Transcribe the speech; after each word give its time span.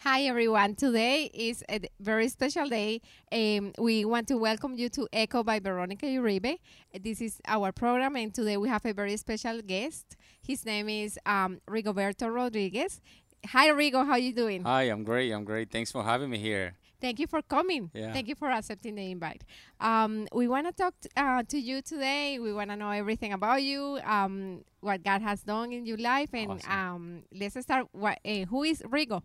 Hi, 0.00 0.22
everyone. 0.24 0.74
Today 0.76 1.30
is 1.34 1.64
a 1.68 1.80
very 1.98 2.28
special 2.28 2.68
day. 2.68 3.00
Um, 3.32 3.72
we 3.78 4.04
want 4.04 4.28
to 4.28 4.36
welcome 4.36 4.74
you 4.76 4.88
to 4.90 5.08
Echo 5.12 5.42
by 5.42 5.58
Veronica 5.58 6.06
Uribe. 6.06 6.58
This 7.00 7.20
is 7.20 7.40
our 7.46 7.72
program, 7.72 8.14
and 8.16 8.32
today 8.32 8.56
we 8.56 8.68
have 8.68 8.84
a 8.86 8.92
very 8.92 9.16
special 9.16 9.60
guest. 9.62 10.16
His 10.46 10.64
name 10.64 10.88
is 10.88 11.18
um, 11.26 11.60
Rigoberto 11.68 12.32
Rodriguez. 12.32 13.00
Hi, 13.48 13.68
Rigo. 13.70 14.04
How 14.04 14.12
are 14.12 14.18
you 14.18 14.32
doing? 14.32 14.62
Hi, 14.64 14.84
I'm 14.84 15.02
great. 15.02 15.32
I'm 15.32 15.44
great. 15.44 15.70
Thanks 15.72 15.90
for 15.90 16.04
having 16.04 16.30
me 16.30 16.38
here. 16.38 16.74
Thank 17.00 17.18
you 17.18 17.26
for 17.26 17.42
coming. 17.42 17.90
Yeah. 17.92 18.12
Thank 18.12 18.28
you 18.28 18.34
for 18.34 18.48
accepting 18.50 18.94
the 18.94 19.10
invite. 19.10 19.44
Um, 19.80 20.26
we 20.32 20.46
want 20.48 20.66
to 20.66 20.72
talk 20.72 20.94
uh, 21.16 21.42
to 21.48 21.58
you 21.58 21.82
today. 21.82 22.38
We 22.38 22.52
want 22.52 22.70
to 22.70 22.76
know 22.76 22.90
everything 22.90 23.32
about 23.32 23.62
you, 23.62 23.98
um, 24.04 24.62
what 24.80 25.02
God 25.02 25.20
has 25.22 25.42
done 25.42 25.72
in 25.72 25.84
your 25.84 25.98
life, 25.98 26.30
and 26.32 26.52
Awesome. 26.52 26.70
um, 26.72 27.22
let's 27.32 27.60
start. 27.60 27.88
What, 27.92 28.18
uh, 28.24 28.44
who 28.46 28.62
is 28.62 28.82
Rigo? 28.82 29.22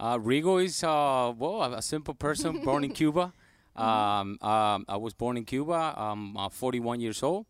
Uh, 0.00 0.16
Rigo 0.18 0.64
is 0.64 0.82
uh, 0.82 1.30
well, 1.36 1.62
a 1.74 1.82
simple 1.82 2.14
person 2.14 2.62
born 2.64 2.84
in 2.84 2.90
Cuba. 3.00 3.32
Um, 3.76 4.38
um, 4.40 4.84
I 4.88 4.96
was 4.96 5.12
born 5.14 5.36
in 5.36 5.44
Cuba. 5.44 5.94
I'm 5.96 6.36
uh, 6.36 6.48
41 6.48 7.00
years 7.00 7.22
old, 7.22 7.44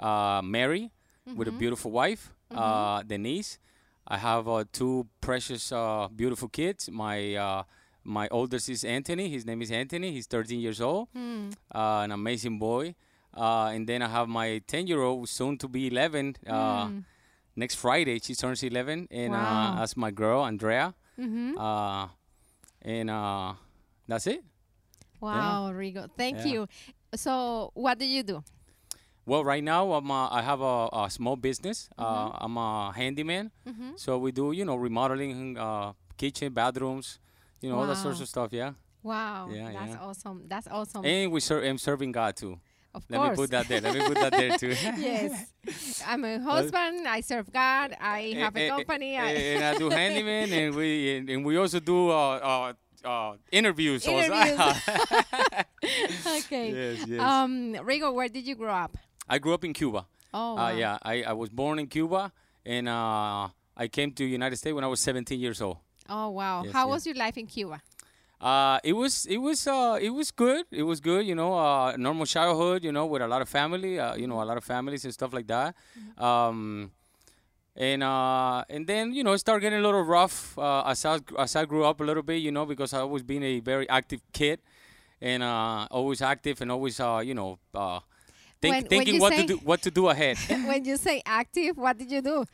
uh, 0.00 0.40
married 0.44 0.90
with 1.36 1.48
a 1.48 1.52
beautiful 1.52 1.90
wife, 1.90 2.32
uh, 2.54 3.02
Denise. 3.02 3.58
I 4.06 4.16
have 4.16 4.48
uh, 4.48 4.64
two 4.72 5.06
precious, 5.20 5.72
uh, 5.72 6.08
beautiful 6.14 6.48
kids. 6.48 6.88
My 6.90 7.34
uh, 7.34 7.62
my 8.04 8.28
oldest 8.30 8.68
is 8.70 8.84
Anthony. 8.84 9.28
His 9.28 9.44
name 9.44 9.60
is 9.60 9.70
Anthony. 9.70 10.12
He's 10.12 10.26
13 10.26 10.60
years 10.60 10.80
old. 10.80 11.08
Uh, 11.74 12.00
an 12.04 12.12
amazing 12.12 12.58
boy. 12.58 12.94
Uh, 13.36 13.66
and 13.74 13.86
then 13.86 14.00
I 14.02 14.08
have 14.08 14.26
my 14.28 14.62
10 14.66 14.86
year 14.86 15.02
old, 15.02 15.28
soon 15.28 15.58
to 15.58 15.68
be 15.68 15.88
11. 15.88 16.36
Uh, 16.46 16.86
Hmm. 16.86 16.98
Next 17.56 17.74
Friday, 17.74 18.18
she 18.22 18.34
turns 18.36 18.62
11. 18.62 19.08
And 19.10 19.32
Wow. 19.32 19.72
uh, 19.74 19.80
that's 19.80 19.96
my 19.96 20.10
girl, 20.12 20.44
Andrea. 20.44 20.94
Mm-hmm. 21.18 21.58
Uh, 21.58 22.08
and 22.82 23.10
uh, 23.10 23.54
that's 24.06 24.26
it. 24.26 24.44
Wow, 25.20 25.72
Rigo. 25.72 26.08
Thank 26.16 26.38
Yeah. 26.38 26.44
you. 26.46 26.66
So, 27.14 27.70
what 27.74 27.98
do 27.98 28.06
you 28.06 28.22
do? 28.22 28.44
Well, 29.26 29.44
right 29.44 29.62
now 29.62 29.92
I'm 29.92 30.10
uh, 30.10 30.28
I 30.30 30.40
have 30.42 30.60
a, 30.62 30.88
a 30.92 31.10
small 31.10 31.36
business. 31.36 31.88
Mm-hmm. 31.98 32.04
Uh, 32.04 32.38
I'm 32.40 32.56
a 32.56 32.92
handyman, 32.94 33.50
so 33.96 34.16
we 34.18 34.32
do 34.32 34.52
you 34.52 34.64
know 34.64 34.76
remodeling, 34.76 35.58
uh, 35.58 35.92
kitchen, 36.16 36.52
bathrooms, 36.54 37.18
you 37.60 37.68
know 37.68 37.78
all 37.78 37.86
that 37.86 37.96
sorts 37.98 38.20
of 38.20 38.28
stuff. 38.28 38.52
Yeah, 38.52 38.72
Wow, 39.02 39.48
Yeah, 39.52 39.72
that's 39.72 39.90
yeah. 39.92 39.98
awesome. 40.00 40.42
That's 40.48 40.68
awesome. 40.68 41.04
and 41.04 41.30
we 41.32 41.40
serve. 41.40 41.64
I'm 41.64 41.78
serving 41.78 42.12
God 42.12 42.36
too. 42.36 42.58
Of 42.98 43.04
Let 43.08 43.18
course. 43.18 43.30
me 43.30 43.36
put 43.42 43.50
that 43.56 43.68
there. 43.68 43.80
Let 43.80 43.94
me 43.94 44.00
put 44.06 44.18
that 44.18 44.32
there 44.32 44.58
too. 44.58 44.68
yes. 44.98 46.02
I'm 46.10 46.24
a 46.24 46.38
husband. 46.40 47.06
I 47.06 47.20
serve 47.22 47.50
God. 47.52 47.94
I 48.00 48.34
have 48.42 48.56
a 48.56 48.60
Eh, 48.60 48.66
eh, 48.66 48.68
company. 48.74 49.16
eh, 49.16 49.22
I 49.22 49.30
and 49.54 49.64
I 49.64 49.72
do 49.78 49.88
handyman, 50.00 50.52
and 50.52 50.74
we 50.74 51.16
and, 51.16 51.30
and 51.30 51.44
we 51.44 51.56
also 51.56 51.80
do 51.80 52.10
uh, 52.10 52.14
uh, 52.50 52.72
uh, 53.06 53.36
interviews. 53.52 54.06
Interviews. 54.06 54.58
okay. 56.44 56.66
yes, 56.72 57.06
yes. 57.06 57.20
Um, 57.20 57.74
Rigo, 57.86 58.12
where 58.14 58.28
did 58.28 58.46
you 58.46 58.54
grow 58.54 58.72
up? 58.72 58.96
I 59.28 59.38
grew 59.38 59.54
up 59.54 59.64
in 59.64 59.72
Cuba. 59.72 60.06
Oh, 60.34 60.52
Uh, 60.52 60.54
wow. 60.56 60.68
yeah, 60.70 60.98
I, 61.02 61.22
I 61.22 61.32
was 61.32 61.48
born 61.50 61.78
in 61.78 61.86
Cuba, 61.86 62.32
and 62.66 62.88
uh, 62.88 63.48
I 63.76 63.88
came 63.88 64.12
to 64.12 64.24
United 64.24 64.56
States 64.56 64.74
when 64.74 64.84
I 64.84 64.88
was 64.88 65.00
17 65.00 65.38
years 65.40 65.60
old. 65.62 65.78
Oh, 66.08 66.30
wow. 66.30 66.64
Yes, 66.64 66.72
How 66.72 66.86
yes. 66.86 66.92
was 66.94 67.06
your 67.06 67.14
life 67.16 67.36
in 67.36 67.46
Cuba? 67.46 67.80
Uh, 68.40 68.78
it 68.84 68.92
was 68.92 69.26
it 69.26 69.38
was 69.38 69.66
uh, 69.66 69.98
it 70.00 70.10
was 70.10 70.30
good. 70.30 70.64
It 70.70 70.84
was 70.84 71.00
good, 71.00 71.26
you 71.26 71.34
know. 71.34 71.54
Uh, 71.58 71.96
normal 71.96 72.24
childhood, 72.26 72.84
you 72.84 72.92
know, 72.92 73.04
with 73.06 73.20
a 73.22 73.26
lot 73.26 73.42
of 73.42 73.48
family, 73.48 73.98
uh, 73.98 74.14
you 74.14 74.26
know, 74.28 74.40
a 74.40 74.44
lot 74.46 74.56
of 74.56 74.64
families 74.64 75.04
and 75.04 75.12
stuff 75.12 75.32
like 75.32 75.48
that. 75.48 75.74
Um, 76.16 76.92
and 77.76 78.02
uh, 78.02 78.64
and 78.70 78.86
then 78.86 79.12
you 79.12 79.24
know, 79.24 79.32
it 79.32 79.38
started 79.38 79.60
getting 79.62 79.80
a 79.80 79.82
little 79.82 80.02
rough 80.02 80.56
uh, 80.58 80.82
as 80.86 81.04
I 81.04 81.18
as 81.38 81.56
I 81.56 81.64
grew 81.64 81.84
up 81.84 82.00
a 82.00 82.04
little 82.04 82.22
bit, 82.22 82.36
you 82.42 82.52
know, 82.52 82.64
because 82.66 82.92
I 82.94 83.00
always 83.00 83.22
been 83.24 83.42
a 83.42 83.60
very 83.60 83.88
active 83.88 84.20
kid, 84.32 84.60
and 85.20 85.42
uh, 85.42 85.86
always 85.90 86.22
active 86.22 86.60
and 86.60 86.70
always 86.70 87.00
uh, 87.00 87.20
you 87.24 87.34
know, 87.34 87.58
uh, 87.74 87.98
think, 88.60 88.72
When- 88.74 88.82
when 88.82 88.88
thinking 88.88 89.14
you 89.16 89.20
what 89.20 89.32
say- 89.32 89.42
to 89.42 89.46
do 89.48 89.56
what 89.64 89.82
to 89.82 89.90
do 89.90 90.08
ahead. 90.08 90.36
when 90.48 90.84
you 90.84 90.96
say 90.96 91.22
active, 91.26 91.76
what 91.76 91.98
did 91.98 92.10
you 92.10 92.22
do? 92.22 92.44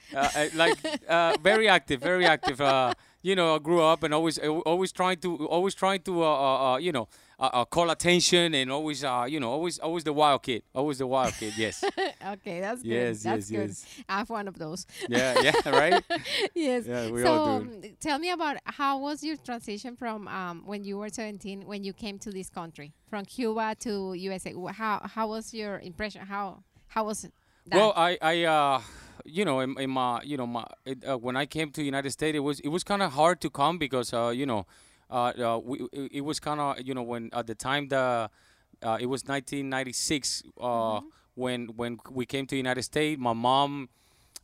like 0.55 0.79
uh, 1.09 1.37
very 1.43 1.69
active, 1.69 2.01
very 2.01 2.25
active. 2.27 2.61
You 3.25 3.35
know, 3.35 3.55
I 3.55 3.59
grew 3.59 3.81
up 3.81 4.03
and 4.03 4.13
always, 4.13 4.37
always 4.37 4.93
trying 4.93 5.17
to, 5.21 5.47
always 5.47 5.75
trying 5.75 6.03
to, 6.03 6.23
uh, 6.23 6.27
uh, 6.27 6.73
uh, 6.73 6.77
you 6.77 6.93
know, 6.93 7.09
uh, 7.41 7.49
uh, 7.55 7.65
call 7.65 7.89
attention 7.89 8.55
and 8.55 8.71
always, 8.71 9.03
uh, 9.03 9.25
you 9.27 9.41
know, 9.41 9.51
always, 9.51 9.79
always 9.79 10.05
the 10.05 10.13
wild 10.13 10.43
kid, 10.43 10.63
always 10.75 10.99
the 10.99 11.07
wild 11.07 11.33
kid. 11.33 11.55
Yes. 11.57 11.83
okay, 12.35 12.61
that's 12.61 12.83
good. 12.83 12.91
Yes, 12.91 13.23
that's 13.23 13.51
yes, 13.51 13.59
good. 13.59 13.69
yes. 13.71 14.05
I 14.11 14.19
have 14.19 14.29
one 14.29 14.47
of 14.47 14.59
those. 14.59 14.87
yeah, 15.09 15.41
yeah, 15.41 15.53
right. 15.71 16.05
yes. 16.55 16.85
Yeah, 16.87 17.11
we 17.11 17.23
so, 17.23 17.33
all 17.33 17.61
do. 17.61 17.65
um, 17.65 17.83
tell 17.99 18.19
me 18.19 18.31
about 18.31 18.59
how 18.67 18.99
was 18.99 19.25
your 19.25 19.37
transition 19.39 19.97
from 19.97 20.29
um, 20.29 20.63
when 20.67 20.85
you 20.85 20.99
were 20.99 21.09
17 21.09 21.67
when 21.67 21.83
you 21.83 21.95
came 21.95 22.19
to 22.19 22.31
this 22.31 22.51
country 22.51 22.93
from 23.09 23.25
Cuba 23.25 23.75
to 23.81 24.13
USA? 24.13 24.53
How 24.73 25.01
how 25.03 25.29
was 25.29 25.55
your 25.55 25.79
impression? 25.79 26.27
How 26.27 26.63
how 26.89 27.05
was 27.05 27.23
that? 27.23 27.33
Well, 27.73 27.95
I, 27.97 28.19
I, 28.21 28.45
uh, 28.45 28.83
you 29.25 29.45
know, 29.45 29.61
in, 29.61 29.79
in 29.79 29.91
my, 29.91 30.21
you 30.23 30.37
know, 30.37 30.47
my, 30.47 30.67
it, 30.85 31.05
uh, 31.07 31.17
when 31.17 31.37
I 31.37 31.47
came 31.47 31.71
to 31.73 31.83
United 31.83 32.11
States, 32.11 32.37
it 32.37 32.41
was, 32.41 32.61
it 32.61 32.69
was 32.69 32.85
kind 32.85 33.03
of 33.03 33.13
hard 33.13 33.41
to 33.43 33.51
come 33.51 33.79
because, 33.79 34.13
uh, 34.13 34.29
you 34.29 34.47
know, 34.47 34.67
uh, 35.11 35.33
uh, 35.39 35.59
we, 35.63 35.87
it, 35.93 36.23
was 36.23 36.41
kind 36.41 36.61
of, 36.61 36.81
you 36.81 36.95
know, 36.95 37.03
when 37.03 37.31
at 37.33 37.47
the 37.47 37.55
time 37.55 37.89
the, 37.89 38.31
uh, 38.83 38.99
it 39.01 39.07
was 39.07 39.25
1996 39.25 40.43
uh, 40.61 41.01
when 41.35 41.67
when 41.77 41.99
we 42.11 42.27
came 42.27 42.47
to 42.47 42.57
United 42.57 42.83
States. 42.83 43.21
My 43.21 43.33
mom, 43.33 43.89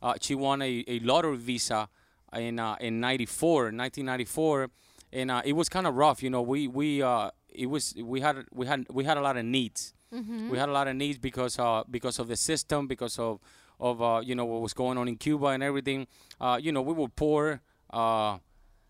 uh, 0.01 0.13
she 0.19 0.35
won 0.35 0.61
a, 0.61 0.83
a 0.87 0.99
lottery 0.99 1.37
visa 1.37 1.89
in 2.35 2.59
uh, 2.59 2.75
in 2.79 2.99
94, 2.99 3.63
1994, 3.65 4.69
and 5.13 5.31
uh, 5.31 5.41
it 5.45 5.53
was 5.53 5.69
kind 5.69 5.87
of 5.87 5.95
rough. 5.95 6.23
You 6.23 6.29
know, 6.29 6.41
we 6.41 6.67
we 6.67 7.01
uh, 7.01 7.31
it 7.49 7.67
was 7.67 7.95
we 8.01 8.21
had 8.21 8.45
we 8.51 8.65
had 8.65 8.85
we 8.89 9.03
had 9.03 9.17
a 9.17 9.21
lot 9.21 9.37
of 9.37 9.45
needs. 9.45 9.93
We 10.49 10.57
had 10.57 10.67
a 10.67 10.73
lot 10.73 10.87
of 10.89 10.95
needs 10.95 11.17
because 11.17 11.57
uh, 11.57 11.83
because 11.89 12.19
of 12.19 12.27
the 12.27 12.35
system, 12.35 12.87
because 12.87 13.17
of 13.17 13.39
of 13.81 14.01
uh, 14.01 14.21
you 14.23 14.35
know 14.35 14.45
what 14.45 14.61
was 14.61 14.73
going 14.73 14.97
on 14.97 15.07
in 15.09 15.17
Cuba 15.17 15.47
and 15.47 15.63
everything. 15.63 16.07
Uh, 16.39 16.57
you 16.61 16.71
know, 16.71 16.81
we 16.81 16.93
were 16.93 17.09
poor. 17.09 17.59
Uh, 17.91 18.37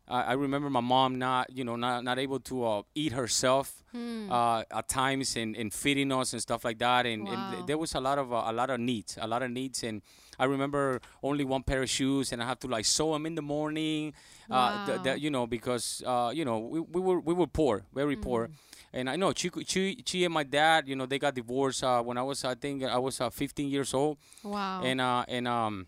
I, 0.07 0.21
I 0.27 0.33
remember 0.33 0.69
my 0.69 0.81
mom 0.81 1.17
not 1.17 1.49
you 1.51 1.63
know 1.63 1.75
not 1.75 2.03
not 2.03 2.19
able 2.19 2.39
to 2.41 2.65
uh, 2.65 2.81
eat 2.93 3.13
herself 3.13 3.83
uh, 4.29 4.63
at 4.71 4.87
times 4.87 5.35
and, 5.35 5.55
and 5.55 5.73
feeding 5.73 6.11
us 6.11 6.33
and 6.33 6.41
stuff 6.41 6.63
like 6.63 6.77
that. 6.79 7.05
And, 7.05 7.27
and 7.27 7.43
Wow. 7.45 7.51
th- 7.51 7.65
there 7.65 7.77
was 7.77 7.95
a 7.95 7.99
lot 7.99 8.17
of 8.19 8.31
uh, 8.33 8.43
a 8.45 8.53
lot 8.53 8.69
of 8.69 8.79
needs, 8.79 9.17
a 9.21 9.27
lot 9.27 9.41
of 9.43 9.51
needs. 9.51 9.83
And 9.83 10.01
I 10.39 10.45
remember 10.45 11.01
only 11.23 11.43
one 11.45 11.63
pair 11.63 11.81
of 11.83 11.89
shoes, 11.89 12.31
and 12.33 12.41
I 12.41 12.45
have 12.45 12.59
to 12.59 12.67
like 12.67 12.85
sew 12.85 13.13
them 13.13 13.25
in 13.25 13.35
the 13.35 13.41
morning. 13.41 14.13
Uh, 14.49 14.77
th- 14.85 14.97
Wow. 14.97 15.03
th- 15.03 15.19
you 15.21 15.29
know 15.29 15.47
because 15.47 16.03
uh, 16.05 16.31
you 16.33 16.43
know 16.45 16.59
we, 16.59 16.79
we 16.81 16.99
were 17.01 17.19
we 17.19 17.33
were 17.33 17.47
poor, 17.47 17.85
very 17.93 18.15
poor. 18.17 18.49
And 18.93 19.09
I 19.09 19.15
know 19.15 19.33
she, 19.35 19.49
she, 19.65 20.03
she 20.05 20.25
and 20.25 20.33
my 20.33 20.43
dad, 20.43 20.87
you 20.87 20.95
know, 20.95 21.05
they 21.05 21.17
got 21.17 21.33
divorced 21.33 21.83
uh, 21.83 22.01
when 22.01 22.17
I 22.17 22.23
was, 22.23 22.43
I 22.43 22.55
think, 22.55 22.83
I 22.83 22.97
was 22.97 23.21
uh, 23.21 23.29
15 23.29 23.69
years 23.69 23.93
old, 23.93 24.17
wow. 24.43 24.81
and 24.83 24.99
uh, 24.99 25.23
and 25.27 25.47
um, 25.47 25.87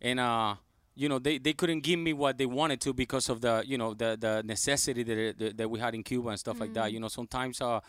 and 0.00 0.18
uh, 0.18 0.54
you 0.94 1.08
know, 1.08 1.18
they, 1.18 1.38
they 1.38 1.52
couldn't 1.52 1.80
give 1.80 1.98
me 1.98 2.12
what 2.12 2.38
they 2.38 2.46
wanted 2.46 2.80
to 2.82 2.94
because 2.94 3.28
of 3.28 3.40
the, 3.40 3.62
you 3.66 3.76
know, 3.76 3.92
the 3.92 4.16
the 4.18 4.42
necessity 4.44 5.02
that 5.02 5.38
that, 5.38 5.56
that 5.58 5.70
we 5.70 5.80
had 5.80 5.94
in 5.94 6.02
Cuba 6.02 6.30
and 6.30 6.38
stuff 6.38 6.60
like 6.60 6.72
that. 6.74 6.92
You 6.92 7.00
know, 7.00 7.08
sometimes 7.08 7.60
uh. 7.60 7.80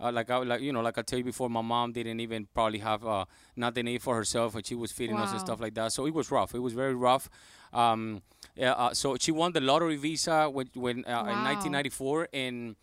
Uh, 0.00 0.10
like 0.10 0.28
I 0.28 0.38
like 0.38 0.60
you 0.60 0.72
know 0.72 0.80
like 0.80 0.98
I 0.98 1.02
tell 1.02 1.20
you 1.20 1.24
before, 1.24 1.48
my 1.48 1.62
mom 1.62 1.92
didn't 1.92 2.18
even 2.18 2.48
probably 2.52 2.80
have 2.80 3.06
uh, 3.06 3.26
nothing 3.54 3.86
to 3.86 3.92
eat 3.92 4.02
for 4.02 4.16
herself, 4.16 4.56
and 4.56 4.66
she 4.66 4.74
was 4.74 4.90
feeding 4.90 5.16
us 5.16 5.30
and 5.30 5.38
stuff 5.38 5.60
like 5.60 5.74
that. 5.74 5.92
So 5.92 6.04
it 6.04 6.12
was 6.12 6.32
rough. 6.32 6.52
It 6.52 6.58
was 6.58 6.72
very 6.72 6.96
rough. 6.96 7.30
Um, 7.72 8.20
yeah, 8.56 8.72
uh, 8.72 8.92
so 8.92 9.16
she 9.20 9.30
won 9.30 9.52
the 9.52 9.60
lottery 9.60 9.94
visa 9.96 10.50
when, 10.50 10.68
when 10.74 11.04
uh, 11.06 11.30
in 11.30 11.44
1994, 11.44 12.28
and 12.32 12.74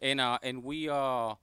and 0.00 0.20
uh, 0.20 0.38
and 0.42 0.62
we 0.62 0.88
uh, 0.88 1.34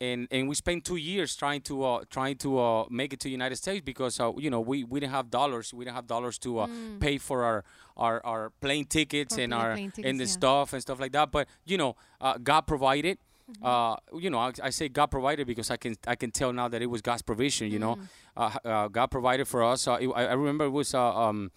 and 0.00 0.28
and 0.30 0.48
we 0.48 0.54
spent 0.54 0.84
two 0.84 0.96
years 0.96 1.34
trying 1.36 1.60
to 1.62 1.84
uh, 1.84 2.04
trying 2.10 2.36
to 2.36 2.58
uh, 2.58 2.84
make 2.90 3.12
it 3.12 3.20
to 3.20 3.28
United 3.28 3.56
States 3.56 3.82
because 3.84 4.20
uh, 4.20 4.32
you 4.36 4.50
know 4.50 4.60
we, 4.60 4.84
we 4.84 5.00
didn't 5.00 5.12
have 5.12 5.30
dollars. 5.30 5.74
We 5.74 5.84
didn't 5.84 5.96
have 5.96 6.06
dollars 6.06 6.38
to 6.40 6.60
uh, 6.60 6.68
pay 7.00 7.18
for 7.18 7.44
our 7.44 7.64
our, 7.96 8.24
our 8.24 8.50
plane 8.60 8.84
tickets 8.84 9.34
For 9.34 9.40
and 9.40 9.54
our 9.54 9.72
plane 9.74 9.92
and 10.04 10.20
the 10.20 10.24
yeah. 10.24 10.30
stuff 10.30 10.72
and 10.72 10.80
stuff 10.82 11.00
like 11.00 11.12
that. 11.12 11.30
But 11.32 11.48
you 11.64 11.76
know, 11.76 11.96
uh, 12.20 12.38
God 12.38 12.62
provided. 12.62 13.18
Uh, 13.62 13.96
you 14.12 14.28
know, 14.28 14.38
I, 14.38 14.52
I 14.62 14.68
say 14.68 14.90
God 14.90 15.06
provided 15.06 15.46
because 15.46 15.70
I 15.70 15.78
can 15.78 15.96
I 16.06 16.16
can 16.16 16.30
tell 16.30 16.52
now 16.52 16.68
that 16.68 16.82
it 16.82 16.86
was 16.86 17.00
God's 17.00 17.22
provision. 17.22 17.70
You 17.70 17.78
know, 17.78 17.98
uh, 18.36 18.58
uh, 18.62 18.88
God 18.88 19.06
provided 19.06 19.48
for 19.48 19.64
us. 19.64 19.88
Uh, 19.88 19.96
it, 20.00 20.08
I, 20.08 20.26
I 20.26 20.32
remember 20.34 20.66
it 20.66 20.70
was 20.70 20.92
uh, 20.94 21.16
um, 21.16 21.50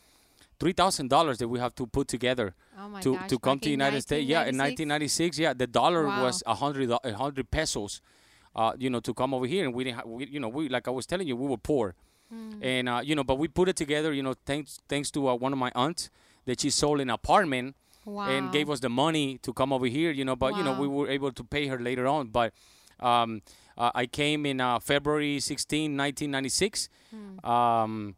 three 0.62 0.74
thousand 0.82 1.08
dollars 1.16 1.38
that 1.40 1.48
we 1.54 1.58
have 1.66 1.74
to 1.82 1.86
put 1.98 2.08
together 2.16 2.48
oh 2.80 3.00
to, 3.06 3.12
gosh. 3.16 3.30
to 3.32 3.36
come 3.46 3.58
to 3.60 3.68
in 3.70 3.72
United 3.82 4.02
States. 4.08 4.26
Yeah, 4.34 4.44
in 4.52 4.56
1996? 4.58 5.30
1996, 5.36 5.40
yeah, 5.46 5.54
the 5.62 5.68
dollar 5.80 6.04
Wow. 6.08 6.24
was 6.26 6.36
a 6.54 6.56
hundred 6.64 6.88
a 6.92 7.14
hundred 7.24 7.46
pesos. 7.58 7.94
Uh, 8.54 8.74
you 8.84 8.90
know, 8.94 9.00
to 9.08 9.14
come 9.22 9.32
over 9.38 9.48
here, 9.54 9.64
and 9.66 9.74
we 9.78 9.82
didn't. 9.86 9.98
Ha- 10.00 10.08
we, 10.16 10.22
you 10.36 10.40
know, 10.44 10.50
we 10.58 10.70
like 10.76 10.86
I 10.92 10.92
was 11.00 11.06
telling 11.12 11.28
you, 11.30 11.36
we 11.44 11.48
were 11.54 11.64
poor, 11.72 11.86
Hmm. 12.30 12.60
and 12.74 12.86
uh, 12.94 13.02
you 13.10 13.14
know, 13.18 13.24
but 13.32 13.38
we 13.44 13.48
put 13.60 13.68
it 13.72 13.78
together. 13.84 14.12
You 14.18 14.24
know, 14.28 14.36
thanks 14.50 14.72
thanks 14.92 15.10
to 15.16 15.20
uh, 15.30 15.36
one 15.46 15.52
of 15.56 15.60
my 15.66 15.72
aunts 15.84 16.10
that 16.48 16.58
she 16.62 16.70
sold 16.70 17.00
an 17.06 17.10
apartment 17.10 17.68
Wow. 18.06 18.28
and 18.34 18.52
gave 18.58 18.68
us 18.74 18.80
the 18.82 18.90
money 19.06 19.38
to 19.46 19.54
come 19.60 19.72
over 19.78 19.88
here. 19.98 20.12
You 20.20 20.26
know, 20.28 20.36
but 20.44 20.52
you 20.58 20.64
know, 20.68 20.76
we 20.84 20.88
were 20.98 21.08
able 21.18 21.32
to 21.40 21.44
pay 21.56 21.64
her 21.72 21.80
later 21.80 22.06
on. 22.16 22.28
But 22.40 22.50
um, 23.12 23.42
uh, 23.84 23.92
I 24.04 24.06
came 24.06 24.46
in 24.52 24.60
uh, 24.60 24.80
February 24.92 25.40
16, 25.40 25.96
1996, 25.98 26.90
Hmm. 27.12 27.46
um, 27.56 28.16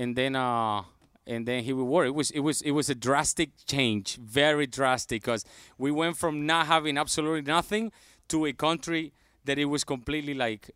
and 0.00 0.16
then 0.16 0.34
uh, 0.34 0.82
and 1.26 1.46
then 1.46 1.64
he 1.64 1.72
we 1.72 1.82
were. 1.82 2.04
It 2.04 2.14
was 2.14 2.30
it 2.30 2.40
was 2.40 2.62
it 2.62 2.72
was 2.72 2.90
a 2.90 2.94
drastic 2.94 3.50
change, 3.66 4.16
very 4.16 4.66
drastic, 4.66 5.22
because 5.22 5.44
we 5.78 5.90
went 5.90 6.16
from 6.16 6.46
not 6.46 6.66
having 6.66 6.98
absolutely 6.98 7.42
nothing 7.42 7.92
to 8.28 8.46
a 8.46 8.52
country 8.52 9.12
that 9.44 9.58
it 9.58 9.66
was 9.66 9.84
completely 9.84 10.34
like 10.34 10.70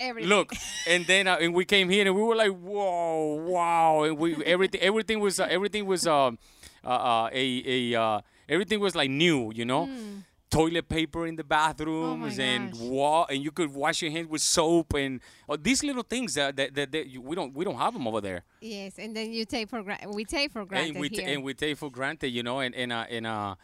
Everything. 0.00 0.28
look 0.28 0.52
and 0.86 1.04
then 1.06 1.26
uh, 1.26 1.38
and 1.40 1.52
we 1.52 1.64
came 1.64 1.88
here 1.88 2.06
and 2.06 2.14
we 2.14 2.22
were 2.22 2.36
like 2.36 2.52
whoa 2.52 3.34
wow 3.48 4.04
and 4.04 4.16
we 4.16 4.36
everything 4.44 4.80
everything 4.80 5.18
was 5.18 5.40
uh, 5.40 5.46
everything 5.50 5.86
was 5.86 6.06
um 6.06 6.38
uh, 6.84 6.88
uh, 6.88 7.30
a 7.32 7.62
a 7.66 8.00
uh, 8.00 8.20
everything 8.48 8.78
was 8.78 8.94
like 8.94 9.10
new 9.10 9.50
you 9.52 9.64
know 9.64 9.88
toilet 10.50 10.88
paper 10.88 11.26
in 11.26 11.36
the 11.36 11.44
bathrooms 11.44 12.38
and 12.38 12.72
gosh. 12.72 12.80
wa- 12.80 13.26
and 13.28 13.42
you 13.42 13.50
could 13.50 13.72
wash 13.72 14.02
your 14.02 14.10
hands 14.10 14.28
with 14.28 14.40
soap 14.40 14.94
and 14.94 15.20
uh, 15.48 15.56
these 15.60 15.82
little 15.82 16.02
things 16.02 16.34
that, 16.34 16.56
that, 16.56 16.74
that, 16.74 16.92
that 16.92 17.06
you, 17.06 17.20
we 17.20 17.34
don't 17.36 17.54
we 17.54 17.64
don't 17.64 17.76
have 17.76 17.92
them 17.92 18.06
over 18.08 18.20
there 18.20 18.42
Yes, 18.60 18.94
and 18.98 19.14
then 19.14 19.32
you 19.32 19.44
take 19.44 19.68
for 19.68 19.82
granted. 19.82 20.08
We 20.14 20.24
take 20.24 20.50
for 20.52 20.64
granted 20.64 20.92
and 20.92 21.00
we 21.00 21.08
here. 21.08 21.24
and 21.26 21.42
we 21.42 21.54
take 21.54 21.76
for 21.76 21.90
granted, 21.90 22.28
you 22.30 22.42
know, 22.42 22.60
and 22.60 22.74
and 22.74 22.92
uh, 22.92 23.04
and 23.08 23.26
uh, 23.26 23.54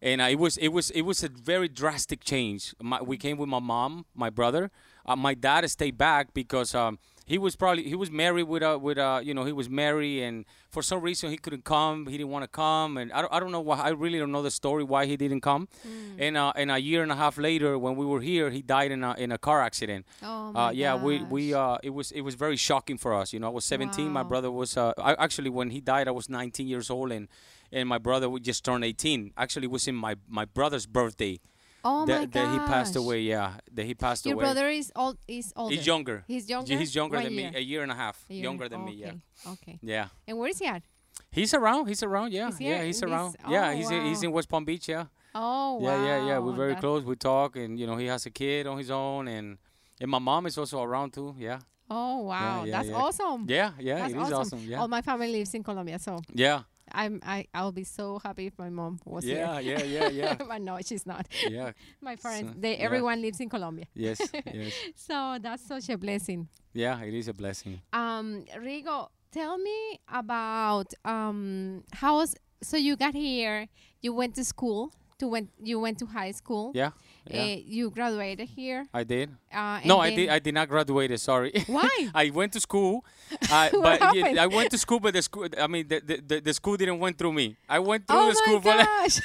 and 0.00 0.20
uh, 0.20 0.24
it 0.24 0.38
was 0.38 0.56
it 0.58 0.68
was 0.68 0.90
it 0.90 1.02
was 1.02 1.22
a 1.22 1.28
very 1.28 1.68
drastic 1.68 2.22
change. 2.24 2.74
My, 2.80 3.00
we 3.00 3.16
came 3.16 3.36
with 3.38 3.48
my 3.48 3.60
mom, 3.60 4.04
my 4.14 4.30
brother, 4.30 4.70
uh, 5.06 5.16
my 5.16 5.34
dad 5.34 5.68
stayed 5.70 5.96
back 5.96 6.34
because 6.34 6.74
um, 6.74 6.98
he 7.26 7.38
was 7.38 7.54
probably 7.56 7.84
he 7.84 7.94
was 7.94 8.10
married 8.10 8.44
with 8.44 8.62
a 8.62 8.78
with 8.78 8.98
a 8.98 9.20
you 9.24 9.32
know 9.34 9.44
he 9.44 9.52
was 9.52 9.68
married 9.70 10.22
and 10.22 10.44
for 10.68 10.82
some 10.82 11.00
reason 11.00 11.30
he 11.30 11.36
couldn't 11.36 11.64
come. 11.64 12.06
He 12.06 12.16
didn't 12.18 12.30
want 12.30 12.42
to 12.44 12.48
come, 12.48 12.96
and 12.96 13.12
I 13.12 13.20
don't, 13.22 13.32
I 13.32 13.38
don't 13.40 13.52
know 13.52 13.60
why. 13.60 13.78
I 13.80 13.90
really 13.90 14.18
don't 14.18 14.32
know 14.32 14.42
the 14.42 14.50
story 14.50 14.82
why 14.84 15.06
he 15.06 15.16
didn't 15.16 15.40
come. 15.42 15.68
Mm. 15.86 16.16
And 16.18 16.36
uh, 16.36 16.52
and 16.56 16.70
a 16.70 16.78
year 16.78 17.02
and 17.02 17.12
a 17.12 17.16
half 17.16 17.38
later, 17.38 17.78
when 17.78 17.94
we 17.96 18.04
were 18.06 18.20
here, 18.20 18.50
he 18.50 18.60
died 18.62 18.90
in 18.90 19.04
a 19.04 19.14
in 19.18 19.30
a 19.32 19.38
car 19.38 19.60
accident. 19.62 20.04
oh 20.22 20.48
Uh, 20.48 20.52
my 20.52 20.70
yeah, 20.72 20.94
we 20.96 21.22
we 21.22 21.50
gosh. 21.50 21.76
uh, 21.76 21.78
it 21.82 21.90
was 21.90 22.10
it 22.12 22.22
was 22.22 22.34
very 22.34 22.56
shocking 22.56 22.98
for 22.98 23.14
us. 23.14 23.32
You 23.32 23.40
know, 23.40 23.46
I 23.46 23.50
was 23.50 23.64
17. 23.64 24.10
My 24.10 24.22
Wow. 24.22 24.28
brother 24.28 24.50
was 24.50 24.76
uh, 24.76 24.92
I, 24.98 25.14
actually 25.14 25.50
when 25.50 25.70
he 25.70 25.80
died, 25.80 26.08
I 26.08 26.12
was 26.12 26.28
19 26.28 26.66
years 26.66 26.90
old, 26.90 27.12
and 27.12 27.28
and 27.70 27.88
my 27.88 27.98
brother 27.98 28.28
would 28.28 28.44
just 28.44 28.64
turned 28.64 28.84
18. 28.84 29.32
Actually, 29.36 29.64
it 29.66 29.70
was 29.70 29.86
in 29.86 29.94
my 29.94 30.16
my 30.28 30.44
brother's 30.44 30.86
birthday 30.86 31.38
oh 31.84 32.06
my 32.06 32.06
that, 32.06 32.32
that 32.32 32.52
he 32.52 32.58
passed 32.58 32.96
away. 32.96 33.20
Yeah, 33.20 33.54
that 33.72 33.84
he 33.86 33.94
passed 33.94 34.24
Your 34.26 34.34
away. 34.34 34.44
brother 34.44 34.68
is 34.68 34.92
old. 34.96 35.18
Is 35.28 35.52
older. 35.56 35.74
He's 35.74 35.86
younger. 35.86 36.24
He's 36.26 36.48
younger. 36.48 36.76
He's 36.76 36.94
younger 36.94 37.16
What 37.16 37.24
than 37.24 37.32
year? 37.34 37.50
me, 37.50 37.56
a 37.56 37.60
year 37.60 37.82
and 37.82 37.92
a 37.92 37.94
half 37.94 38.24
A 38.30 38.34
younger 38.34 38.68
than 38.68 38.84
me. 38.84 38.92
Yeah, 38.94 39.12
Okay. 39.52 39.78
Yeah. 39.82 40.08
And 40.26 40.38
where 40.38 40.48
is 40.48 40.58
he 40.58 40.66
at? 40.66 40.82
He's 41.30 41.54
around. 41.54 41.86
He's 41.88 42.02
around. 42.02 42.32
Yeah, 42.32 42.50
here 42.58 42.76
yeah. 42.76 42.84
He's 42.84 43.02
around. 43.02 43.36
Oh, 43.44 43.50
yeah, 43.50 43.70
oh, 43.70 43.76
he's 43.76 43.90
in, 43.90 44.04
he's 44.06 44.22
in 44.22 44.32
West 44.32 44.48
Palm 44.48 44.64
Beach. 44.64 44.88
Yeah. 44.88 45.06
Oh 45.34 45.74
wow. 45.76 45.80
Yeah, 45.80 46.04
yeah, 46.06 46.26
yeah. 46.26 46.38
We're 46.38 46.52
very 46.54 46.72
That- 46.74 46.80
close. 46.80 47.04
We 47.04 47.16
talk, 47.16 47.56
and 47.56 47.78
you 47.78 47.86
know, 47.86 47.96
he 47.96 48.06
has 48.06 48.26
a 48.26 48.30
kid 48.30 48.66
on 48.66 48.76
his 48.78 48.90
own, 48.90 49.28
and 49.28 49.58
and 50.00 50.10
my 50.10 50.18
mom 50.18 50.46
is 50.46 50.58
also 50.58 50.82
around 50.82 51.12
too. 51.14 51.34
Yeah. 51.38 51.60
Oh 51.90 52.18
wow, 52.22 52.64
yeah, 52.64 52.70
that's 52.76 52.88
yeah. 52.88 52.94
awesome. 52.96 53.46
Yeah, 53.48 53.70
yeah. 53.78 53.98
That's 53.98 54.14
it 54.14 54.16
is 54.16 54.22
awesome. 54.24 54.58
awesome. 54.58 54.58
Yeah. 54.66 54.80
All 54.80 54.88
my 54.88 55.02
family 55.02 55.30
lives 55.32 55.52
in 55.54 55.62
Colombia, 55.62 55.98
so 55.98 56.20
yeah. 56.34 56.62
I'm 56.94 57.20
I 57.24 57.46
I'll 57.54 57.72
be 57.72 57.84
so 57.84 58.18
happy 58.22 58.46
if 58.46 58.58
my 58.58 58.68
mom 58.70 58.98
was 59.04 59.24
Yeah, 59.24 59.60
here. 59.60 59.78
yeah, 59.78 59.84
yeah, 59.84 60.08
yeah. 60.08 60.34
but 60.48 60.60
no, 60.60 60.78
she's 60.84 61.06
not. 61.06 61.26
Yeah. 61.48 61.72
My 62.00 62.16
parents, 62.16 62.52
So, 62.52 62.60
they 62.60 62.76
yeah. 62.78 62.84
everyone 62.84 63.20
lives 63.22 63.40
in 63.40 63.48
Colombia, 63.48 63.86
Yes. 63.94 64.20
Yes. 64.52 64.72
so 64.96 65.38
that's 65.40 65.66
such 65.66 65.88
a 65.88 65.96
blessing. 65.96 66.48
Yeah, 66.74 67.00
it 67.02 67.14
is 67.14 67.28
a 67.28 67.34
blessing. 67.34 67.80
Um, 67.92 68.44
Rigo, 68.56 69.08
tell 69.30 69.58
me 69.58 70.00
about 70.08 70.92
um 71.04 71.84
how 71.92 72.16
was 72.18 72.34
so 72.62 72.76
you 72.76 72.96
got 72.96 73.14
here, 73.14 73.68
you 74.00 74.12
went 74.14 74.34
to 74.36 74.44
school, 74.44 74.92
to 75.18 75.26
went 75.28 75.50
you 75.62 75.80
went 75.80 75.98
to 75.98 76.06
high 76.06 76.32
school. 76.32 76.72
Yeah. 76.74 76.90
Yeah. 77.30 77.42
Uh, 77.42 77.56
you 77.64 77.90
graduated 77.90 78.48
here. 78.48 78.86
I 78.92 79.04
did. 79.04 79.30
Uh, 79.52 79.80
No, 79.84 79.98
I 79.98 80.14
did. 80.14 80.28
I 80.28 80.38
did 80.38 80.54
not 80.54 80.68
graduate. 80.68 81.18
Sorry. 81.20 81.52
Why? 81.66 82.08
I 82.14 82.30
went 82.30 82.52
to 82.54 82.60
school, 82.60 83.04
uh, 83.50 83.70
but 83.72 84.00
happened? 84.00 84.38
I 84.40 84.46
went 84.46 84.70
to 84.72 84.78
school, 84.78 84.98
but 85.00 85.14
the 85.14 85.22
school. 85.22 85.46
I 85.58 85.66
mean, 85.66 85.86
the, 85.88 86.00
the, 86.26 86.40
the, 86.40 86.54
school 86.54 86.76
didn't 86.76 86.98
went 86.98 87.18
through 87.18 87.32
me. 87.32 87.56
I 87.68 87.78
went 87.78 88.06
through 88.06 88.18
oh 88.18 88.28
the 88.28 88.34
school, 88.34 88.54
my 88.58 88.60
but 88.60 88.76
like, 88.78 88.86
gosh, 89.02 89.20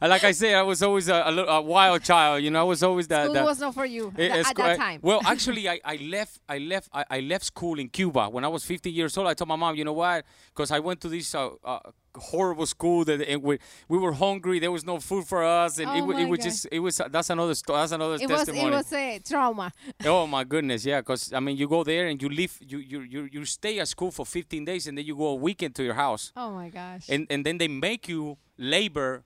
like 0.00 0.24
I 0.24 0.32
said, 0.32 0.54
I 0.54 0.62
was 0.62 0.82
always 0.82 1.08
a, 1.08 1.22
a, 1.26 1.30
little, 1.30 1.54
a 1.54 1.60
wild 1.62 2.02
child. 2.02 2.42
You 2.42 2.50
know, 2.50 2.60
I 2.60 2.64
was 2.64 2.82
always 2.82 3.06
the. 3.06 3.24
school 3.24 3.34
the 3.34 3.44
was 3.44 3.60
not 3.60 3.74
for 3.74 3.84
you 3.86 4.12
tha- 4.14 4.30
eh, 4.30 4.38
at 4.38 4.46
sco- 4.46 4.62
that 4.62 4.70
eh, 4.72 4.76
time. 4.76 5.00
Well, 5.02 5.20
actually, 5.24 5.68
I, 5.68 5.80
I 5.84 5.96
left 5.96 6.40
I 6.48 6.58
left 6.58 6.88
I, 6.92 7.04
I 7.10 7.20
left 7.20 7.44
school 7.44 7.78
in 7.78 7.88
Cuba 7.88 8.28
when 8.28 8.44
I 8.44 8.48
was 8.48 8.64
50 8.64 8.90
years 8.90 9.16
old. 9.16 9.28
I 9.28 9.34
told 9.34 9.48
my 9.48 9.56
mom, 9.56 9.76
you 9.76 9.84
know 9.84 9.92
what? 9.92 10.24
Because 10.48 10.70
I 10.70 10.78
went 10.80 11.00
to 11.02 11.08
this 11.08 11.34
uh, 11.34 11.50
uh, 11.64 11.80
horrible 12.16 12.66
school 12.66 13.04
that 13.04 13.20
and 13.20 13.42
we, 13.42 13.58
we 13.88 13.98
were 13.98 14.12
hungry. 14.12 14.58
There 14.58 14.72
was 14.72 14.84
no 14.84 15.00
food 15.00 15.26
for 15.26 15.42
us, 15.44 15.78
and 15.78 15.88
it, 15.96 16.02
Oh 16.02 16.04
wa- 16.06 16.16
it 16.18 16.28
was 16.28 16.38
God. 16.38 16.44
just 16.44 16.66
it 16.72 16.78
was 16.80 17.00
that's 17.10 17.30
another 17.30 17.54
sto- 17.54 17.74
that's 17.76 17.92
another 17.92 18.14
it 18.14 18.28
was 18.28 18.38
testimony. 18.44 18.68
it 18.68 18.70
was 18.70 18.92
a 18.92 19.18
trauma. 19.20 19.72
oh 20.04 20.26
my 20.26 20.44
goodness, 20.44 20.84
yeah. 20.84 21.00
Because 21.00 21.32
I 21.32 21.40
mean, 21.40 21.56
you 21.56 21.68
go 21.68 21.84
there 21.84 22.06
and 22.08 22.20
you 22.22 22.28
live 22.28 22.58
you, 22.60 22.78
you 22.78 23.00
you 23.00 23.28
you 23.32 23.44
stay 23.44 23.78
at 23.80 23.88
school 23.88 24.10
for 24.10 24.24
15 24.26 24.64
days, 24.64 24.86
and 24.86 24.96
then 24.98 25.04
you 25.04 25.16
go 25.16 25.28
a 25.28 25.34
weekend 25.34 25.74
to 25.76 25.82
your 25.82 25.94
house, 25.94 26.32
Oh 26.36 26.50
my 26.52 26.68
gosh. 26.70 27.06
and 27.08 27.26
and 27.30 27.44
then 27.44 27.58
they 27.58 27.68
make 27.68 28.08
you 28.08 28.38
labor 28.58 29.24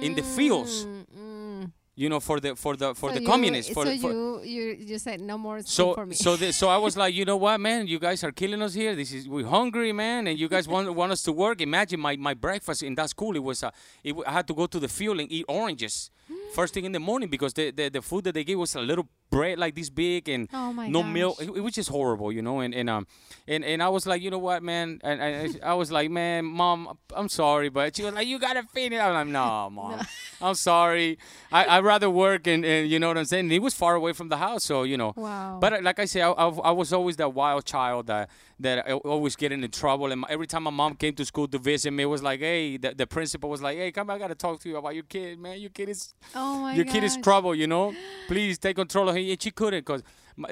in 0.00 0.14
the 0.16 0.22
fields. 0.22 0.84
Mm, 0.84 1.04
mm. 1.16 1.70
You 1.98 2.10
know, 2.10 2.20
for 2.20 2.38
the 2.40 2.54
for 2.54 2.76
the 2.76 2.94
for 2.94 3.08
So 3.08 3.14
the 3.16 3.22
you- 3.22 3.26
communists. 3.26 3.72
For, 3.72 3.86
so 3.86 3.96
for, 3.98 4.10
you 4.12 4.42
you 4.44 4.62
you 4.90 4.98
said 4.98 5.18
no 5.20 5.38
more 5.38 5.62
So 5.62 5.94
for 5.94 6.04
me. 6.04 6.14
so 6.14 6.36
the, 6.36 6.52
so 6.52 6.68
I 6.68 6.76
was 6.76 6.94
like, 7.02 7.14
you 7.14 7.24
know 7.24 7.38
what, 7.38 7.58
man? 7.58 7.86
You 7.86 7.98
guys 7.98 8.22
are 8.22 8.32
killing 8.32 8.60
us 8.60 8.74
here. 8.74 8.94
This 8.94 9.12
is 9.12 9.26
we're 9.26 9.46
hungry, 9.46 9.92
man, 9.92 10.26
and 10.26 10.38
you 10.38 10.46
guys 10.48 10.68
want 10.74 10.92
want 10.94 11.10
us 11.12 11.22
to 11.22 11.32
work. 11.32 11.60
Imagine 11.62 11.98
my, 11.98 12.14
my 12.16 12.34
breakfast 12.34 12.82
in 12.82 12.94
that 12.96 13.08
school. 13.10 13.34
It 13.34 13.42
was 13.42 13.62
uh, 13.62 13.70
it, 14.04 14.14
I 14.26 14.32
had 14.32 14.46
to 14.48 14.54
go 14.54 14.66
to 14.66 14.78
the 14.78 14.88
field 14.88 15.20
and 15.20 15.32
eat 15.32 15.46
oranges 15.48 16.10
first 16.54 16.74
thing 16.74 16.84
in 16.84 16.92
the 16.92 17.00
morning 17.00 17.28
because 17.28 17.52
the, 17.52 17.70
the, 17.70 17.88
the 17.88 18.02
food 18.02 18.24
that 18.24 18.32
they 18.34 18.44
gave 18.44 18.58
was 18.58 18.74
a 18.74 18.80
little 18.80 19.06
bread 19.28 19.58
like 19.58 19.74
this 19.74 19.90
big 19.90 20.28
and 20.28 20.48
Oh 20.52 20.72
my 20.72 20.88
no 20.88 21.02
milk. 21.02 21.38
gosh. 21.38 21.48
It, 21.48 21.56
it 21.56 21.60
was 21.60 21.74
just 21.74 21.88
horrible, 21.90 22.30
you 22.32 22.42
know. 22.42 22.60
And 22.60 22.74
and 22.74 22.88
um 22.88 23.06
and, 23.48 23.64
and 23.64 23.82
I 23.82 23.88
was 23.88 24.06
like, 24.06 24.22
you 24.22 24.30
know 24.30 24.38
what, 24.38 24.62
man? 24.62 25.00
And, 25.04 25.20
and 25.20 25.60
I 25.62 25.74
was 25.74 25.90
like, 25.92 26.10
man, 26.10 26.44
mom, 26.44 26.96
I'm 27.14 27.28
sorry, 27.28 27.68
but 27.68 27.96
she 27.96 28.04
was 28.04 28.14
like, 28.14 28.26
you 28.28 28.38
gotta 28.38 28.62
feed 28.74 28.92
it. 28.92 28.98
I'm 28.98 29.12
like, 29.14 29.26
no, 29.26 29.68
mom, 29.72 30.06
I'm 30.40 30.54
sorry. 30.54 31.18
I 31.52 31.64
I 31.64 31.80
rather 31.80 32.08
work 32.08 32.46
and, 32.46 32.64
and 32.64 32.88
you 32.88 32.98
know 32.98 33.08
what 33.08 33.18
I'm 33.18 33.24
saying. 33.24 33.46
And 33.46 33.52
It 33.52 33.60
was 33.62 33.74
far 33.74 33.94
away 33.96 34.12
from 34.12 34.28
the 34.28 34.36
house, 34.36 34.64
so 34.64 34.84
you 34.84 34.96
know. 34.96 35.12
Wow. 35.16 35.58
But 35.60 35.72
uh, 35.72 35.78
like 35.82 35.98
I 35.98 36.04
say, 36.06 36.22
I, 36.22 36.30
I, 36.30 36.48
I 36.48 36.70
was 36.70 36.92
always 36.92 37.16
that 37.16 37.34
wild 37.34 37.64
child 37.64 38.06
that 38.06 38.30
that 38.60 38.88
I 38.88 38.92
always 38.92 39.36
getting 39.36 39.62
in 39.62 39.70
trouble. 39.70 40.10
And 40.12 40.24
every 40.30 40.46
time 40.46 40.62
my 40.62 40.70
mom 40.70 40.94
came 40.94 41.14
to 41.16 41.24
school 41.26 41.46
to 41.48 41.58
visit 41.58 41.90
me, 41.90 42.04
it 42.04 42.06
was 42.06 42.22
like, 42.22 42.40
hey, 42.40 42.78
the, 42.78 42.94
the 42.94 43.06
principal 43.06 43.50
was 43.50 43.60
like, 43.60 43.76
hey, 43.76 43.92
come, 43.92 44.08
I 44.08 44.16
gotta 44.18 44.34
talk 44.34 44.60
to 44.60 44.68
you 44.68 44.76
about 44.78 44.94
your 44.94 45.04
kid, 45.04 45.38
man. 45.38 45.60
Your 45.60 45.68
kid 45.70 45.88
is 45.90 46.14
oh 46.36 46.60
my 46.60 46.74
your 46.74 46.84
kid 46.84 47.02
is 47.02 47.16
trouble, 47.16 47.54
you 47.54 47.66
know. 47.66 47.94
Please 48.28 48.58
take 48.58 48.76
control 48.76 49.08
of 49.08 49.16
him. 49.16 49.28
And 49.28 49.42
she 49.42 49.50
couldn't 49.50 49.80
because 49.80 50.02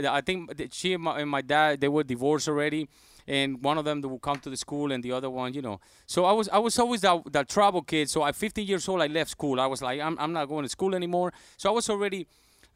I 0.09 0.21
think 0.21 0.51
she 0.73 0.95
and 0.95 1.03
my, 1.03 1.21
and 1.21 1.31
my 1.31 1.43
dad 1.43 1.81
they 1.81 1.89
were 1.89 2.03
divorced 2.03 2.49
already. 2.49 2.89
And 3.27 3.63
one 3.65 3.79
of 3.79 3.87
them 3.87 4.03
would 4.03 4.21
come 4.21 4.39
to 4.41 4.51
the 4.51 4.57
school, 4.57 4.93
and 4.93 5.03
the 5.03 5.13
other 5.13 5.31
one, 5.31 5.55
you 5.55 5.63
know. 5.63 5.81
So 6.05 6.27
I 6.27 6.33
was, 6.33 6.47
I 6.51 6.59
was 6.59 6.79
always 6.79 7.01
that, 7.01 7.23
that 7.33 7.49
trouble 7.49 7.81
kid. 7.81 8.11
So 8.11 8.23
at 8.23 8.37
15 8.37 8.67
years 8.67 8.87
old, 8.87 9.01
I 9.01 9.07
left 9.07 9.31
school. 9.31 9.59
I 9.61 9.67
was 9.67 9.81
like, 9.81 9.99
I'm, 9.99 10.19
I'm 10.19 10.35
not 10.35 10.47
going 10.47 10.65
to 10.65 10.69
school 10.69 10.95
anymore. 10.95 11.33
So 11.57 11.71
I 11.71 11.73
was 11.73 11.89
already, 11.89 12.27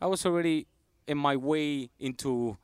I 0.00 0.06
was 0.06 0.25
already 0.25 0.66
in 1.06 1.18
my 1.18 1.37
way 1.37 1.90
into 1.99 2.56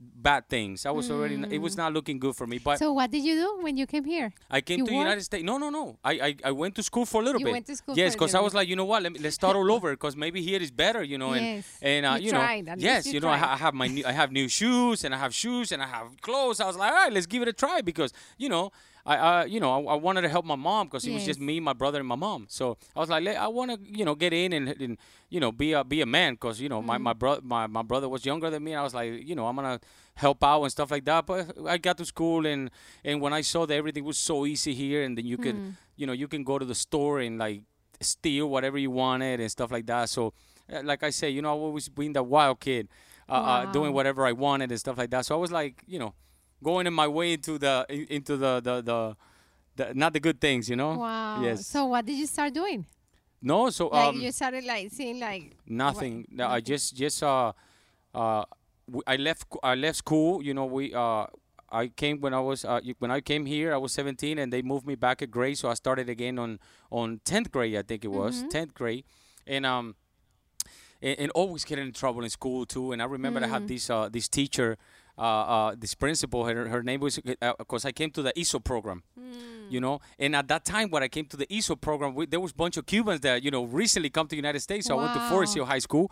bad 0.00 0.48
things. 0.48 0.86
I 0.86 0.90
was 0.90 1.10
already, 1.10 1.34
it 1.50 1.58
was 1.58 1.76
not 1.76 1.92
looking 1.92 2.18
good 2.18 2.34
for 2.36 2.46
me. 2.46 2.58
But 2.58 2.78
So 2.78 2.92
what 2.92 3.10
did 3.10 3.24
you 3.24 3.34
do 3.34 3.58
when 3.62 3.76
you 3.76 3.86
came 3.86 4.04
here? 4.04 4.32
I 4.50 4.60
came 4.60 4.80
You 4.80 4.84
to 4.86 4.90
the 4.90 4.96
United 4.96 5.22
States. 5.22 5.44
No, 5.44 5.58
no, 5.58 5.70
no. 5.70 5.98
I, 6.04 6.12
I, 6.12 6.36
I 6.46 6.52
went 6.52 6.74
to 6.76 6.82
school 6.82 7.04
for 7.06 7.20
a 7.20 7.24
little 7.24 7.40
You 7.40 7.46
bit. 7.46 7.52
went 7.52 7.66
to 7.66 7.76
school 7.76 7.96
yes, 7.96 8.14
because 8.14 8.34
I 8.34 8.40
was 8.40 8.54
like, 8.54 8.68
you 8.68 8.76
know 8.76 8.84
what? 8.84 9.02
Let 9.02 9.12
me, 9.12 9.18
let's 9.20 9.34
start 9.34 9.56
all 9.56 9.70
over. 9.72 9.90
Because 9.92 10.16
maybe 10.16 10.42
here 10.42 10.60
is 10.60 10.70
better, 10.70 11.02
you 11.02 11.18
know. 11.18 11.32
And 11.32 11.44
Yes. 11.44 11.78
and 11.82 12.06
uh, 12.06 12.16
You 12.20 12.26
you, 12.26 12.32
know, 12.32 12.38
tried. 12.38 12.68
At 12.68 12.80
yes, 12.80 13.06
you 13.06 13.14
you 13.14 13.20
know, 13.20 13.28
I, 13.28 13.36
ha- 13.38 13.52
I 13.52 13.56
have 13.56 13.74
my 13.74 13.86
new, 13.86 14.04
I 14.06 14.12
have 14.12 14.30
new 14.32 14.48
shoes 14.48 15.04
and 15.04 15.14
I 15.14 15.18
have 15.18 15.34
shoes 15.34 15.72
and 15.72 15.82
I 15.82 15.86
have 15.86 16.20
clothes. 16.20 16.60
I 16.60 16.66
was 16.66 16.76
like, 16.76 16.90
all 16.92 16.96
right, 16.96 17.12
let's 17.12 17.26
give 17.26 17.42
it 17.42 17.48
a 17.48 17.52
try 17.52 17.80
because 17.80 18.12
you 18.36 18.48
know. 18.48 18.70
I, 19.08 19.16
uh, 19.16 19.44
you 19.46 19.58
know, 19.58 19.70
I, 19.88 19.94
I 19.94 19.96
wanted 19.96 20.22
to 20.22 20.28
help 20.28 20.44
my 20.44 20.54
mom 20.68 20.86
because 20.86 21.06
it 21.06 21.12
was 21.12 21.24
just 21.24 21.40
me, 21.40 21.60
my 21.60 21.72
brother, 21.72 21.98
and 21.98 22.06
my 22.06 22.14
mom. 22.26 22.46
So 22.50 22.76
I 22.94 23.00
was 23.00 23.08
like, 23.08 23.26
I 23.26 23.48
want 23.48 23.68
to, 23.72 23.78
you 23.98 24.04
know, 24.04 24.14
get 24.14 24.32
in 24.34 24.52
and, 24.52 24.68
and 24.68 24.98
you 25.30 25.40
know, 25.40 25.50
be 25.50 25.72
a 25.72 25.82
be 25.82 26.02
a 26.02 26.06
man 26.06 26.34
because 26.34 26.60
you 26.60 26.68
know, 26.68 26.82
my 26.82 26.98
Mm. 26.98 27.02
my 27.08 27.12
brother, 27.14 27.40
my, 27.42 27.66
my 27.66 27.82
brother 27.82 28.08
was 28.08 28.26
younger 28.26 28.50
than 28.50 28.62
me. 28.64 28.72
And 28.72 28.80
I 28.80 28.82
was 28.82 28.94
like, 28.94 29.10
you 29.28 29.34
know, 29.34 29.46
I'm 29.46 29.56
gonna 29.56 29.80
help 30.14 30.44
out 30.44 30.62
and 30.62 30.70
stuff 30.70 30.90
like 30.90 31.06
that. 31.06 31.24
But 31.26 31.40
I 31.66 31.78
got 31.78 31.96
to 31.98 32.04
school 32.04 32.46
and 32.46 32.70
and 33.02 33.20
when 33.22 33.32
I 33.32 33.40
saw 33.42 33.64
that 33.66 33.74
everything 33.74 34.04
was 34.04 34.18
so 34.18 34.44
easy 34.44 34.74
here, 34.74 35.02
and 35.02 35.16
then 35.16 35.24
you 35.26 35.38
could, 35.38 35.56
Hmm. 35.56 35.70
you 35.96 36.06
know, 36.06 36.12
you 36.22 36.28
can 36.28 36.44
go 36.44 36.58
to 36.58 36.66
the 36.66 36.74
store 36.74 37.20
and 37.20 37.38
like 37.38 37.62
steal 38.00 38.46
whatever 38.50 38.78
you 38.78 38.90
wanted 38.90 39.40
and 39.40 39.50
stuff 39.50 39.70
like 39.72 39.86
that. 39.86 40.08
So, 40.10 40.34
uh, 40.72 40.82
like 40.84 41.02
I 41.02 41.10
say, 41.10 41.30
you 41.30 41.40
know, 41.42 41.52
I've 41.54 41.62
always 41.68 41.88
been 41.88 42.12
the 42.12 42.22
wild 42.22 42.60
kid, 42.60 42.88
uh, 43.28 43.32
uh, 43.32 43.66
doing 43.66 43.92
whatever 43.92 44.26
I 44.26 44.32
wanted 44.32 44.70
and 44.70 44.78
stuff 44.78 44.98
like 44.98 45.10
that. 45.10 45.24
So 45.26 45.34
I 45.34 45.38
was 45.38 45.50
like, 45.50 45.82
you 45.86 45.98
know, 45.98 46.12
going 46.62 46.86
in 46.86 46.94
my 46.94 47.06
way 47.08 47.32
into 47.34 47.58
the 47.58 47.86
into 47.88 48.36
the 48.36 48.60
the 48.60 48.82
the, 48.82 49.16
the 49.76 49.94
not 49.94 50.12
the 50.12 50.20
good 50.20 50.40
things, 50.40 50.68
you 50.68 50.76
know. 50.76 50.98
Wow. 50.98 51.40
Yes. 51.42 51.66
So 51.66 51.86
what 51.86 52.04
did 52.06 52.16
you 52.18 52.26
start 52.26 52.52
doing? 52.54 52.86
no, 53.40 53.70
so 53.70 53.88
Like 53.88 54.08
um, 54.08 54.20
you 54.20 54.32
started 54.32 54.64
like 54.64 54.90
seeing 54.90 55.20
like 55.20 55.56
nothing. 55.66 56.26
What? 56.28 56.32
No, 56.32 56.48
I 56.48 56.60
just 56.60 56.96
just 56.96 57.22
uh 57.22 57.52
uh 58.14 58.44
w- 58.86 59.02
I 59.06 59.16
left 59.16 59.44
I 59.62 59.74
left 59.74 59.98
school. 59.98 60.42
You 60.42 60.54
know, 60.54 60.66
we 60.66 60.94
uh. 60.94 61.26
I 61.70 61.88
came 61.88 62.18
when 62.22 62.32
I 62.32 62.40
was 62.40 62.64
uh, 62.64 62.80
when 62.98 63.10
I 63.10 63.20
came 63.20 63.44
here. 63.44 63.74
I 63.74 63.76
was 63.76 63.92
17, 63.92 64.38
and 64.38 64.50
they 64.50 64.62
moved 64.62 64.86
me 64.86 64.94
back 64.94 65.20
a 65.20 65.26
grade, 65.26 65.58
so 65.58 65.68
I 65.68 65.74
started 65.74 66.08
again 66.08 66.38
on 66.38 66.58
on 66.90 67.20
10th 67.26 67.52
grade. 67.52 67.76
I 67.76 67.82
think 67.82 68.06
it 68.06 68.08
was 68.08 68.42
Mhm. 68.42 68.48
10th 68.48 68.72
grade, 68.72 69.04
and 69.46 69.66
um, 69.66 69.94
and, 71.02 71.18
and 71.18 71.30
always 71.32 71.64
getting 71.66 71.86
in 71.86 71.92
trouble 71.92 72.24
in 72.24 72.30
school 72.30 72.64
too. 72.64 72.92
And 72.92 73.02
I 73.02 73.04
remember 73.04 73.40
I 73.40 73.46
Mm. 73.46 73.50
had 73.50 73.68
this 73.68 73.90
uh 73.90 74.08
this 74.08 74.28
teacher. 74.28 74.78
Uh, 75.18 75.22
uh, 75.22 75.74
this 75.76 75.94
principal. 75.94 76.44
Her, 76.44 76.68
her 76.68 76.82
name 76.82 77.00
was 77.00 77.18
because 77.18 77.84
I 77.84 77.92
came 77.92 78.10
to 78.12 78.22
the 78.22 78.32
ESOL 78.34 78.62
program. 78.62 79.02
You 79.70 79.80
know, 79.80 80.00
and 80.18 80.34
at 80.34 80.48
that 80.48 80.64
time 80.64 80.88
when 80.88 81.02
I 81.02 81.08
came 81.08 81.26
to 81.26 81.36
the 81.36 81.46
ESOL 81.46 81.78
program, 81.78 82.14
we, 82.14 82.24
there 82.24 82.40
was 82.40 82.52
a 82.52 82.54
bunch 82.54 82.78
of 82.78 82.86
Cubans 82.86 83.20
that 83.20 83.42
you 83.42 83.50
know 83.50 83.64
recently 83.64 84.08
come 84.08 84.26
to 84.26 84.30
the 84.30 84.36
United 84.36 84.60
States. 84.60 84.86
So 84.86 84.98
I 84.98 85.02
went 85.02 85.14
to 85.14 85.20
Forest 85.28 85.54
Hill 85.54 85.66
High 85.66 85.80
School, 85.80 86.10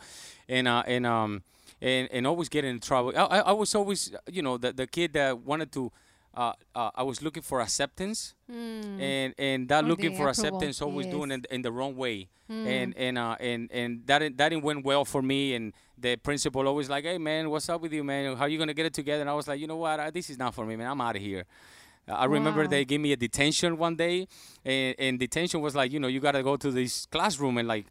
and 0.49 0.69
uh, 0.69 0.83
and 0.87 1.07
um 1.07 1.43
and 1.81 2.09
and 2.13 2.27
always 2.27 2.49
getting 2.49 2.71
in 2.71 2.81
trouble. 2.81 3.13
I, 3.17 3.23
I, 3.23 3.39
I 3.39 3.53
was 3.53 3.75
always 3.75 4.13
you 4.31 4.43
know 4.43 4.59
the 4.59 4.73
the 4.73 4.87
kid 4.87 5.13
that 5.15 5.39
wanted 5.39 5.73
to. 5.73 5.93
Uh, 6.37 6.53
uh, 6.75 6.91
I 6.95 7.03
was 7.03 7.23
looking 7.23 7.43
for 7.43 7.61
acceptance, 7.63 8.35
and 8.49 9.35
and 9.39 9.69
that 9.71 9.85
Or 9.85 9.89
looking 9.89 10.11
for 10.17 10.29
approval, 10.29 10.31
acceptance 10.31 10.83
always 10.83 11.07
doing 11.07 11.31
it 11.31 11.47
in 11.51 11.63
the 11.63 11.73
wrong 11.73 11.97
way, 11.97 12.29
and 12.49 12.95
and 12.97 13.17
uh, 13.17 13.37
and 13.41 13.71
and 13.73 14.07
that 14.07 14.19
didn't- 14.19 14.37
that 14.37 14.51
didn't 14.51 14.63
went 14.65 14.85
well 14.85 15.05
for 15.07 15.23
me. 15.23 15.55
And 15.55 15.73
the 15.97 16.17
principal 16.17 16.69
always 16.69 16.91
like, 16.91 17.05
"Hey 17.05 17.17
man, 17.19 17.49
what's 17.49 17.69
up 17.71 17.81
with 17.81 17.93
you, 17.95 18.05
man? 18.05 18.37
How 18.37 18.45
you 18.45 18.59
gonna 18.59 18.75
get 18.75 18.85
it 18.87 18.93
together?" 18.93 19.23
And 19.23 19.31
I 19.31 19.35
was 19.35 19.49
like, 19.49 19.59
"You 19.61 19.67
know 19.67 19.77
what? 19.79 19.99
Uh, 19.99 20.11
This 20.11 20.29
is 20.29 20.37
not 20.39 20.55
for 20.55 20.67
me, 20.67 20.77
man. 20.77 20.89
I'm 20.91 21.01
out 21.01 21.17
of 21.17 21.23
here." 21.23 21.45
I 22.09 22.27
remember 22.27 22.63
Wow. 22.63 22.69
they 22.69 22.85
gave 22.85 23.01
me 23.01 23.13
a 23.13 23.17
detention 23.17 23.79
one 23.79 23.97
day, 23.97 24.29
and, 24.65 24.95
and 24.99 25.19
detention 25.19 25.61
was 25.61 25.75
like, 25.75 25.91
you 25.91 25.99
know, 25.99 26.07
you 26.07 26.21
got 26.21 26.33
to 26.33 26.43
go 26.45 26.57
to 26.57 26.71
this 26.71 27.05
classroom 27.07 27.59
and 27.59 27.67
like 27.67 27.87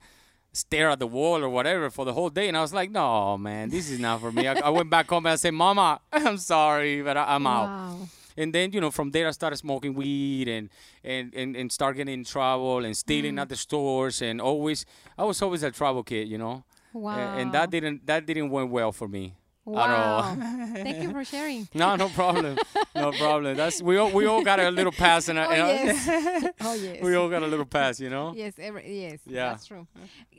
stare 0.54 0.90
at 0.90 1.00
the 1.00 1.08
wall 1.08 1.44
or 1.44 1.50
whatever 1.50 1.90
for 1.90 2.06
the 2.06 2.14
whole 2.14 2.30
day. 2.30 2.48
And 2.48 2.56
I 2.56 2.62
was 2.62 2.74
like, 2.74 2.92
no, 2.92 3.38
man, 3.38 3.70
this 3.70 3.90
is 3.90 4.00
not 4.00 4.22
for 4.22 4.32
me. 4.32 4.48
I, 4.48 4.54
I 4.54 4.70
went 4.70 4.90
back 4.90 5.10
home 5.10 5.26
and 5.26 5.34
I 5.34 5.36
said, 5.36 5.54
Mama, 5.54 6.00
I'm 6.14 6.38
sorry, 6.38 7.02
but 7.02 7.18
I, 7.18 7.36
I'm 7.36 7.46
out. 7.46 7.98
And 8.38 8.54
then, 8.54 8.72
you 8.74 8.82
know, 8.82 8.92
from 8.92 9.12
there 9.12 9.28
I 9.28 9.32
started 9.32 9.58
smoking 9.58 9.94
weed 9.94 10.48
and 10.48 10.70
and 11.04 11.34
and, 11.34 11.56
and 11.56 11.72
start 11.72 11.96
getting 11.98 12.14
in 12.14 12.24
trouble 12.26 12.84
and 12.86 12.96
stealing 12.96 13.40
at 13.40 13.50
the 13.50 13.56
stores 13.56 14.22
and 14.22 14.42
always 14.42 14.86
I 15.18 15.24
was 15.24 15.42
always 15.42 15.64
a 15.64 15.72
trouble 15.72 16.04
kid, 16.04 16.28
you 16.28 16.38
know. 16.38 16.64
Wow. 16.94 17.18
A- 17.18 17.40
And 17.42 17.52
that 17.54 17.70
didn't 17.72 18.06
that 18.08 18.26
didn't 18.26 18.50
went 18.50 18.72
well 18.72 18.92
for 18.92 19.08
me 19.08 19.36
wow. 19.66 19.84
at 19.84 19.90
all. 19.92 20.36
Thank 20.84 21.04
you 21.04 21.12
for 21.12 21.24
sharing. 21.26 21.68
no, 21.74 21.96
no 21.96 22.08
problem. 22.10 22.58
No 22.96 23.12
problem. 23.12 23.56
That's 23.58 23.82
we 23.82 23.98
all 23.98 24.12
we 24.12 24.26
all 24.26 24.44
got 24.44 24.60
a 24.60 24.70
little 24.72 24.92
pass 24.94 25.28
and 25.30 25.38
Oh, 25.40 25.50
yes. 25.52 26.08
oh, 26.62 26.74
yes. 26.74 27.02
we 27.04 27.16
all 27.16 27.30
got 27.30 27.44
a 27.44 27.48
little 27.48 27.66
pass, 27.66 28.00
you 28.00 28.10
know. 28.10 28.34
Yes, 28.36 28.54
every, 28.60 28.84
yes, 29.02 29.20
Yeah. 29.26 29.50
that's 29.50 29.66
true. 29.68 29.88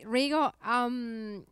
Rigo, 0.07 0.53
um, 0.65 1.45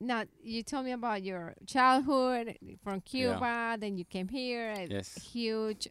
now 0.00 0.24
you 0.42 0.62
told 0.62 0.84
me 0.86 0.92
about 0.92 1.22
your 1.22 1.54
childhood 1.66 2.56
from 2.82 3.00
Cuba, 3.02 3.76
then 3.78 3.96
you 3.98 4.04
came 4.04 4.28
here. 4.28 4.74
Yes. 4.88 5.14
Huge, 5.32 5.88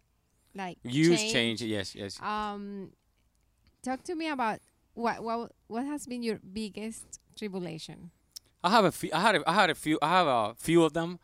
like 0.56 0.78
Huge 0.84 1.32
change. 1.32 1.62
Yes, 1.62 1.96
yes. 1.96 2.20
Um, 2.22 2.92
talk 3.84 4.04
to 4.04 4.16
me 4.16 4.30
about 4.30 4.60
what 4.94 5.24
what 5.24 5.52
what 5.68 5.86
has 5.86 6.08
been 6.08 6.24
your 6.24 6.40
biggest 6.42 7.20
tribulation. 7.38 8.12
I 8.64 8.72
have 8.72 8.84
a 8.86 8.92
few. 8.92 9.10
I 9.14 9.20
had 9.22 9.36
a, 9.36 9.50
I 9.50 9.54
had 9.54 9.70
a 9.70 9.76
few. 9.76 10.00
I 10.02 10.10
have 10.10 10.28
a 10.28 10.54
few 10.58 10.84
of 10.84 10.94
them. 10.94 11.20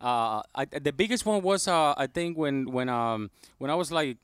Uh, 0.00 0.40
I, 0.54 0.64
the 0.64 0.92
biggest 0.92 1.26
one 1.26 1.42
was 1.42 1.68
uh, 1.68 1.92
I 1.96 2.06
think 2.06 2.38
when 2.38 2.70
when 2.70 2.88
um 2.88 3.30
when 3.58 3.70
I 3.70 3.74
was 3.74 3.92
like 3.92 4.16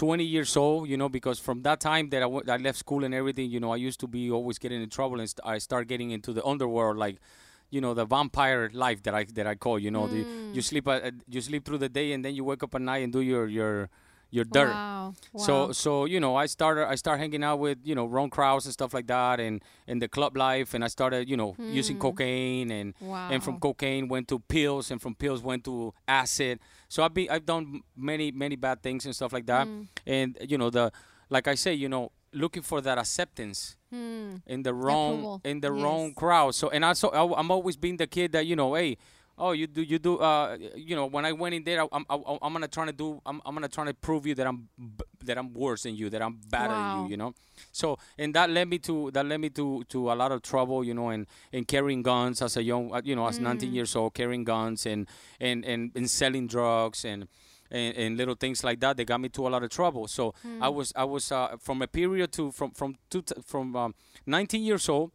20 0.00 0.24
years 0.24 0.56
old, 0.56 0.88
you 0.88 0.96
know, 0.96 1.10
because 1.10 1.38
from 1.38 1.60
that 1.60 1.78
time 1.78 2.08
that 2.08 2.22
I 2.22 2.56
left 2.56 2.78
school 2.78 3.04
and 3.04 3.12
everything, 3.12 3.50
you 3.50 3.60
know, 3.60 3.70
I 3.70 3.76
used 3.76 4.00
to 4.00 4.06
be 4.06 4.30
always 4.30 4.58
getting 4.58 4.82
in 4.82 4.88
trouble 4.88 5.20
and 5.20 5.28
st- 5.28 5.46
I 5.46 5.58
start 5.58 5.88
getting 5.88 6.10
into 6.10 6.32
the 6.32 6.42
underworld, 6.42 6.96
like, 6.96 7.20
you 7.68 7.82
know, 7.82 7.92
the 7.92 8.06
vampire 8.06 8.70
life 8.72 9.02
that 9.02 9.14
I 9.14 9.24
that 9.34 9.46
I 9.46 9.56
call, 9.56 9.78
you 9.78 9.90
know, 9.90 10.06
the, 10.08 10.24
you 10.54 10.62
sleep 10.62 10.88
uh, 10.88 11.10
you 11.28 11.42
sleep 11.42 11.66
through 11.66 11.76
the 11.84 11.90
day 11.90 12.12
and 12.12 12.24
then 12.24 12.34
you 12.34 12.44
wake 12.44 12.62
up 12.62 12.74
at 12.74 12.80
night 12.80 13.04
and 13.04 13.12
do 13.12 13.20
your 13.20 13.46
your 13.46 13.90
your 14.30 14.44
dirt. 14.44 14.70
Wow. 14.70 15.14
wow. 15.32 15.42
So 15.42 15.72
so 15.72 16.04
you 16.04 16.20
know 16.20 16.36
I 16.36 16.46
started 16.46 16.88
I 16.88 16.94
started 16.94 17.20
hanging 17.20 17.42
out 17.44 17.58
with 17.58 17.78
you 17.84 17.94
know 17.94 18.06
wrong 18.06 18.30
crowds 18.30 18.64
and 18.66 18.72
stuff 18.72 18.94
like 18.94 19.06
that 19.08 19.40
and 19.40 19.62
and 19.88 20.00
the 20.00 20.08
club 20.08 20.36
life 20.36 20.72
and 20.74 20.84
I 20.84 20.88
started 20.88 21.28
you 21.28 21.36
know 21.36 21.54
using 21.58 21.98
cocaine 21.98 22.70
and 22.70 22.94
and 23.30 23.42
from 23.42 23.58
cocaine 23.58 24.08
went 24.08 24.28
to 24.28 24.38
pills 24.38 24.90
and 24.90 25.00
from 25.02 25.14
pills 25.14 25.42
went 25.42 25.64
to 25.64 25.92
acid. 26.06 26.60
So 26.88 27.02
I've 27.02 27.14
been 27.14 27.28
I've 27.30 27.46
done 27.46 27.82
many 27.96 28.30
many 28.32 28.56
bad 28.56 28.82
things 28.82 29.04
and 29.04 29.14
stuff 29.14 29.32
like 29.32 29.46
that. 29.46 29.66
And 30.06 30.38
you 30.48 30.58
know 30.58 30.70
the 30.70 30.92
like 31.28 31.48
I 31.48 31.54
say 31.56 31.74
you 31.74 31.88
know 31.88 32.12
looking 32.32 32.62
for 32.62 32.80
that 32.80 32.96
acceptance 32.98 33.76
Hmm. 33.90 34.36
in 34.46 34.62
the 34.62 34.72
wrong 34.72 35.14
approval, 35.18 35.40
in 35.44 35.60
the 35.60 35.72
wrong 35.72 36.14
crowd. 36.14 36.54
So 36.54 36.70
and 36.70 36.84
also 36.84 37.08
I, 37.08 37.22
I'm 37.40 37.50
always 37.50 37.76
being 37.76 37.96
the 37.96 38.06
kid 38.06 38.30
that 38.32 38.46
you 38.46 38.54
know, 38.54 38.74
hey, 38.74 38.96
oh 39.40 39.52
you 39.52 39.66
do 39.66 39.82
you 39.82 39.98
do 39.98 40.18
uh 40.18 40.56
you 40.76 40.94
know 40.94 41.06
when 41.06 41.24
I 41.24 41.32
went 41.32 41.54
in 41.54 41.64
there, 41.64 41.82
I, 41.82 41.86
I'm 41.92 42.04
I, 42.08 42.14
I'm 42.42 42.52
gonna 42.52 42.68
try 42.68 42.84
to 42.86 42.92
do 42.92 43.20
I'm, 43.26 43.40
I'm 43.44 43.54
gonna 43.54 43.68
try 43.68 43.84
to 43.86 43.94
prove 43.94 44.26
you 44.26 44.34
that 44.36 44.46
I'm 44.46 44.68
b- 44.78 45.04
that 45.24 45.36
I'm 45.38 45.52
worse 45.54 45.82
than 45.84 45.94
you, 45.96 46.10
that 46.10 46.22
I'm 46.22 46.38
better 46.50 46.74
than 46.74 46.90
you, 46.96 47.02
you 47.10 47.16
know. 47.16 47.34
So 47.72 47.98
and 48.18 48.34
that 48.34 48.48
led 48.50 48.68
me 48.68 48.78
to 48.88 49.10
that 49.12 49.24
led 49.26 49.40
me 49.40 49.50
to 49.50 49.82
to 49.88 50.12
a 50.12 50.14
lot 50.14 50.30
of 50.32 50.42
trouble, 50.42 50.84
you 50.84 50.94
know, 50.94 51.08
and 51.08 51.26
and 51.52 51.66
carrying 51.66 52.02
guns 52.02 52.42
as 52.42 52.56
a 52.56 52.62
young 52.62 52.92
uh, 52.94 53.00
you 53.04 53.16
know 53.16 53.26
as 53.26 53.38
19 53.40 53.72
years 53.74 53.96
old, 53.96 54.14
carrying 54.14 54.44
guns 54.44 54.86
and 54.86 55.08
and 55.40 55.64
and, 55.64 55.90
and 55.96 56.10
selling 56.10 56.46
drugs 56.46 57.04
and. 57.04 57.26
And, 57.72 57.96
and 57.96 58.16
little 58.16 58.34
things 58.34 58.64
like 58.64 58.80
that, 58.80 58.96
they 58.96 59.04
got 59.04 59.20
me 59.20 59.28
to 59.28 59.46
a 59.46 59.50
lot 59.54 59.62
of 59.62 59.70
trouble. 59.70 60.08
So 60.08 60.34
I 60.60 60.68
was, 60.68 60.92
I 60.96 61.04
was 61.04 61.30
uh, 61.30 61.54
from 61.60 61.82
a 61.82 61.86
period 61.86 62.32
to 62.32 62.50
from 62.50 62.72
from 62.72 62.96
two, 63.08 63.22
t- 63.22 63.40
from 63.46 63.76
um, 63.76 63.94
19 64.26 64.60
years 64.64 64.88
old, 64.88 65.12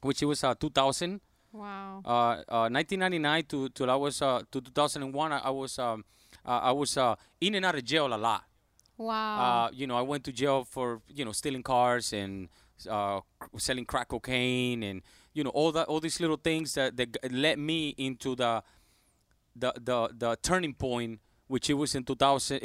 which 0.00 0.22
it 0.22 0.24
was 0.24 0.42
uh, 0.42 0.54
2000, 0.54 1.20
Wow. 1.54 2.02
uh, 2.04 2.42
uh, 2.50 2.68
1999 2.68 3.44
to 3.44 3.68
till 3.68 3.90
I 3.90 3.94
was 3.94 4.20
uh, 4.20 4.42
to 4.50 4.60
2001. 4.60 5.32
I, 5.32 5.38
I 5.38 5.50
was 5.50 5.78
um, 5.78 6.04
uh, 6.44 6.58
I 6.62 6.72
was 6.72 6.96
uh, 6.96 7.14
in 7.40 7.54
and 7.54 7.64
out 7.64 7.76
of 7.76 7.84
jail 7.84 8.12
a 8.12 8.18
lot. 8.18 8.42
Wow. 8.98 9.66
Uh, 9.66 9.70
you 9.72 9.86
know, 9.86 9.96
I 9.96 10.02
went 10.02 10.24
to 10.24 10.32
jail 10.32 10.64
for 10.64 11.00
you 11.08 11.24
know 11.24 11.32
stealing 11.32 11.62
cars 11.62 12.12
and 12.12 12.48
uh, 12.90 13.20
selling 13.56 13.84
crack 13.84 14.08
cocaine 14.08 14.82
and 14.82 15.02
you 15.32 15.44
know 15.44 15.50
all 15.50 15.70
that 15.72 15.86
all 15.86 16.00
these 16.00 16.20
little 16.20 16.36
things 16.36 16.74
that 16.74 16.96
that 16.96 17.32
led 17.32 17.58
me 17.58 17.94
into 17.98 18.34
the 18.34 18.62
the 19.54 19.72
the, 19.76 20.08
the 20.12 20.36
turning 20.42 20.74
point, 20.74 21.20
which 21.46 21.70
it 21.70 21.74
was 21.74 21.94
in 21.94 22.04
2000 22.04 22.60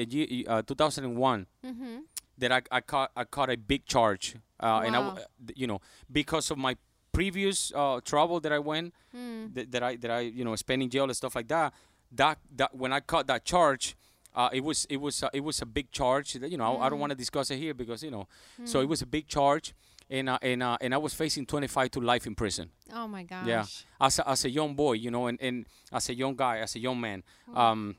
uh, 0.47 0.51
uh, 0.51 0.61
2001 0.63 1.47
mm-hmm. 1.63 1.97
that 2.37 2.51
I, 2.51 2.61
I 2.71 2.81
caught 2.81 3.11
I 3.15 3.23
caught 3.23 3.49
a 3.51 3.57
big 3.57 3.85
charge, 3.85 4.35
uh, 4.59 4.81
and 4.83 4.95
I 4.95 4.99
uh, 4.99 5.19
you 5.55 5.67
know 5.67 5.79
because 6.11 6.49
of 6.51 6.57
my 6.57 6.75
previous 7.11 7.71
uh, 7.75 7.99
trouble 8.03 8.39
that 8.41 8.51
I 8.51 8.59
went 8.59 8.93
Mm. 9.15 9.53
that, 9.55 9.71
that 9.71 9.83
I 9.83 9.95
that 9.97 10.11
I 10.11 10.19
you 10.21 10.43
know 10.45 10.55
spent 10.55 10.83
in 10.83 10.89
jail 10.89 11.05
and 11.05 11.15
stuff 11.15 11.35
like 11.35 11.47
that. 11.47 11.73
That 12.11 12.37
that 12.55 12.75
when 12.75 12.93
I 12.93 12.99
caught 12.99 13.25
that 13.27 13.43
charge, 13.43 13.95
uh, 14.35 14.49
it 14.53 14.63
was 14.63 14.85
it 14.89 14.97
was 14.97 15.23
uh, 15.23 15.29
it 15.33 15.43
was 15.43 15.61
a 15.61 15.65
big 15.65 15.91
charge. 15.91 16.33
That, 16.33 16.51
you 16.51 16.57
know 16.57 16.77
I, 16.77 16.85
I 16.85 16.89
don't 16.89 16.99
want 16.99 17.11
to 17.11 17.15
discuss 17.17 17.49
it 17.51 17.57
here 17.57 17.73
because 17.73 18.03
you 18.03 18.11
know 18.11 18.27
so 18.65 18.81
it 18.81 18.87
was 18.87 19.01
a 19.01 19.05
big 19.07 19.27
charge, 19.27 19.73
and 20.09 20.29
uh, 20.29 20.37
and 20.43 20.61
uh, 20.61 20.77
and 20.81 20.93
I 20.93 20.97
was 20.97 21.13
facing 21.15 21.45
25 21.47 21.89
to 21.91 22.01
life 22.01 22.27
in 22.27 22.35
prison. 22.35 22.69
Oh 22.93 23.07
my 23.07 23.23
gosh. 23.23 23.47
Yeah, 23.47 23.65
as 23.99 24.19
a, 24.19 24.29
as 24.29 24.45
a 24.45 24.49
young 24.49 24.75
boy, 24.75 24.93
you 24.93 25.09
know, 25.11 25.25
and, 25.27 25.41
and 25.41 25.65
as 25.91 26.09
a 26.09 26.13
young 26.13 26.35
guy, 26.35 26.59
as 26.59 26.75
a 26.75 26.79
young 26.79 26.99
man, 27.01 27.23
um, 27.55 27.95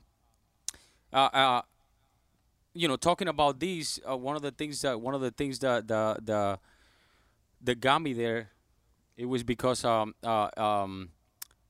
uh, 1.13 1.17
uh, 1.33 1.61
you 2.73 2.87
know, 2.87 2.95
talking 2.95 3.27
about 3.27 3.59
these, 3.59 3.99
uh, 4.09 4.15
one 4.15 4.35
of 4.37 4.41
the 4.41 4.51
things 4.51 4.81
that 4.81 4.99
one 5.01 5.13
of 5.13 5.19
the 5.21 5.31
things 5.31 5.59
that 5.59 5.87
the 5.87 6.17
the 6.23 6.59
that 7.63 7.79
got 7.81 8.01
me 8.01 8.13
there, 8.13 8.49
it 9.17 9.25
was 9.25 9.43
because 9.43 9.83
um 9.85 10.13
uh 10.23 10.49
um 10.57 11.09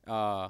uh 0.08 0.50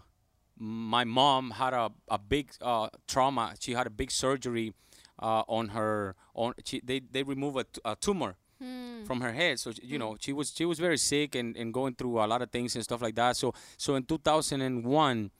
my 0.57 1.03
mom 1.03 1.51
had 1.51 1.73
a 1.73 1.91
a 2.09 2.17
big 2.19 2.51
uh 2.61 2.89
trauma. 3.07 3.53
She 3.59 3.73
had 3.73 3.87
a 3.87 3.89
big 3.89 4.11
surgery 4.11 4.73
uh 5.21 5.43
on 5.47 5.69
her 5.69 6.15
on 6.33 6.53
she 6.65 6.81
they 6.83 6.99
they 6.99 7.23
removed 7.23 7.57
a, 7.57 7.63
t- 7.63 7.81
a 7.85 7.95
tumor 7.95 8.35
Hmm. 8.59 9.03
from 9.05 9.21
her 9.21 9.33
head. 9.33 9.59
So 9.59 9.71
you 9.81 9.97
know, 9.97 10.17
she 10.19 10.33
was 10.33 10.53
she 10.55 10.65
was 10.65 10.77
very 10.77 10.97
sick 10.99 11.33
and, 11.33 11.57
and 11.57 11.73
going 11.73 11.95
through 11.95 12.19
a 12.23 12.27
lot 12.27 12.43
of 12.43 12.51
things 12.51 12.75
and 12.75 12.83
stuff 12.83 13.01
like 13.01 13.15
that. 13.15 13.35
So 13.35 13.55
so 13.75 13.95
in 13.95 14.03
2001, 14.03 15.31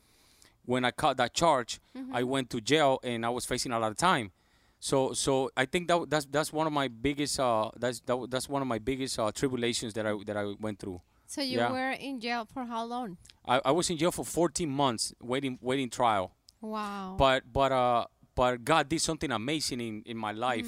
when 0.66 0.86
I 0.86 0.90
caught 0.92 1.18
that 1.18 1.34
charge, 1.36 1.80
I 2.12 2.24
went 2.24 2.50
to 2.50 2.62
jail 2.62 3.00
and 3.04 3.24
I 3.24 3.30
was 3.30 3.46
facing 3.46 3.72
a 3.74 3.80
lot 3.80 3.92
of 3.92 3.98
time. 3.98 4.32
So 4.80 5.14
so 5.14 5.52
I 5.56 5.66
think 5.66 5.88
that 5.90 6.10
that's 6.10 6.26
that's 6.26 6.52
one 6.52 6.66
of 6.66 6.74
my 6.74 6.88
biggest 6.88 7.40
uh 7.40 7.70
that's 7.78 8.00
that, 8.08 8.28
that's 8.32 8.50
one 8.50 8.64
of 8.64 8.68
my 8.68 8.80
biggest 8.80 9.20
uh, 9.20 9.32
tribulations 9.32 9.94
that 9.94 10.08
I 10.08 10.16
that 10.26 10.36
I 10.36 10.56
went 10.60 10.80
through. 10.80 11.00
So 11.32 11.40
you 11.42 11.60
Yeah. 11.60 11.72
were 11.72 11.92
in 11.92 12.20
jail 12.20 12.44
for 12.44 12.66
how 12.66 12.84
long? 12.84 13.16
I, 13.48 13.62
I 13.64 13.72
was 13.72 13.90
in 13.90 13.98
jail 13.98 14.12
for 14.12 14.26
14 14.26 14.70
months 14.70 15.14
waiting 15.22 15.58
waiting 15.62 15.90
trial. 15.90 16.36
Wow. 16.60 17.16
But 17.18 17.44
but 17.54 17.72
uh 17.72 18.06
but 18.36 18.66
God 18.66 18.90
did 18.90 19.00
something 19.02 19.32
amazing 19.32 19.80
in, 19.80 20.04
in 20.06 20.18
my 20.18 20.34
life. 20.34 20.68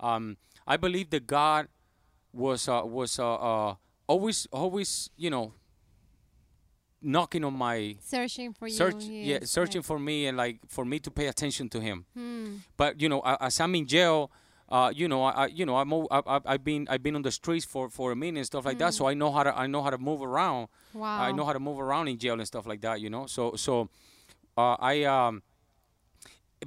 Um, 0.00 0.36
I 0.66 0.76
believe 0.78 1.10
that 1.10 1.26
God 1.26 1.68
was 2.32 2.68
uh, 2.68 2.82
was 2.84 3.18
uh, 3.18 3.34
uh, 3.34 3.74
always 4.06 4.46
always 4.50 5.10
you 5.16 5.28
know 5.28 5.52
knocking 7.02 7.44
on 7.44 7.54
my 7.54 7.96
searching 8.00 8.52
for 8.52 8.68
search 8.68 9.04
you. 9.04 9.22
yeah 9.30 9.38
searching 9.44 9.80
yes. 9.82 9.86
for 9.86 9.98
me 9.98 10.26
and 10.26 10.36
like 10.36 10.58
for 10.68 10.84
me 10.84 10.98
to 10.98 11.10
pay 11.10 11.26
attention 11.28 11.68
to 11.68 11.80
him 11.80 12.04
Hmm. 12.14 12.56
but 12.76 13.00
you 13.00 13.08
know 13.08 13.20
as 13.40 13.60
i'm 13.60 13.72
in 13.76 13.86
jail 13.86 14.32
uh, 14.70 14.92
you 14.94 15.08
know, 15.08 15.22
I, 15.24 15.46
you 15.46 15.64
know, 15.64 15.76
I'm, 15.76 15.92
I, 15.92 16.40
I've 16.44 16.62
been, 16.62 16.86
I've 16.90 17.02
been 17.02 17.16
on 17.16 17.22
the 17.22 17.30
streets 17.30 17.64
for, 17.64 17.88
for 17.88 18.12
a 18.12 18.16
minute 18.16 18.38
and 18.38 18.46
stuff 18.46 18.64
like 18.66 18.78
that. 18.78 18.94
So 18.94 19.06
I 19.06 19.14
know 19.14 19.32
how 19.32 19.42
to, 19.42 19.56
I 19.56 19.66
know 19.66 19.82
how 19.82 19.90
to 19.90 19.98
move 19.98 20.22
around. 20.22 20.68
Wow. 20.92 21.22
I 21.22 21.32
know 21.32 21.44
how 21.44 21.54
to 21.54 21.60
move 21.60 21.80
around 21.80 22.08
in 22.08 22.18
jail 22.18 22.34
and 22.34 22.46
stuff 22.46 22.66
like 22.66 22.82
that. 22.82 23.00
You 23.00 23.10
know, 23.10 23.26
so, 23.26 23.54
so, 23.56 23.88
uh, 24.56 24.76
I, 24.78 25.04
um, 25.04 25.42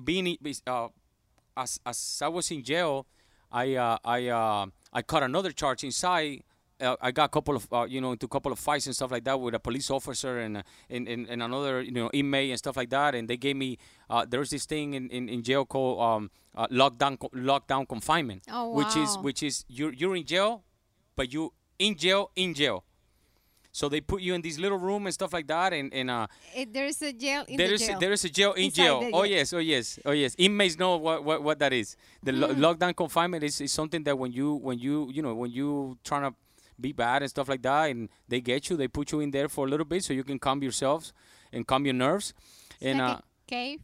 being, 0.04 0.38
uh, 0.66 0.88
as, 1.56 1.80
as 1.86 2.22
I 2.24 2.28
was 2.28 2.50
in 2.50 2.64
jail, 2.64 3.06
I, 3.52 3.76
uh, 3.76 3.98
I, 4.04 4.28
uh, 4.28 4.66
I 4.94 5.02
caught 5.02 5.24
another 5.24 5.52
charge 5.52 5.84
inside, 5.84 6.44
uh, 6.82 6.96
I 7.02 7.12
got 7.12 7.26
a 7.26 7.30
couple 7.30 7.56
of 7.56 7.68
uh, 7.72 7.86
you 7.90 8.02
know 8.02 8.12
into 8.14 8.26
a 8.26 8.30
couple 8.30 8.52
of 8.52 8.60
fights 8.60 8.86
and 8.88 8.96
stuff 8.96 9.12
like 9.12 9.24
that 9.26 9.40
with 9.40 9.54
a 9.56 9.60
police 9.60 9.90
officer 9.92 10.40
and 10.40 10.58
uh, 10.58 10.64
and, 10.90 11.08
and, 11.08 11.28
and 11.30 11.42
another 11.44 11.82
you 11.82 11.92
know 11.92 12.10
inmate 12.14 12.50
and 12.50 12.60
stuff 12.60 12.76
like 12.78 12.90
that. 12.90 13.16
And 13.16 13.28
they 13.30 13.38
gave 13.38 13.56
me 13.56 13.78
uh, 14.10 14.26
there's 14.28 14.50
this 14.50 14.66
thing 14.66 14.94
in, 14.94 15.10
in, 15.10 15.30
in 15.30 15.44
jail 15.44 15.66
called 15.66 16.02
um, 16.02 16.32
uh, 16.56 16.68
lockdown 16.68 17.18
co- 17.20 17.30
lockdown 17.36 17.88
confinement, 17.88 18.44
Oh, 18.52 18.72
which 18.74 18.96
is 18.96 19.18
which 19.20 19.44
is 19.44 19.66
you're 19.70 19.94
you're 19.94 20.16
in 20.16 20.26
jail, 20.26 20.64
but 21.16 21.32
you 21.32 21.54
in 21.80 21.96
jail 21.96 22.32
in 22.36 22.54
jail. 22.54 22.84
So 23.74 23.88
they 23.88 24.02
put 24.02 24.22
you 24.22 24.34
in 24.34 24.42
this 24.42 24.60
little 24.60 24.78
room 24.78 25.06
and 25.06 25.14
stuff 25.14 25.32
like 25.32 25.48
that, 25.48 25.72
and 25.72 25.94
and 25.94 26.12
uh, 26.12 26.28
Eh, 26.54 26.66
there 26.70 26.86
is 26.88 27.02
a 27.02 27.14
jail 27.14 27.46
in 27.48 27.56
there 27.56 27.70
the 27.70 27.74
is 27.76 27.88
jail. 27.88 28.00
there 28.00 28.12
is 28.12 28.26
a 28.26 28.30
jail 28.30 28.52
in 28.52 28.66
Inside 28.66 28.84
jail. 28.84 29.10
Oh 29.14 29.24
yes, 29.24 29.54
oh 29.54 29.60
yes, 29.60 29.98
oh 30.06 30.12
yes. 30.12 30.36
Inmates 30.38 30.78
know 30.78 30.98
what 30.98 31.24
what, 31.24 31.42
what 31.42 31.60
that 31.60 31.72
is. 31.72 31.96
The 32.22 32.34
lo- 32.34 32.54
lockdown 32.54 32.94
confinement 32.94 33.46
is, 33.46 33.62
is 33.62 33.72
something 33.72 34.04
that 34.04 34.18
when 34.20 34.34
you 34.34 34.56
when 34.56 34.78
you 34.78 35.10
you 35.14 35.22
know 35.22 35.34
when 35.34 35.52
you 35.52 35.98
trying 36.04 36.24
to 36.30 36.36
be 36.82 36.92
bad 36.94 37.22
and 37.22 37.30
stuff 37.30 37.48
like 37.50 37.62
that, 37.64 37.92
and 37.92 38.10
they 38.28 38.42
get 38.42 38.70
you, 38.70 38.78
they 38.78 38.88
put 38.88 39.12
you 39.12 39.20
in 39.22 39.32
there 39.32 39.48
for 39.50 39.66
a 39.66 39.70
little 39.70 39.86
bit 39.86 40.04
so 40.04 40.14
you 40.14 40.24
can 40.24 40.40
calm 40.40 40.62
yourselves 40.64 41.14
and 41.54 41.66
calm 41.68 41.86
your 41.86 41.94
nerves. 41.94 42.34
It's 42.80 42.84
and 42.88 43.00
like 43.00 43.18
uh, 43.18 43.20
a 43.20 43.24
cave. 43.48 43.80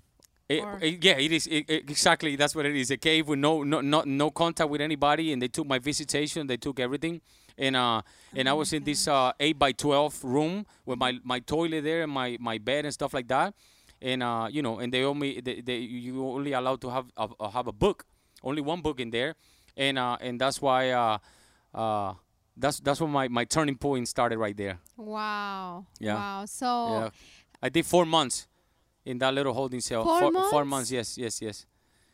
it- 0.50 0.64
it- 0.82 1.04
yeah, 1.04 1.18
it 1.18 1.32
is 1.32 1.48
it, 1.48 1.66
exactly. 1.70 2.36
That's 2.36 2.56
what 2.56 2.66
it 2.66 2.76
is. 2.76 2.90
A 2.92 2.98
cave 2.98 3.28
with 3.28 3.40
no 3.40 3.64
no 3.64 3.82
no 3.82 4.04
no 4.06 4.32
contact 4.32 4.70
with 4.70 4.82
anybody, 4.82 5.32
and 5.34 5.42
they 5.42 5.50
took 5.50 5.68
my 5.68 5.80
visitation. 5.80 6.48
They 6.48 6.58
took 6.58 6.80
everything, 6.80 7.22
and 7.58 7.76
uh 7.76 8.02
and 8.36 8.48
I 8.50 8.54
was 8.54 8.72
in 8.74 8.84
this 8.84 9.08
uh 9.08 9.32
eight 9.40 9.58
by 9.60 9.72
twelve 9.74 10.24
room 10.24 10.66
with 10.86 10.98
my 11.00 11.20
my 11.24 11.40
toilet 11.40 11.84
there 11.84 12.04
and 12.04 12.12
my 12.12 12.38
my 12.40 12.58
bed 12.60 12.86
and 12.86 12.94
stuff 12.94 13.14
like 13.14 13.28
that, 13.28 13.54
and 14.02 14.24
uh 14.24 14.48
you 14.50 14.62
know, 14.62 14.80
and 14.80 14.92
they 14.94 15.04
only 15.04 15.42
they, 15.42 15.62
they 15.62 15.78
you 15.80 16.26
only 16.26 16.54
allowed 16.54 16.80
to 16.82 16.90
have 16.90 17.06
a, 17.18 17.28
uh, 17.40 17.50
have 17.50 17.68
a 17.68 17.74
book, 17.74 18.06
only 18.42 18.62
one 18.62 18.82
book 18.82 19.00
in 19.02 19.10
there, 19.12 19.36
and 19.76 20.00
uh 20.00 20.18
and 20.22 20.40
that's 20.40 20.62
why 20.62 20.92
uh 20.92 21.18
uh 21.76 22.14
that's 22.58 22.80
that's 22.80 23.00
when 23.00 23.12
my 23.12 23.28
my 23.28 23.46
turning 23.46 23.76
point 23.78 24.08
started 24.08 24.38
right 24.38 24.56
there. 24.58 24.80
Wow. 24.98 25.86
Yeah. 26.00 26.16
Wow. 26.16 26.46
So 26.46 26.66
Yeah, 26.66 27.10
I 27.62 27.70
did 27.70 27.86
four 27.86 28.06
months 28.06 28.48
in 29.06 29.18
that 29.20 29.34
little 29.34 29.54
holding 29.54 29.80
cell. 29.82 30.04
Four 30.04 30.20
Four 30.20 30.32
months? 30.32 30.66
months. 30.66 30.92
Yes, 30.92 31.18
yes, 31.18 31.42
yes. 31.42 31.66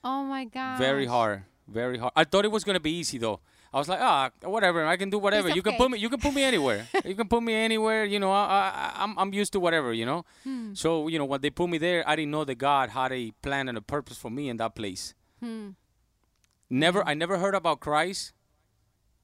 oh 0.04 0.24
my 0.24 0.46
god. 0.46 0.78
Very 0.78 1.06
hard, 1.06 1.44
very 1.68 1.98
hard. 1.98 2.14
I 2.16 2.24
thought 2.24 2.46
it 2.46 2.52
was 2.52 2.64
gonna 2.64 2.80
be 2.80 2.92
easy 2.92 3.18
though. 3.18 3.40
I 3.74 3.80
was 3.80 3.90
like, 3.90 4.02
ah, 4.02 4.30
whatever. 4.44 4.86
I 4.86 4.98
can 4.98 5.10
do 5.10 5.18
whatever. 5.18 5.50
You 5.50 5.64
can 5.64 5.74
put 5.74 5.90
me. 5.90 5.98
You 5.98 6.08
can 6.08 6.20
put 6.20 6.32
me 6.32 6.44
anywhere. 6.44 6.86
you 7.06 7.16
can 7.16 7.28
put 7.28 7.42
me 7.42 7.56
anywhere. 7.56 8.06
You 8.06 8.20
know, 8.20 8.32
I, 8.32 8.44
I, 8.70 9.04
I'm, 9.04 9.18
I'm 9.18 9.34
used 9.34 9.52
to 9.54 9.60
whatever. 9.60 9.92
You 9.94 10.06
know. 10.06 10.26
Hmm. 10.44 10.76
So 10.76 11.08
you 11.08 11.18
know, 11.18 11.26
when 11.26 11.42
they 11.42 11.50
put 11.50 11.68
me 11.72 11.80
there, 11.80 12.08
I 12.08 12.16
didn't 12.16 12.30
know 12.30 12.44
that 12.46 12.56
God 12.56 12.92
had 12.92 13.12
a 13.12 13.32
plan 13.42 13.68
and 13.68 13.76
a 13.76 13.82
purpose 13.82 14.16
for 14.16 14.30
me 14.30 14.48
in 14.48 14.58
that 14.58 14.76
place. 14.76 15.16
Hmm. 15.40 15.70
Never, 16.70 17.04
I 17.08 17.14
never 17.14 17.38
heard 17.38 17.56
about 17.56 17.80
Christ. 17.80 18.34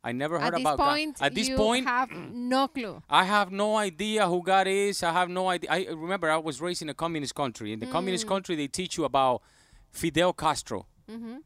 I 0.03 0.11
never 0.13 0.39
heard 0.39 0.53
about 0.57 0.77
point, 0.79 1.17
God. 1.19 1.25
At 1.25 1.35
this 1.35 1.49
you 1.49 1.57
point, 1.57 1.85
have 1.85 2.09
no 2.11 2.67
clue. 2.69 3.01
I 3.09 3.25
have 3.25 3.51
no 3.51 3.75
idea 3.75 4.27
who 4.27 4.41
God 4.41 4.65
is. 4.67 5.03
I 5.03 5.11
have 5.11 5.27
no 5.29 5.49
idea. 5.49 5.69
I 5.69 5.87
remember 5.89 6.29
I 6.31 6.37
was 6.37 6.61
raised 6.61 6.81
in 6.81 6.89
a 6.89 6.93
communist 6.93 7.35
country. 7.35 7.73
In 7.73 7.79
the 7.79 7.87
communist 7.87 8.25
Mm. 8.25 8.29
country, 8.29 8.55
they 8.55 8.67
teach 8.67 8.97
you 8.97 9.03
about 9.05 9.41
Fidel 9.91 10.31
Castro, 10.33 10.85
Mm-hmm. 11.11 11.37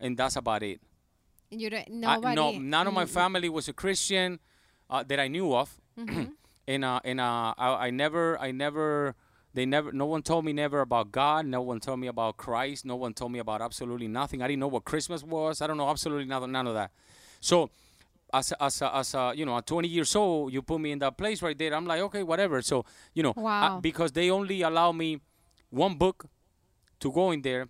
and 0.00 0.16
that's 0.18 0.36
about 0.36 0.62
it. 0.62 0.80
You 1.50 1.70
don't. 1.70 1.88
I- 2.04 2.16
Nobody. 2.16 2.34
no, 2.34 2.50
none 2.58 2.86
of 2.86 2.92
my 2.94 3.04
Mm, 3.04 3.08
family 3.08 3.48
was 3.48 3.68
a 3.68 3.72
Christian 3.72 4.38
uh, 4.90 5.02
that 5.04 5.18
I 5.20 5.28
knew 5.28 5.54
of, 5.54 5.80
mm-hmm. 5.98 6.24
and 6.68 6.84
uh, 6.84 7.00
and 7.04 7.20
uh, 7.20 7.54
I, 7.56 7.86
I 7.86 7.90
never, 7.90 8.38
I 8.38 8.50
never, 8.50 9.14
they 9.54 9.64
never, 9.64 9.92
no 9.92 10.04
one 10.06 10.22
told 10.22 10.44
me 10.44 10.52
never 10.52 10.80
about 10.80 11.10
God. 11.12 11.46
No 11.46 11.62
one 11.62 11.80
told 11.80 12.00
me 12.00 12.08
about 12.08 12.36
Christ. 12.36 12.84
No 12.84 12.96
one 12.96 13.14
told 13.14 13.32
me 13.32 13.38
about 13.38 13.62
absolutely 13.62 14.08
nothing. 14.08 14.42
I 14.42 14.48
didn't 14.48 14.60
know 14.60 14.68
what 14.68 14.84
Christmas 14.84 15.22
was. 15.22 15.62
I 15.62 15.66
don't 15.66 15.78
know 15.78 15.88
absolutely 15.88 16.26
nothing, 16.26 16.52
none 16.52 16.66
of 16.66 16.74
that. 16.74 16.90
So, 17.40 17.70
as 18.34 18.52
a, 18.52 18.62
as 18.62 18.82
a, 18.82 18.96
as 18.96 19.14
a, 19.14 19.32
you 19.36 19.46
know, 19.46 19.56
at 19.56 19.66
20 19.66 19.88
years 19.88 20.14
old, 20.16 20.52
you 20.52 20.62
put 20.62 20.80
me 20.80 20.92
in 20.92 20.98
that 21.00 21.16
place 21.16 21.42
right 21.42 21.56
there. 21.56 21.74
I'm 21.74 21.86
like, 21.86 22.00
okay, 22.00 22.22
whatever. 22.22 22.60
So, 22.62 22.84
you 23.14 23.22
know, 23.22 23.34
I- 23.36 23.78
because 23.80 24.12
they 24.12 24.30
only 24.30 24.62
allow 24.62 24.92
me 24.92 25.20
one 25.70 25.94
book 25.94 26.26
to 27.00 27.12
go 27.12 27.30
in 27.30 27.42
there. 27.42 27.68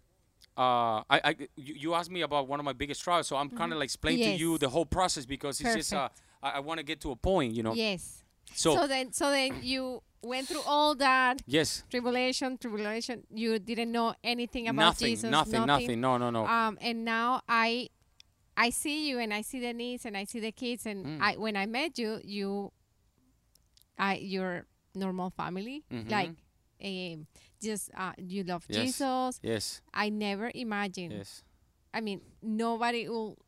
Uh, 0.57 1.03
I, 1.11 1.21
I, 1.25 1.37
you, 1.57 1.95
asked 1.95 2.11
me 2.13 2.21
about 2.23 2.47
one 2.47 2.61
of 2.61 2.65
my 2.65 2.73
biggest 2.73 3.03
trials, 3.03 3.27
so 3.27 3.37
I'm 3.37 3.51
kind 3.51 3.73
of 3.73 3.79
like 3.79 3.87
explaining 3.87 4.25
to 4.25 4.39
you 4.39 4.51
Mm-hmm. 4.53 4.59
The 4.59 4.69
whole 4.69 4.87
process 4.87 5.27
because 5.27 5.61
it's 5.61 5.75
just 5.75 5.93
uh, 5.93 6.09
I, 6.41 6.51
I 6.51 6.61
want 6.61 6.79
to 6.79 6.85
get 6.85 7.01
to 7.01 7.11
a 7.11 7.17
point, 7.17 7.55
you 7.55 7.63
know. 7.65 7.75
Yes. 7.75 8.23
So, 8.55 8.77
So 8.77 8.87
then, 8.87 9.13
so 9.13 9.31
then 9.31 9.59
you 9.63 10.03
went 10.23 10.47
through 10.49 10.63
all 10.67 10.95
that 10.97 11.43
yes, 11.47 11.83
tribulation, 11.91 12.57
tribulation. 12.59 13.25
You 13.31 13.59
didn't 13.59 13.91
know 13.91 14.15
anything 14.23 14.69
about 14.69 14.83
nothing, 14.83 15.09
Jesus. 15.09 15.31
nothing, 15.31 15.67
nothing, 15.67 16.01
No, 16.01 16.19
no, 16.19 16.31
no. 16.31 16.47
Um, 16.47 16.79
and 16.81 17.05
now 17.05 17.43
I, 17.49 17.89
I 18.57 18.71
see 18.71 19.09
you, 19.09 19.19
and 19.19 19.33
I 19.35 19.43
see 19.43 19.61
Denise, 19.61 20.05
and 20.05 20.17
I 20.17 20.25
see 20.25 20.41
the 20.41 20.53
kids, 20.53 20.87
and 20.87 21.05
Mm. 21.05 21.21
I 21.21 21.37
when 21.37 21.57
I 21.57 21.67
met 21.67 21.99
you, 21.99 22.21
you, 22.25 22.73
I 23.99 24.17
your 24.17 24.67
normal 24.95 25.31
family, 25.31 25.83
Mhm. 25.91 26.11
like, 26.11 26.31
um, 26.83 27.27
just 27.61 27.91
uh, 27.97 28.13
you 28.19 28.45
love 28.45 28.65
Yes. 28.69 28.85
Jesus. 28.99 29.41
yes, 29.43 29.81
I 29.93 30.09
never 30.11 30.51
imagined. 30.55 31.13
yes. 31.13 31.43
I 31.93 32.01
mean, 32.01 32.21
nobody 32.43 33.09
will 33.09 33.39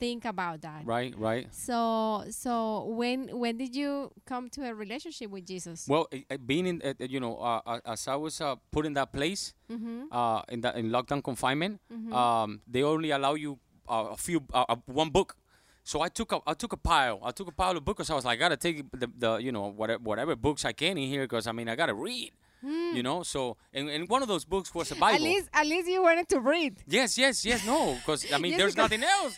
think 0.00 0.24
about 0.24 0.60
that. 0.62 0.84
Right, 0.84 1.16
right. 1.16 1.46
So, 1.54 2.24
so 2.30 2.84
when 2.96 3.28
when 3.38 3.56
did 3.56 3.76
you 3.76 4.10
come 4.26 4.48
to 4.50 4.66
a 4.68 4.74
relationship 4.74 5.30
with 5.30 5.46
Jesus? 5.46 5.86
Well, 5.88 6.08
uh, 6.12 6.36
being 6.44 6.66
in, 6.66 6.82
uh, 6.82 6.94
you 7.00 7.20
know, 7.20 7.36
uh, 7.38 7.60
uh, 7.64 7.80
as 7.86 8.08
I 8.08 8.16
was 8.16 8.40
uh, 8.40 8.56
put 8.72 8.84
in 8.84 8.94
that 8.94 9.12
place, 9.12 9.54
mm-hmm. 9.70 10.10
uh, 10.10 10.42
in 10.48 10.60
that 10.62 10.76
in 10.76 10.90
lockdown 10.90 11.22
confinement, 11.22 11.80
Mhm. 11.92 12.12
um, 12.12 12.60
they 12.66 12.82
only 12.82 13.10
allow 13.10 13.34
you 13.34 13.58
a 14.12 14.16
few, 14.16 14.42
uh, 14.52 14.76
one 14.86 15.10
book. 15.10 15.36
So 15.84 16.00
I 16.00 16.08
took 16.08 16.30
a, 16.32 16.40
I 16.46 16.54
took 16.54 16.72
a 16.72 16.76
pile. 16.76 17.20
I 17.24 17.32
took 17.32 17.48
a 17.48 17.52
pile 17.52 17.76
of 17.76 17.84
books. 17.84 18.08
I 18.10 18.14
was 18.14 18.24
like, 18.24 18.38
I 18.38 18.40
gotta 18.40 18.56
take 18.56 18.90
the, 18.92 19.10
the 19.18 19.36
you 19.38 19.50
know, 19.52 19.66
whatever, 19.66 20.02
whatever 20.02 20.36
books 20.36 20.64
I 20.64 20.72
can 20.72 20.96
in 20.96 21.08
here, 21.08 21.22
because 21.22 21.46
I 21.46 21.52
mean, 21.52 21.68
I 21.68 21.74
gotta 21.76 21.94
read. 21.94 22.32
You 22.64 23.02
know, 23.02 23.24
so 23.24 23.56
and, 23.74 23.88
and 23.90 24.08
one 24.08 24.22
of 24.22 24.28
those 24.28 24.44
books 24.44 24.72
was 24.72 24.92
a 24.92 24.94
Bible. 24.94 25.16
At 25.16 25.20
least, 25.20 25.48
at 25.52 25.66
least 25.66 25.88
you 25.88 26.00
wanted 26.00 26.28
to 26.28 26.38
read. 26.38 26.76
Yes, 26.86 27.18
yes, 27.18 27.44
yes. 27.44 27.66
No, 27.66 27.94
because 27.96 28.32
I 28.32 28.38
mean, 28.38 28.52
Yes, 28.52 28.60
there's 28.60 28.76
nothing 28.76 29.02
else. 29.02 29.36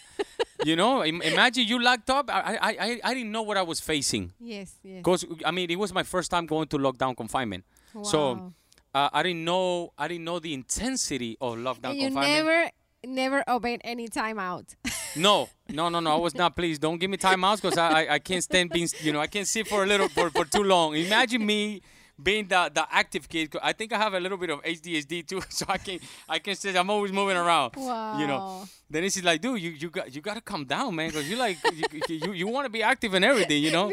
you 0.62 0.76
know, 0.76 1.02
Im- 1.02 1.22
imagine 1.22 1.64
you 1.66 1.82
locked 1.82 2.10
up. 2.10 2.28
I, 2.30 2.58
I, 2.60 2.68
I, 2.86 3.00
I 3.02 3.14
didn't 3.14 3.32
know 3.32 3.40
what 3.40 3.56
I 3.56 3.62
was 3.62 3.80
facing. 3.80 4.34
Yes, 4.38 4.74
yes. 4.82 4.98
Because 4.98 5.24
I 5.46 5.52
mean, 5.52 5.70
it 5.70 5.78
was 5.78 5.94
my 5.94 6.02
first 6.02 6.30
time 6.30 6.44
going 6.44 6.68
to 6.68 6.76
lockdown 6.76 7.16
confinement. 7.16 7.64
So 8.02 8.32
Wow. 8.34 8.52
uh, 8.94 9.08
I 9.10 9.22
didn't 9.22 9.42
know. 9.42 9.94
I 9.96 10.06
didn't 10.06 10.24
know 10.24 10.38
the 10.38 10.52
intensity 10.52 11.38
of 11.40 11.56
lockdown 11.56 11.94
you 11.94 12.08
confinement. 12.08 12.44
never, 12.46 12.70
never 13.08 13.44
obeyed 13.48 13.80
any 13.84 14.08
timeout. 14.08 14.74
No, 15.16 15.48
no, 15.68 15.88
no, 15.88 16.00
no. 16.00 16.10
I 16.10 16.16
was 16.16 16.34
not. 16.34 16.56
Please 16.56 16.76
don't 16.76 16.98
give 16.98 17.08
me 17.08 17.16
timeouts 17.16 17.62
because 17.62 17.78
I, 17.78 17.88
I, 18.02 18.14
I 18.14 18.18
can't 18.18 18.42
stand 18.42 18.70
being. 18.70 18.88
You 19.00 19.12
know, 19.12 19.20
I 19.20 19.28
can't 19.28 19.46
sit 19.46 19.68
for 19.68 19.84
a 19.84 19.86
little 19.86 20.08
for, 20.08 20.28
for 20.28 20.44
too 20.44 20.64
long. 20.64 20.96
Imagine 20.96 21.46
me 21.46 21.82
being 22.20 22.48
the 22.48 22.68
the 22.74 22.84
active 22.90 23.28
kid. 23.28 23.54
I 23.62 23.74
think 23.74 23.92
I 23.92 23.98
have 23.98 24.14
a 24.14 24.18
little 24.18 24.38
bit 24.38 24.50
of 24.50 24.60
ADHD 24.62 25.24
too, 25.24 25.40
so 25.50 25.66
I 25.68 25.78
can 25.78 26.00
I 26.28 26.40
can 26.40 26.56
sit. 26.56 26.74
I'm 26.74 26.90
always 26.90 27.12
moving 27.12 27.36
around. 27.36 27.76
wow. 27.76 28.18
You 28.18 28.26
know. 28.26 28.66
Then 28.90 29.02
it's 29.04 29.22
like, 29.24 29.40
dude, 29.40 29.60
you 29.60 29.70
you 29.70 29.90
got 29.90 30.14
you 30.14 30.20
got 30.20 30.34
to 30.34 30.40
calm 30.40 30.64
down, 30.66 30.94
man, 30.94 31.08
because 31.10 31.28
you 31.28 31.36
like 31.36 31.56
you 31.64 32.16
you, 32.16 32.32
you 32.32 32.46
want 32.48 32.66
to 32.66 32.70
be 32.70 32.82
active 32.82 33.14
and 33.14 33.24
everything, 33.24 33.62
you 33.62 33.70
know. 33.76 33.90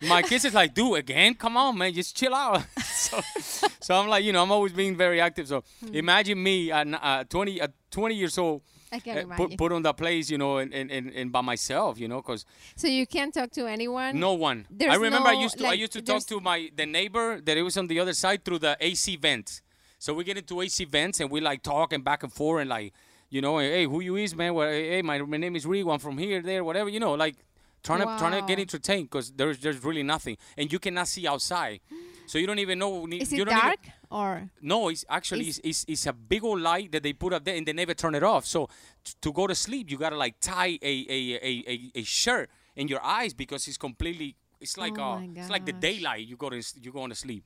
My 0.00 0.22
kids 0.22 0.44
is 0.44 0.52
like, 0.54 0.74
dude, 0.74 0.98
again, 0.98 1.34
come 1.34 1.56
on, 1.56 1.78
man, 1.78 1.92
just 1.94 2.16
chill 2.16 2.34
out. 2.34 2.62
so, 2.82 3.20
so 3.80 3.94
I'm 3.94 4.08
like, 4.08 4.24
you 4.24 4.32
know, 4.32 4.42
I'm 4.42 4.50
always 4.50 4.72
being 4.72 4.96
very 4.96 5.20
active. 5.20 5.46
So 5.48 5.62
Hmm. 5.80 5.94
imagine 5.94 6.42
me 6.42 6.70
at 6.72 6.86
uh, 6.92 7.24
20 7.24 7.60
at 7.60 7.72
20 7.90 8.14
years 8.14 8.36
old, 8.36 8.62
I 8.90 8.98
can 8.98 9.30
uh, 9.30 9.36
put 9.36 9.56
put 9.56 9.72
on 9.72 9.82
the 9.82 9.92
place, 9.94 10.28
you 10.28 10.38
know, 10.38 10.58
and 10.58 10.74
and, 10.74 10.90
and, 10.90 11.10
and 11.14 11.30
by 11.32 11.40
myself, 11.40 11.98
you 12.00 12.08
know, 12.08 12.20
because 12.20 12.44
so 12.74 12.88
you 12.88 13.06
can't 13.06 13.32
talk 13.32 13.50
to 13.52 13.66
anyone. 13.66 14.18
no 14.18 14.32
one. 14.34 14.66
I 14.70 14.74
There's 14.76 14.98
remember 14.98 15.28
I 15.28 15.40
used 15.40 15.56
to 15.58 15.66
I 15.66 15.74
used 15.74 15.92
to 15.92 16.02
talk 16.02 16.26
to 16.26 16.40
my 16.40 16.68
the 16.76 16.84
neighbor 16.86 17.40
that 17.40 17.56
it 17.56 17.62
was 17.62 17.76
on 17.78 17.86
the 17.86 18.00
other 18.00 18.12
side 18.12 18.44
through 18.44 18.58
the 18.58 18.76
AC 18.80 19.16
vents. 19.16 19.62
So 19.98 20.12
we 20.14 20.24
get 20.24 20.36
into 20.36 20.60
AC 20.60 20.84
vents 20.86 21.20
and 21.20 21.30
we 21.30 21.40
like 21.40 21.62
talking 21.62 22.02
back 22.02 22.24
and 22.24 22.32
forth 22.32 22.60
and 22.62 22.68
like, 22.70 22.92
you 23.32 23.40
know, 23.40 23.58
hey, 23.58 23.84
who 23.92 24.00
you 24.00 24.16
is, 24.16 24.36
man? 24.36 24.52
Well, 24.54 24.68
hey, 24.68 25.00
my, 25.02 25.16
my 25.22 25.38
name 25.38 25.56
is 25.56 25.64
Rigo. 25.64 25.90
I'm 25.92 25.98
from 25.98 26.18
here, 26.18 26.42
there, 26.42 26.62
whatever, 26.62 26.90
you 26.90 27.00
know, 27.00 27.14
like 27.14 27.36
trying 27.82 28.00
to 28.00 28.08
trying 28.20 28.36
to 28.40 28.46
get 28.46 28.58
entertained 28.66 29.06
because 29.10 29.32
there's 29.32 29.58
there's 29.58 29.82
really 29.88 30.02
nothing 30.14 30.36
and 30.58 30.70
you 30.72 30.78
cannot 30.78 31.08
see 31.08 31.26
outside. 31.26 31.80
So 32.26 32.38
you 32.38 32.46
don't 32.46 32.60
even 32.66 32.78
know. 32.78 33.06
Is 33.08 33.32
you 33.32 33.42
it 33.42 33.46
don't 33.46 33.56
even- 33.56 33.68
dark 33.70 33.80
or? 34.10 34.50
no, 34.60 34.88
it's 34.90 35.04
actually 35.08 35.46
it's, 35.48 35.60
it's, 35.64 35.84
it's 35.88 36.06
a 36.06 36.12
big 36.12 36.44
old 36.44 36.60
light 36.60 36.92
that 36.92 37.02
they 37.02 37.12
put 37.14 37.32
up 37.32 37.42
there 37.44 37.56
and 37.56 37.66
they 37.66 37.72
never 37.72 37.94
turn 37.94 38.14
it 38.14 38.22
off. 38.22 38.44
So 38.46 38.68
t- 39.04 39.14
to 39.22 39.32
go 39.32 39.46
to 39.46 39.54
sleep, 39.54 39.90
you 39.90 39.96
gotta 39.98 40.16
like 40.24 40.34
tie 40.40 40.78
a 40.82 40.94
a, 41.16 41.20
a, 41.50 41.52
a, 41.72 41.76
a 42.00 42.02
shirt 42.04 42.48
in 42.76 42.86
your 42.88 43.02
eyes 43.02 43.32
because 43.34 43.66
it's 43.66 43.78
completely. 43.78 44.36
It's 44.60 44.76
like 44.76 44.96
Oh 44.98 45.14
uh, 45.14 45.20
it's 45.34 45.50
like 45.50 45.64
the 45.66 45.72
daylight. 45.72 46.26
You 46.30 46.36
go 46.36 46.50
to 46.50 46.62
you 46.80 46.92
going 46.92 47.10
to 47.10 47.16
sleep, 47.16 47.44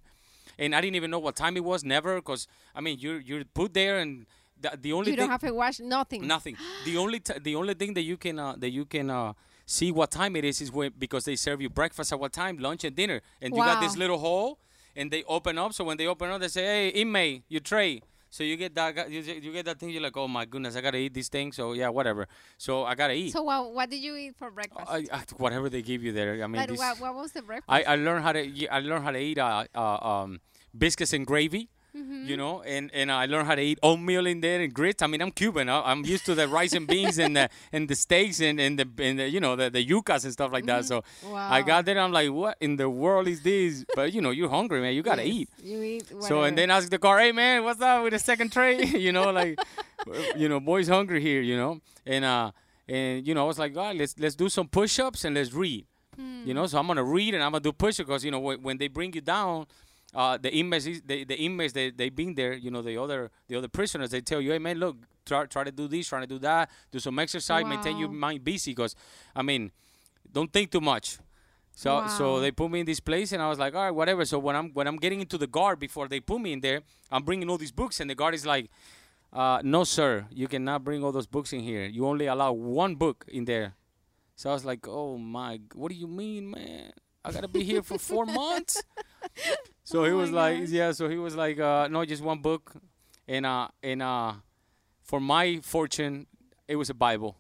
and 0.59 0.75
I 0.75 0.81
didn't 0.83 0.97
even 0.97 1.11
know 1.11 1.19
what 1.27 1.35
time 1.37 1.57
it 1.57 1.65
was. 1.65 1.83
Never, 1.83 2.17
because 2.17 2.47
I 2.75 2.81
mean 2.83 2.99
you're 2.99 3.21
you're 3.21 3.45
put 3.45 3.73
there 3.73 3.99
and 4.01 4.27
the, 4.61 4.79
the 4.81 4.93
only 4.93 5.11
You 5.11 5.17
thing 5.17 5.25
don't 5.25 5.31
have 5.31 5.41
to 5.43 5.53
watch 5.53 5.81
nothing. 5.81 6.27
nothing. 6.27 6.57
the 6.85 6.97
only 6.97 7.21
t- 7.21 7.39
the 7.41 7.55
only 7.55 7.75
thing 7.75 7.95
that 7.95 8.03
you 8.03 8.17
can 8.17 8.39
uh, 8.39 8.55
that 8.59 8.71
you 8.71 8.85
can 8.85 9.11
uh, 9.11 9.33
see 9.67 9.93
what 9.93 10.11
time 10.11 10.37
it 10.37 10.45
is 10.45 10.61
is 10.61 10.73
when 10.73 10.93
because 10.99 11.25
they 11.25 11.37
serve 11.37 11.61
you 11.61 11.69
breakfast 11.69 12.13
at 12.13 12.21
what 12.21 12.33
time, 12.33 12.59
lunch 12.59 12.85
and 12.85 12.95
dinner, 12.97 13.21
and 13.41 13.55
you 13.55 13.63
got 13.63 13.81
this 13.81 13.97
little 13.97 14.19
hole, 14.19 14.59
and 14.95 15.11
they 15.11 15.23
open 15.25 15.59
up. 15.59 15.73
So 15.73 15.85
when 15.85 15.97
they 15.97 16.07
open 16.07 16.31
up, 16.31 16.41
they 16.41 16.49
say, 16.49 16.65
"Hey, 16.65 16.89
inmate, 16.89 17.45
your 17.49 17.61
tray." 17.61 18.03
So 18.29 18.45
you 18.45 18.57
get 18.57 18.75
that, 18.75 19.11
you, 19.11 19.21
you 19.21 19.53
get 19.53 19.65
that 19.65 19.79
thing. 19.79 19.89
You're 19.91 20.03
like, 20.03 20.17
oh 20.17 20.29
my 20.29 20.45
goodness, 20.45 20.77
I 20.77 20.83
gotta 20.83 20.99
eat 20.99 21.15
this 21.15 21.29
thing. 21.29 21.53
So 21.53 21.73
yeah, 21.73 21.89
whatever. 21.89 22.29
So 22.59 22.85
I 22.85 22.95
gotta 22.95 23.15
eat. 23.15 23.33
So 23.33 23.43
what, 23.43 23.73
what 23.73 23.89
did 23.89 23.99
you 24.03 24.15
eat 24.17 24.37
for 24.37 24.51
breakfast? 24.51 24.85
I, 24.91 25.05
whatever 25.39 25.71
they 25.71 25.81
give 25.81 26.03
you 26.03 26.13
there. 26.13 26.35
I 26.45 26.47
mean, 26.47 26.61
but 26.61 26.69
this, 26.69 26.79
what, 26.79 27.01
what 27.01 27.15
was 27.15 27.33
the 27.33 27.41
breakfast? 27.41 27.71
I, 27.71 27.83
I 27.85 27.97
learned 27.97 28.25
how 28.25 28.33
to 28.33 28.67
I 28.69 28.81
learned 28.81 29.05
how 29.05 29.13
to 29.13 29.19
eat 29.19 29.39
uh, 29.39 29.65
uh, 29.75 29.97
um, 30.07 30.41
biscuits 30.77 31.15
and 31.15 31.27
gravy. 31.27 31.71
Mm-hmm. 31.97 32.27
You 32.27 32.37
know, 32.37 32.63
and, 32.63 32.91
and 32.93 33.11
I 33.11 33.25
learned 33.27 33.47
how 33.47 33.55
to 33.55 33.63
eat 33.63 33.79
oatmeal 33.83 34.27
in 34.27 34.41
there 34.41 34.61
and 34.61 34.75
grits. 34.75 35.03
I 35.03 35.07
mean, 35.07 35.23
I'm 35.23 35.31
Cuban. 35.31 35.69
I, 35.69 35.81
I'm 35.91 36.05
used 36.05 36.27
to 36.27 36.35
the 36.35 36.47
rice 36.47 36.75
and 36.75 36.87
beans 36.87 37.19
and 37.19 37.35
the 37.37 37.49
and 37.73 37.89
the 37.89 37.95
steaks 37.95 38.41
and, 38.41 38.61
and 38.61 38.79
the 38.79 38.87
and 39.03 39.19
the 39.19 39.29
you 39.31 39.41
know 39.41 39.57
the, 39.57 39.71
the 39.71 39.83
yucas 39.85 40.25
and 40.25 40.33
stuff 40.33 40.53
like 40.53 40.67
that. 40.67 40.85
So 40.85 40.99
I 40.99 41.01
Mm-hmm. 41.01 41.33
Wow. 41.33 41.61
got 41.63 41.85
there. 41.87 41.99
I'm 41.99 42.13
like, 42.13 42.31
what 42.31 42.57
in 42.61 42.77
the 42.77 42.91
world 42.91 43.29
is 43.29 43.41
this? 43.43 43.85
But 43.95 44.13
you 44.13 44.21
know, 44.21 44.31
you're 44.31 44.51
hungry, 44.51 44.81
man. 44.81 44.95
You 44.95 45.03
gotta 45.03 45.25
Yes, 45.25 45.35
eat. 45.35 45.49
You 45.63 45.83
eat 45.83 46.13
So 46.21 46.43
and 46.43 46.59
then 46.59 46.71
ask 46.71 46.91
the 46.91 46.99
car, 46.99 47.19
hey 47.19 47.33
man, 47.33 47.65
what's 47.65 47.81
up 47.81 48.03
with 48.03 48.13
the 48.13 48.19
second 48.19 48.53
tray? 48.53 48.85
you 49.07 49.13
know, 49.13 49.31
like, 49.31 49.59
you 50.37 50.49
know, 50.49 50.61
boys 50.61 50.89
hungry 50.89 51.21
here, 51.23 51.41
you 51.41 51.57
know, 51.57 51.81
and 52.05 52.25
uh, 52.25 52.51
and 52.89 53.27
you 53.27 53.33
know, 53.35 53.45
I 53.45 53.47
was 53.47 53.59
like, 53.59 53.77
all 53.77 53.85
right, 53.85 53.97
let's 53.97 54.15
let's 54.19 54.35
do 54.35 54.49
some 54.49 54.69
push-ups 54.69 55.25
and 55.25 55.35
let's 55.35 55.53
read. 55.55 55.87
You 56.19 56.55
know, 56.55 56.67
so 56.67 56.79
I'm 56.79 56.87
gonna 56.87 57.05
read 57.05 57.35
and 57.35 57.43
I'm 57.45 57.53
gonna 57.53 57.61
do 57.63 57.73
push-ups 57.73 58.07
because 58.07 58.25
you 58.25 58.31
know 58.31 58.39
when, 58.41 58.63
when 58.63 58.79
they 58.79 58.89
bring 58.89 59.13
you 59.13 59.21
down, 59.21 59.67
uh, 60.17 60.37
the 60.39 60.51
inmates, 60.61 60.87
is- 60.87 61.03
the, 61.11 61.25
the 61.25 61.37
inmates, 61.47 61.73
they 61.75 61.91
they 61.91 62.09
been 62.09 62.35
there, 62.35 62.55
you 62.55 62.71
know, 62.71 62.83
the 62.83 62.97
other 63.05 63.31
the 63.49 63.57
other 63.59 63.69
prisoners, 63.69 64.11
they 64.11 64.23
tell 64.23 64.41
you, 64.41 64.51
hey 64.53 64.59
man, 64.59 64.79
look, 64.79 64.97
try 65.27 65.45
try 65.47 65.63
to 65.65 65.71
do 65.81 65.87
this, 65.95 66.09
try 66.09 66.21
to 66.21 66.27
do 66.27 66.39
that, 66.41 66.71
do 66.91 66.99
some 66.99 67.19
exercise, 67.25 67.65
maintain 67.75 67.97
your 67.99 68.09
mind 68.27 68.43
busy, 68.43 68.73
because 68.73 68.95
I 69.35 69.43
mean, 69.43 69.71
don't 70.33 70.53
think 70.53 70.71
too 70.71 70.81
much. 70.81 71.19
So 71.83 71.91
so 72.19 72.41
they 72.41 72.51
put 72.51 72.71
me 72.71 72.81
in 72.81 72.87
this 72.87 73.01
place, 73.01 73.33
and 73.33 73.43
I 73.43 73.49
was 73.53 73.59
like, 73.59 73.75
all 73.75 73.85
right, 73.85 73.97
whatever. 74.01 74.25
So 74.25 74.39
when 74.39 74.57
I'm 74.57 74.69
when 74.79 74.87
I'm 74.89 74.97
getting 74.97 75.21
into 75.21 75.37
the 75.39 75.47
guard 75.59 75.79
before 75.79 76.09
they 76.09 76.21
put 76.21 76.41
me 76.41 76.51
in 76.57 76.61
there, 76.61 76.81
I'm 77.13 77.23
bringing 77.23 77.51
all 77.51 77.59
these 77.59 77.73
books, 77.83 78.01
and 78.01 78.09
the 78.09 78.15
guard 78.15 78.35
is 78.35 78.47
like, 78.47 78.71
uh, 79.33 79.61
no 79.63 79.85
sir, 79.85 80.27
you 80.31 80.49
cannot 80.49 80.85
bring 80.85 81.05
all 81.05 81.13
those 81.13 81.27
books 81.37 81.53
in 81.53 81.61
here. 81.61 81.85
You 81.85 82.07
only 82.07 82.27
allow 82.27 82.53
one 82.53 82.95
book 82.95 83.27
in 83.29 83.45
there. 83.45 83.75
So 84.37 84.51
I 84.51 84.55
was 84.55 84.65
like, 84.65 84.89
oh 84.89 85.19
my, 85.19 85.61
what 85.75 85.91
do 85.93 85.97
you 85.97 86.07
mean, 86.09 86.51
man? 86.51 86.93
I 87.27 87.33
gotta 87.33 87.49
be 87.49 87.65
here 87.65 87.83
for 87.83 87.99
four 87.99 88.25
months. 88.27 88.83
So 89.85 90.05
he 90.05 90.11
Oh 90.11 90.17
was 90.17 90.31
like, 90.33 90.61
gosh. 90.61 90.69
yeah. 90.71 90.93
So 90.93 91.09
he 91.09 91.17
was 91.17 91.37
like, 91.37 91.59
uh, 91.61 91.87
no, 91.89 92.05
just 92.05 92.23
one 92.23 92.39
book, 92.41 92.73
and 93.29 93.47
uh, 93.47 93.69
and 93.83 94.03
uh, 94.03 94.33
for 95.05 95.21
my 95.21 95.61
fortune, 95.63 96.27
it 96.67 96.77
was 96.77 96.91
a 96.91 96.95
Bible. 96.95 97.37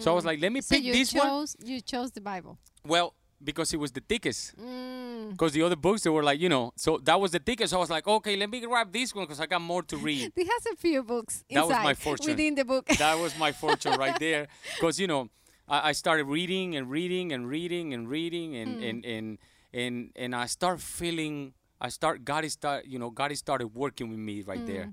So 0.00 0.10
I 0.12 0.14
was 0.14 0.24
like, 0.24 0.40
let 0.40 0.50
me 0.50 0.60
Hmm. 0.60 0.62
so 0.62 0.76
pick 0.76 0.84
this 0.92 1.12
one. 1.12 1.46
you 1.62 1.80
chose 1.82 2.10
the 2.12 2.22
Bible. 2.22 2.58
Well, 2.86 3.12
because 3.42 3.74
it 3.74 3.76
was 3.78 3.92
the 3.92 4.00
thickest. 4.00 4.56
Mm. 4.56 5.32
Because 5.32 5.52
the 5.52 5.60
other 5.62 5.76
books 5.76 6.02
they 6.04 6.10
were 6.10 6.22
like, 6.22 6.40
you 6.40 6.48
know, 6.48 6.72
so 6.76 6.96
that 7.04 7.20
was 7.20 7.32
the 7.32 7.38
thickest. 7.38 7.70
So 7.72 7.76
I 7.76 7.80
was 7.80 7.90
like, 7.90 8.06
okay, 8.08 8.34
let 8.36 8.48
me 8.48 8.60
grab 8.60 8.90
this 8.90 9.14
one 9.14 9.24
because 9.26 9.40
I 9.40 9.46
got 9.46 9.60
more 9.60 9.82
to 9.82 9.96
read. 9.98 10.32
It 10.36 10.46
has 10.46 10.64
a 10.72 10.76
few 10.76 11.02
books 11.02 11.44
That 11.50 11.60
was 11.66 11.70
inside 11.70 11.84
my 11.84 11.94
fortune. 11.94 12.30
within 12.30 12.54
the 12.54 12.64
book. 12.64 12.86
that 12.86 13.18
was 13.18 13.36
my 13.38 13.52
fortune 13.52 13.98
right 13.98 14.18
there. 14.26 14.48
Because 14.74 14.98
you 14.98 15.06
know, 15.06 15.28
I, 15.68 15.90
I 15.90 15.92
started 15.92 16.24
reading 16.26 16.76
and 16.76 16.90
reading 16.90 17.32
and 17.32 17.48
reading 17.48 17.94
and 17.94 18.08
reading 18.08 18.56
and 18.56 18.70
Hmm. 18.76 18.82
and, 18.88 19.04
and 19.04 19.38
and 19.72 20.10
and 20.16 20.34
I 20.34 20.46
start 20.46 20.80
feeling. 20.80 21.54
I 21.80 21.88
start 21.90 22.24
God 22.24 22.44
is 22.44 22.52
start 22.54 22.86
you 22.86 22.98
know 22.98 23.10
God 23.10 23.32
is 23.32 23.38
started 23.38 23.68
working 23.74 24.08
with 24.08 24.18
me 24.18 24.42
right 24.42 24.64
there. 24.66 24.84
Hmm. 24.84 24.90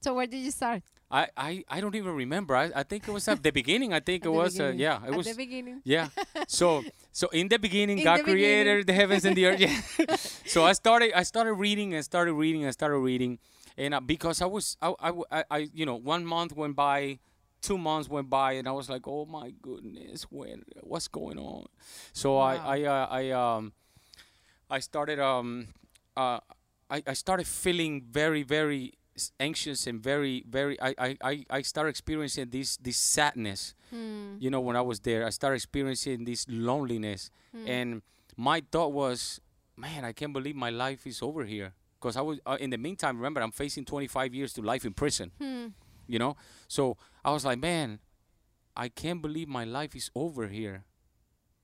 so 0.00 0.14
where 0.14 0.26
did 0.26 0.42
you 0.44 0.50
start? 0.50 0.82
I, 1.10 1.28
I 1.36 1.64
I 1.68 1.80
don't 1.82 1.94
even 1.94 2.14
remember. 2.14 2.56
I, 2.56 2.70
I 2.74 2.82
think 2.84 3.06
it 3.06 3.12
was 3.12 3.28
at 3.28 3.42
the 3.42 3.50
beginning. 3.52 3.92
I 3.92 4.00
think 4.00 4.24
it 4.30 4.32
was 4.32 4.58
uh, 4.60 4.72
yeah. 4.74 4.98
It 5.04 5.10
At 5.12 5.16
was 5.16 5.26
the 5.26 5.34
beginning. 5.36 5.80
yeah. 5.84 6.08
So 6.48 6.82
so 7.12 7.28
in 7.28 7.48
the 7.48 7.58
beginning, 7.58 7.98
In 7.98 8.04
God 8.04 8.20
the 8.20 8.24
created 8.24 8.64
beginning. 8.64 8.86
the 8.86 8.92
heavens 9.00 9.24
and 9.24 9.36
the 9.36 9.44
earth. 9.46 9.60
Yeah. 9.98 10.16
so 10.46 10.64
I 10.64 10.72
started 10.72 11.12
I 11.14 11.22
started 11.24 11.52
reading 11.54 11.92
and 11.94 12.02
started 12.04 12.32
reading 12.34 12.64
and 12.64 12.72
started 12.72 12.98
reading, 12.98 13.38
and 13.76 13.92
uh, 13.94 14.00
because 14.00 14.40
I 14.40 14.46
was 14.46 14.76
I, 14.80 14.94
I, 15.30 15.44
I 15.50 15.58
you 15.74 15.84
know 15.86 15.96
one 15.96 16.24
month 16.24 16.52
went 16.56 16.76
by, 16.76 17.18
two 17.62 17.78
months 17.78 18.08
went 18.08 18.28
by, 18.28 18.52
and 18.52 18.68
I 18.68 18.72
was 18.72 18.88
like, 18.90 19.06
oh 19.06 19.24
my 19.24 19.52
goodness, 19.62 20.24
when 20.30 20.64
what's 20.82 21.08
going 21.08 21.38
on? 21.38 21.66
So 22.12 22.34
Wow. 22.34 22.42
I 22.42 22.54
I 22.78 22.82
uh, 22.84 23.06
I 23.10 23.30
um 23.30 23.72
I 24.70 24.80
started 24.80 25.18
um 25.20 25.68
uh 26.16 26.40
I, 26.90 27.02
I 27.06 27.14
started 27.14 27.46
feeling 27.46 28.02
very 28.10 28.42
very 28.42 28.92
anxious 29.38 29.86
and 29.86 30.02
very 30.02 30.44
very 30.48 30.80
I 30.80 30.94
I, 30.98 31.16
I, 31.22 31.44
I 31.50 31.62
started 31.62 31.90
experiencing 31.90 32.48
this 32.50 32.76
this 32.78 32.96
sadness 32.96 33.74
Hmm. 33.90 34.36
you 34.40 34.48
know 34.48 34.60
when 34.60 34.74
i 34.74 34.80
was 34.80 35.00
there 35.00 35.26
i 35.26 35.28
started 35.30 35.56
experiencing 35.56 36.24
this 36.24 36.46
loneliness 36.48 37.30
Hmm. 37.52 37.68
and 37.68 38.02
my 38.38 38.62
thought 38.72 38.92
was 38.94 39.38
man 39.76 40.02
i 40.06 40.12
can't 40.12 40.32
believe 40.32 40.56
my 40.56 40.70
life 40.70 41.06
is 41.06 41.20
over 41.20 41.44
here 41.44 41.74
because 42.00 42.16
i 42.16 42.22
was 42.22 42.40
uh, 42.46 42.56
in 42.58 42.70
the 42.70 42.78
meantime 42.78 43.18
remember 43.18 43.42
i'm 43.42 43.52
facing 43.52 43.84
25 43.84 44.34
years 44.34 44.54
to 44.54 44.62
life 44.62 44.86
in 44.86 44.94
prison 44.94 45.30
Hmm. 45.38 45.66
You 46.12 46.18
know 46.18 46.36
so 46.68 46.96
i 47.24 47.30
was 47.36 47.44
like 47.48 47.58
man 47.58 47.98
i 48.84 48.86
can't 49.00 49.20
believe 49.26 49.48
my 49.48 49.64
life 49.78 49.92
is 50.00 50.10
over 50.14 50.44
here 50.48 50.84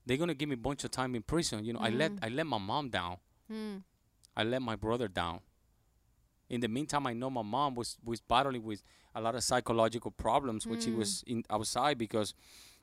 they're 0.06 0.16
gonna 0.22 0.34
give 0.40 0.48
me 0.48 0.54
a 0.54 0.64
bunch 0.68 0.82
of 0.84 0.90
time 0.90 1.14
in 1.14 1.22
prison 1.22 1.64
you 1.66 1.72
know 1.74 1.80
i 1.88 1.90
let 1.90 2.12
Mhm. 2.12 2.18
i 2.26 2.28
let 2.38 2.46
my 2.54 2.58
mom 2.70 2.88
down 2.98 3.16
Hmm. 3.50 3.76
I 4.36 4.44
let 4.44 4.60
my 4.70 4.76
brother 4.76 5.08
down. 5.08 5.40
In 6.50 6.60
the 6.60 6.68
meantime, 6.68 7.06
I 7.06 7.14
know 7.20 7.30
my 7.30 7.42
mom 7.56 7.74
was 7.74 7.96
was 8.04 8.20
battling 8.20 8.62
with 8.62 8.82
a 9.14 9.20
lot 9.20 9.34
of 9.34 9.42
psychological 9.42 10.10
problems, 10.10 10.66
which 10.66 10.82
she 10.84 10.90
Mm. 10.92 10.96
was 11.00 11.10
in 11.26 11.44
outside 11.50 11.96
because, 11.98 12.34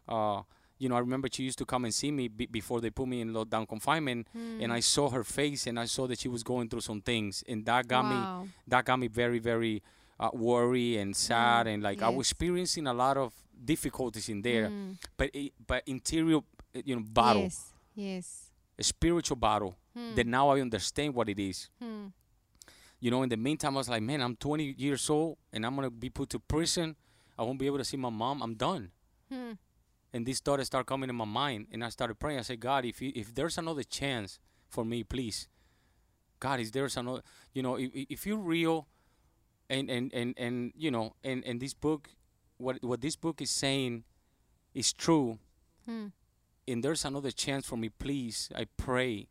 uh, 0.07 0.41
you 0.81 0.89
know, 0.89 0.95
I 0.95 0.99
remember 1.07 1.27
she 1.31 1.43
used 1.43 1.57
to 1.59 1.65
come 1.65 1.85
and 1.85 1.93
see 1.93 2.11
me 2.11 2.27
be 2.27 2.45
before 2.47 2.81
they 2.81 2.89
put 2.99 3.07
me 3.07 3.21
in 3.21 3.31
lockdown 3.31 3.65
confinement, 3.67 4.27
and 4.61 4.73
I 4.73 4.81
saw 4.81 5.09
her 5.11 5.23
face 5.23 5.61
and 5.69 5.79
I 5.79 5.85
saw 5.85 6.07
that 6.07 6.19
she 6.19 6.27
was 6.35 6.43
going 6.43 6.67
through 6.69 6.81
some 6.81 7.01
things, 7.01 7.43
and 7.47 7.65
that 7.65 7.87
got 7.87 8.03
me 8.13 8.19
that 8.67 8.85
got 8.85 8.97
me 8.99 9.07
very 9.07 9.39
very 9.39 9.81
uh, 10.19 10.29
worried 10.33 10.97
and 10.99 11.15
sad, 11.15 11.67
and 11.67 11.83
like 11.83 12.01
I 12.01 12.09
was 12.09 12.27
experiencing 12.31 12.87
a 12.87 12.93
lot 12.93 13.17
of 13.17 13.33
difficulties 13.63 14.29
in 14.29 14.41
there, 14.41 14.69
Mm. 14.69 14.97
but 15.17 15.29
it, 15.33 15.53
but 15.65 15.83
interior, 15.87 16.37
uh, 16.37 16.81
you 16.85 16.95
know, 16.95 17.03
battle, 17.05 17.43
Yes. 17.43 17.73
Yes. 17.95 18.51
a 18.77 18.83
spiritual 18.83 19.37
battle. 19.37 19.75
Hmm. 19.95 20.15
That 20.15 20.27
now 20.27 20.49
I 20.49 20.59
understand 20.59 21.13
what 21.15 21.29
it 21.29 21.39
is 21.39 21.69
Hmm. 21.79 22.07
you 22.99 23.09
know, 23.11 23.23
in 23.23 23.29
the 23.29 23.37
meantime, 23.37 23.75
I 23.75 23.77
was 23.79 23.87
like, 23.89 24.01
man, 24.03 24.21
I'm 24.21 24.35
20 24.35 24.75
years 24.77 25.09
old 25.09 25.37
and 25.53 25.65
I'm 25.65 25.73
gonna 25.75 25.89
be 25.89 26.09
put 26.09 26.29
to 26.31 26.39
prison. 26.39 26.95
I 27.37 27.43
won't 27.43 27.59
be 27.59 27.65
able 27.65 27.77
to 27.77 27.85
see 27.85 27.97
my 27.97 28.09
mom. 28.09 28.41
I'm 28.41 28.55
done. 28.55 28.91
Hmm. 29.31 29.53
And 30.13 30.25
these 30.25 30.39
thoughts 30.41 30.65
started 30.65 30.85
coming 30.87 31.09
in 31.09 31.15
my 31.15 31.25
mind, 31.25 31.67
and 31.71 31.83
I 31.83 31.89
started 31.89 32.15
praying. 32.19 32.39
I 32.39 32.43
said, 32.43 32.59
God, 32.61 32.85
if 32.85 33.01
you, 33.01 33.11
if 33.15 33.33
there's 33.35 33.57
another 33.57 33.83
chance 33.83 34.39
for 34.69 34.85
me, 34.85 35.03
please, 35.03 35.47
God, 36.39 36.59
is 36.61 36.71
there's 36.71 36.95
another, 36.97 37.21
you 37.53 37.61
know, 37.61 37.75
if, 37.75 37.91
if 37.93 38.25
you're 38.25 38.37
real, 38.37 38.87
and 39.69 39.89
and 39.89 40.13
and 40.13 40.33
and 40.37 40.73
you 40.75 40.91
know, 40.91 41.15
and 41.23 41.43
and 41.45 41.59
this 41.59 41.73
book, 41.73 42.09
what 42.57 42.81
what 42.83 43.01
this 43.01 43.15
book 43.15 43.41
is 43.41 43.49
saying, 43.51 44.03
is 44.73 44.93
true, 44.93 45.39
Hmm. 45.85 46.07
and 46.67 46.83
there's 46.83 47.05
another 47.05 47.31
chance 47.31 47.65
for 47.67 47.77
me, 47.77 47.89
please, 47.89 48.49
I 48.55 48.65
pray. 48.77 49.27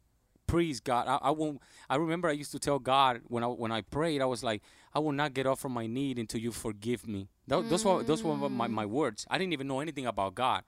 Please, 0.46 0.78
God, 0.78 1.08
I, 1.08 1.16
I 1.28 1.30
won't. 1.30 1.60
I 1.88 1.96
remember 1.96 2.28
I 2.28 2.32
used 2.32 2.52
to 2.52 2.58
tell 2.58 2.78
God 2.78 3.22
when 3.28 3.42
I 3.42 3.46
when 3.46 3.72
I 3.72 3.80
prayed, 3.80 4.20
I 4.20 4.26
was 4.26 4.44
like, 4.44 4.62
I 4.92 4.98
will 4.98 5.12
not 5.12 5.32
get 5.32 5.46
off 5.46 5.58
from 5.60 5.72
my 5.72 5.86
knee 5.86 6.14
until 6.18 6.38
you 6.40 6.52
forgive 6.52 7.08
me. 7.08 7.28
Tho- 7.48 7.62
Those 7.62 7.82
were 7.84 8.02
those 8.02 8.22
were 8.22 8.36
my, 8.36 8.66
my 8.68 8.84
words. 8.86 9.26
I 9.30 9.38
didn't 9.38 9.54
even 9.54 9.66
know 9.68 9.80
anything 9.80 10.04
about 10.06 10.34
God, 10.34 10.62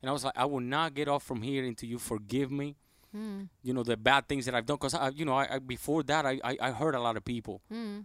and 0.00 0.08
I 0.08 0.12
was 0.12 0.22
like, 0.24 0.34
I 0.36 0.44
will 0.44 0.60
not 0.60 0.94
get 0.94 1.08
off 1.08 1.24
from 1.24 1.42
here 1.42 1.64
until 1.64 1.88
you 1.88 1.98
forgive 1.98 2.52
me. 2.52 2.76
Hmm. 3.10 3.42
You 3.64 3.74
know 3.74 3.82
the 3.82 3.96
bad 3.96 4.28
things 4.28 4.46
that 4.46 4.54
I've 4.54 4.64
done, 4.66 4.76
because 4.76 4.94
I, 4.94 5.08
you 5.08 5.24
know, 5.24 5.34
I, 5.34 5.56
I 5.56 5.58
before 5.58 6.04
that 6.04 6.24
I, 6.24 6.40
I 6.44 6.56
I 6.60 6.70
hurt 6.70 6.94
a 6.94 7.00
lot 7.00 7.16
of 7.16 7.24
people. 7.24 7.62
Hmm. 7.68 8.00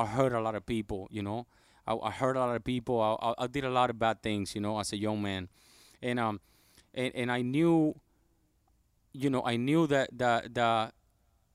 I 0.00 0.06
hurt 0.06 0.32
a 0.32 0.40
lot 0.40 0.54
of 0.54 0.64
people, 0.64 1.08
you 1.10 1.22
know. 1.22 1.46
I, 1.86 1.94
I 1.94 2.10
hurt 2.10 2.36
a 2.36 2.40
lot 2.40 2.56
of 2.56 2.64
people. 2.64 3.00
I, 3.00 3.10
I, 3.28 3.44
I 3.44 3.46
did 3.46 3.64
a 3.64 3.70
lot 3.70 3.90
of 3.90 3.98
bad 3.98 4.22
things, 4.22 4.54
you 4.54 4.60
know, 4.60 4.78
as 4.78 4.92
a 4.92 4.96
young 4.96 5.20
man, 5.22 5.48
and 6.02 6.18
um, 6.18 6.40
and, 6.94 7.14
and 7.14 7.30
I 7.30 7.42
knew, 7.42 7.94
you 9.12 9.30
know, 9.30 9.42
I 9.44 9.56
knew 9.56 9.86
that 9.86 10.08
that 10.18 10.54
that 10.54 10.94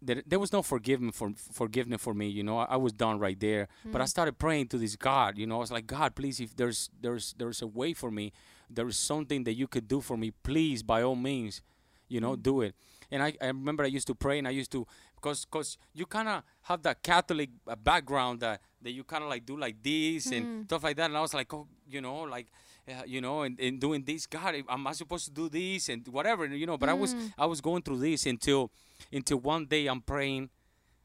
that 0.01 0.29
there 0.29 0.39
was 0.39 0.51
no 0.53 0.61
forgiveness 0.61 1.15
for 1.15 1.31
forgiveness 1.51 2.01
for 2.01 2.13
me, 2.13 2.27
you 2.27 2.43
know. 2.43 2.59
I, 2.59 2.65
I 2.75 2.77
was 2.77 2.93
done 2.93 3.17
right 3.19 3.39
there, 3.39 3.67
but 3.91 4.01
I 4.01 4.05
started 4.05 4.37
praying 4.37 4.67
to 4.69 4.77
this 4.77 4.95
God, 4.95 5.37
you 5.37 5.47
know. 5.47 5.55
I 5.55 5.59
was 5.59 5.71
like, 5.71 5.87
God, 5.87 6.15
please, 6.15 6.39
if 6.39 6.55
there's 6.55 6.89
there's 7.01 7.33
there's 7.37 7.61
a 7.61 7.67
way 7.67 7.93
for 7.93 8.11
me, 8.11 8.31
there 8.69 8.87
is 8.87 8.97
something 8.97 9.43
that 9.45 9.53
you 9.55 9.67
could 9.67 9.87
do 9.87 10.01
for 10.01 10.17
me, 10.17 10.31
please, 10.43 10.83
by 10.83 11.01
all 11.01 11.15
means, 11.15 11.61
you 12.07 12.19
know, 12.19 12.35
do 12.35 12.61
it. 12.61 12.75
And 13.11 13.23
I, 13.23 13.33
I 13.41 13.47
remember 13.47 13.83
I 13.83 13.87
used 13.87 14.07
to 14.07 14.15
pray 14.15 14.37
and 14.39 14.47
I 14.47 14.51
used 14.51 14.71
to 14.71 14.85
because 15.15 15.45
cause 15.45 15.77
you 15.93 16.05
kind 16.05 16.27
of 16.27 16.43
have 16.63 16.81
that 16.83 17.01
Catholic 17.01 17.49
uh, 17.67 17.75
background 17.75 18.39
that 18.41 18.61
that 18.81 18.91
you 18.91 19.03
kind 19.03 19.23
of 19.23 19.29
like 19.29 19.45
do 19.45 19.57
like 19.57 19.81
this 19.81 20.31
and 20.31 20.65
stuff 20.65 20.83
like 20.83 20.97
that. 20.97 21.05
And 21.05 21.17
I 21.17 21.21
was 21.21 21.33
like, 21.33 21.53
oh, 21.53 21.67
you 21.89 22.01
know, 22.01 22.21
like. 22.21 22.47
Uh, 22.87 23.01
you 23.07 23.19
know, 23.19 23.41
and, 23.41 23.59
and 23.59 23.79
doing 23.79 24.03
this, 24.03 24.27
God, 24.27 24.53
am 24.69 24.85
I 24.85 24.91
supposed 24.91 25.25
to 25.25 25.31
do 25.31 25.49
this 25.49 25.89
and 25.89 26.07
whatever, 26.07 26.45
you 26.45 26.67
know? 26.67 26.77
But 26.77 26.89
I 26.89 26.93
was 26.93 27.15
I 27.35 27.47
was 27.47 27.59
going 27.59 27.81
through 27.81 27.97
this 27.97 28.27
until 28.27 28.69
until 29.11 29.37
one 29.39 29.65
day 29.65 29.87
I'm 29.87 30.01
praying, 30.01 30.51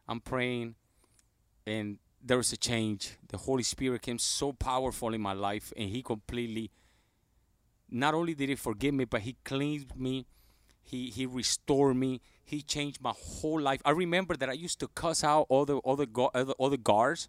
I'm 0.07 0.20
praying, 0.20 0.75
and 1.66 1.96
there 2.23 2.37
was 2.37 2.53
a 2.53 2.59
change. 2.59 3.16
The 3.29 3.38
Holy 3.38 3.62
Spirit 3.62 4.03
came 4.03 4.18
so 4.18 4.53
powerful 4.53 5.14
in 5.14 5.23
my 5.23 5.33
life, 5.33 5.73
and 5.75 5.88
He 5.88 6.03
completely. 6.03 6.70
Not 7.88 8.12
only 8.12 8.35
did 8.35 8.51
He 8.51 8.57
forgive 8.57 8.92
me, 8.92 9.07
but 9.07 9.23
He 9.23 9.37
cleansed 9.42 9.96
me. 9.96 10.27
He 10.83 11.09
He 11.09 11.25
restored 11.25 11.96
me. 11.96 12.20
He 12.50 12.62
changed 12.74 12.98
my 13.00 13.12
whole 13.16 13.60
life. 13.60 13.80
I 13.84 13.92
remember 14.04 14.34
that 14.40 14.48
I 14.54 14.56
used 14.66 14.78
to 14.80 14.88
cuss 15.02 15.22
out 15.32 15.46
all 15.52 15.64
the 15.70 15.76
all 15.86 15.96
the 15.96 16.06
the, 16.48 16.54
all 16.60 16.70
the 16.76 16.82
guards 16.92 17.28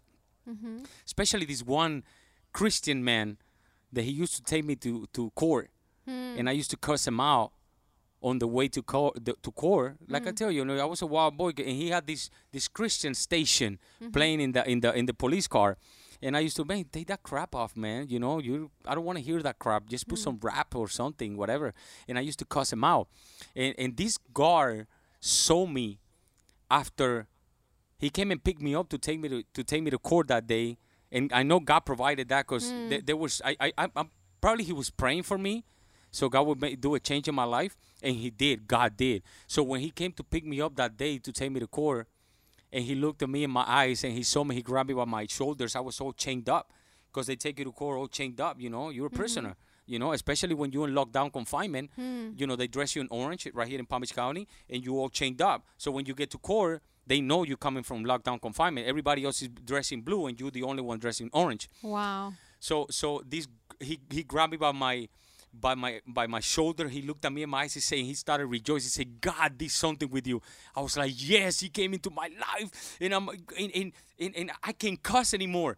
Mm-hmm. 0.50 0.78
especially 1.06 1.46
this 1.46 1.62
one 1.62 2.02
Christian 2.52 2.98
man 3.04 3.36
that 3.92 4.02
he 4.02 4.10
used 4.22 4.34
to 4.38 4.42
take 4.42 4.64
me 4.64 4.74
to 4.76 5.06
to 5.16 5.30
court, 5.42 5.70
Hmm. 6.04 6.34
and 6.38 6.48
I 6.48 6.52
used 6.60 6.70
to 6.70 6.76
cuss 6.76 7.06
him 7.06 7.20
out 7.20 7.52
on 8.22 8.38
the 8.38 8.46
way 8.56 8.66
to 8.68 8.82
court. 8.82 9.12
To 9.24 9.50
court, 9.52 9.96
like 10.08 10.22
Hmm. 10.24 10.28
I 10.30 10.32
tell 10.32 10.50
you, 10.50 10.58
you 10.60 10.64
know, 10.64 10.76
I 10.86 10.88
was 10.94 11.00
a 11.02 11.06
wild 11.06 11.36
boy, 11.36 11.50
and 11.56 11.76
he 11.82 11.90
had 11.90 12.04
this 12.06 12.28
this 12.50 12.66
Christian 12.68 13.14
station 13.14 13.78
Mm-hmm. 14.00 14.10
playing 14.12 14.40
in 14.40 14.52
the 14.52 14.62
in 14.72 14.80
the 14.80 14.90
in 15.00 15.06
the 15.06 15.14
police 15.14 15.46
car. 15.48 15.76
And 16.24 16.36
I 16.36 16.40
used 16.46 16.56
to, 16.56 16.64
man, 16.64 16.84
take 16.96 17.06
that 17.08 17.22
crap 17.22 17.52
off, 17.54 17.76
man. 17.76 18.06
You 18.08 18.18
know, 18.24 18.38
you. 18.40 18.70
I 18.86 18.94
don't 18.94 19.04
want 19.04 19.18
to 19.18 19.24
hear 19.24 19.42
that 19.42 19.58
crap. 19.58 19.82
Just 19.94 20.04
Hmm. 20.06 20.10
put 20.10 20.18
some 20.18 20.38
rap 20.42 20.74
or 20.74 20.88
something, 20.88 21.36
whatever. 21.36 21.68
And 22.08 22.18
I 22.18 22.22
used 22.28 22.38
to 22.40 22.44
cuss 22.56 22.72
him 22.72 22.82
out. 22.84 23.06
And 23.54 23.74
and 23.78 23.96
this 23.96 24.18
guard 24.34 24.86
saw 25.22 25.66
me 25.66 26.00
after 26.68 27.28
he 27.96 28.10
came 28.10 28.32
and 28.32 28.42
picked 28.42 28.60
me 28.60 28.74
up 28.74 28.88
to 28.88 28.98
take 28.98 29.20
me 29.20 29.28
to, 29.28 29.44
to 29.54 29.62
take 29.62 29.82
me 29.82 29.90
to 29.90 29.98
court 29.98 30.26
that 30.28 30.46
day. 30.46 30.76
And 31.12 31.32
i 31.32 31.42
know 31.42 31.60
god 31.60 31.80
provided 31.80 32.28
that 32.30 32.46
because 32.46 32.70
hmm. 32.70 32.88
th- 32.88 33.06
there 33.06 33.16
was 33.16 33.40
I, 33.44 33.56
I 33.60 33.72
i'm 33.78 33.92
I'm- 33.94 34.10
probably 34.40 34.64
he 34.64 34.72
was 34.72 34.90
praying 34.90 35.22
for 35.22 35.38
me. 35.38 35.64
So 36.10 36.28
god 36.28 36.46
would 36.46 36.60
make, 36.60 36.80
do 36.80 36.94
a 36.96 37.00
change 37.00 37.28
in 37.28 37.34
my 37.34 37.44
life. 37.44 37.76
And 38.02 38.16
he 38.16 38.30
did. 38.30 38.66
God 38.66 38.96
did. 38.96 39.22
So 39.46 39.62
when 39.62 39.80
he 39.80 39.90
came 39.90 40.12
to 40.12 40.24
pick 40.24 40.44
me 40.44 40.60
up 40.60 40.74
that 40.76 40.96
day 40.96 41.18
to 41.18 41.32
take 41.32 41.52
me 41.52 41.60
to 41.60 41.68
court 41.68 42.08
and 42.72 42.84
he 42.84 42.94
looked 42.96 43.22
at 43.22 43.28
me 43.28 43.44
in 43.44 43.50
my 43.50 43.64
eyes 43.66 44.02
and 44.02 44.12
he 44.14 44.24
saw 44.24 44.42
me 44.42 44.56
he 44.56 44.62
grabbed 44.62 44.88
me 44.88 44.94
by 44.94 45.04
my 45.04 45.26
shoulders. 45.26 45.76
I 45.76 45.80
was 45.80 46.00
all 46.00 46.12
chained 46.12 46.48
up 46.48 46.72
because 47.12 47.28
they 47.28 47.36
take 47.36 47.58
you 47.60 47.64
to 47.66 47.72
court 47.72 47.98
all 47.98 48.08
chained 48.08 48.40
up 48.40 48.58
you 48.58 48.70
know 48.70 48.90
you're 48.90 49.06
a 49.06 49.08
mm-hmm. 49.08 49.16
prisoner 49.18 49.54
you 49.92 49.98
know 49.98 50.12
especially 50.12 50.54
when 50.54 50.72
you're 50.72 50.88
in 50.88 50.94
lockdown 50.94 51.28
confinement 51.38 51.90
hmm. 51.96 52.30
you 52.36 52.46
know 52.46 52.56
they 52.56 52.66
dress 52.76 52.96
you 52.96 53.02
in 53.02 53.08
orange 53.10 53.46
right 53.52 53.68
here 53.68 53.78
in 53.78 53.86
palm 53.86 54.00
beach 54.00 54.14
county 54.14 54.48
and 54.70 54.84
you 54.84 54.98
all 54.98 55.10
chained 55.20 55.40
up 55.42 55.64
so 55.76 55.90
when 55.90 56.04
you 56.06 56.14
get 56.14 56.30
to 56.30 56.38
court 56.38 56.82
they 57.06 57.20
know 57.20 57.42
you're 57.48 57.64
coming 57.68 57.82
from 57.82 58.04
lockdown 58.04 58.40
confinement 58.40 58.86
everybody 58.86 59.24
else 59.24 59.42
is 59.42 59.48
dressing 59.72 60.00
blue 60.00 60.26
and 60.26 60.40
you're 60.40 60.50
the 60.50 60.62
only 60.62 60.82
one 60.82 60.98
dressing 60.98 61.28
orange 61.32 61.68
Wow. 61.82 62.32
so 62.58 62.86
so 62.90 63.22
this 63.34 63.46
he 63.80 64.00
he 64.10 64.22
grabbed 64.22 64.52
me 64.52 64.56
by 64.56 64.72
my 64.72 65.08
by 65.52 65.74
my 65.74 66.00
by 66.06 66.26
my 66.26 66.40
shoulder. 66.40 66.88
He 66.88 67.02
looked 67.02 67.24
at 67.24 67.32
me 67.32 67.42
in 67.42 67.50
my 67.50 67.62
eyes. 67.62 67.74
He 67.74 67.80
said 67.80 67.98
he 67.98 68.14
started 68.14 68.46
rejoicing. 68.46 68.86
He 68.86 68.90
said, 68.90 69.20
"God 69.20 69.58
did 69.58 69.70
something 69.70 70.08
with 70.08 70.26
you." 70.26 70.40
I 70.74 70.80
was 70.80 70.96
like, 70.96 71.12
"Yes, 71.14 71.60
He 71.60 71.68
came 71.68 71.92
into 71.92 72.10
my 72.10 72.28
life, 72.40 72.96
and 73.00 73.12
I'm 73.12 73.28
and 73.28 73.70
and, 73.74 73.92
and, 74.18 74.36
and 74.36 74.50
I 74.62 74.72
can't 74.72 75.02
cuss 75.02 75.34
anymore." 75.34 75.76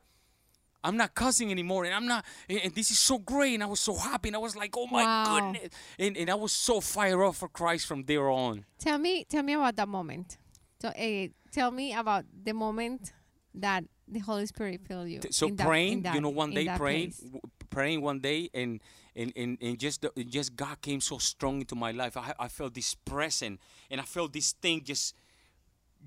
I'm 0.84 0.96
not 0.96 1.14
cussing 1.14 1.50
anymore, 1.50 1.84
and 1.86 1.94
I'm 1.94 2.06
not, 2.06 2.24
and, 2.48 2.60
and 2.64 2.74
this 2.74 2.90
is 2.90 2.98
so 2.98 3.18
great, 3.18 3.54
and 3.54 3.62
I 3.62 3.66
was 3.66 3.80
so 3.80 3.96
happy, 3.96 4.28
and 4.28 4.36
I 4.36 4.38
was 4.38 4.54
like, 4.54 4.74
oh 4.76 4.86
my 4.86 5.02
Wow. 5.02 5.24
goodness, 5.52 5.70
and, 5.98 6.16
and 6.16 6.30
I 6.30 6.34
was 6.34 6.52
so 6.52 6.80
fired 6.80 7.24
up 7.26 7.34
for 7.34 7.48
Christ 7.48 7.86
from 7.86 8.04
there 8.04 8.28
on. 8.30 8.64
Tell 8.78 8.98
me, 8.98 9.24
tell 9.24 9.42
me 9.42 9.54
about 9.54 9.76
that 9.76 9.88
moment. 9.88 10.36
So, 10.80 10.88
uh, 10.88 11.28
tell 11.50 11.70
me 11.70 11.94
about 11.94 12.24
the 12.44 12.52
moment 12.52 13.12
that 13.54 13.84
the 14.06 14.18
Holy 14.20 14.44
Spirit 14.46 14.82
filled 14.86 15.08
you. 15.08 15.20
So 15.30 15.48
that- 15.48 15.66
praying 15.66 15.92
in 15.94 16.02
that- 16.02 16.14
you 16.14 16.20
know 16.20 16.28
one 16.28 16.50
day 16.50 16.68
praying 16.76 17.14
w- 17.22 17.40
praying 17.70 18.02
one 18.02 18.20
day 18.20 18.50
and 18.52 18.80
and 19.16 19.32
and, 19.36 19.56
and 19.62 19.78
just 19.78 20.02
the, 20.02 20.10
just 20.24 20.54
god 20.56 20.80
came 20.82 21.00
so 21.00 21.16
strong 21.18 21.60
into 21.60 21.74
my 21.74 21.90
life 21.92 22.16
I, 22.16 22.34
I 22.38 22.48
felt 22.48 22.74
this 22.74 22.94
presence 22.94 23.58
and 23.90 24.00
i 24.00 24.04
felt 24.04 24.32
this 24.32 24.52
thing 24.52 24.82
just 24.84 25.14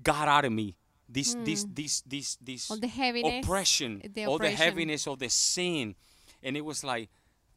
got 0.02 0.28
out 0.28 0.44
of 0.44 0.52
me 0.52 0.76
this 1.08 1.34
this 1.44 1.64
hmm. 1.64 1.70
this 1.74 2.00
this 2.02 2.36
this 2.36 2.70
All 2.70 2.76
the 2.76 2.86
heaviness, 2.88 3.44
oppression 3.44 4.02
the 4.14 4.26
all 4.26 4.38
the 4.38 4.50
heaviness 4.50 5.06
of 5.06 5.18
the 5.18 5.30
sin. 5.30 5.94
And 6.42 6.56
it 6.56 6.64
was 6.64 6.84
like 6.84 7.08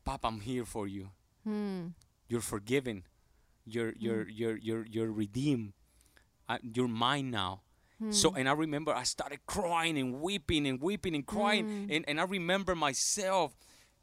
papa 0.06 0.28
i'm 0.28 0.40
here 0.40 0.66
for 0.66 0.88
you. 0.88 1.10
Hmm. 1.44 1.88
you're 2.28 2.42
forgiven. 2.42 3.04
You're 3.66 3.92
hmm. 3.92 4.00
you're 4.00 4.30
you're 4.30 4.58
you're 4.58 4.86
you're 4.86 5.12
redeemed. 5.12 5.74
I, 6.48 6.60
you're 6.62 6.88
mine 6.88 7.32
now. 7.32 7.62
So 8.10 8.32
hmm. 8.32 8.38
and 8.38 8.50
i 8.50 8.54
remember 8.54 8.94
i 8.94 9.04
started 9.04 9.46
crying 9.46 9.98
and 9.98 10.22
weeping 10.22 10.66
and 10.66 10.82
weeping 10.82 11.14
and 11.14 11.26
crying. 11.26 11.90
And, 11.92 12.06
and 12.08 12.20
i 12.20 12.24
remember 12.24 12.74
myself 12.74 13.56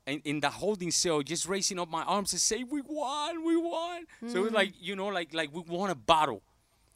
in, 0.06 0.20
in 0.24 0.40
the 0.40 0.50
holding 0.50 0.90
cell 0.90 1.22
just 1.22 1.48
raising 1.48 1.78
up 1.78 1.90
my 1.90 2.02
arms 2.02 2.32
and 2.32 2.40
say 2.40 2.64
we 2.64 2.82
won 2.82 3.44
we 3.44 3.56
won. 3.56 4.04
So 4.26 4.38
it 4.38 4.42
was 4.42 4.52
like 4.52 4.74
you 4.78 4.94
know 4.94 5.08
like 5.08 5.32
like 5.32 5.52
we 5.52 5.62
won 5.62 5.90
a 5.90 5.94
battle 5.94 6.42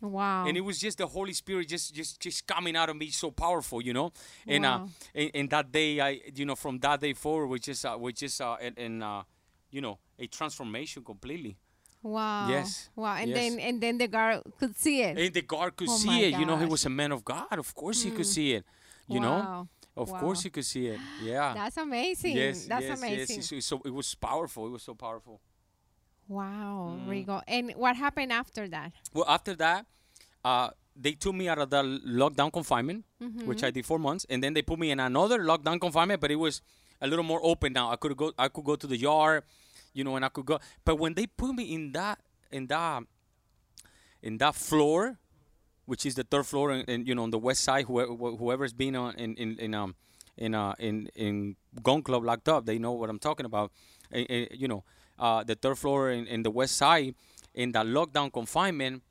Wow. 0.03 0.47
and 0.47 0.57
it 0.57 0.61
was 0.63 0.79
just 0.79 0.99
the 0.99 1.07
Holy 1.07 1.33
Spirit 1.33 1.69
just 1.69 1.95
just 1.95 2.21
just 2.21 2.47
coming 2.47 2.77
out 2.77 2.91
of 2.91 2.97
me 2.97 3.11
so 3.11 3.31
powerful, 3.31 3.81
you 3.83 3.93
know. 3.95 4.13
And 4.49 4.65
uh, 4.67 4.81
Wow. 4.81 4.89
and, 5.15 5.31
and 5.35 5.51
that 5.51 5.73
day, 5.73 6.01
I 6.01 6.21
you 6.35 6.45
know 6.45 6.57
from 6.57 6.79
that 6.81 7.01
day 7.01 7.15
forward, 7.15 7.47
which 7.49 7.69
is 7.69 7.85
uh, 7.85 7.95
which 7.97 8.23
is 8.23 8.41
uh, 8.41 8.57
and, 8.61 8.79
and 8.79 9.03
uh, 9.03 9.23
you 9.71 9.81
know 9.81 9.99
a 10.19 10.27
transformation 10.27 11.05
completely. 11.05 11.57
wow. 12.03 12.47
Yes. 12.49 12.91
Wow. 12.97 13.17
And 13.17 13.29
Yes. 13.31 13.37
then 13.37 13.61
and 13.61 13.81
then 13.81 13.99
the 13.99 14.09
guard 14.09 14.43
could 14.59 14.77
see 14.77 15.03
it. 15.03 15.19
And 15.19 15.33
the 15.35 15.43
guard 15.43 15.77
could 15.77 15.89
Oh 15.91 15.97
see 15.97 16.25
it, 16.25 16.35
you 16.35 16.47
know. 16.47 16.57
He 16.59 16.67
was 16.67 16.85
a 16.87 16.91
man 16.91 17.13
of 17.13 17.25
God. 17.25 17.59
Of 17.59 17.75
course, 17.75 18.03
he 18.03 18.11
could 18.11 18.27
see 18.27 18.53
it. 18.55 18.65
You 19.09 19.21
know, 19.21 19.67
of 19.97 20.09
Wow. 20.11 20.19
course, 20.21 20.43
he 20.43 20.51
could 20.51 20.65
see 20.65 20.87
it. 20.89 21.01
Yeah. 21.19 21.53
That's 21.55 21.77
amazing. 21.77 22.35
yes, 22.37 22.67
That's 22.69 22.89
yes, 22.89 22.99
amazing. 22.99 23.37
Yes, 23.53 23.65
so 23.67 23.81
it 23.85 23.93
was 23.95 24.15
powerful. 24.15 24.67
It 24.67 24.71
was 24.71 24.83
so 24.83 24.95
powerful. 24.95 25.41
Wow, 26.29 26.99
Mm. 26.99 27.09
Rigo. 27.09 27.43
And 27.47 27.73
what 27.77 27.97
happened 27.97 28.33
after 28.33 28.69
that? 28.69 28.93
Well, 29.13 29.25
after 29.29 29.55
that, 29.57 29.87
uh, 30.45 30.71
they 30.97 31.13
took 31.13 31.35
me 31.35 31.49
out 31.49 31.59
of 31.59 31.71
the 31.71 31.83
lockdown 32.07 32.53
confinement, 32.53 33.05
Mm-hmm. 33.21 33.47
which 33.47 33.63
I 33.65 33.71
did 33.71 33.85
four 33.87 33.99
months, 33.99 34.27
and 34.29 34.43
then 34.43 34.55
they 34.55 34.63
put 34.63 34.79
me 34.79 34.91
in 34.91 35.01
another 35.01 35.39
lockdown 35.41 35.81
confinement, 35.81 36.21
but 36.21 36.31
it 36.31 36.37
was 36.37 36.61
a 37.01 37.07
little 37.07 37.25
more 37.25 37.41
open 37.43 37.73
now. 37.73 37.91
I 37.91 37.97
could 37.97 38.17
go, 38.17 38.33
I 38.39 38.49
could 38.49 38.65
go 38.65 38.77
to 38.77 38.87
the 38.87 38.97
yard, 38.97 39.45
you 39.93 40.05
know, 40.05 40.17
and 40.17 40.25
I 40.25 40.29
could 40.29 40.47
go. 40.47 40.59
But 40.85 40.97
when 40.97 41.15
they 41.15 41.27
put 41.27 41.55
me 41.55 41.75
in 41.75 41.93
that, 41.93 42.19
in 42.51 42.67
that, 42.69 43.05
in 44.23 44.39
that 44.39 44.55
floor, 44.55 45.19
which 45.87 46.07
is 46.07 46.15
the 46.15 46.25
third 46.25 46.47
floor, 46.47 46.71
and, 46.71 46.89
and 46.89 47.07
you 47.09 47.15
know, 47.15 47.25
on 47.25 47.31
the 47.31 47.39
west 47.39 47.63
side, 47.65 47.87
whoever, 47.87 48.13
whoever's 48.15 48.73
been 48.73 48.95
on 48.97 49.15
in 49.17 49.35
in 49.37 49.59
in 49.59 49.75
um 49.75 49.95
in 50.37 50.55
uh 50.55 50.75
in 50.79 51.09
in 51.17 51.57
gun 51.83 52.03
club 52.03 52.25
locked 52.25 52.49
up, 52.49 52.65
they 52.67 52.79
know 52.79 52.93
what 52.93 53.11
I'm 53.11 53.19
talking 53.19 53.47
about. 53.47 53.73
Eh, 54.13 54.25
eh, 54.29 54.47
you 54.53 54.69
know, 54.69 54.85
uh, 55.19 55.45
the 55.45 55.55
third 55.55 55.79
floor 55.79 56.11
in, 56.11 56.27
in 56.27 56.43
the 56.43 56.51
west 56.51 56.77
side, 56.77 57.15
in 57.55 57.73
that 57.73 57.87
lockdown 57.87 58.33
confinement, 58.33 59.03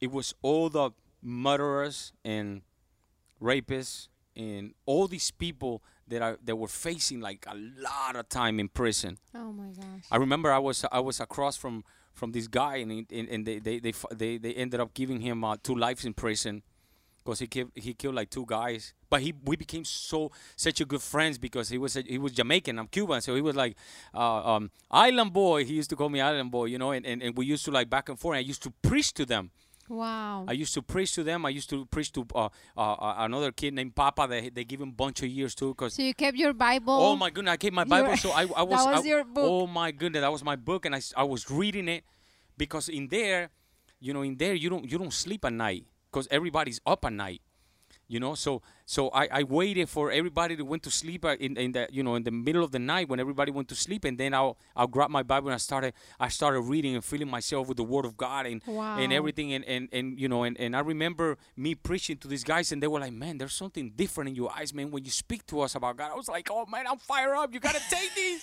it 0.00 0.10
was 0.10 0.34
all 0.42 0.68
the 0.68 0.90
murderers 1.22 2.12
and 2.24 2.62
rapists 3.40 4.08
and 4.36 4.74
all 4.86 5.08
these 5.08 5.30
people 5.30 5.82
that 6.08 6.22
are 6.22 6.38
that 6.44 6.56
were 6.56 6.68
facing 6.68 7.20
like 7.20 7.44
a 7.46 7.54
lot 7.56 8.16
of 8.16 8.28
time 8.28 8.58
in 8.58 8.68
prison. 8.68 9.18
Oh 9.34 9.52
my 9.52 9.68
gosh. 9.68 10.04
I 10.10 10.16
remember 10.16 10.52
I 10.52 10.58
was 10.58 10.84
I 10.90 11.00
was 11.00 11.20
across 11.20 11.56
from 11.56 11.84
from 12.12 12.32
this 12.32 12.48
guy 12.48 12.76
and 12.76 12.90
he, 12.90 13.06
and, 13.12 13.28
and 13.28 13.46
they, 13.46 13.58
they 13.58 13.78
they 13.78 13.92
they 14.14 14.38
they 14.38 14.54
ended 14.54 14.80
up 14.80 14.92
giving 14.94 15.20
him 15.20 15.44
uh, 15.44 15.56
two 15.62 15.74
lives 15.74 16.04
in 16.04 16.12
prison 16.14 16.62
because 17.30 17.38
he 17.38 17.46
killed 17.46 17.70
he 17.74 17.94
killed 17.94 18.14
like 18.16 18.30
two 18.30 18.44
guys. 18.46 18.92
But 19.08 19.22
he 19.22 19.32
we 19.44 19.56
became 19.56 19.84
so 19.84 20.30
such 20.56 20.80
a 20.80 20.84
good 20.84 21.02
friends 21.02 21.38
because 21.38 21.68
he 21.68 21.78
was 21.78 21.96
a, 21.96 22.02
he 22.02 22.18
was 22.18 22.32
Jamaican. 22.32 22.78
I'm 22.78 22.88
Cuban, 22.88 23.20
so 23.20 23.34
he 23.34 23.40
was 23.40 23.54
like 23.56 23.76
uh, 24.14 24.54
um, 24.56 24.70
island 24.90 25.32
boy. 25.32 25.64
He 25.64 25.74
used 25.74 25.90
to 25.90 25.96
call 25.96 26.08
me 26.08 26.20
island 26.20 26.50
boy, 26.50 26.66
you 26.66 26.78
know. 26.78 26.90
And, 26.90 27.06
and, 27.06 27.22
and 27.22 27.36
we 27.36 27.46
used 27.46 27.64
to 27.66 27.70
like 27.70 27.88
back 27.88 28.08
and 28.08 28.18
forth. 28.18 28.36
I 28.36 28.40
used 28.40 28.62
to 28.64 28.70
preach 28.82 29.12
to 29.14 29.24
them. 29.26 29.50
Wow. 29.88 30.44
I 30.46 30.52
used 30.52 30.74
to 30.74 30.82
preach 30.82 31.14
to 31.14 31.24
them. 31.24 31.44
I 31.44 31.48
used 31.48 31.68
to 31.70 31.84
preach 31.86 32.12
to 32.12 32.24
uh, 32.34 32.48
uh, 32.76 32.92
uh, 32.92 33.14
another 33.18 33.50
kid 33.50 33.74
named 33.74 33.94
Papa. 33.94 34.26
They 34.28 34.48
they 34.50 34.64
give 34.64 34.80
him 34.80 34.90
a 34.90 34.92
bunch 34.92 35.22
of 35.22 35.28
years 35.28 35.54
too 35.54 35.70
because 35.70 35.94
so 35.94 36.02
you 36.02 36.14
kept 36.14 36.36
your 36.36 36.52
Bible. 36.52 36.92
Oh 36.94 37.16
my 37.16 37.30
goodness! 37.30 37.52
I 37.52 37.56
kept 37.56 37.74
my 37.74 37.82
Your- 37.82 37.88
Bible, 37.88 38.16
so 38.16 38.30
I, 38.30 38.42
I 38.42 38.62
was. 38.72 38.86
was 38.86 39.04
I- 39.04 39.08
your 39.08 39.24
book. 39.24 39.44
Oh 39.46 39.66
my 39.66 39.90
goodness, 39.92 40.22
that 40.22 40.32
was 40.32 40.44
my 40.44 40.56
book, 40.56 40.86
and 40.86 40.94
I, 40.94 41.00
I 41.16 41.24
was 41.24 41.50
reading 41.50 41.88
it 41.88 42.04
because 42.56 42.88
in 42.88 43.08
there, 43.08 43.50
you 43.98 44.14
know, 44.14 44.22
in 44.22 44.36
there 44.36 44.54
you 44.54 44.70
don't 44.70 44.88
you 44.90 44.96
don't 44.98 45.12
sleep 45.12 45.44
at 45.44 45.52
night 45.52 45.86
because 46.10 46.28
everybody's 46.30 46.80
up 46.86 47.04
at 47.04 47.12
night, 47.12 47.42
you 48.10 48.18
know. 48.20 48.34
So 48.34 48.60
so 48.84 49.08
I, 49.10 49.28
I 49.30 49.42
waited 49.44 49.88
for 49.88 50.10
everybody 50.10 50.56
to 50.56 50.64
went 50.64 50.82
to 50.82 50.90
sleep 50.90 51.24
uh, 51.24 51.36
in 51.38 51.56
in 51.56 51.72
the 51.72 51.88
you 51.90 52.02
know 52.02 52.16
in 52.16 52.24
the 52.24 52.30
middle 52.32 52.64
of 52.64 52.72
the 52.72 52.78
night 52.80 53.08
when 53.08 53.20
everybody 53.20 53.52
went 53.52 53.68
to 53.68 53.74
sleep, 53.76 54.04
and 54.04 54.18
then 54.18 54.34
I'll 54.34 54.58
I'll 54.76 54.88
grab 54.88 55.10
my 55.10 55.22
Bible 55.22 55.48
and 55.48 55.54
I 55.54 55.58
started 55.58 55.94
I 56.18 56.28
started 56.28 56.60
reading 56.62 56.94
and 56.96 57.04
filling 57.04 57.30
myself 57.30 57.68
with 57.68 57.76
the 57.76 57.84
Word 57.84 58.04
of 58.04 58.16
God 58.16 58.46
and 58.46 58.60
and 58.66 59.12
everything 59.12 59.52
and, 59.52 59.64
and 59.64 59.88
and 59.92 60.18
you 60.18 60.28
know 60.28 60.42
and, 60.42 60.58
and 60.58 60.74
I 60.76 60.80
remember 60.80 61.38
me 61.56 61.74
preaching 61.76 62.16
to 62.18 62.28
these 62.28 62.42
guys 62.44 62.72
and 62.72 62.82
they 62.82 62.88
were 62.88 63.00
like, 63.00 63.12
man, 63.12 63.38
there's 63.38 63.54
something 63.54 63.92
different 63.94 64.30
in 64.30 64.34
your 64.34 64.50
eyes, 64.52 64.74
man, 64.74 64.90
when 64.90 65.04
you 65.04 65.10
speak 65.12 65.46
to 65.46 65.60
us 65.60 65.76
about 65.76 65.96
God. 65.96 66.10
I 66.10 66.16
was 66.16 66.28
like, 66.28 66.48
oh 66.50 66.66
man, 66.66 66.86
I'm 66.88 66.98
fired 66.98 67.36
up. 67.36 67.54
You 67.54 67.60
gotta 67.60 67.80
take 67.88 68.10
these. 68.14 68.42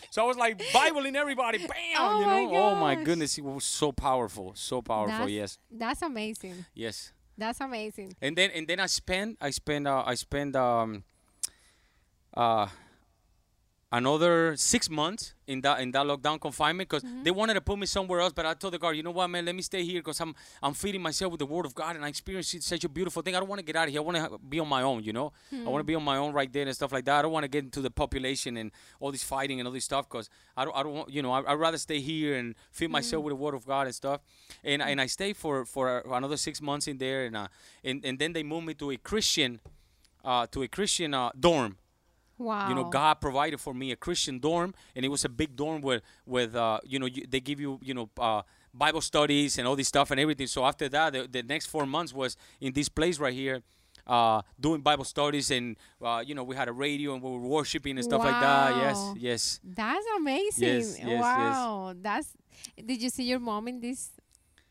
so 0.10 0.22
I 0.22 0.26
was 0.26 0.36
like 0.36 0.62
Bibling 0.74 1.16
everybody, 1.16 1.58
bam, 1.58 1.96
Oh 1.98 2.20
you 2.20 2.26
my 2.26 2.44
know. 2.44 2.56
Oh 2.56 2.74
my 2.76 2.94
goodness, 2.96 3.38
it 3.38 3.44
was 3.44 3.64
so 3.64 3.92
powerful, 3.92 4.52
so 4.54 4.82
powerful. 4.82 5.16
That's, 5.18 5.30
yes, 5.30 5.58
That's 5.70 6.02
amazing. 6.02 6.66
yes. 6.74 7.12
That's 7.38 7.60
amazing. 7.60 8.16
And 8.20 8.36
then 8.36 8.50
and 8.54 8.66
then 8.66 8.80
I 8.80 8.86
spend 8.86 9.36
I 9.40 9.50
spend 9.50 9.86
uh, 9.86 10.02
I 10.06 10.14
spend 10.14 10.56
um 10.56 11.04
uh 12.34 12.68
another 14.00 14.56
six 14.56 14.88
months 14.90 15.22
in 15.46 15.60
that 15.64 15.76
in 15.84 15.90
that 15.92 16.04
lockdown 16.10 16.38
confinement 16.40 16.88
because 16.88 17.02
Mm-hmm. 17.06 17.22
they 17.24 17.30
wanted 17.40 17.54
to 17.54 17.60
put 17.60 17.78
me 17.82 17.86
somewhere 17.86 18.20
else, 18.24 18.32
but 18.38 18.44
I 18.46 18.54
told 18.54 18.72
the 18.74 18.78
guard, 18.78 18.96
you 18.96 19.02
know 19.02 19.12
what, 19.18 19.28
man, 19.28 19.44
let 19.48 19.54
me 19.54 19.62
stay 19.62 19.82
here 19.90 20.00
because 20.00 20.20
I'm 20.24 20.32
I'm 20.62 20.74
feeding 20.82 21.02
myself 21.08 21.30
with 21.32 21.40
the 21.44 21.46
Word 21.54 21.66
of 21.66 21.74
God 21.82 21.92
and 21.96 22.04
I 22.04 22.08
experienced 22.08 22.62
such 22.72 22.84
a 22.84 22.88
beautiful 22.98 23.22
thing. 23.22 23.34
I 23.36 23.40
don't 23.40 23.48
want 23.52 23.60
to 23.60 23.68
get 23.70 23.76
out 23.76 23.86
of 23.88 23.92
here. 23.94 24.00
I 24.02 24.04
want 24.08 24.16
to 24.18 24.38
be 24.54 24.58
on 24.64 24.68
my 24.68 24.82
own, 24.90 25.00
you 25.08 25.12
know. 25.18 25.28
I 25.52 25.56
Hmm. 25.56 25.64
want 25.74 25.80
to 25.84 25.88
be 25.92 25.94
on 26.00 26.04
my 26.12 26.16
own 26.22 26.32
right 26.40 26.52
there 26.52 26.66
and 26.66 26.74
stuff 26.80 26.92
like 26.96 27.04
that. 27.08 27.16
I 27.18 27.22
don't 27.22 27.32
want 27.36 27.44
to 27.48 27.52
get 27.56 27.62
into 27.68 27.80
the 27.80 27.90
population 28.02 28.56
and 28.56 28.68
all 29.00 29.12
this 29.16 29.22
fighting 29.34 29.56
and 29.60 29.66
all 29.68 29.72
this 29.78 29.84
stuff 29.92 30.04
because 30.08 30.28
I 30.56 30.64
don't 30.64 30.76
I 30.78 30.82
don't 30.84 30.94
want 30.98 31.08
you 31.16 31.22
know 31.22 31.32
I, 31.36 31.40
I'd 31.50 31.60
rather 31.66 31.78
stay 31.88 32.00
here 32.00 32.32
and 32.40 32.54
feed 32.78 32.90
myself 32.90 33.20
Hmm. 33.20 33.26
with 33.26 33.32
the 33.32 33.40
Word 33.44 33.54
of 33.54 33.64
God 33.72 33.84
and 33.86 33.94
stuff. 34.02 34.20
And 34.64 34.82
and 34.90 35.00
I 35.00 35.06
stayed 35.06 35.36
for 35.42 35.64
for 35.74 35.84
another 36.20 36.36
six 36.36 36.60
months 36.60 36.86
in 36.92 36.96
there 36.98 37.20
and 37.26 37.34
uh, 37.36 37.48
and 37.88 38.04
and 38.08 38.18
then 38.18 38.32
they 38.32 38.42
moved 38.42 38.66
me 38.66 38.74
to 38.82 38.90
a 38.90 38.96
Christian 39.10 39.60
uh, 40.24 40.44
to 40.52 40.58
a 40.62 40.68
Christian 40.68 41.14
uh, 41.14 41.30
dorm. 41.38 41.76
Wow. 42.38 42.68
You 42.68 42.74
know, 42.74 42.84
God 42.84 43.14
provided 43.20 43.60
for 43.60 43.72
me 43.72 43.92
a 43.92 43.96
Christian 43.96 44.38
dorm, 44.38 44.74
and 44.94 45.04
it 45.04 45.08
was 45.08 45.24
a 45.24 45.28
big 45.28 45.56
dorm 45.56 45.80
with 45.80 46.02
with 46.26 46.54
uh, 46.54 46.80
you 46.84 46.98
know 46.98 47.06
you, 47.06 47.24
they 47.28 47.40
give 47.40 47.60
you 47.60 47.78
you 47.82 47.94
know 47.94 48.10
uh, 48.18 48.42
Bible 48.74 49.00
studies 49.00 49.58
and 49.58 49.66
all 49.66 49.76
this 49.76 49.88
stuff 49.88 50.10
and 50.10 50.20
everything. 50.20 50.46
So 50.46 50.64
after 50.64 50.88
that, 50.90 51.12
the, 51.12 51.26
the 51.30 51.42
next 51.42 51.66
four 51.66 51.86
months 51.86 52.12
was 52.12 52.36
in 52.60 52.72
this 52.72 52.88
place 52.88 53.18
right 53.18 53.34
here. 53.34 53.62
Uh, 54.06 54.40
doing 54.60 54.80
Bible 54.82 55.02
studies 55.04 55.50
and 55.50 55.76
uh, 56.00 56.22
you 56.24 56.32
know 56.34 56.44
we 56.44 56.54
had 56.54 56.68
a 56.68 56.72
radio 56.72 57.14
and 57.14 57.22
we 57.22 57.28
were 57.30 57.38
worshiping 57.40 57.96
and 57.96 58.04
stuff 58.04 58.22
like 58.22 58.40
that. 58.40 58.76
Yes, 58.76 59.12
yes. 59.16 59.60
That's 59.64 60.06
amazing. 60.16 60.68
Yes, 60.68 60.98
yes, 60.98 61.08
yes. 61.08 61.20
wow. 61.20 61.94
That's. 62.00 62.28
Did 62.84 63.02
you 63.02 63.10
see 63.10 63.24
your 63.24 63.40
mom 63.40 63.66
in 63.66 63.80
this? 63.80 64.10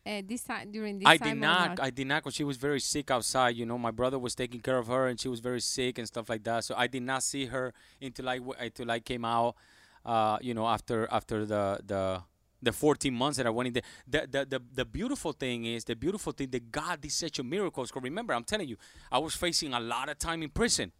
Uh, 0.06 0.22
this 0.24 0.42
time 0.44 0.70
during 0.70 0.98
this 0.98 1.08
I 1.08 1.16
time 1.16 1.28
did 1.28 1.36
or 1.38 1.40
not. 1.40 1.80
I 1.80 1.90
did 1.90 2.06
not 2.06 2.22
because 2.22 2.34
she 2.34 2.44
was 2.44 2.56
very 2.56 2.78
sick 2.80 3.10
outside. 3.10 3.56
You 3.56 3.66
know, 3.66 3.76
my 3.78 3.90
brother 3.90 4.18
was 4.18 4.34
taking 4.34 4.60
care 4.60 4.78
of 4.78 4.86
her, 4.86 5.08
and 5.08 5.20
she 5.20 5.28
was 5.28 5.40
very 5.40 5.60
sick 5.60 5.98
and 5.98 6.06
stuff 6.06 6.28
like 6.28 6.44
that. 6.44 6.64
So 6.64 6.74
I 6.76 6.86
did 6.86 7.02
not 7.02 7.22
see 7.24 7.46
her 7.46 7.72
until 8.00 8.28
I 8.28 8.38
w- 8.38 8.58
until 8.58 8.90
I 8.90 9.00
came 9.00 9.24
out. 9.24 9.56
Uh, 10.04 10.38
you 10.40 10.54
know, 10.54 10.66
after 10.68 11.08
after 11.10 11.44
the 11.44 11.80
the 11.84 12.22
the 12.62 12.72
14 12.72 13.12
months 13.12 13.36
that 13.36 13.46
I 13.46 13.50
went 13.50 13.66
in 13.68 13.72
there. 13.74 13.82
The, 14.06 14.26
the 14.30 14.44
the 14.46 14.62
the 14.74 14.84
beautiful 14.84 15.32
thing 15.32 15.64
is 15.66 15.84
the 15.84 15.96
beautiful 15.96 16.32
thing 16.32 16.50
that 16.50 16.70
God 16.70 17.00
did 17.00 17.12
such 17.12 17.38
a 17.38 17.42
miracles. 17.42 17.90
Because 17.90 18.02
remember, 18.04 18.32
I'm 18.32 18.44
telling 18.44 18.68
you, 18.68 18.76
I 19.10 19.18
was 19.18 19.34
facing 19.34 19.74
a 19.74 19.80
lot 19.80 20.08
of 20.08 20.18
time 20.18 20.42
in 20.42 20.50
prison. 20.50 20.92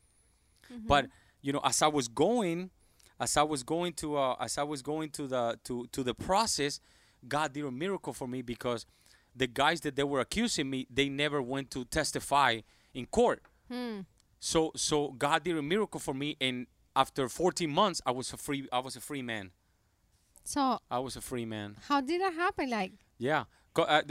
But 0.86 1.06
you 1.42 1.52
know, 1.52 1.60
as 1.62 1.80
I 1.82 1.86
was 1.86 2.08
going, 2.08 2.70
as 3.20 3.36
I 3.36 3.42
was 3.42 3.62
going 3.62 3.92
to 3.94 4.16
uh, 4.16 4.36
as 4.40 4.58
I 4.58 4.64
was 4.64 4.82
going 4.82 5.10
to 5.10 5.26
the 5.26 5.58
to 5.64 5.86
to 5.92 6.02
the 6.02 6.14
process, 6.14 6.80
God 7.28 7.52
did 7.52 7.64
a 7.64 7.70
miracle 7.70 8.12
for 8.12 8.26
me 8.28 8.42
because 8.42 8.86
the 9.34 9.46
guys 9.46 9.80
that 9.82 9.96
they 9.96 10.04
were 10.04 10.20
accusing 10.20 10.70
me, 10.70 10.86
they 10.90 11.08
never 11.08 11.42
went 11.42 11.70
to 11.72 11.84
testify 11.84 12.60
in 12.94 13.06
court. 13.06 13.42
Hmm. 13.70 14.00
So 14.38 14.72
so 14.76 15.08
God 15.12 15.44
did 15.44 15.56
a 15.56 15.62
miracle 15.62 16.00
for 16.00 16.14
me, 16.14 16.36
and 16.40 16.66
after 16.94 17.28
14 17.28 17.70
months, 17.70 18.00
I 18.06 18.10
was 18.12 18.32
a 18.32 18.36
free 18.36 18.68
I 18.72 18.78
was 18.80 18.96
a 18.96 19.00
free 19.00 19.22
man. 19.22 19.50
So 20.44 20.78
I 20.90 20.98
was 21.00 21.16
a 21.16 21.20
free 21.20 21.44
man. 21.44 21.76
how 21.88 22.00
did 22.00 22.20
that 22.20 22.32
happen? 22.34 22.70
Like, 22.70 22.92
Yeah. 23.18 23.44
Uh, 23.82 24.02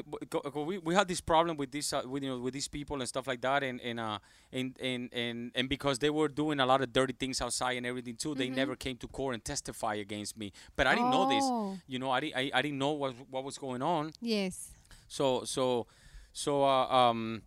we, 0.66 0.78
we 0.80 0.94
had 0.96 1.08
this 1.08 1.22
problem 1.22 1.58
with 1.58 1.72
this 1.72 1.92
uh, 1.94 2.02
with 2.06 2.24
you 2.24 2.30
know 2.30 2.40
with 2.40 2.54
these 2.54 2.68
people 2.68 3.00
and 3.00 3.08
stuff 3.08 3.28
like 3.28 3.42
that 3.42 3.64
and 3.64 3.80
and 3.82 4.00
uh 4.00 4.20
and 4.52 4.78
and 4.82 5.10
and, 5.14 5.52
and 5.56 5.70
because 5.70 6.00
they 6.00 6.10
were 6.10 6.28
doing 6.28 6.60
a 6.60 6.66
lot 6.66 6.82
of 6.82 6.92
dirty 6.94 7.14
things 7.14 7.42
outside 7.42 7.78
and 7.78 7.86
everything 7.86 8.16
too 8.16 8.36
they 8.36 8.50
never 8.50 8.76
came 8.76 8.98
to 8.98 9.08
court 9.08 9.34
and 9.34 9.44
testify 9.44 9.96
against 9.96 10.38
me 10.38 10.52
but 10.76 10.86
I 10.88 10.96
didn't 10.96 11.12
know 11.12 11.26
Oh. 11.26 11.30
this 11.74 11.82
you 11.88 12.00
know 12.00 12.12
I, 12.12 12.20
I, 12.36 12.52
I 12.54 12.62
didn't 12.62 12.78
know 12.78 12.92
what 12.92 13.14
what 13.30 13.44
was 13.44 13.58
going 13.58 13.82
on 13.82 14.12
yes. 14.22 14.72
so 15.08 15.44
so 15.46 15.88
so 16.34 16.64
uh, 16.64 16.88
um 16.88 17.42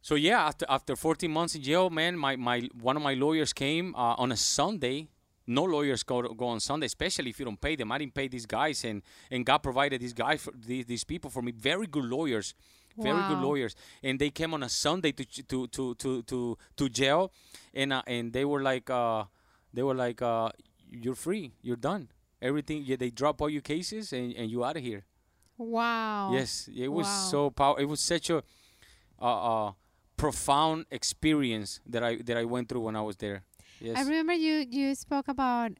so 0.00 0.14
yeah 0.14 0.46
after 0.46 0.64
after 0.68 0.94
14 0.96 1.30
months 1.30 1.54
in 1.54 1.62
jail 1.62 1.90
man 1.90 2.16
my 2.16 2.36
my 2.36 2.68
one 2.80 2.96
of 2.96 3.02
my 3.02 3.14
lawyers 3.14 3.52
came 3.52 3.94
uh, 3.94 4.14
on 4.22 4.32
a 4.32 4.36
Sunday 4.36 5.08
no 5.46 5.64
lawyers 5.64 6.02
go 6.02 6.22
go 6.34 6.46
on 6.48 6.60
Sunday 6.60 6.86
especially 6.86 7.30
if 7.30 7.38
you 7.38 7.44
don't 7.44 7.60
pay 7.60 7.76
them 7.76 7.92
I 7.92 7.98
didn't 7.98 8.14
pay 8.14 8.28
these 8.28 8.46
guys 8.46 8.84
and 8.84 9.02
and 9.30 9.44
God 9.46 9.58
provided 9.58 10.00
these 10.00 10.12
guys 10.14 10.42
for 10.42 10.52
these, 10.56 10.86
these 10.86 11.04
people 11.04 11.30
for 11.30 11.42
me 11.42 11.52
very 11.52 11.86
good 11.86 12.04
lawyers 12.04 12.54
very 12.98 13.22
good 13.28 13.38
lawyers 13.38 13.76
and 14.02 14.18
they 14.18 14.30
came 14.30 14.54
on 14.54 14.62
a 14.62 14.68
Sunday 14.68 15.12
to 15.12 15.24
to 15.24 15.66
to 15.68 15.94
to 15.96 16.22
to, 16.22 16.58
to 16.76 16.88
jail 16.88 17.30
and 17.74 17.92
uh, 17.92 18.02
and 18.06 18.32
they 18.32 18.44
were 18.44 18.62
like 18.62 18.88
uh 18.90 19.24
they 19.74 19.82
were 19.82 19.94
like 19.94 20.22
uh 20.22 20.48
you're 20.90 21.14
free 21.14 21.52
you're 21.62 21.76
done 21.76 22.08
everything 22.40 22.82
yeah, 22.86 22.96
they 22.96 23.10
drop 23.10 23.40
all 23.42 23.50
your 23.50 23.62
cases 23.62 24.12
and, 24.12 24.34
and 24.34 24.50
you 24.50 24.64
out 24.64 24.76
of 24.76 24.82
here 24.82 25.04
Wow. 25.58 26.32
Yes, 26.32 26.68
it 26.74 26.88
was 26.88 27.06
Wow. 27.06 27.28
so 27.30 27.50
power. 27.50 27.80
It 27.80 27.86
was 27.88 28.00
such 28.00 28.28
a 28.28 28.42
uh, 29.20 29.66
uh, 29.68 29.72
profound 30.16 30.84
experience 30.90 31.80
that 31.86 32.02
I 32.02 32.16
that 32.16 32.36
I 32.36 32.44
went 32.44 32.68
through 32.68 32.82
when 32.82 32.96
I 32.96 33.00
was 33.00 33.16
there. 33.16 33.42
Yes. 33.80 33.98
I 33.98 34.02
remember 34.02 34.32
you 34.32 34.64
you 34.70 34.94
spoke 34.94 35.28
about 35.28 35.72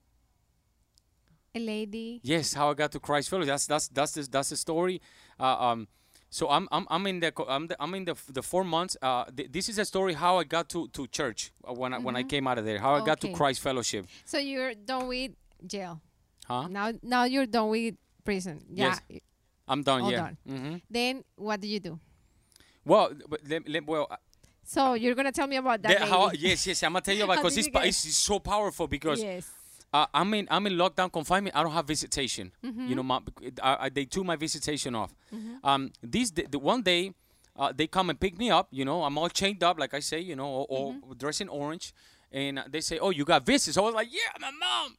a 1.55 1.59
lady. 1.59 2.21
yes, 2.23 2.53
how 2.53 2.71
I 2.71 2.75
got 2.75 2.93
to 2.93 3.01
Christ 3.01 3.31
Fellowship. 3.31 3.49
That's 3.49 3.67
that's 3.67 3.89
that's 3.89 4.13
the, 4.13 4.23
that's 4.31 4.51
the 4.51 4.57
story. 4.57 5.01
Uh, 5.41 5.45
um, 5.71 5.89
so 6.29 6.51
I'm 6.51 6.69
I'm 6.71 6.87
I'm 6.91 7.07
in 7.07 7.21
the 7.21 7.33
I'm 7.49 7.67
the, 7.69 7.77
I'm 7.81 7.95
in 7.95 8.05
the 8.05 8.15
the 8.31 8.43
four 8.43 8.65
months. 8.65 8.97
Uh, 9.01 9.25
th- 9.35 9.51
this 9.51 9.69
is 9.69 9.79
a 9.79 9.85
story 9.85 10.13
how 10.15 10.39
I 10.39 10.45
got 10.45 10.69
to 10.71 10.89
to 10.89 11.07
church 11.07 11.53
uh, 11.67 11.73
when 11.73 11.95
I 11.95 11.99
when 11.99 12.17
I 12.17 12.23
came 12.25 12.47
out 12.47 12.59
of 12.59 12.65
there. 12.65 12.79
How 12.79 12.95
I 12.95 13.05
got 13.05 13.21
to 13.21 13.29
Mm-hmm. 13.29 13.37
Christ 13.37 13.61
Fellowship. 13.61 14.07
So 14.25 14.39
you're 14.39 14.75
done 14.75 15.07
with 15.09 15.33
jail. 15.67 16.01
Huh? 16.47 16.69
Now 16.69 16.93
now 17.03 17.25
you're 17.25 17.47
done 17.47 17.71
with 17.71 17.95
prison. 18.25 18.61
Yeah. 18.69 18.97
Yes. 19.09 19.21
I'm 19.67 19.83
done. 19.83 20.03
All 20.03 20.11
yeah. 20.13 20.17
done. 20.19 20.37
hmm 20.47 20.77
Then 20.91 21.25
what 21.37 21.61
do 21.61 21.67
you 21.69 21.81
do? 21.81 21.99
Well, 22.85 23.11
but 23.29 23.41
let, 23.49 23.69
let, 23.69 23.85
well, 23.87 24.07
So 24.67 24.95
you're 24.95 25.15
gonna 25.15 25.33
tell 25.33 25.47
me 25.47 25.57
about 25.57 25.81
that 25.83 26.01
how, 26.03 26.31
yes, 26.33 26.67
yes. 26.67 26.83
I'm 26.83 26.93
gonna 26.93 27.03
tell 27.03 27.15
you 27.15 27.25
about 27.29 27.37
because 27.37 27.55
did 27.55 27.61
it's, 27.61 27.67
you 27.69 27.73
pa- 27.73 27.81
get- 27.81 27.89
it's 27.89 28.17
so 28.17 28.39
powerful 28.39 28.87
because 28.89 29.23
yes. 29.23 29.49
uh, 29.93 30.07
I'm 30.13 30.35
in 30.35 30.49
I'm 30.51 30.67
in 30.67 30.73
lockdown 30.75 31.13
confinement. 31.13 31.55
I 31.57 31.63
don't 31.63 31.73
have 31.73 31.87
visitation. 31.87 32.51
Mm-hmm. 32.65 32.87
You 32.89 32.95
know, 32.97 33.03
my, 33.03 33.21
I, 33.63 33.77
I, 33.87 33.89
they 33.89 34.05
took 34.05 34.25
my 34.25 34.37
visitation 34.37 34.95
off. 34.95 35.15
Um, 35.63 35.93
these 36.03 36.33
the, 36.33 36.47
the 36.51 36.59
one 36.59 36.83
day, 36.83 37.13
uh, 37.57 37.73
they 37.75 37.87
come 37.87 38.11
and 38.11 38.19
pick 38.19 38.37
me 38.37 38.51
up. 38.51 38.69
You 38.73 38.85
know, 38.85 39.05
I'm 39.05 39.17
all 39.19 39.29
chained 39.29 39.63
up, 39.63 39.79
like 39.79 39.95
I 39.95 40.01
say. 40.01 40.21
You 40.21 40.35
know, 40.37 40.49
or, 40.49 40.67
or 40.69 40.93
Mm-hmm. 40.95 41.13
dressed 41.15 41.41
in 41.43 41.49
orange, 41.49 41.95
and 42.33 42.63
they 42.69 42.81
say, 42.81 42.99
"Oh, 42.99 43.11
you 43.11 43.25
got 43.25 43.47
visits." 43.47 43.79
I 43.79 43.83
was 43.83 43.95
like, 43.95 44.09
"Yeah, 44.13 44.33
my 44.41 44.51
mom." 44.51 44.97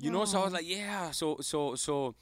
You 0.00 0.10
know, 0.10 0.24
so 0.24 0.40
I 0.40 0.44
was 0.44 0.52
Oh. 0.52 0.56
like, 0.56 0.68
"Yeah." 0.68 1.12
So 1.12 1.38
so 1.40 1.76
so. 1.76 2.14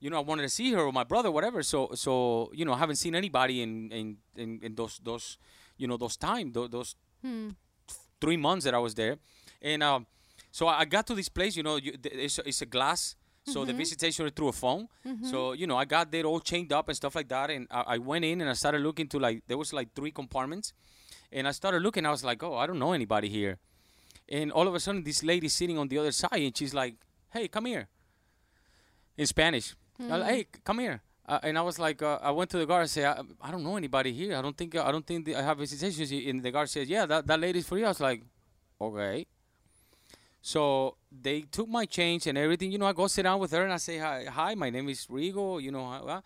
You 0.00 0.10
know, 0.10 0.18
I 0.18 0.20
wanted 0.20 0.42
to 0.42 0.50
see 0.50 0.70
her 0.72 0.80
or 0.82 0.92
my 0.92 1.04
brother, 1.04 1.30
whatever. 1.30 1.62
So, 1.62 1.92
so 1.94 2.50
you 2.52 2.66
know, 2.66 2.74
I 2.74 2.78
haven't 2.78 2.96
seen 2.96 3.14
anybody 3.14 3.62
in 3.62 3.90
in, 3.90 4.16
in, 4.36 4.60
in 4.62 4.74
those 4.74 5.00
those, 5.02 5.38
you 5.76 5.86
know, 5.86 5.96
those 5.96 6.16
time 6.16 6.52
those, 6.52 6.70
those 6.70 6.96
Hmm. 7.22 7.50
three 8.20 8.36
months 8.36 8.64
that 8.66 8.74
I 8.74 8.78
was 8.78 8.94
there, 8.94 9.16
and 9.62 9.82
um, 9.82 10.06
so 10.52 10.68
I 10.68 10.84
got 10.84 11.06
to 11.06 11.14
this 11.14 11.28
place. 11.30 11.56
You 11.56 11.62
know, 11.62 11.76
you, 11.76 11.92
th- 11.96 12.14
it's, 12.14 12.38
a, 12.38 12.46
it's 12.48 12.60
a 12.62 12.66
glass, 12.66 13.16
so 13.46 13.64
the 13.64 13.72
visitation 13.72 14.28
through 14.30 14.48
a 14.48 14.52
phone. 14.52 14.88
So 15.30 15.52
you 15.52 15.66
know, 15.66 15.76
I 15.76 15.86
got 15.86 16.10
there 16.12 16.24
all 16.24 16.40
chained 16.40 16.72
up 16.72 16.88
and 16.88 16.96
stuff 16.96 17.14
like 17.14 17.28
that, 17.28 17.48
and 17.50 17.66
I, 17.70 17.80
I 17.94 17.98
went 17.98 18.24
in 18.26 18.40
and 18.42 18.50
I 18.50 18.52
started 18.54 18.82
looking 18.82 19.08
to 19.08 19.18
like 19.18 19.42
there 19.46 19.56
was 19.56 19.72
like 19.72 19.94
three 19.94 20.10
compartments, 20.10 20.72
and 21.32 21.48
I 21.48 21.52
started 21.52 21.80
looking. 21.82 22.04
I 22.06 22.10
was 22.10 22.22
like, 22.24 22.42
oh, 22.42 22.56
I 22.56 22.66
don't 22.66 22.78
know 22.78 22.92
anybody 22.92 23.28
here, 23.30 23.58
and 24.28 24.52
all 24.52 24.68
of 24.68 24.74
a 24.74 24.80
sudden 24.80 25.02
this 25.02 25.22
lady 25.22 25.48
sitting 25.48 25.78
on 25.78 25.88
the 25.88 25.96
other 25.98 26.12
side, 26.12 26.42
and 26.46 26.54
she's 26.56 26.74
like, 26.74 26.94
hey, 27.30 27.48
come 27.48 27.64
here, 27.66 27.88
in 29.16 29.26
Spanish. 29.26 29.74
I 30.00 30.16
like, 30.16 30.30
hey, 30.34 30.46
come 30.64 30.78
here. 30.80 31.00
Uh, 31.26 31.38
and 31.42 31.56
I 31.56 31.62
was 31.62 31.78
like, 31.78 32.02
uh, 32.02 32.18
I 32.22 32.30
went 32.32 32.50
to 32.50 32.58
the 32.58 32.66
guard 32.66 32.82
and 32.82 32.90
said, 32.90 33.06
I, 33.06 33.22
I 33.40 33.50
don't 33.50 33.64
know 33.64 33.76
anybody 33.76 34.12
here. 34.12 34.36
I 34.36 34.42
don't 34.42 34.56
think 34.56 34.76
I 34.76 34.92
don't 34.92 35.06
think 35.06 35.28
I 35.34 35.40
have 35.40 35.58
visitations. 35.58 36.10
here." 36.10 36.28
And 36.28 36.42
the 36.42 36.50
guard 36.50 36.68
says, 36.68 36.88
Yeah, 36.88 37.06
that, 37.06 37.26
that 37.26 37.40
lady's 37.40 37.66
for 37.66 37.78
you. 37.78 37.86
I 37.86 37.88
was 37.88 38.00
like, 38.00 38.22
Okay. 38.80 39.26
So 40.42 40.96
they 41.10 41.42
took 41.42 41.68
my 41.68 41.86
change 41.86 42.26
and 42.26 42.36
everything. 42.36 42.70
You 42.70 42.76
know, 42.76 42.86
I 42.86 42.92
go 42.92 43.06
sit 43.06 43.22
down 43.22 43.38
with 43.38 43.52
her 43.52 43.64
and 43.64 43.72
I 43.72 43.78
say, 43.78 43.96
Hi, 43.98 44.26
hi 44.26 44.54
my 44.54 44.68
name 44.68 44.88
is 44.90 45.06
Rigo. 45.06 45.62
You 45.62 45.72
know, 45.72 45.86
uh, 45.86 46.16
uh," 46.16 46.20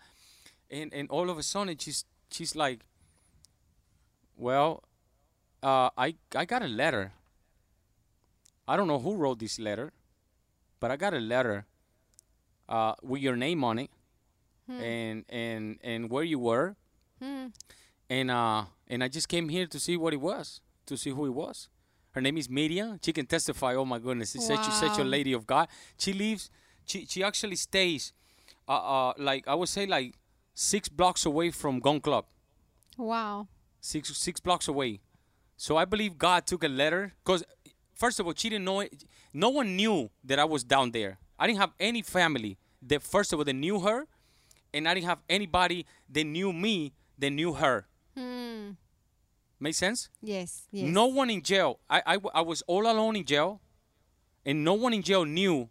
and 0.69 0.93
and 0.93 1.09
all 1.09 1.29
of 1.29 1.37
a 1.37 1.43
sudden 1.43 1.77
she's 1.77 2.03
she's 2.29 2.53
like, 2.53 2.81
Well, 4.35 4.83
uh, 5.63 5.91
I 5.97 6.15
I 6.35 6.43
got 6.43 6.61
a 6.61 6.67
letter. 6.67 7.13
I 8.67 8.75
don't 8.75 8.87
know 8.87 8.99
who 8.99 9.15
wrote 9.15 9.39
this 9.39 9.57
letter, 9.59 9.93
but 10.81 10.91
I 10.91 10.97
got 10.97 11.13
a 11.13 11.19
letter 11.19 11.65
uh, 12.67 12.95
with 13.01 13.21
your 13.21 13.37
name 13.37 13.63
on 13.63 13.79
it 13.79 13.89
and 14.69 15.25
and 15.29 15.77
and 15.83 16.09
where 16.09 16.23
you 16.23 16.39
were 16.39 16.75
Hmm. 17.21 17.47
and 18.09 18.31
uh 18.31 18.65
and 18.87 19.03
I 19.03 19.07
just 19.07 19.27
came 19.27 19.49
here 19.49 19.67
to 19.67 19.79
see 19.79 19.97
what 19.97 20.13
it 20.13 20.21
was 20.21 20.61
to 20.85 20.95
see 20.97 21.09
who 21.09 21.25
it 21.25 21.33
was 21.33 21.67
her 22.11 22.21
name 22.21 22.37
is 22.37 22.49
Miriam 22.49 22.99
she 23.03 23.11
can 23.13 23.25
testify 23.25 23.75
oh 23.75 23.85
my 23.85 23.99
goodness 23.99 24.35
it's 24.35 24.47
such 24.47 24.67
a, 24.67 24.71
such 24.71 24.97
a 24.99 25.03
lady 25.03 25.33
of 25.33 25.45
God 25.45 25.67
she 25.97 26.13
lives 26.13 26.49
she 26.85 27.05
she 27.05 27.23
actually 27.23 27.55
stays 27.57 28.13
uh, 28.67 28.71
uh 28.71 29.13
like 29.17 29.47
I 29.47 29.55
would 29.55 29.69
say 29.69 29.85
like 29.85 30.15
six 30.53 30.87
blocks 30.89 31.25
away 31.25 31.51
from 31.51 31.79
Gun 31.79 31.99
Club 31.99 32.25
Wow. 32.97 33.47
six 33.79 34.15
six 34.17 34.39
blocks 34.39 34.67
away. 34.67 34.99
So 35.57 35.75
I 35.77 35.85
believe 35.85 36.17
God 36.17 36.45
took 36.45 36.63
a 36.63 36.67
letter 36.67 37.13
because 37.23 37.43
first 37.93 38.19
of 38.19 38.25
all, 38.27 38.33
she 38.35 38.49
didn't 38.49 38.65
know 38.65 38.79
it. 38.81 39.03
No 39.33 39.49
one 39.49 39.75
knew 39.75 40.09
that 40.23 40.39
I 40.39 40.45
was 40.45 40.63
down 40.63 40.91
there. 40.91 41.17
I 41.37 41.47
didn't 41.47 41.59
have 41.59 41.73
any 41.79 42.01
family 42.01 42.57
that 42.81 43.01
first 43.03 43.33
of 43.33 43.39
all 43.39 43.45
that 43.45 43.53
knew 43.53 43.79
her, 43.81 44.05
and 44.73 44.87
I 44.87 44.93
didn't 44.93 45.07
have 45.07 45.19
anybody 45.29 45.85
that 46.11 46.23
knew 46.25 46.51
me 46.53 46.93
that 47.17 47.29
knew 47.31 47.53
her. 47.53 47.87
Hmm. 48.17 48.71
Make 49.59 49.75
sense? 49.75 50.09
Yes. 50.21 50.67
Yes. 50.71 50.87
No 50.87 51.07
one 51.07 51.29
in 51.29 51.41
jail. 51.41 51.79
I, 51.89 52.01
I, 52.05 52.17
I 52.35 52.41
was 52.41 52.61
all 52.67 52.89
alone 52.89 53.15
in 53.17 53.25
jail, 53.25 53.59
and 54.45 54.63
no 54.63 54.73
one 54.73 54.93
in 54.93 55.01
jail 55.01 55.25
knew 55.25 55.69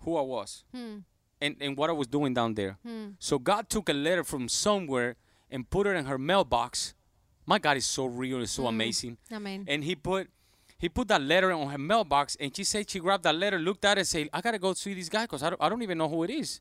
who 0.00 0.16
I 0.16 0.22
was 0.22 0.64
Hmm. 0.72 0.98
and, 1.40 1.56
and 1.60 1.76
what 1.76 1.90
I 1.90 1.92
was 1.92 2.06
doing 2.06 2.32
down 2.32 2.54
there. 2.54 2.78
So 3.18 3.38
God 3.38 3.68
took 3.68 3.88
a 3.88 3.92
letter 3.92 4.24
from 4.24 4.48
somewhere 4.48 5.16
and 5.50 5.68
put 5.68 5.86
it 5.86 5.90
in 5.90 6.06
her 6.06 6.16
mailbox. 6.18 6.94
My 7.44 7.58
God 7.58 7.76
is 7.76 7.86
so 7.86 8.06
real, 8.06 8.40
it's 8.42 8.52
so 8.52 8.66
amazing. 8.66 9.18
Amen. 9.32 9.64
And 9.68 9.84
he 9.84 9.94
put 9.94 10.28
he 10.78 10.88
put 10.90 11.08
that 11.08 11.22
letter 11.22 11.52
on 11.52 11.68
her 11.70 11.78
mailbox 11.78 12.36
and 12.38 12.54
she 12.54 12.62
said 12.64 12.88
she 12.90 12.98
grabbed 13.00 13.24
that 13.24 13.34
letter, 13.34 13.58
looked 13.58 13.84
at 13.84 13.96
it 13.96 14.00
and 14.00 14.08
said, 14.08 14.28
I 14.32 14.40
gotta 14.40 14.58
go 14.58 14.72
see 14.74 14.94
this 14.94 15.08
guy 15.08 15.22
because 15.22 15.42
I 15.42 15.50
don't, 15.50 15.62
I 15.62 15.68
don't 15.68 15.82
even 15.82 15.96
know 15.98 16.08
who 16.08 16.22
it 16.24 16.30
is. 16.30 16.60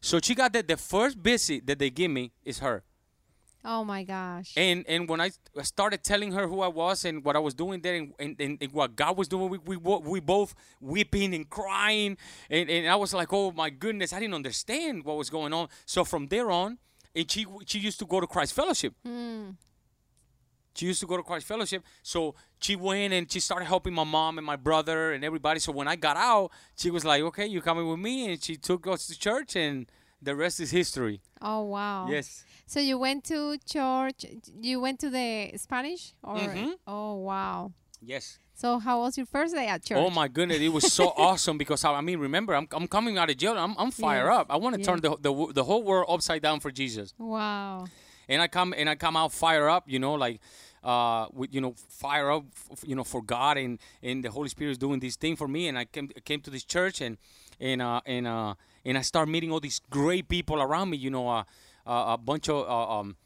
So 0.00 0.20
she 0.22 0.34
got 0.34 0.52
that 0.52 0.68
the 0.68 0.76
first 0.76 1.18
visit 1.18 1.66
that 1.66 1.78
they 1.78 1.90
give 1.90 2.10
me 2.10 2.32
is 2.44 2.60
her. 2.60 2.84
Oh 3.68 3.82
my 3.82 4.04
gosh. 4.04 4.52
And 4.56 4.84
and 4.86 5.08
when 5.08 5.20
I 5.20 5.30
started 5.62 6.04
telling 6.04 6.30
her 6.32 6.46
who 6.46 6.60
I 6.60 6.68
was 6.68 7.04
and 7.04 7.24
what 7.24 7.34
I 7.34 7.40
was 7.40 7.52
doing 7.52 7.80
there 7.80 7.96
and, 7.96 8.12
and, 8.20 8.36
and, 8.38 8.58
and 8.60 8.72
what 8.72 8.94
God 8.94 9.16
was 9.16 9.26
doing, 9.26 9.50
we, 9.50 9.58
we 9.58 9.76
we 9.76 10.20
both 10.20 10.54
weeping 10.80 11.34
and 11.34 11.50
crying. 11.50 12.16
And, 12.48 12.70
and 12.70 12.88
I 12.88 12.94
was 12.94 13.12
like, 13.12 13.32
oh 13.32 13.50
my 13.50 13.70
goodness, 13.70 14.12
I 14.12 14.20
didn't 14.20 14.34
understand 14.34 15.04
what 15.04 15.16
was 15.16 15.30
going 15.30 15.52
on. 15.52 15.68
So 15.84 16.04
from 16.04 16.28
there 16.28 16.52
on, 16.52 16.78
and 17.12 17.28
she 17.28 17.44
she 17.66 17.80
used 17.80 17.98
to 17.98 18.06
go 18.06 18.20
to 18.20 18.26
Christ 18.28 18.52
Fellowship. 18.52 18.94
Hmm. 19.04 19.50
She 20.76 20.86
used 20.86 21.00
to 21.00 21.06
go 21.06 21.16
to 21.16 21.22
Christ 21.22 21.46
Fellowship. 21.46 21.82
So 22.02 22.34
she 22.60 22.76
went 22.76 23.12
and 23.14 23.30
she 23.30 23.40
started 23.40 23.64
helping 23.66 23.94
my 23.94 24.04
mom 24.04 24.38
and 24.38 24.46
my 24.46 24.56
brother 24.56 25.12
and 25.12 25.24
everybody. 25.24 25.58
So 25.60 25.72
when 25.72 25.88
I 25.88 25.96
got 25.96 26.16
out, 26.16 26.50
she 26.76 26.90
was 26.90 27.04
like, 27.04 27.22
okay, 27.22 27.46
you 27.46 27.60
coming 27.62 27.88
with 27.88 27.98
me? 27.98 28.30
And 28.32 28.42
she 28.42 28.56
took 28.56 28.86
us 28.86 29.06
to 29.08 29.18
church 29.18 29.56
and 29.56 29.86
the 30.22 30.34
rest 30.34 30.60
is 30.60 30.70
history. 30.70 31.20
oh 31.42 31.62
wow. 31.62 32.08
Yes. 32.10 32.44
So 32.66 32.80
you 32.80 32.98
went 32.98 33.24
to 33.24 33.58
church. 33.66 34.24
You 34.60 34.80
went 34.80 34.98
to 35.00 35.10
the 35.10 35.52
Spanish 35.56 36.14
or? 36.22 36.36
Mhm. 36.38 36.72
Oh 36.86 37.14
wow. 37.16 37.72
Yes. 38.02 38.38
So 38.54 38.78
how 38.78 39.00
was 39.00 39.16
your 39.18 39.26
first 39.26 39.54
day 39.54 39.66
at 39.68 39.84
church? 39.84 39.98
Oh 40.00 40.08
my 40.10 40.28
goodness, 40.28 40.58
it 40.60 40.72
was 40.72 40.90
so 40.92 41.12
awesome 41.16 41.58
because 41.58 41.84
I, 41.84 41.92
I 41.92 42.00
mean, 42.00 42.18
remember, 42.18 42.54
I'm, 42.54 42.66
I'm 42.72 42.88
coming 42.88 43.18
out 43.18 43.28
of 43.30 43.36
jail. 43.36 43.56
I'm, 43.58 43.74
I'm 43.78 43.90
fire 43.90 44.26
Yes, 44.28 44.38
up. 44.40 44.46
I 44.50 44.56
want 44.56 44.76
to 44.76 44.82
turn 44.82 45.00
the, 45.00 45.16
the 45.20 45.52
the 45.52 45.64
whole 45.64 45.82
world 45.82 46.06
upside 46.08 46.40
down 46.42 46.60
for 46.60 46.70
Jesus. 46.70 47.12
Wow. 47.18 47.84
And 48.28 48.40
I 48.42 48.48
come 48.48 48.74
and 48.76 48.88
I 48.88 48.94
come 48.96 49.16
out 49.16 49.32
fire 49.32 49.68
up, 49.68 49.84
you 49.86 49.98
know, 49.98 50.14
like 50.14 50.40
uh, 50.86 51.26
with 51.32 51.52
you 51.52 51.60
know, 51.60 51.74
fire 51.88 52.30
up, 52.30 52.44
f- 52.70 52.84
you 52.86 52.94
know, 52.94 53.04
for 53.04 53.20
God 53.20 53.58
and 53.58 53.78
and 54.02 54.24
the 54.24 54.30
Holy 54.30 54.48
Spirit 54.48 54.70
is 54.70 54.78
doing 54.78 55.00
this 55.00 55.16
thing 55.16 55.34
for 55.36 55.48
me. 55.48 55.66
And 55.68 55.76
I 55.76 55.84
came 55.84 56.08
came 56.24 56.40
to 56.42 56.50
this 56.50 56.64
church 56.64 57.00
and 57.00 57.18
and 57.60 57.82
uh, 57.82 58.00
and 58.06 58.26
uh, 58.26 58.54
and 58.84 58.96
I 58.96 59.02
start 59.02 59.28
meeting 59.28 59.50
all 59.50 59.60
these 59.60 59.80
great 59.90 60.28
people 60.28 60.62
around 60.62 60.90
me. 60.90 60.96
You 60.96 61.10
know, 61.10 61.28
uh, 61.28 61.44
uh, 61.86 62.14
a 62.14 62.18
bunch 62.18 62.48
of 62.48 62.68
uh, 62.68 63.00
um, 63.00 63.16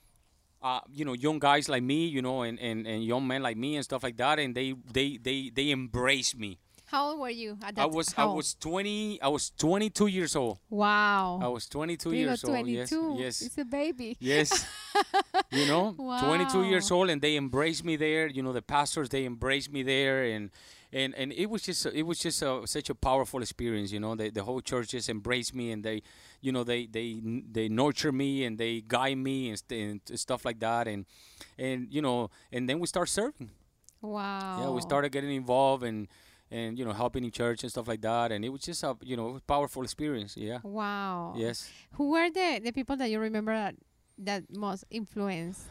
uh, 0.63 0.81
you 0.91 1.05
know, 1.05 1.13
young 1.13 1.39
guys 1.39 1.69
like 1.69 1.83
me, 1.83 2.07
you 2.07 2.23
know, 2.23 2.43
and, 2.43 2.59
and, 2.59 2.87
and 2.87 3.05
young 3.05 3.27
men 3.27 3.43
like 3.43 3.57
me 3.57 3.77
and 3.77 3.85
stuff 3.85 4.03
like 4.03 4.17
that, 4.17 4.39
and 4.39 4.55
they 4.55 4.75
they 4.93 5.19
they 5.19 5.51
they 5.55 5.71
embrace 5.71 6.35
me. 6.35 6.59
How 6.91 7.11
old 7.11 7.21
were 7.21 7.31
you 7.31 7.57
at 7.63 7.77
that 7.77 7.83
I 7.83 7.87
was 7.87 8.13
I 8.17 8.25
was 8.25 8.55
20 8.55 9.23
I 9.23 9.29
was 9.29 9.53
22 9.59 10.09
years 10.09 10.35
old. 10.35 10.59
Wow. 10.71 11.39
I 11.41 11.47
was 11.47 11.69
22 11.69 12.09
Rigo, 12.09 12.17
years 12.17 12.43
old. 12.43 12.67
Yes. 12.67 12.91
22. 12.91 13.17
Yes. 13.23 13.43
It's 13.43 13.59
a 13.59 13.65
baby. 13.65 14.17
Yes. 14.19 14.67
you 15.51 15.67
know, 15.67 15.95
22 16.21 16.65
years 16.65 16.91
old 16.91 17.11
and 17.11 17.21
they 17.21 17.37
embraced 17.37 17.85
me 17.85 17.97
there, 17.97 18.27
you 18.29 18.43
know, 18.43 18.53
the 18.53 18.63
pastors 18.63 19.09
they 19.09 19.25
embraced 19.25 19.73
me 19.73 19.83
there 19.83 20.25
and 20.25 20.51
and 20.93 21.15
and 21.15 21.33
it 21.33 21.47
was 21.47 21.63
just 21.63 21.87
it 21.87 22.03
was 22.03 22.19
just 22.19 22.43
a, 22.43 22.63
such 22.67 22.91
a 22.91 22.95
powerful 22.95 23.43
experience, 23.43 23.93
you 23.93 24.01
know. 24.01 24.15
The 24.15 24.31
the 24.31 24.43
whole 24.45 24.61
church 24.61 24.89
just 24.91 25.09
embraced 25.09 25.55
me 25.55 25.71
and 25.73 25.85
they 25.85 26.03
you 26.41 26.53
know, 26.53 26.65
they 26.65 26.87
they 26.87 27.21
they 27.53 27.69
nurture 27.69 28.13
me 28.13 28.45
and 28.45 28.59
they 28.59 28.83
guide 28.87 29.19
me 29.19 29.49
and, 29.51 29.59
st- 29.59 30.01
and 30.09 30.19
stuff 30.19 30.45
like 30.45 30.59
that 30.61 30.89
and 30.89 31.05
and 31.59 31.89
you 31.91 32.03
know, 32.03 32.31
and 32.53 32.69
then 32.69 32.79
we 32.81 32.87
start 32.87 33.09
serving. 33.09 33.51
Wow. 34.03 34.57
Yeah, 34.61 34.71
we 34.71 34.81
started 34.81 35.11
getting 35.13 35.35
involved 35.35 35.83
and 35.85 36.09
and 36.51 36.79
you 36.79 36.85
know 36.85 36.93
helping 36.93 37.23
in 37.25 37.31
church 37.31 37.63
and 37.63 37.71
stuff 37.71 37.87
like 37.87 38.01
that 38.01 38.33
and 38.33 38.45
it 38.45 38.49
was 38.49 38.63
just 38.63 38.83
a 38.83 38.97
you 39.03 39.17
know 39.17 39.39
powerful 39.47 39.85
experience 39.85 40.37
yeah 40.37 40.59
Wow. 40.65 41.35
yes 41.37 41.71
Who 41.93 42.11
were 42.11 42.29
the, 42.29 42.61
the 42.65 42.73
people 42.73 42.97
that 42.97 43.09
you 43.09 43.21
remember 43.21 43.53
that, 43.55 43.77
that 44.25 44.45
most 44.55 44.85
influenced, 44.91 45.63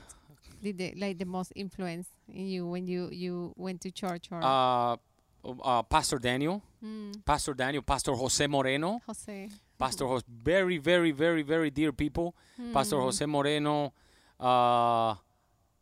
did 0.61 0.77
the, 0.77 0.93
like 0.97 1.17
the 1.17 1.25
most 1.25 1.51
influence 1.55 2.07
in 2.33 2.47
you 2.47 2.65
when 2.67 2.87
you, 2.87 3.09
you 3.11 3.53
went 3.55 3.81
to 3.81 3.91
church 3.91 4.29
or 4.31 4.41
uh, 4.43 4.95
uh 5.63 5.83
pastor 5.83 6.19
daniel 6.19 6.61
Mm, 6.83 7.25
pastor 7.25 7.53
daniel 7.53 7.81
pastor 7.83 8.13
jose 8.13 8.47
moreno 8.47 9.01
Jose? 9.05 9.49
pastor 9.77 10.05
Jose, 10.07 10.23
very 10.29 10.77
very 10.77 11.11
very 11.11 11.41
very 11.43 11.69
dear 11.69 11.91
people 11.91 12.33
pastor 12.73 12.95
Mm. 12.97 13.01
jose 13.03 13.25
moreno 13.25 13.93
uh 14.39 15.15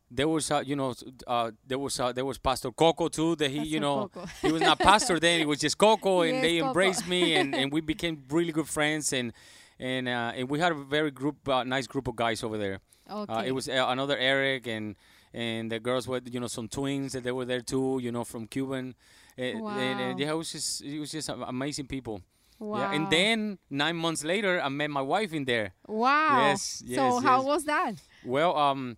there 0.09 0.27
was 0.27 0.49
uh, 0.51 0.63
you 0.65 0.75
know 0.75 0.93
uh, 1.27 1.51
there 1.67 1.77
was 1.77 1.99
uh, 1.99 2.11
there 2.13 2.25
was 2.25 2.37
pastor 2.37 2.71
coco 2.71 3.09
too 3.09 3.35
that 3.35 3.51
he 3.51 3.63
you 3.65 3.79
know 3.79 4.07
Coco. 4.07 4.25
he 4.41 4.51
was 4.51 4.61
not 4.61 4.79
pastor 4.79 5.19
then 5.19 5.39
he 5.39 5.45
was 5.45 5.59
just 5.59 5.77
coco 5.77 6.21
and 6.25 6.33
Yes, 6.33 6.41
they 6.41 6.57
Coco. 6.57 6.67
embraced 6.67 7.07
me 7.07 7.35
and, 7.35 7.53
and 7.53 7.71
we 7.71 7.81
became 7.81 8.23
really 8.29 8.51
good 8.51 8.67
friends 8.67 9.11
and 9.13 9.33
and 9.79 10.07
uh, 10.07 10.31
and 10.35 10.49
we 10.49 10.59
had 10.59 10.71
a 10.71 10.75
very 10.75 11.11
group 11.11 11.47
uh, 11.49 11.63
nice 11.63 11.87
group 11.87 12.07
of 12.07 12.15
guys 12.15 12.43
over 12.43 12.57
there 12.57 12.79
Okay. 13.09 13.33
Uh, 13.33 13.41
it 13.43 13.51
was 13.53 13.69
uh, 13.69 13.85
another 13.87 14.17
Eric 14.17 14.67
and 14.67 14.95
and 15.33 15.71
the 15.71 15.79
girls 15.79 16.07
were 16.07 16.19
you 16.25 16.39
know 16.39 16.47
some 16.47 16.67
twins 16.67 17.13
that 17.13 17.23
they 17.23 17.31
were 17.31 17.45
there 17.45 17.61
too 17.61 17.99
you 18.01 18.11
know 18.11 18.23
from 18.25 18.47
Cuban 18.47 18.95
and, 19.37 19.57
and, 19.59 19.59
and 19.59 19.63
Wow. 19.63 20.15
yeah 20.17 20.31
it 20.31 20.37
was 20.37 20.51
just 20.51 20.83
it 20.83 20.99
was 20.99 21.11
just 21.11 21.29
amazing 21.29 21.87
people 21.87 22.21
wow. 22.59 22.79
yeah 22.79 22.91
and 22.95 23.09
then 23.09 23.59
nine 23.69 23.95
months 23.95 24.23
later 24.25 24.59
I 24.61 24.67
met 24.69 24.89
my 24.89 25.01
wife 25.01 25.31
in 25.31 25.45
there 25.45 25.73
Wow. 25.87 26.37
Yes, 26.49 26.83
So 26.85 26.85
yes, 26.85 27.23
how 27.23 27.43
was 27.43 27.63
that? 27.63 27.93
well 28.25 28.57
um 28.57 28.97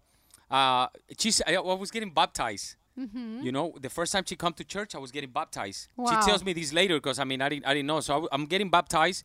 uh 0.50 0.88
she's 1.20 1.42
I, 1.46 1.54
I 1.56 1.60
was 1.76 1.92
getting 1.92 2.10
baptized 2.12 2.76
Mm-hmm. 3.00 3.42
you 3.46 3.52
know 3.52 3.74
the 3.80 3.90
first 3.90 4.12
time 4.14 4.24
she 4.28 4.36
come 4.36 4.54
to 4.54 4.64
church 4.76 4.94
I 4.94 4.98
was 5.06 5.12
getting 5.12 5.30
baptized 5.32 5.88
Wow. 5.96 6.10
she 6.12 6.28
tells 6.28 6.44
me 6.44 6.52
this 6.54 6.74
later 6.74 6.96
because 6.96 7.18
I 7.18 7.24
mean 7.24 7.42
I 7.42 7.48
didn't 7.50 7.66
I 7.66 7.74
didn't 7.76 7.88
know 7.88 8.00
so 8.02 8.14
I, 8.14 8.18
w- 8.18 8.30
I'm 8.36 8.46
getting 8.46 8.70
baptized 8.70 9.24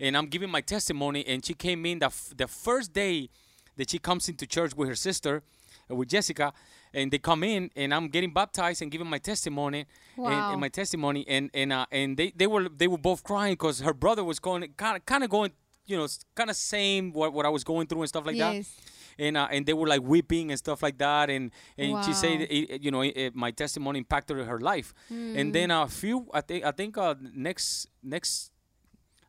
and 0.00 0.16
I'm 0.16 0.26
giving 0.26 0.50
my 0.50 0.60
testimony 0.60 1.24
and 1.26 1.44
she 1.46 1.54
came 1.54 1.86
in 1.86 1.98
the, 2.00 2.06
f- 2.06 2.32
the 2.36 2.48
first 2.48 2.92
day 2.92 3.28
that 3.76 3.90
she 3.90 3.98
comes 3.98 4.28
into 4.28 4.44
church 4.46 4.72
with 4.76 4.88
her 4.88 4.96
sister 4.96 5.42
uh, 5.90 5.94
with 5.94 6.08
Jessica 6.08 6.52
and 6.92 7.10
they 7.12 7.18
come 7.18 7.44
in 7.44 7.70
and 7.76 7.94
I'm 7.94 8.08
getting 8.08 8.32
baptized 8.32 8.82
and 8.82 8.90
giving 8.90 9.08
my 9.08 9.18
testimony 9.18 9.80
and, 10.16 10.24
Wow. 10.24 10.52
and 10.52 10.60
my 10.60 10.68
testimony 10.68 11.24
and 11.28 11.48
and 11.54 11.72
uh, 11.72 11.86
and 11.92 12.16
they, 12.16 12.32
they 12.34 12.46
were 12.48 12.68
they 12.68 12.88
were 12.88 12.98
both 13.10 13.22
crying 13.22 13.54
because 13.54 13.80
her 13.80 13.94
brother 13.94 14.24
was 14.24 14.38
going 14.40 14.62
kind 14.76 14.96
of 14.96 15.06
kind 15.06 15.22
of 15.24 15.30
going 15.30 15.52
you 15.86 15.96
know 15.96 16.06
kind 16.34 16.50
of 16.50 16.56
same 16.56 17.12
what, 17.12 17.32
what 17.32 17.46
I 17.46 17.48
was 17.50 17.64
going 17.64 17.86
through 17.86 18.02
and 18.02 18.08
stuff 18.08 18.26
like 18.26 18.38
that 18.38 18.54
yes. 18.54 18.76
And 19.18 19.36
uh, 19.36 19.48
and 19.50 19.66
they 19.66 19.72
were 19.72 19.86
like 19.86 20.02
weeping 20.02 20.50
and 20.50 20.58
stuff 20.58 20.82
like 20.82 20.98
that 20.98 21.30
and 21.30 21.50
and 21.78 22.04
she 22.04 22.12
said 22.12 22.40
it, 22.42 22.82
you 22.82 22.90
know 22.90 23.02
it, 23.02 23.34
my 23.34 23.50
testimony 23.50 23.98
impacted 23.98 24.36
her 24.46 24.58
life 24.60 24.92
and 25.10 25.54
then 25.54 25.70
a 25.70 25.86
few 25.88 26.26
i 26.32 26.40
think 26.40 26.64
i 26.64 26.70
think 26.70 26.96
uh, 26.98 27.14
next 27.34 27.86
next 28.02 28.50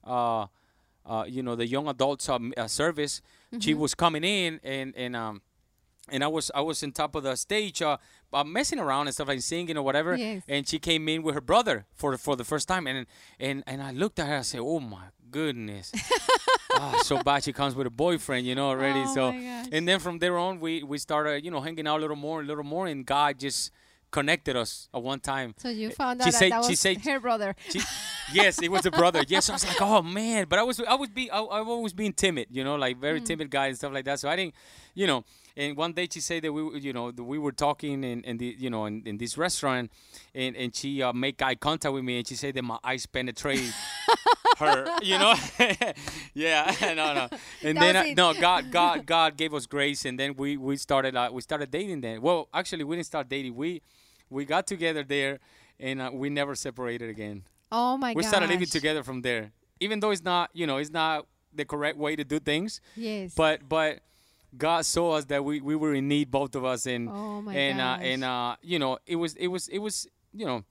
uh 0.06 0.46
uh 1.06 1.26
you 1.28 1.42
know 1.44 1.56
the 1.56 1.68
young 1.68 1.88
adults 1.88 2.30
um, 2.30 2.54
uh, 2.58 2.68
service 2.68 3.22
she 3.60 3.74
was 3.74 3.94
coming 3.94 4.24
in 4.24 4.60
and 4.64 4.96
and 4.96 5.16
um 5.16 5.42
and 6.10 6.22
I 6.22 6.28
was 6.28 6.52
I 6.54 6.60
was 6.60 6.84
on 6.84 6.92
top 6.92 7.16
of 7.16 7.24
the 7.24 7.34
stage, 7.38 7.82
uh, 7.82 7.96
uh, 8.34 8.44
messing 8.44 8.78
around 8.78 9.08
and 9.08 9.14
stuff 9.14 9.30
like 9.30 9.40
singing 9.42 9.78
or 9.78 9.84
whatever. 9.84 10.18
Yes. 10.18 10.44
And 10.50 10.68
she 10.68 10.78
came 10.78 11.08
in 11.08 11.24
with 11.24 11.34
her 11.34 11.40
brother 11.42 11.86
for 11.94 12.18
for 12.18 12.36
the 12.36 12.44
first 12.44 12.68
time, 12.68 12.88
and 12.88 13.08
and 13.40 13.64
and 13.66 13.82
I 13.82 13.92
looked 13.92 14.20
at 14.20 14.28
her. 14.28 14.40
I 14.40 14.42
said, 14.42 14.60
"Oh 14.62 14.82
my 14.82 15.06
goodness, 15.32 15.94
ah, 16.76 17.00
so 17.04 17.22
bad 17.24 17.44
she 17.44 17.54
comes 17.54 17.76
with 17.76 17.88
a 17.88 17.90
boyfriend, 17.90 18.46
you 18.46 18.56
know 18.56 18.68
already." 18.70 19.02
Oh 19.06 19.14
so 19.14 19.30
and 19.30 19.88
then 19.88 20.00
from 20.00 20.20
there 20.20 20.38
on, 20.38 20.60
we 20.60 20.84
we 20.84 20.98
started 20.98 21.44
you 21.46 21.52
know 21.52 21.62
hanging 21.62 21.88
out 21.88 21.98
a 21.98 22.02
little 22.02 22.16
more, 22.16 22.42
a 22.42 22.44
little 22.44 22.64
more, 22.64 22.88
and 22.88 23.06
God 23.06 23.40
just 23.40 23.72
connected 24.12 24.56
us 24.56 24.90
at 24.94 25.02
one 25.02 25.20
time. 25.20 25.56
So 25.58 25.70
you 25.70 25.90
found 25.90 26.22
out 26.22 26.26
She 26.26 26.32
that 26.32 26.38
said- 26.38 26.52
that 26.52 26.64
she 26.66 26.72
was 26.74 26.80
said- 26.80 27.02
her 27.06 27.20
brother. 27.20 27.56
She, 27.70 27.82
yes, 28.32 28.62
it 28.62 28.70
was 28.72 28.86
a 28.86 28.92
brother. 28.92 29.24
Yes, 29.28 29.50
I 29.50 29.54
was 29.54 29.66
like, 29.66 29.82
oh 29.82 30.02
man, 30.04 30.46
but 30.48 30.60
I 30.60 30.64
was 30.64 30.80
I 30.80 30.94
was 30.96 31.10
be 31.10 31.32
I, 31.32 31.40
I 31.40 31.60
always 31.62 31.94
being 31.94 32.14
timid, 32.14 32.48
you 32.52 32.64
know, 32.64 32.76
like 32.76 32.98
very 33.00 33.22
timid 33.22 33.50
guy 33.50 33.68
and 33.68 33.76
stuff 33.78 33.92
like 33.92 34.06
that. 34.06 34.20
So 34.20 34.30
I 34.30 34.36
didn't, 34.36 34.54
you 34.94 35.08
know. 35.08 35.24
And 35.56 35.78
one 35.78 35.94
day 35.94 36.08
she 36.12 36.20
said 36.20 36.44
that 36.44 36.52
we, 36.52 36.64
were- 36.64 36.78
you 36.78 36.94
know, 36.94 37.12
that 37.12 37.24
we 37.24 37.38
were 37.38 37.52
talking 37.52 38.04
in, 38.04 38.24
in 38.24 38.38
the, 38.38 38.56
you 38.58 38.70
know, 38.70 38.86
in, 38.86 39.04
in 39.06 39.18
this 39.18 39.38
restaurant, 39.38 39.92
and 40.34 40.56
and 40.56 40.76
she 40.76 41.02
uh, 41.04 41.14
make 41.14 41.42
eye 41.42 41.56
contact 41.56 41.94
with 41.94 42.04
me, 42.04 42.18
and 42.18 42.28
she 42.28 42.36
said 42.36 42.56
that 42.56 42.64
my 42.64 42.80
eyes 42.84 43.06
penetrate 43.06 43.72
her, 44.58 44.88
you 45.02 45.18
know. 45.20 45.36
yeah, 46.34 46.74
no, 46.96 47.14
no. 47.14 47.30
And 47.64 47.78
That 47.78 47.94
then 47.94 47.96
uh, 48.20 48.34
no, 48.34 48.40
God, 48.40 48.72
God, 48.72 49.06
God 49.06 49.38
gave 49.38 49.54
us 49.54 49.66
grace, 49.66 50.06
and 50.06 50.20
then 50.20 50.36
we 50.36 50.58
we 50.58 50.76
started 50.78 51.16
uh, 51.16 51.30
we 51.32 51.42
started 51.42 51.70
dating. 51.72 52.02
Then, 52.02 52.22
well, 52.22 52.50
actually, 52.54 52.84
we 52.84 52.96
didn't 52.96 53.06
start 53.08 53.30
dating. 53.30 53.56
We 53.56 53.82
we 54.30 54.46
got 54.46 54.66
together 54.68 55.04
there, 55.04 55.40
and 55.80 56.02
uh, 56.02 56.10
we 56.14 56.30
never 56.30 56.56
separated 56.56 57.10
again 57.10 57.44
Oh 57.72 57.98
my 57.98 58.14
god. 58.14 58.18
we 58.18 58.24
started 58.24 58.50
living 58.50 58.68
together 58.68 59.04
from 59.04 59.22
there 59.22 59.52
even 59.80 60.00
though 60.00 60.12
it's 60.12 60.24
not 60.24 60.50
you 60.54 60.66
know 60.68 60.78
it's 60.78 60.92
not 60.92 61.26
the 61.54 61.66
correct 61.66 61.98
way 61.98 62.16
to 62.16 62.24
do 62.24 62.40
things 62.40 62.80
Yes. 62.96 63.34
but 63.36 63.68
but 63.68 64.00
god 64.58 64.86
saw 64.86 65.14
us 65.14 65.26
that 65.26 65.44
we, 65.44 65.62
we 65.62 65.76
were 65.76 65.94
in 65.94 66.08
need 66.08 66.30
both 66.30 66.56
of 66.56 66.64
us 66.64 66.86
and 66.86 67.10
Oh 67.10 67.44
and 67.50 67.82
uh, 67.82 67.98
and 68.02 68.24
uh, 68.24 68.56
you 68.62 68.78
know 68.80 68.98
it 69.06 69.16
was 69.16 69.34
it 69.36 69.48
was 69.48 69.68
it 69.70 69.80
was 69.80 70.08
you 70.34 70.46
know 70.46 70.64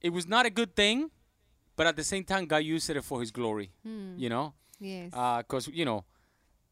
it 0.00 0.10
was 0.10 0.26
not 0.26 0.46
a 0.46 0.50
good 0.50 0.74
thing 0.76 1.10
but 1.76 1.86
at 1.86 1.96
the 1.96 2.04
same 2.04 2.24
time 2.24 2.46
god 2.46 2.58
used 2.58 2.88
it 2.90 3.02
for 3.02 3.20
his 3.20 3.30
glory 3.30 3.70
Hmm. 3.82 4.14
you 4.16 4.28
know 4.28 4.54
yes. 4.78 5.10
because 5.38 5.68
you 5.68 5.84
know 5.84 6.04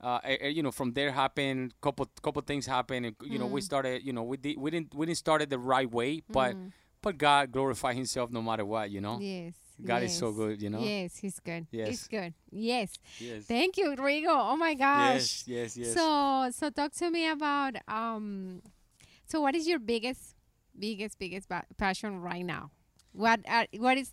uh, 0.01 0.21
eh, 0.25 0.37
eh, 0.41 0.49
you 0.49 0.63
know 0.63 0.71
from 0.73 0.93
there 0.93 1.11
happened 1.13 1.73
couple 1.81 2.07
couple 2.23 2.43
things 2.43 2.67
happened 2.67 3.07
and 3.07 3.17
you 3.25 3.39
know 3.39 3.47
we 3.47 3.61
Mm. 3.61 3.65
started 3.65 4.03
you 4.05 4.13
know 4.13 4.23
we 4.23 4.37
did, 4.37 4.59
we 4.59 4.71
didn't 4.71 4.95
we 4.95 5.07
didn't 5.07 5.19
start 5.19 5.43
it 5.43 5.51
the 5.51 5.59
right 5.59 5.91
way 5.91 6.23
but 6.29 6.55
Mm. 6.55 6.73
but 7.03 7.17
god 7.19 7.51
glorified 7.53 7.97
himself 7.97 8.31
no 8.31 8.43
matter 8.43 8.65
what 8.65 8.91
you 8.91 9.01
know 9.01 9.19
yes. 9.21 9.55
God 9.83 10.03
is 10.05 10.17
so 10.17 10.31
good, 10.33 10.63
you 10.63 10.71
know? 10.71 10.79
Yes, 10.81 11.17
he's 11.17 11.41
good. 11.41 11.67
Yes, 11.71 11.89
He's 11.89 11.99
Yes. 12.03 12.09
good. 12.09 12.35
Yes. 12.51 12.91
yes 13.19 13.45
Thank 13.45 13.77
you, 13.77 13.91
Rigo. 13.97 14.31
Oh 14.31 14.57
my 14.57 14.75
gosh. 14.75 15.45
Yes, 15.47 15.49
yes, 15.49 15.77
yes. 15.77 15.95
So, 15.95 16.51
so 16.53 16.71
talk 16.71 16.93
to 16.93 17.11
me 17.11 17.29
about 17.29 17.75
um. 17.89 18.63
So, 19.27 19.41
what 19.41 19.55
is 19.55 19.67
your 19.67 19.79
biggest, 19.81 20.37
biggest, 20.79 21.19
biggest 21.19 21.49
passion 21.77 22.21
right 22.21 22.45
now? 22.45 22.71
What 23.13 23.41
are, 23.49 23.67
what 23.79 23.97
is 23.99 24.13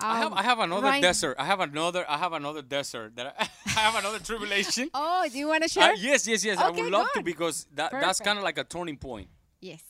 I 0.00 0.18
have 0.18 0.32
um, 0.32 0.34
I 0.38 0.42
have 0.42 0.58
another 0.60 0.86
right- 0.86 1.02
desert. 1.02 1.36
I 1.38 1.44
have 1.44 1.60
another 1.60 2.04
I 2.08 2.18
have 2.18 2.32
another 2.32 2.62
desert 2.62 3.14
that 3.16 3.34
I, 3.38 3.48
I 3.66 3.80
have 3.80 3.96
another 3.96 4.18
tribulation. 4.18 4.90
Oh, 4.94 5.26
do 5.30 5.38
you 5.38 5.48
want 5.48 5.62
to 5.64 5.80
Uh, 5.80 5.86
share? 5.86 5.94
yes, 5.96 6.26
yes, 6.26 6.44
yes. 6.44 6.58
I 6.58 6.70
would 6.70 6.90
love 6.90 7.06
to 7.14 7.22
because 7.22 7.66
that 7.74 7.92
that's 7.92 8.20
kind 8.20 8.38
of 8.38 8.44
like 8.44 8.58
a 8.58 8.64
turning 8.64 8.96
point. 8.96 9.28
Yes. 9.60 9.82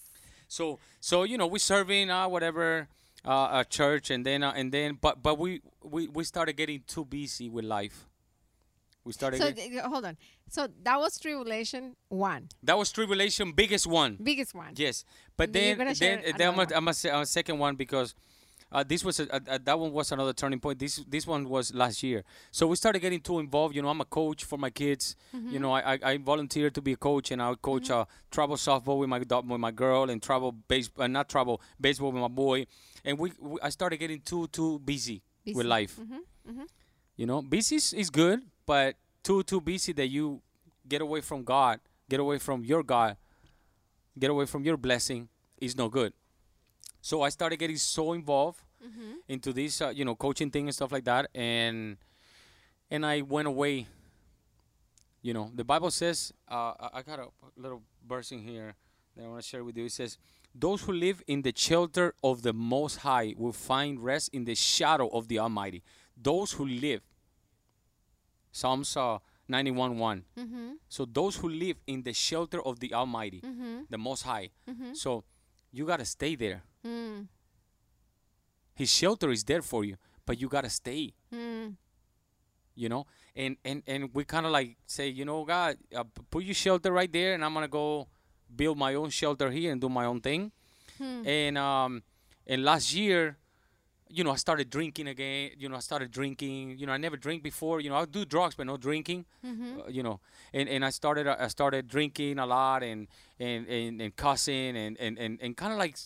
So 0.49 0.79
so 1.01 1.23
you 1.25 1.37
know 1.39 1.47
we're 1.47 1.59
serving 1.59 2.11
uh, 2.11 2.27
whatever 2.29 2.89
uh, 3.29 3.61
a 3.61 3.65
church 3.65 4.11
and 4.11 4.25
then 4.25 4.43
uh, 4.43 4.53
and 4.57 4.73
then 4.73 4.99
but 5.01 5.23
but 5.23 5.39
we, 5.39 5.61
we 5.85 6.09
we 6.09 6.25
started 6.25 6.55
getting 6.57 6.83
too 6.87 7.05
busy 7.05 7.49
with 7.51 7.65
life. 7.65 8.07
We 9.05 9.13
started. 9.13 9.41
So 9.41 9.53
th- 9.53 9.81
hold 9.83 10.05
on. 10.05 10.17
So 10.49 10.69
that 10.83 10.99
was 10.99 11.19
tribulation 11.19 11.95
one, 12.09 12.49
that 12.63 12.77
was 12.77 12.91
tribulation 12.91 13.53
biggest 13.53 13.87
one. 13.87 14.17
biggest 14.23 14.55
one. 14.55 14.73
Yes, 14.77 15.05
but 15.37 15.53
then 15.53 15.79
then 15.79 15.95
then 15.99 16.23
then 16.39 16.49
I'm 16.49 16.57
gonna, 16.57 16.75
I'm 16.77 16.85
gonna 16.85 16.95
say 16.95 17.11
a 17.11 17.25
second 17.27 17.59
one 17.59 17.77
because 17.77 18.15
uh, 18.71 18.85
this 18.87 19.03
was 19.03 19.19
a, 19.21 19.25
a, 19.31 19.41
a- 19.55 19.59
that 19.61 19.79
one 19.79 19.93
was 19.93 20.13
another 20.13 20.35
turning 20.35 20.61
point. 20.61 20.79
This 20.79 20.97
this 21.09 21.27
one 21.27 21.49
was 21.49 21.73
last 21.75 22.03
year. 22.03 22.23
So 22.51 22.67
we 22.67 22.77
started 22.77 22.99
getting 23.01 23.21
too 23.21 23.39
involved. 23.39 23.75
You 23.75 23.81
know, 23.83 23.89
I'm 23.89 24.01
a 24.01 24.05
coach 24.05 24.45
for 24.45 24.59
my 24.59 24.69
kids. 24.71 25.17
Mm-hmm. 25.35 25.51
You 25.53 25.59
know, 25.59 25.73
I, 25.73 25.95
I 25.95 25.99
I 26.03 26.17
volunteered 26.19 26.75
to 26.75 26.83
be 26.83 26.93
a 26.93 26.97
coach, 26.97 27.31
and 27.31 27.41
I 27.41 27.49
would 27.51 27.63
coach 27.63 27.91
uh, 27.91 28.05
travel 28.31 28.57
softball 28.57 28.99
with 28.99 29.09
my 29.09 29.19
with 29.21 29.61
my 29.61 29.71
girl, 29.71 30.11
and 30.11 30.23
travel 30.23 30.53
base 30.53 30.91
uh, 30.99 31.07
not 31.07 31.29
travel 31.31 31.63
baseball 31.81 32.13
with 32.13 32.21
my 32.21 32.29
boy. 32.29 32.67
And 33.05 33.19
we, 33.19 33.33
we 33.39 33.61
I 33.63 33.71
started 33.71 33.99
getting 33.99 34.21
too 34.21 34.47
too 34.49 34.79
busy, 34.81 35.23
Busy. 35.45 35.57
with 35.57 35.67
life. 35.67 35.97
Mm-hmm. 36.01 36.63
You 37.17 37.27
know, 37.27 37.43
busy 37.43 37.77
is, 37.77 37.93
is 37.93 38.11
good, 38.11 38.43
but 38.67 38.97
too 39.23 39.43
too 39.43 39.61
busy 39.61 39.93
that 39.95 40.07
you 40.09 40.41
get 40.89 41.03
away 41.03 41.21
from 41.21 41.45
God, 41.45 41.81
get 42.09 42.21
away 42.21 42.39
from 42.39 42.65
your 42.65 42.83
God, 42.83 43.17
get 44.19 44.31
away 44.31 44.47
from 44.47 44.65
your 44.65 44.77
blessing 44.77 45.29
is 45.61 45.77
no 45.77 45.89
good. 45.89 46.13
So 47.01 47.23
I 47.23 47.29
started 47.29 47.59
getting 47.59 47.77
so 47.77 48.13
involved 48.13 48.63
into 49.29 49.53
this, 49.53 49.81
uh, 49.81 49.91
you 49.91 50.05
know, 50.05 50.15
coaching 50.15 50.51
thing 50.51 50.67
and 50.67 50.75
stuff 50.75 50.93
like 50.93 51.05
that, 51.05 51.29
and 51.35 51.97
and 52.91 53.05
I 53.05 53.23
went 53.23 53.49
away. 53.49 53.87
You 55.21 55.35
know, 55.35 55.51
the 55.55 55.65
Bible 55.65 55.91
says, 55.91 56.33
uh, 56.49 56.73
I 56.79 56.89
I 56.95 57.03
got 57.03 57.19
a 57.19 57.29
little 57.57 57.83
verse 58.07 58.31
in 58.33 58.39
here 58.39 58.75
that 59.17 59.25
I 59.25 59.29
want 59.29 59.43
to 59.43 59.49
share 59.49 59.65
with 59.65 59.77
you. 59.77 59.87
It 59.87 59.93
says, 59.93 60.17
"Those 60.61 60.83
who 60.83 60.93
live 60.93 61.23
in 61.27 61.43
the 61.43 61.53
shelter 61.57 62.15
of 62.23 62.43
the 62.43 62.53
Most 62.53 62.97
High 62.99 63.35
will 63.37 63.53
find 63.53 64.03
rest 64.03 64.31
in 64.33 64.45
the 64.45 64.55
shadow 64.55 65.09
of 65.09 65.29
the 65.29 65.39
Almighty." 65.39 65.83
Those 66.17 66.53
who 66.53 66.67
live. 66.67 67.03
Psalms 68.51 68.97
uh, 68.97 69.19
91 69.49 69.99
1. 69.99 70.25
Mm-hmm. 70.37 70.69
So 70.89 71.05
those 71.05 71.37
who 71.37 71.49
live 71.49 71.77
in 71.87 72.03
the 72.03 72.13
shelter 72.13 72.61
of 72.63 72.81
the 72.81 72.93
Almighty, 72.95 73.41
Mm-hmm. 73.41 73.83
the 73.89 73.99
Most 73.99 74.23
High. 74.23 74.51
Mhm. 74.69 74.97
So 74.97 75.25
you 75.73 75.87
gotta 75.87 76.05
stay 76.05 76.35
there. 76.35 76.63
Mm. 76.85 77.29
His 78.75 78.91
shelter 78.93 79.31
is 79.31 79.45
there 79.45 79.63
for 79.63 79.85
you, 79.85 79.97
but 80.27 80.41
you 80.41 80.49
gotta 80.49 80.71
stay. 80.71 81.15
Mm. 81.33 81.77
You 82.75 82.89
know, 82.89 83.07
and 83.37 83.57
and 83.65 83.83
and 83.87 84.11
we 84.15 84.25
kind 84.25 84.47
of 84.47 84.53
like 84.53 84.77
say, 84.87 85.09
you 85.09 85.25
know, 85.25 85.45
God, 85.45 85.77
uh, 85.95 86.05
put 86.31 86.45
your 86.45 86.55
shelter 86.55 86.93
right 86.93 87.13
there, 87.13 87.35
and 87.35 87.45
I'm 87.45 87.53
gonna 87.55 87.69
go 87.69 88.09
build 88.55 88.79
my 88.79 88.95
own 88.95 89.11
shelter 89.11 89.51
here 89.51 89.73
and 89.73 89.81
do 89.81 89.89
my 89.89 90.05
own 90.05 90.21
thing. 90.21 90.53
Hmm. 90.99 91.27
And 91.27 91.59
um, 91.59 92.03
and 92.47 92.65
last 92.65 92.95
year, 92.95 93.37
you 94.09 94.25
know, 94.25 94.31
I 94.31 94.37
started 94.37 94.71
drinking 94.71 95.07
again. 95.09 95.51
You 95.59 95.69
know, 95.69 95.77
I 95.77 95.81
started 95.81 96.11
drinking. 96.11 96.79
You 96.79 96.87
know, 96.87 96.93
I 96.93 96.97
never 96.97 97.17
drink 97.17 97.43
before. 97.43 97.81
You 97.81 97.91
know, 97.91 97.97
I 97.97 98.05
do 98.07 98.25
drugs, 98.25 98.55
but 98.55 98.67
no 98.67 98.77
drinking. 98.77 99.27
Mm-hmm. 99.45 99.81
uh, 99.81 99.89
you 99.89 100.03
know 100.03 100.21
and, 100.53 100.69
and 100.69 100.85
i 100.85 100.91
started 100.91 101.27
i 101.29 101.47
started 101.49 101.89
drinking 101.89 102.39
a 102.39 102.47
lot 102.47 102.83
and 102.83 103.07
and 103.39 103.67
and, 103.69 104.01
and 104.03 104.17
cussing 104.17 104.77
and 104.77 104.97
and 104.99 105.19
and, 105.19 105.39
and 105.43 105.57
kind 105.57 105.73
of 105.73 105.79
like 105.79 105.97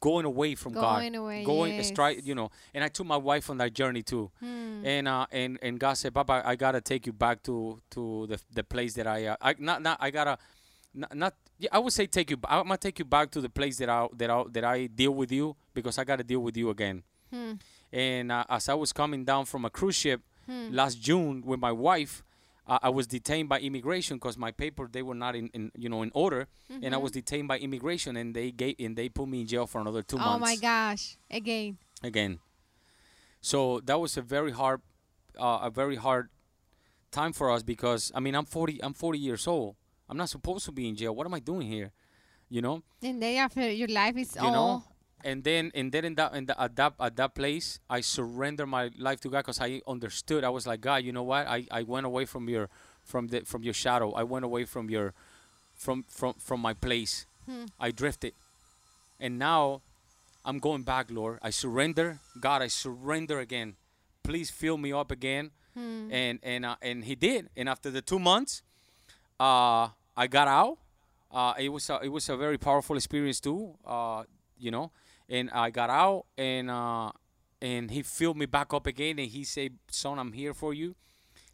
going 0.00 0.24
away 0.24 0.54
from 0.54 0.72
Going 0.72 0.82
god 0.84 0.98
going 1.00 1.14
away, 1.16 1.44
going 1.44 1.74
yes. 1.74 2.26
you 2.26 2.34
know 2.34 2.50
and 2.74 2.84
i 2.84 2.88
took 2.88 3.06
my 3.06 3.16
wife 3.16 3.50
on 3.50 3.58
that 3.58 3.72
journey 3.72 4.02
too 4.02 4.30
Hmm. 4.40 4.84
and 4.84 5.08
uh 5.08 5.26
and 5.32 5.58
and 5.62 5.80
god 5.80 5.94
said 5.94 6.14
papa 6.14 6.42
i 6.44 6.54
gotta 6.54 6.80
take 6.80 7.06
you 7.06 7.12
back 7.12 7.42
to 7.44 7.80
to 7.90 8.26
the 8.28 8.38
the 8.54 8.62
place 8.62 8.94
that 8.94 9.06
i 9.06 9.26
uh, 9.26 9.36
i 9.40 9.54
not 9.58 9.82
not 9.82 9.96
i 10.00 10.10
gotta 10.10 10.38
not, 10.98 11.14
not 11.16 11.34
yeah, 11.58 11.70
I 11.72 11.78
would 11.78 11.92
say 11.92 12.06
take 12.06 12.30
you. 12.30 12.36
I'm 12.44 12.64
gonna 12.64 12.76
take 12.78 12.98
you 12.98 13.04
back 13.04 13.30
to 13.32 13.40
the 13.40 13.48
place 13.48 13.78
that 13.78 13.88
I 13.88 14.06
that 14.20 14.30
I 14.30 14.44
that 14.54 14.64
I 14.64 14.86
deal 14.86 15.12
with 15.12 15.30
you 15.32 15.56
because 15.74 15.98
I 15.98 16.04
gotta 16.04 16.24
deal 16.24 16.40
with 16.40 16.56
you 16.56 16.70
again. 16.70 17.02
Hmm. 17.32 17.52
And 17.92 18.30
uh, 18.32 18.44
as 18.48 18.68
I 18.68 18.74
was 18.74 18.92
coming 18.92 19.24
down 19.24 19.44
from 19.46 19.64
a 19.64 19.70
cruise 19.70 19.96
ship 19.96 20.20
Hmm. 20.46 20.68
last 20.72 20.96
June 21.00 21.42
with 21.44 21.60
my 21.60 21.72
wife, 21.72 22.22
uh, 22.66 22.78
I 22.82 22.88
was 22.88 23.06
detained 23.06 23.50
by 23.50 23.58
immigration 23.60 24.16
because 24.16 24.38
my 24.38 24.50
paper 24.50 24.88
they 24.90 25.02
were 25.02 25.14
not 25.14 25.36
in, 25.36 25.48
in 25.52 25.70
you 25.76 25.88
know 25.90 26.00
in 26.02 26.10
order, 26.14 26.46
and 26.82 26.94
I 26.94 26.98
was 26.98 27.12
detained 27.12 27.48
by 27.48 27.58
immigration, 27.58 28.16
and 28.16 28.34
they 28.34 28.50
gave 28.50 28.76
and 28.78 28.96
they 28.96 29.08
put 29.10 29.28
me 29.28 29.42
in 29.42 29.46
jail 29.46 29.66
for 29.66 29.78
another 29.80 30.02
two 30.02 30.16
Oh 30.16 30.20
months 30.20 30.36
Oh 30.36 30.46
my 30.50 30.56
gosh! 30.56 31.18
Again. 31.30 31.76
again. 32.02 32.38
So 33.40 33.80
that 33.84 34.00
was 34.00 34.16
a 34.16 34.22
very 34.22 34.52
hard, 34.52 34.80
uh, 35.38 35.60
a 35.62 35.70
very 35.70 35.96
hard 35.96 36.28
time 37.10 37.32
for 37.32 37.50
us 37.50 37.62
because 37.62 38.10
I 38.14 38.20
mean 38.20 38.34
I'm 38.34 38.44
40, 38.46 38.82
I'm 38.82 38.94
40 38.94 39.18
years 39.18 39.46
old. 39.46 39.76
I'm 40.08 40.16
not 40.16 40.28
supposed 40.28 40.64
to 40.66 40.72
be 40.72 40.88
in 40.88 40.96
jail. 40.96 41.14
What 41.14 41.26
am 41.26 41.34
I 41.34 41.40
doing 41.40 41.66
here? 41.68 41.92
You 42.48 42.62
know, 42.62 42.82
And 43.02 43.22
then 43.22 43.36
after 43.36 43.70
your 43.70 43.88
life 43.88 44.16
is 44.16 44.34
you 44.34 44.40
all. 44.42 44.52
know. 44.52 44.84
And 45.24 45.42
then, 45.44 45.70
and 45.74 45.90
then 45.92 46.04
in 46.04 46.14
that, 46.14 46.32
in 46.34 46.46
the, 46.46 46.58
at 46.60 46.76
that, 46.76 46.94
at 47.00 47.16
that 47.16 47.34
place, 47.34 47.80
I 47.90 48.00
surrendered 48.00 48.68
my 48.68 48.90
life 48.96 49.20
to 49.22 49.28
God 49.28 49.38
because 49.38 49.60
I 49.60 49.82
understood. 49.86 50.44
I 50.44 50.48
was 50.48 50.66
like, 50.66 50.80
God, 50.80 51.02
you 51.04 51.12
know 51.12 51.24
what? 51.24 51.46
I, 51.46 51.66
I 51.70 51.82
went 51.82 52.06
away 52.06 52.24
from 52.24 52.48
your, 52.48 52.70
from 53.04 53.26
the, 53.28 53.40
from 53.40 53.64
your 53.64 53.74
shadow. 53.74 54.12
I 54.12 54.22
went 54.22 54.44
away 54.44 54.64
from 54.64 54.88
your, 54.88 55.12
from, 55.74 56.04
from, 56.08 56.34
from 56.34 56.60
my 56.60 56.72
place. 56.72 57.26
Hmm. 57.46 57.64
I 57.80 57.90
drifted, 57.90 58.34
and 59.18 59.38
now, 59.38 59.80
I'm 60.44 60.58
going 60.60 60.82
back, 60.82 61.10
Lord. 61.10 61.38
I 61.42 61.50
surrender, 61.50 62.20
God. 62.40 62.62
I 62.62 62.68
surrender 62.68 63.40
again. 63.40 63.74
Please 64.22 64.50
fill 64.50 64.76
me 64.78 64.92
up 64.92 65.10
again. 65.10 65.50
Hmm. 65.74 66.12
And 66.12 66.38
and 66.42 66.64
uh, 66.64 66.76
and 66.82 67.04
He 67.04 67.14
did. 67.14 67.48
And 67.56 67.68
after 67.68 67.90
the 67.90 68.02
two 68.02 68.18
months, 68.18 68.62
uh, 69.38 69.88
I 70.16 70.26
got 70.28 70.48
out. 70.48 70.78
Uh, 71.30 71.54
it 71.58 71.68
was 71.68 71.88
a, 71.90 72.00
it 72.02 72.08
was 72.08 72.28
a 72.28 72.36
very 72.36 72.58
powerful 72.58 72.96
experience 72.96 73.40
too. 73.40 73.74
Uh, 73.84 74.24
you 74.58 74.70
know, 74.70 74.90
and 75.28 75.50
I 75.50 75.70
got 75.70 75.90
out 75.90 76.24
and 76.36 76.70
uh, 76.70 77.12
and 77.60 77.90
he 77.90 78.02
filled 78.02 78.36
me 78.36 78.46
back 78.46 78.72
up 78.72 78.86
again 78.86 79.18
and 79.18 79.28
he 79.28 79.44
said, 79.44 79.78
"Son, 79.90 80.18
I'm 80.18 80.32
here 80.32 80.54
for 80.54 80.72
you, 80.74 80.94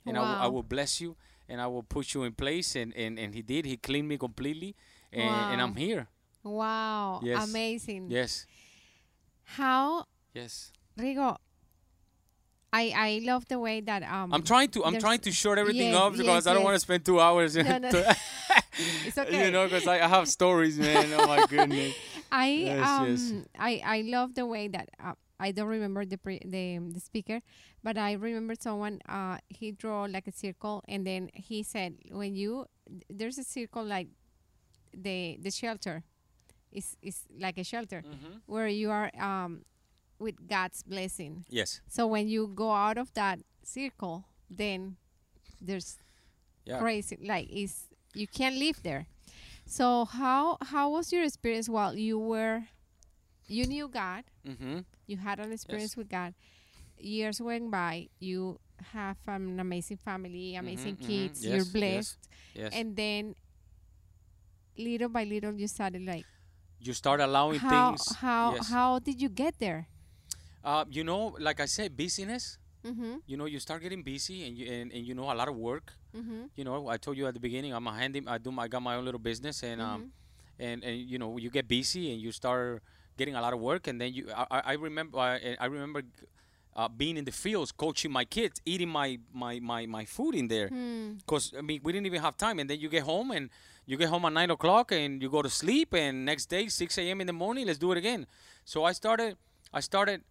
and 0.07 0.17
I, 0.17 0.47
will, 0.47 0.55
will 0.55 0.63
bless 0.63 1.01
you 1.01 1.17
and 1.49 1.61
I 1.61 1.67
will 1.67 1.83
put 1.83 2.15
you 2.15 2.23
in 2.23 2.33
place." 2.33 2.77
And 2.77 2.95
and, 2.97 3.19
and 3.19 3.35
he 3.35 3.43
did. 3.43 3.67
He 3.67 3.77
cleaned 3.77 4.09
me 4.09 4.17
completely, 4.17 4.75
and, 5.13 5.53
and 5.53 5.61
I'm 5.61 5.75
here. 5.75 6.09
Wow. 6.43 7.21
Yes. 7.23 7.49
Amazing. 7.49 8.11
Yes, 8.11 8.47
How 9.43 10.05
yes. 10.35 10.73
Rigo? 10.99 11.37
I 12.75 12.83
I 13.09 13.11
love 13.31 13.47
the 13.47 13.59
way 13.67 13.81
that 13.91 14.03
um. 14.03 14.35
I'm 14.35 14.43
trying 14.43 14.71
to 14.75 14.85
I'm 14.85 14.99
trying 14.99 15.21
to 15.27 15.33
short 15.33 15.59
everything 15.63 15.93
yes, 15.95 16.03
up 16.03 16.13
because 16.13 16.27
yes, 16.27 16.47
I 16.49 16.55
don't 16.55 16.65
want 16.65 16.75
to 16.75 16.85
spend 16.89 17.05
two 17.05 17.21
hours. 17.21 17.55
No, 17.57 17.79
no. 17.79 17.91
It's 19.07 19.17
okay. 19.17 19.47
You 19.47 19.53
know, 19.55 19.65
because 19.67 19.87
I, 19.87 19.97
I 20.03 20.09
have 20.09 20.27
stories, 20.29 20.79
man. 20.79 21.13
Oh 21.15 21.27
my 21.27 21.47
goodness. 21.47 21.95
I 22.33 22.49
Yes, 22.67 22.89
um 22.89 23.07
yes. 23.07 23.33
I 23.59 23.73
I 23.85 23.99
love 24.03 24.35
the 24.35 24.47
way 24.47 24.67
that 24.69 24.89
uh, 24.99 25.15
I 25.39 25.53
don't 25.53 25.71
remember 25.71 26.05
the 26.05 26.19
pre- 26.19 26.43
the 26.45 26.83
the 26.93 27.01
speaker, 27.01 27.39
but 27.87 27.97
I 27.97 28.13
remember 28.19 28.55
someone 28.59 28.99
uh 29.09 29.39
he 29.49 29.71
draw 29.71 30.11
like 30.11 30.27
a 30.27 30.35
circle 30.35 30.83
and 30.91 31.07
then 31.07 31.31
he 31.35 31.63
said 31.63 31.95
when 32.11 32.35
you 32.35 32.67
there's 33.09 33.39
a 33.39 33.45
circle 33.47 33.85
like 33.87 34.09
the 34.93 35.39
the 35.41 35.51
shelter 35.51 36.03
is 36.73 36.97
is 37.03 37.27
like 37.39 37.59
a 37.59 37.65
shelter 37.65 38.03
Mm-hmm. 38.03 38.43
where 38.47 38.67
you 38.69 38.91
are 38.91 39.11
um 39.19 39.63
with 40.19 40.49
God's 40.49 40.83
blessing. 40.83 41.45
Yes. 41.49 41.81
So 41.89 42.07
when 42.07 42.29
you 42.29 42.47
go 42.55 42.73
out 42.73 42.99
of 42.99 43.13
that 43.15 43.41
circle, 43.63 44.25
then 44.51 44.97
there's 45.61 45.99
Yeah. 46.65 46.79
crazy 46.79 47.19
like 47.21 47.49
is 47.51 47.89
you 48.15 48.27
can't 48.27 48.57
live 48.57 48.83
there. 48.83 49.07
So 49.67 50.05
how 50.05 50.57
how 50.61 50.91
was 50.91 51.13
your 51.13 51.25
experience 51.25 51.69
while 51.69 51.97
you 51.97 52.19
were 52.19 52.65
you 53.47 53.67
knew 53.67 53.89
God, 53.89 54.25
Mm-hmm. 54.47 54.81
you 55.07 55.17
had 55.19 55.39
an 55.41 55.53
experience 55.53 55.97
with 55.97 56.09
God. 56.09 56.33
Years 56.97 57.41
went 57.41 57.71
by, 57.71 58.09
you 58.21 58.59
have 58.93 59.17
an 59.27 59.61
amazing 59.61 59.99
family, 59.99 60.57
amazing 60.57 60.97
Mhm, 60.97 61.03
mhm. 61.03 61.07
kids, 61.07 61.45
Yes, 61.45 61.51
you're 61.51 61.65
yes, 61.69 61.73
blessed. 61.73 62.19
Yes. 62.55 62.73
And 62.73 62.97
then 62.97 63.35
little 64.77 65.09
by 65.09 65.25
little 65.25 65.53
you 65.55 65.69
started 65.69 66.03
like 66.05 66.25
you 66.81 66.93
start 66.93 67.21
allowing 67.21 67.59
how 67.61 67.91
things. 67.97 68.17
how 68.17 68.55
yes. 68.55 68.69
how 68.71 68.99
did 68.99 69.21
you 69.21 69.29
get 69.29 69.59
there? 69.59 69.89
Uh, 70.65 70.85
you 70.91 71.05
know, 71.05 71.37
like 71.39 71.61
I 71.61 71.67
said, 71.67 71.97
busyness. 71.97 72.59
Mm-hmm. 72.85 73.15
You 73.27 73.37
know, 73.37 73.47
you 73.47 73.59
start 73.61 73.83
getting 73.83 74.03
busy, 74.03 74.47
and 74.47 74.57
you 74.57 74.67
and, 74.71 74.93
and 74.93 75.07
you 75.07 75.15
know 75.15 75.31
a 75.33 75.37
lot 75.37 75.49
of 75.49 75.57
work. 75.57 75.93
Mm-hmm. 76.17 76.43
You 76.57 76.65
know, 76.65 76.89
I 76.89 76.97
told 76.99 77.17
you 77.17 77.27
at 77.27 77.35
the 77.35 77.41
beginning, 77.41 77.73
I'm 77.73 77.87
a 77.87 77.93
handy. 77.95 78.23
I 78.27 78.37
do. 78.39 78.51
my- 78.53 78.65
I 78.65 78.69
got 78.69 78.83
my 78.83 78.97
own 78.97 79.05
little 79.05 79.21
business, 79.21 79.63
and 79.63 79.81
Mm-hmm. 79.81 79.91
um, 79.95 80.13
and 80.59 80.85
and 80.85 80.97
you 81.01 81.19
know, 81.19 81.37
you 81.39 81.51
get 81.51 81.67
busy, 81.69 82.13
and 82.13 82.21
you 82.21 82.31
start 82.33 82.83
getting 83.17 83.35
a 83.37 83.41
lot 83.41 83.53
of 83.55 83.61
work, 83.61 83.87
and 83.89 84.01
then 84.01 84.13
you. 84.13 84.29
I, 84.37 84.61
I- 84.73 84.73
remember. 84.75 85.19
I, 85.19 85.57
I 85.61 85.67
remember. 85.67 86.03
Uh, 86.77 86.89
being 86.89 87.17
in 87.17 87.25
the 87.25 87.31
fields, 87.31 87.71
coaching 87.71 88.11
my 88.11 88.25
kids, 88.25 88.61
eating 88.67 88.89
my 88.89 89.17
my 89.33 89.61
my, 89.61 89.87
my 89.87 90.05
food 90.05 90.35
in 90.35 90.49
there, 90.49 90.67
Hmm. 90.67 91.13
because 91.23 91.55
I 91.57 91.61
mean 91.63 91.79
we 91.85 91.93
didn't 91.93 92.07
even 92.07 92.21
have 92.21 92.37
time. 92.37 92.59
And 92.59 92.69
then 92.69 92.81
you 92.81 92.89
get 92.89 93.05
home 93.05 93.31
and 93.31 93.49
you 93.87 93.97
get 93.97 94.09
home 94.09 94.25
at 94.25 94.33
nine 94.33 94.51
o'clock 94.51 94.91
and 94.91 95.23
you 95.23 95.31
go 95.31 95.41
to 95.41 95.49
sleep. 95.49 95.95
And 95.95 96.25
next 96.25 96.47
day 96.47 96.67
six 96.67 96.99
a.m. 96.99 97.21
in 97.21 97.29
the 97.29 97.33
morning, 97.33 97.69
let's 97.69 97.79
do 97.79 97.93
it 97.93 97.99
again. 97.99 98.27
So 98.65 98.83
I 98.83 98.91
started 98.91 99.37
I 99.73 99.79
started 99.79 100.23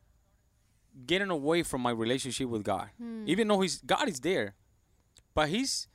getting 1.05 1.29
away 1.29 1.63
from 1.63 1.81
my 1.81 1.91
relationship 1.91 2.47
with 2.49 2.63
God. 2.63 2.89
Hmm. 2.97 3.23
Even 3.27 3.47
though 3.47 3.61
he's 3.61 3.81
God 3.81 4.07
is 4.09 4.19
there. 4.19 4.53
But 5.33 5.49
he's 5.49 5.87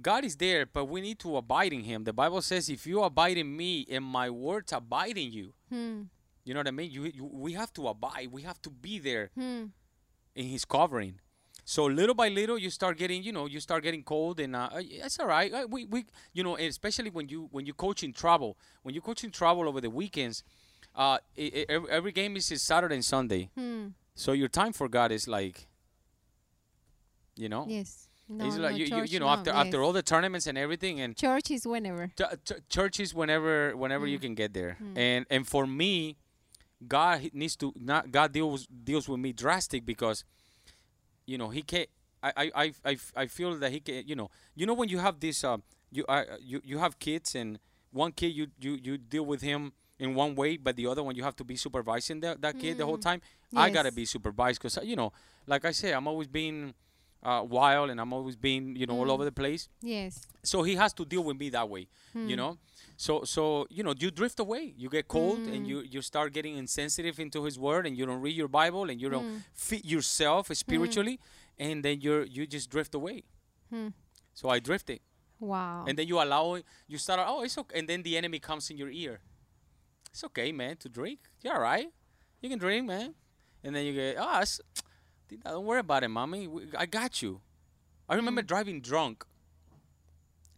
God 0.00 0.24
is 0.24 0.36
there, 0.36 0.64
but 0.66 0.84
we 0.86 1.00
need 1.00 1.18
to 1.20 1.36
abide 1.36 1.72
in 1.72 1.82
him. 1.82 2.04
The 2.04 2.12
Bible 2.12 2.40
says 2.42 2.68
if 2.68 2.86
you 2.86 3.02
abide 3.02 3.36
in 3.36 3.56
me 3.56 3.86
and 3.90 4.04
my 4.04 4.30
words 4.30 4.72
abide 4.72 5.18
in 5.18 5.32
you. 5.32 5.52
Hmm. 5.70 6.02
You 6.44 6.54
know 6.54 6.60
what 6.60 6.68
I 6.68 6.70
mean? 6.72 6.90
You, 6.90 7.04
you 7.04 7.24
we 7.24 7.52
have 7.54 7.72
to 7.74 7.88
abide. 7.88 8.28
We 8.32 8.42
have 8.42 8.60
to 8.62 8.70
be 8.70 8.98
there 8.98 9.30
Hmm. 9.34 9.66
in 10.34 10.46
his 10.46 10.64
covering. 10.64 11.20
So 11.64 11.84
little 11.84 12.14
by 12.14 12.28
little, 12.28 12.56
you 12.56 12.70
start 12.70 12.96
getting, 12.96 13.22
you 13.22 13.30
know, 13.30 13.44
you 13.44 13.60
start 13.60 13.82
getting 13.82 14.02
cold, 14.02 14.40
and 14.40 14.56
uh, 14.56 14.70
uh, 14.72 14.80
it's 14.82 15.18
all 15.20 15.26
right. 15.26 15.52
Uh, 15.52 15.66
we, 15.68 15.84
we, 15.84 16.06
you 16.32 16.42
know, 16.42 16.56
especially 16.56 17.10
when 17.10 17.28
you 17.28 17.48
when 17.52 17.66
you 17.66 17.74
coach 17.74 18.02
in 18.02 18.14
travel, 18.14 18.56
when 18.82 18.94
you 18.94 19.02
coach 19.02 19.22
in 19.22 19.30
travel 19.30 19.68
over 19.68 19.78
the 19.82 19.90
weekends, 19.90 20.42
uh, 20.96 21.18
i 21.36 21.66
i 21.68 21.78
every, 21.90 22.12
game 22.12 22.36
is 22.38 22.50
is 22.50 22.62
Saturday 22.62 22.94
and 22.94 23.04
Sunday. 23.04 23.50
Hmm. 23.54 23.88
So 24.18 24.32
your 24.32 24.48
time 24.48 24.72
for 24.72 24.88
God 24.88 25.12
is 25.12 25.28
like, 25.28 25.68
you 27.36 27.48
know, 27.48 27.66
Yes. 27.68 28.08
No, 28.28 28.44
it's 28.44 28.58
like 28.58 28.72
no 28.72 28.76
you, 28.76 28.84
you, 28.84 28.90
church, 28.90 29.10
you 29.12 29.20
know 29.20 29.26
no, 29.26 29.32
after 29.32 29.50
after 29.52 29.82
all 29.82 29.92
the 29.92 30.02
tournaments 30.02 30.46
and 30.46 30.58
everything, 30.58 31.00
and 31.00 31.16
church 31.16 31.50
is 31.50 31.66
whenever. 31.66 32.08
ch- 32.08 32.36
ch- 32.44 32.68
churches 32.68 33.14
whenever 33.14 33.74
whenever 33.74 34.06
you 34.06 34.18
can 34.18 34.34
get 34.34 34.52
there. 34.52 34.76
And 34.96 35.24
and 35.30 35.46
for 35.46 35.66
me 35.66 36.16
god 36.86 37.30
needs 37.32 37.56
to 37.56 37.72
not 37.74 38.12
god 38.12 38.32
deals 38.32 38.66
deals 38.66 39.08
with 39.08 39.18
me 39.18 39.32
drastic 39.32 39.84
because 39.86 40.24
you 41.26 41.36
know 41.38 41.48
he 41.48 41.62
can't 41.62 41.88
I 42.22 43.26
feel 43.28 43.56
that 43.58 43.72
he 43.72 43.80
can 43.80 44.06
you 44.06 44.14
know 44.14 44.30
you 44.54 44.66
know 44.66 44.74
when 44.74 44.88
you 44.88 44.98
have 44.98 45.20
this 45.20 45.42
uh 45.42 45.56
you 45.90 46.04
uh, 46.06 46.24
you 46.40 46.60
you 46.64 46.78
have 46.78 46.98
kids 46.98 47.34
and 47.34 47.58
one 47.92 48.12
kid 48.12 48.28
you 48.28 48.48
you 48.60 48.78
you 48.82 48.98
deal 48.98 49.24
with 49.24 49.40
him 49.40 49.72
in 49.98 50.14
one 50.14 50.34
way 50.34 50.56
but 50.56 50.76
the 50.76 50.86
other 50.86 51.02
one 51.02 51.16
you 51.16 51.22
have 51.22 51.34
to 51.36 51.44
be 51.44 51.56
supervising 51.56 52.20
that, 52.20 52.40
that 52.42 52.58
kid 52.58 52.76
the 52.78 52.84
whole 52.84 52.98
time 52.98 53.20
i 53.56 53.70
gotta 53.70 53.92
be 53.92 54.04
supervised 54.04 54.60
because 54.60 54.78
you 54.84 54.96
know 54.96 55.12
like 55.46 55.64
i 55.64 55.70
say 55.70 55.92
i'm 55.92 56.06
always 56.06 56.28
being 56.28 56.74
uh, 57.22 57.42
wild 57.48 57.90
and 57.90 58.00
i'm 58.00 58.12
always 58.12 58.36
being 58.36 58.76
you 58.76 58.86
know 58.86 58.96
all 58.96 59.10
over 59.10 59.22
mm. 59.22 59.26
the 59.26 59.32
place. 59.32 59.68
Yes. 59.82 60.26
so 60.42 60.62
he 60.62 60.76
has 60.76 60.92
to 60.92 61.04
deal 61.04 61.24
with 61.24 61.36
me 61.38 61.50
that 61.50 61.68
way 61.68 61.88
you 62.14 62.20
hmm. 62.20 62.34
know? 62.36 62.58
So 62.96 63.24
so 63.24 63.66
you 63.70 63.82
know 63.82 63.94
you 63.96 64.10
drift 64.10 64.40
away. 64.40 64.74
You 64.76 64.88
get 64.88 65.08
cold 65.08 65.38
and 65.38 65.64
mm. 65.64 65.68
you 65.68 65.80
you 65.80 66.02
start 66.02 66.32
getting 66.32 66.56
insensitive 66.56 67.20
into 67.20 67.44
his 67.44 67.58
word 67.58 67.86
and 67.86 67.96
you 67.96 68.06
don't 68.06 68.20
read 68.20 68.34
your 68.36 68.48
bible 68.48 68.90
and 68.90 69.00
you 69.00 69.08
don't 69.08 69.24
mm. 69.24 69.42
fit 69.54 69.84
yourself 69.84 70.48
spiritually 70.54 71.20
and 71.58 71.84
then 71.84 72.00
you're 72.00 72.24
you 72.24 72.46
just 72.46 72.70
drift 72.70 72.94
away. 72.94 73.24
Hmm. 73.70 73.88
So 74.34 74.48
i 74.48 74.58
drifted. 74.58 75.00
Wow. 75.40 75.84
and 75.86 75.96
then 75.96 76.08
you 76.08 76.20
allow 76.20 76.54
it 76.54 76.64
you 76.88 76.98
start 76.98 77.20
oh 77.24 77.44
it's 77.44 77.56
okay 77.56 77.78
and 77.78 77.88
then 77.88 78.02
the 78.02 78.16
enemy 78.16 78.40
comes 78.40 78.70
in 78.70 78.76
your 78.76 78.90
ear. 78.90 79.20
It's 80.10 80.24
okay 80.24 80.50
man 80.50 80.76
to 80.78 80.88
drink. 80.88 81.20
You're 81.42 81.54
all 81.54 81.60
right. 81.60 81.88
You 82.40 82.48
can 82.48 82.58
drink 82.58 82.86
man 82.86 83.14
and 83.64 83.74
then 83.74 83.84
you 83.84 83.92
get 83.92 84.16
oh 84.18 84.42
don't 85.44 85.64
worry 85.64 85.80
about 85.80 86.04
it 86.04 86.08
mommy 86.08 86.46
We- 86.46 86.68
i 86.76 86.86
got 86.86 87.22
you 87.22 87.40
i 88.08 88.14
remember 88.14 88.42
mm. 88.42 88.46
driving 88.46 88.80
drunk 88.80 89.24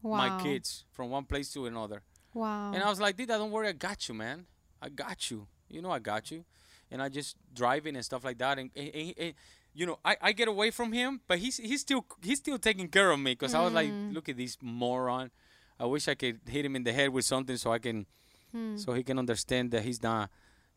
wow. 0.02 0.18
my 0.18 0.42
kids 0.42 0.84
from 0.92 1.10
one 1.10 1.24
place 1.24 1.52
to 1.52 1.66
another. 1.66 2.02
Wow. 2.34 2.72
And 2.72 2.82
I 2.82 2.88
was 2.88 3.00
like, 3.00 3.16
Dida, 3.16 3.28
don't 3.28 3.50
worry, 3.50 3.68
I 3.68 3.72
got 3.72 4.08
you, 4.08 4.14
man. 4.14 4.46
I 4.80 4.88
got 4.88 5.30
you. 5.30 5.46
You 5.68 5.82
know, 5.82 5.90
I 5.90 5.98
got 5.98 6.30
you. 6.30 6.44
And 6.90 7.02
I 7.02 7.08
just 7.08 7.36
driving 7.54 7.96
and 7.96 8.04
stuff 8.04 8.24
like 8.24 8.38
that. 8.38 8.58
And, 8.58 8.70
and, 8.74 8.90
and- 8.94 9.14
and, 9.18 9.34
you 9.72 9.86
know, 9.86 10.00
I, 10.04 10.16
I 10.20 10.32
get 10.32 10.48
away 10.48 10.72
from 10.72 10.92
him, 10.92 11.20
but 11.28 11.38
he's 11.38 11.58
he's 11.58 11.80
still 11.80 12.04
he's 12.20 12.38
still 12.38 12.58
taking 12.58 12.88
care 12.88 13.12
of 13.12 13.20
me 13.20 13.34
because 13.34 13.54
I 13.54 13.62
was 13.62 13.72
like, 13.72 13.88
mm. 13.88 14.12
look 14.12 14.28
at 14.28 14.36
this 14.36 14.58
moron. 14.60 15.30
I 15.78 15.86
wish 15.86 16.08
I 16.08 16.16
could 16.16 16.40
hit 16.44 16.64
him 16.64 16.74
in 16.74 16.82
the 16.82 16.92
head 16.92 17.10
with 17.10 17.24
something 17.24 17.56
so 17.56 17.72
I 17.72 17.78
can, 17.78 18.04
hmm. 18.50 18.76
so 18.76 18.94
he 18.94 19.04
can 19.04 19.16
understand 19.16 19.70
that 19.70 19.84
he's 19.84 20.02
not 20.02 20.28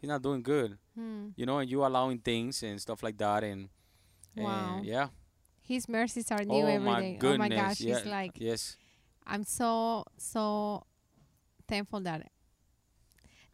he's 0.03 0.09
not 0.09 0.21
doing 0.21 0.43
good. 0.43 0.77
Hmm. 0.99 1.29
You 1.37 1.45
know, 1.45 1.59
and 1.59 1.69
you 1.71 1.85
allowing 1.85 2.19
things 2.19 2.61
and 2.61 2.75
stuff 2.79 3.01
like 3.01 3.17
that, 3.19 3.41
and, 3.43 3.69
and 4.35 4.43
Wow. 4.45 4.81
yeah. 4.83 5.07
His 5.61 5.87
mercies 5.87 6.29
are 6.29 6.43
new 6.43 6.55
oh 6.55 6.67
every 6.67 6.85
my 6.85 6.99
day. 6.99 7.15
goodness! 7.15 7.47
Oh 7.49 7.55
my 7.55 7.55
gosh. 7.55 7.79
yeah, 7.79 7.95
It's 7.97 8.05
like 8.05 8.31
yes. 8.35 8.75
I'm 9.25 9.45
so 9.45 10.03
so 10.17 10.83
thankful 11.69 12.01
that 12.01 12.27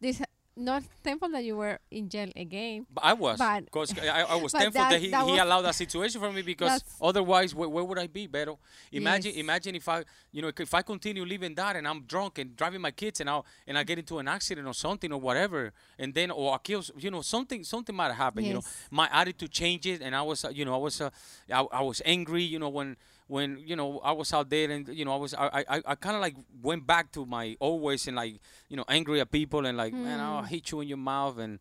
this 0.00 0.20
not 0.60 0.82
thankful 1.02 1.30
that 1.30 1.42
you 1.44 1.56
were 1.56 1.78
in 1.90 2.08
jail 2.08 2.28
again. 2.36 2.86
But 2.92 3.04
I 3.04 3.12
was, 3.14 3.38
But- 3.38 3.64
because 3.64 3.98
I, 3.98 4.22
I 4.22 4.34
was 4.36 4.52
thankful 4.60 4.80
that, 4.82 4.90
that- 4.90 5.00
he, 5.00 5.10
that 5.10 5.26
he 5.26 5.38
allowed 5.38 5.62
that 5.62 5.74
situation 5.74 6.20
for 6.20 6.30
me 6.32 6.42
because 6.42 6.84
otherwise, 7.00 7.54
where, 7.54 7.68
where 7.68 7.84
would 7.84 7.98
I 7.98 8.06
be, 8.06 8.28
Beto? 8.28 8.58
Imagine, 8.92 9.32
Yes. 9.32 9.40
imagine 9.40 9.74
if 9.74 9.88
I, 9.88 10.04
you 10.32 10.42
know, 10.42 10.50
if 10.58 10.74
I 10.74 10.82
continue 10.82 11.24
living 11.24 11.54
that 11.54 11.76
and 11.76 11.86
I'm 11.88 12.02
drunk 12.02 12.38
and 12.38 12.54
driving 12.56 12.80
my 12.80 12.90
kids 12.90 13.20
and 13.20 13.28
I 13.30 13.40
and 13.66 13.76
I 13.78 13.82
get 13.84 13.98
into 13.98 14.18
an 14.18 14.28
accident 14.28 14.66
or 14.66 14.74
something 14.74 15.12
or 15.12 15.20
whatever, 15.20 15.72
and 15.98 16.12
then 16.14 16.30
or 16.30 16.54
I 16.54 16.58
kill, 16.58 16.82
you 16.98 17.10
know, 17.10 17.22
something 17.22 17.64
something 17.64 17.94
might 17.96 18.12
happen. 18.12 18.44
You 18.44 18.54
know, 18.54 18.62
my 18.90 19.08
attitude 19.12 19.50
changes, 19.50 20.00
and 20.00 20.14
I 20.14 20.22
was, 20.22 20.44
uh, 20.44 20.50
you 20.50 20.64
know, 20.64 20.74
I 20.74 20.78
was, 20.78 21.00
uh, 21.00 21.10
I, 21.52 21.60
I 21.72 21.82
was 21.82 22.02
angry. 22.04 22.42
You 22.42 22.58
know, 22.58 22.68
when 22.68 22.96
when 23.30 23.58
you 23.64 23.76
know 23.76 24.00
I 24.00 24.10
was 24.10 24.32
out 24.34 24.50
there 24.50 24.68
and 24.70 24.88
you 24.88 25.04
know 25.04 25.14
I 25.14 25.16
was 25.16 25.32
I 25.34 25.64
I, 25.68 25.82
I 25.92 25.94
kind 25.94 26.16
of 26.16 26.20
like 26.20 26.34
went 26.60 26.84
back 26.84 27.12
to 27.12 27.24
my 27.24 27.56
old 27.60 27.80
ways 27.80 28.06
and 28.08 28.16
like 28.16 28.40
you 28.68 28.76
know 28.76 28.84
angry 28.88 29.20
at 29.20 29.30
people 29.30 29.66
and 29.66 29.78
like 29.78 29.94
man 29.94 30.18
I'll 30.18 30.42
hit 30.42 30.70
you 30.72 30.80
in 30.80 30.88
your 30.88 30.98
mouth 30.98 31.38
and 31.38 31.60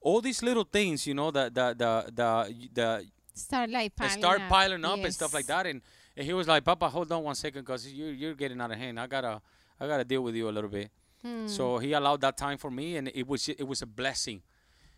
all 0.00 0.20
these 0.22 0.42
little 0.42 0.64
things 0.64 1.06
you 1.06 1.14
know 1.14 1.30
the 1.30 1.44
the 1.58 1.66
the 1.82 1.90
the, 2.20 2.32
the 2.72 2.88
Start 3.34 3.70
like 3.70 3.94
piling 3.96 4.18
start 4.18 4.40
up. 4.42 4.48
piling 4.48 4.84
up 4.84 4.98
and 5.04 5.12
stuff 5.14 5.32
like 5.32 5.46
that 5.46 5.66
and, 5.66 5.80
and 6.16 6.26
he 6.26 6.32
was 6.32 6.48
like 6.48 6.64
Papa 6.64 6.88
hold 6.88 7.10
on 7.12 7.22
one 7.24 7.34
second 7.34 7.62
because 7.62 7.86
you 7.92 8.06
you're 8.06 8.34
getting 8.34 8.60
out 8.60 8.70
of 8.70 8.78
hand. 8.78 8.98
I 8.98 9.06
gotta 9.06 9.40
I 9.80 9.86
gotta 9.86 10.04
deal 10.04 10.22
with 10.22 10.34
you 10.34 10.48
a 10.48 10.54
little 10.56 10.70
bit. 10.70 10.90
Hmm. 11.22 11.46
so 11.46 11.78
he 11.78 11.92
allowed 11.92 12.20
that 12.22 12.36
time 12.36 12.58
for 12.58 12.70
me 12.70 12.96
and 12.96 13.10
it 13.14 13.26
was 13.28 13.48
it 13.48 13.66
was 13.66 13.82
a 13.82 13.86
blessing. 13.86 14.42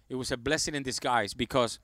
It 0.08 0.14
was 0.14 0.30
a 0.30 0.36
blessing 0.36 0.74
in 0.74 0.82
disguise 0.84 1.34
because 1.34 1.78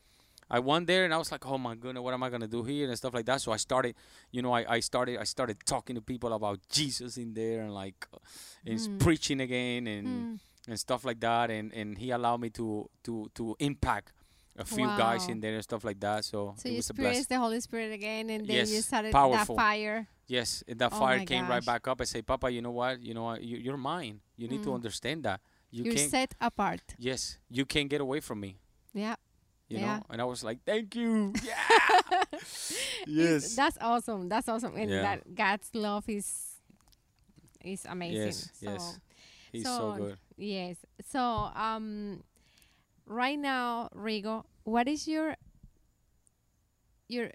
I 0.51 0.59
went 0.59 0.87
there 0.87 1.05
and 1.05 1.15
I 1.15 1.17
was 1.19 1.31
like, 1.31 1.47
oh 1.47 1.59
my 1.59 1.75
goodness, 1.77 2.03
what 2.03 2.13
am 2.15 2.23
I 2.23 2.29
gonna 2.31 2.49
do 2.49 2.63
here 2.65 2.89
and 2.89 2.97
stuff 2.97 3.15
like 3.15 3.27
that. 3.27 3.41
So 3.41 3.53
I 3.53 3.57
started, 3.57 3.95
you 4.33 4.43
know, 4.43 4.53
I, 4.53 4.65
I 4.77 4.81
started 4.81 5.19
I 5.19 5.25
started 5.25 5.59
talking 5.65 5.95
to 5.97 6.03
people 6.03 6.33
about 6.33 6.59
Jesus 6.69 7.17
in 7.17 7.35
there 7.35 7.63
and 7.63 7.73
like, 7.75 8.07
and 8.67 8.81
Hmm. 8.81 8.99
preaching 8.99 9.41
again 9.41 9.87
and 9.87 10.41
and 10.69 10.79
stuff 10.79 11.05
like 11.05 11.21
that. 11.21 11.51
And 11.51 11.73
and 11.73 11.97
he 11.99 12.11
allowed 12.11 12.41
me 12.41 12.51
to 12.51 12.89
to 13.05 13.31
to 13.35 13.57
impact 13.59 14.13
a 14.59 14.65
few 14.65 14.89
guys 14.97 15.29
in 15.29 15.41
there 15.41 15.55
and 15.55 15.63
stuff 15.63 15.85
like 15.85 16.01
that. 16.01 16.25
So, 16.25 16.55
So 16.57 16.69
it 16.69 16.73
you 16.73 16.77
was 16.77 16.91
a 16.91 16.95
blessing. 16.95 17.07
experienced 17.25 17.29
the 17.31 17.39
Holy 17.39 17.61
Spirit 17.61 17.93
again, 17.93 18.29
and 18.31 18.47
then 18.47 18.67
you 18.67 18.83
started 18.83 19.13
powerful. 19.13 19.55
that 19.57 19.63
fire. 19.63 20.09
Yes, 20.27 20.63
and 20.69 20.79
that 20.79 20.93
Oh 20.93 20.97
fire 20.97 21.21
came 21.25 21.47
right 21.49 21.65
back 21.65 21.89
up. 21.89 22.01
I 22.01 22.05
say, 22.05 22.23
Papa, 22.23 22.51
you 22.51 22.61
know 22.63 22.71
what? 22.71 23.01
You 23.03 23.15
know, 23.15 23.25
what? 23.25 23.43
you, 23.43 23.57
you're 23.57 23.77
mine. 23.79 24.21
You 24.37 24.47
need 24.49 24.63
to 24.63 24.75
understand 24.75 25.25
that. 25.25 25.41
You 25.71 25.83
are 25.83 25.95
can't. 25.95 26.11
set 26.11 26.35
apart. 26.41 26.83
Yes, 26.99 27.39
you 27.49 27.65
can't 27.65 27.89
get 27.89 28.01
away 28.01 28.21
from 28.21 28.39
me. 28.41 28.59
Yeah. 28.93 29.17
You 29.71 29.79
Yeah. 29.79 29.97
know, 29.99 30.03
and 30.11 30.21
I 30.21 30.25
was 30.25 30.43
like, 30.45 30.65
thank 30.67 30.95
you. 30.97 31.33
Yeah. 31.45 32.25
yes. 33.07 33.55
That's 33.57 33.79
awesome. 33.81 34.29
That's 34.29 34.49
awesome. 34.49 34.77
And 34.77 34.91
Yeah. 34.91 35.03
that 35.03 35.35
God's 35.35 35.71
love 35.75 36.09
is 36.09 36.59
is 37.65 37.87
amazing. 37.87 38.17
Yes, 38.27 38.51
so, 38.55 38.71
yes. 38.73 39.01
He's 39.53 39.65
so, 39.65 39.79
so 39.79 39.93
good. 39.93 40.19
Yes. 40.37 40.77
So 41.07 41.21
um 41.21 42.23
right 43.07 43.39
now, 43.39 43.89
Rigo, 43.95 44.45
what 44.65 44.89
is 44.89 45.07
your 45.09 45.37
your 47.09 47.31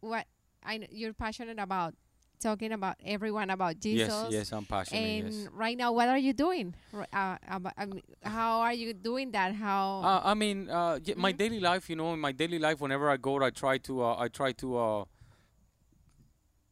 what 0.00 0.26
I 0.64 0.86
you're 0.90 1.14
passionate 1.14 1.58
about 1.58 1.94
talking 2.40 2.72
about 2.72 2.96
everyone 3.04 3.50
about 3.50 3.80
Jesus. 3.80 4.08
Yes, 4.08 4.32
yes, 4.32 4.52
I'm 4.52 4.64
passionate. 4.64 4.98
And 5.00 5.32
yes. 5.32 5.48
right 5.52 5.76
now, 5.76 5.92
what 5.92 6.08
are 6.08 6.18
you 6.18 6.32
doing? 6.32 6.74
Uh, 7.12 7.36
how 8.22 8.60
are 8.60 8.72
you 8.72 8.92
doing 8.94 9.30
that? 9.32 9.54
How? 9.54 10.02
Uh, 10.04 10.20
I 10.24 10.34
mean, 10.34 10.68
uh, 10.68 10.98
y- 11.06 11.14
my 11.16 11.32
daily 11.32 11.60
life, 11.60 11.88
you 11.88 11.96
know, 11.96 12.12
in 12.12 12.20
my 12.20 12.32
daily 12.32 12.58
life, 12.58 12.80
whenever 12.80 13.08
I 13.10 13.16
go, 13.16 13.42
I 13.42 13.50
try 13.50 13.78
to, 13.78 14.02
uh, 14.02 14.16
I 14.18 14.28
try 14.28 14.52
to, 14.52 14.76
uh, 14.78 15.04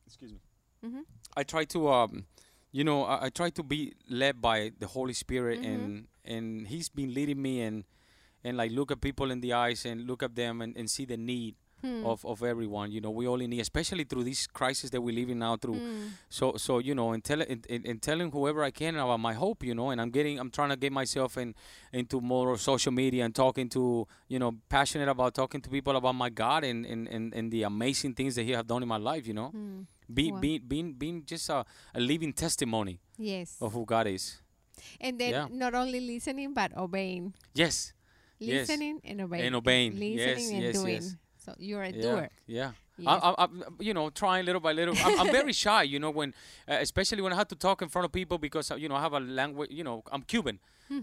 excuse 0.07 0.33
me, 0.33 0.39
Mm-hmm. 0.85 1.01
I 1.37 1.45
try 1.45 1.65
to, 1.67 1.89
um, 1.89 2.25
you 2.73 2.83
know, 2.83 3.05
I, 3.05 3.27
I 3.27 3.29
try 3.31 3.51
to 3.51 3.63
be 3.63 3.93
led 4.11 4.43
by 4.43 4.73
the 4.81 4.89
Holy 4.89 5.13
Spirit, 5.15 5.61
Mhm. 5.61 5.67
and 5.75 6.09
and 6.25 6.67
He's 6.67 6.89
been 6.89 7.15
leading 7.15 7.41
me, 7.41 7.61
and 7.63 7.85
and 8.45 8.57
like 8.57 8.73
look 8.73 8.91
at 8.91 9.01
people 9.01 9.31
in 9.31 9.41
the 9.41 9.53
eyes 9.53 9.85
and 9.87 10.07
look 10.09 10.23
at 10.25 10.35
them 10.35 10.61
and, 10.61 10.77
and 10.77 10.91
see 10.91 11.05
the 11.05 11.17
need 11.17 11.55
Hmm. 11.83 12.07
of, 12.07 12.25
of 12.25 12.43
everyone. 12.43 12.93
You 12.93 13.01
know, 13.01 13.11
we 13.11 13.27
only 13.27 13.47
need, 13.49 13.61
especially 13.61 14.05
through 14.05 14.25
this 14.25 14.47
crisis 14.47 14.91
that 14.91 15.01
we're 15.01 15.15
living 15.15 15.39
now 15.41 15.57
through. 15.57 15.79
Hmm. 15.81 16.07
So 16.31 16.55
so 16.57 16.79
you 16.79 16.95
know, 16.95 17.13
and 17.13 17.23
tell 17.25 17.41
and, 17.43 17.67
and, 17.69 17.85
and 17.87 18.01
telling 18.01 18.31
whoever 18.31 18.63
I 18.63 18.71
can 18.71 18.95
about 18.97 19.19
my 19.21 19.35
hope, 19.35 19.65
you 19.65 19.75
know, 19.75 19.91
and 19.91 20.01
I'm 20.01 20.11
getting 20.11 20.39
I'm 20.39 20.51
trying 20.51 20.71
to 20.71 20.77
get 20.77 20.93
myself 20.93 21.37
in 21.37 21.55
into 21.93 22.21
more 22.21 22.57
social 22.57 22.93
media 22.93 23.25
and 23.25 23.35
talking 23.35 23.69
to 23.71 24.07
you 24.29 24.39
know 24.39 24.53
passionate 24.69 25.09
about 25.09 25.35
talking 25.35 25.61
to 25.61 25.69
people 25.69 25.97
about 25.97 26.15
my 26.15 26.31
God 26.31 26.63
and 26.65 26.87
and, 26.87 27.09
and, 27.09 27.35
and 27.35 27.51
the 27.51 27.65
amazing 27.65 28.15
things 28.15 28.35
that 28.37 28.45
He 28.45 28.53
have 28.53 28.67
done 28.67 28.83
in 28.83 28.89
my 28.89 28.99
life, 28.99 29.27
you 29.27 29.35
know, 29.35 29.51
be 30.13 30.31
Wow. 30.31 30.39
being 30.41 30.61
being 30.69 30.93
being 30.93 31.25
just 31.27 31.49
a, 31.51 31.65
a 31.95 32.01
living 32.01 32.33
testimony 32.33 33.01
Yes. 33.19 33.57
of 33.61 33.73
who 33.73 33.85
God 33.85 34.07
is. 34.07 34.41
And 35.01 35.19
then 35.19 35.31
Yeah. 35.31 35.49
not 35.51 35.75
only 35.75 36.01
listening 36.01 36.55
but 36.55 36.77
obeying. 36.77 37.35
Yes, 37.55 37.93
Yes. 38.39 38.69
Listening 38.69 39.01
and 39.05 39.21
obeying. 39.21 39.47
And 39.47 39.55
obeying. 39.57 39.93
Listening 39.93 40.19
Yes, 40.19 40.51
and 40.51 40.63
yes, 40.63 40.75
doing. 40.75 40.95
yes. 40.95 41.17
So 41.45 41.55
you're 41.59 41.83
a 41.83 41.91
yeah, 41.91 42.03
doer. 42.03 42.29
yeah. 42.47 42.71
Yes. 42.99 43.09
I, 43.23 43.31
I, 43.31 43.35
I'm, 43.45 43.65
you 43.81 43.95
know, 43.95 44.11
trying 44.11 44.45
little 44.45 44.61
by 44.61 44.73
little. 44.73 44.95
I'm, 45.05 45.21
I'm 45.21 45.33
very 45.33 45.53
shy, 45.53 45.83
you 45.85 45.99
know, 45.99 46.11
when, 46.11 46.35
uh, 46.69 46.75
especially 46.81 47.23
when 47.23 47.33
I 47.33 47.37
have 47.37 47.49
to 47.49 47.57
talk 47.57 47.83
in 47.83 47.89
front 47.89 48.05
of 48.05 48.13
people 48.13 48.39
because, 48.39 48.71
uh, 48.71 48.77
you 48.77 48.89
know, 48.89 48.95
I 48.95 49.01
have 49.01 49.15
a 49.15 49.19
language, 49.21 49.71
you 49.73 49.83
know, 49.83 50.03
I'm 50.13 50.23
Cuban. 50.23 50.59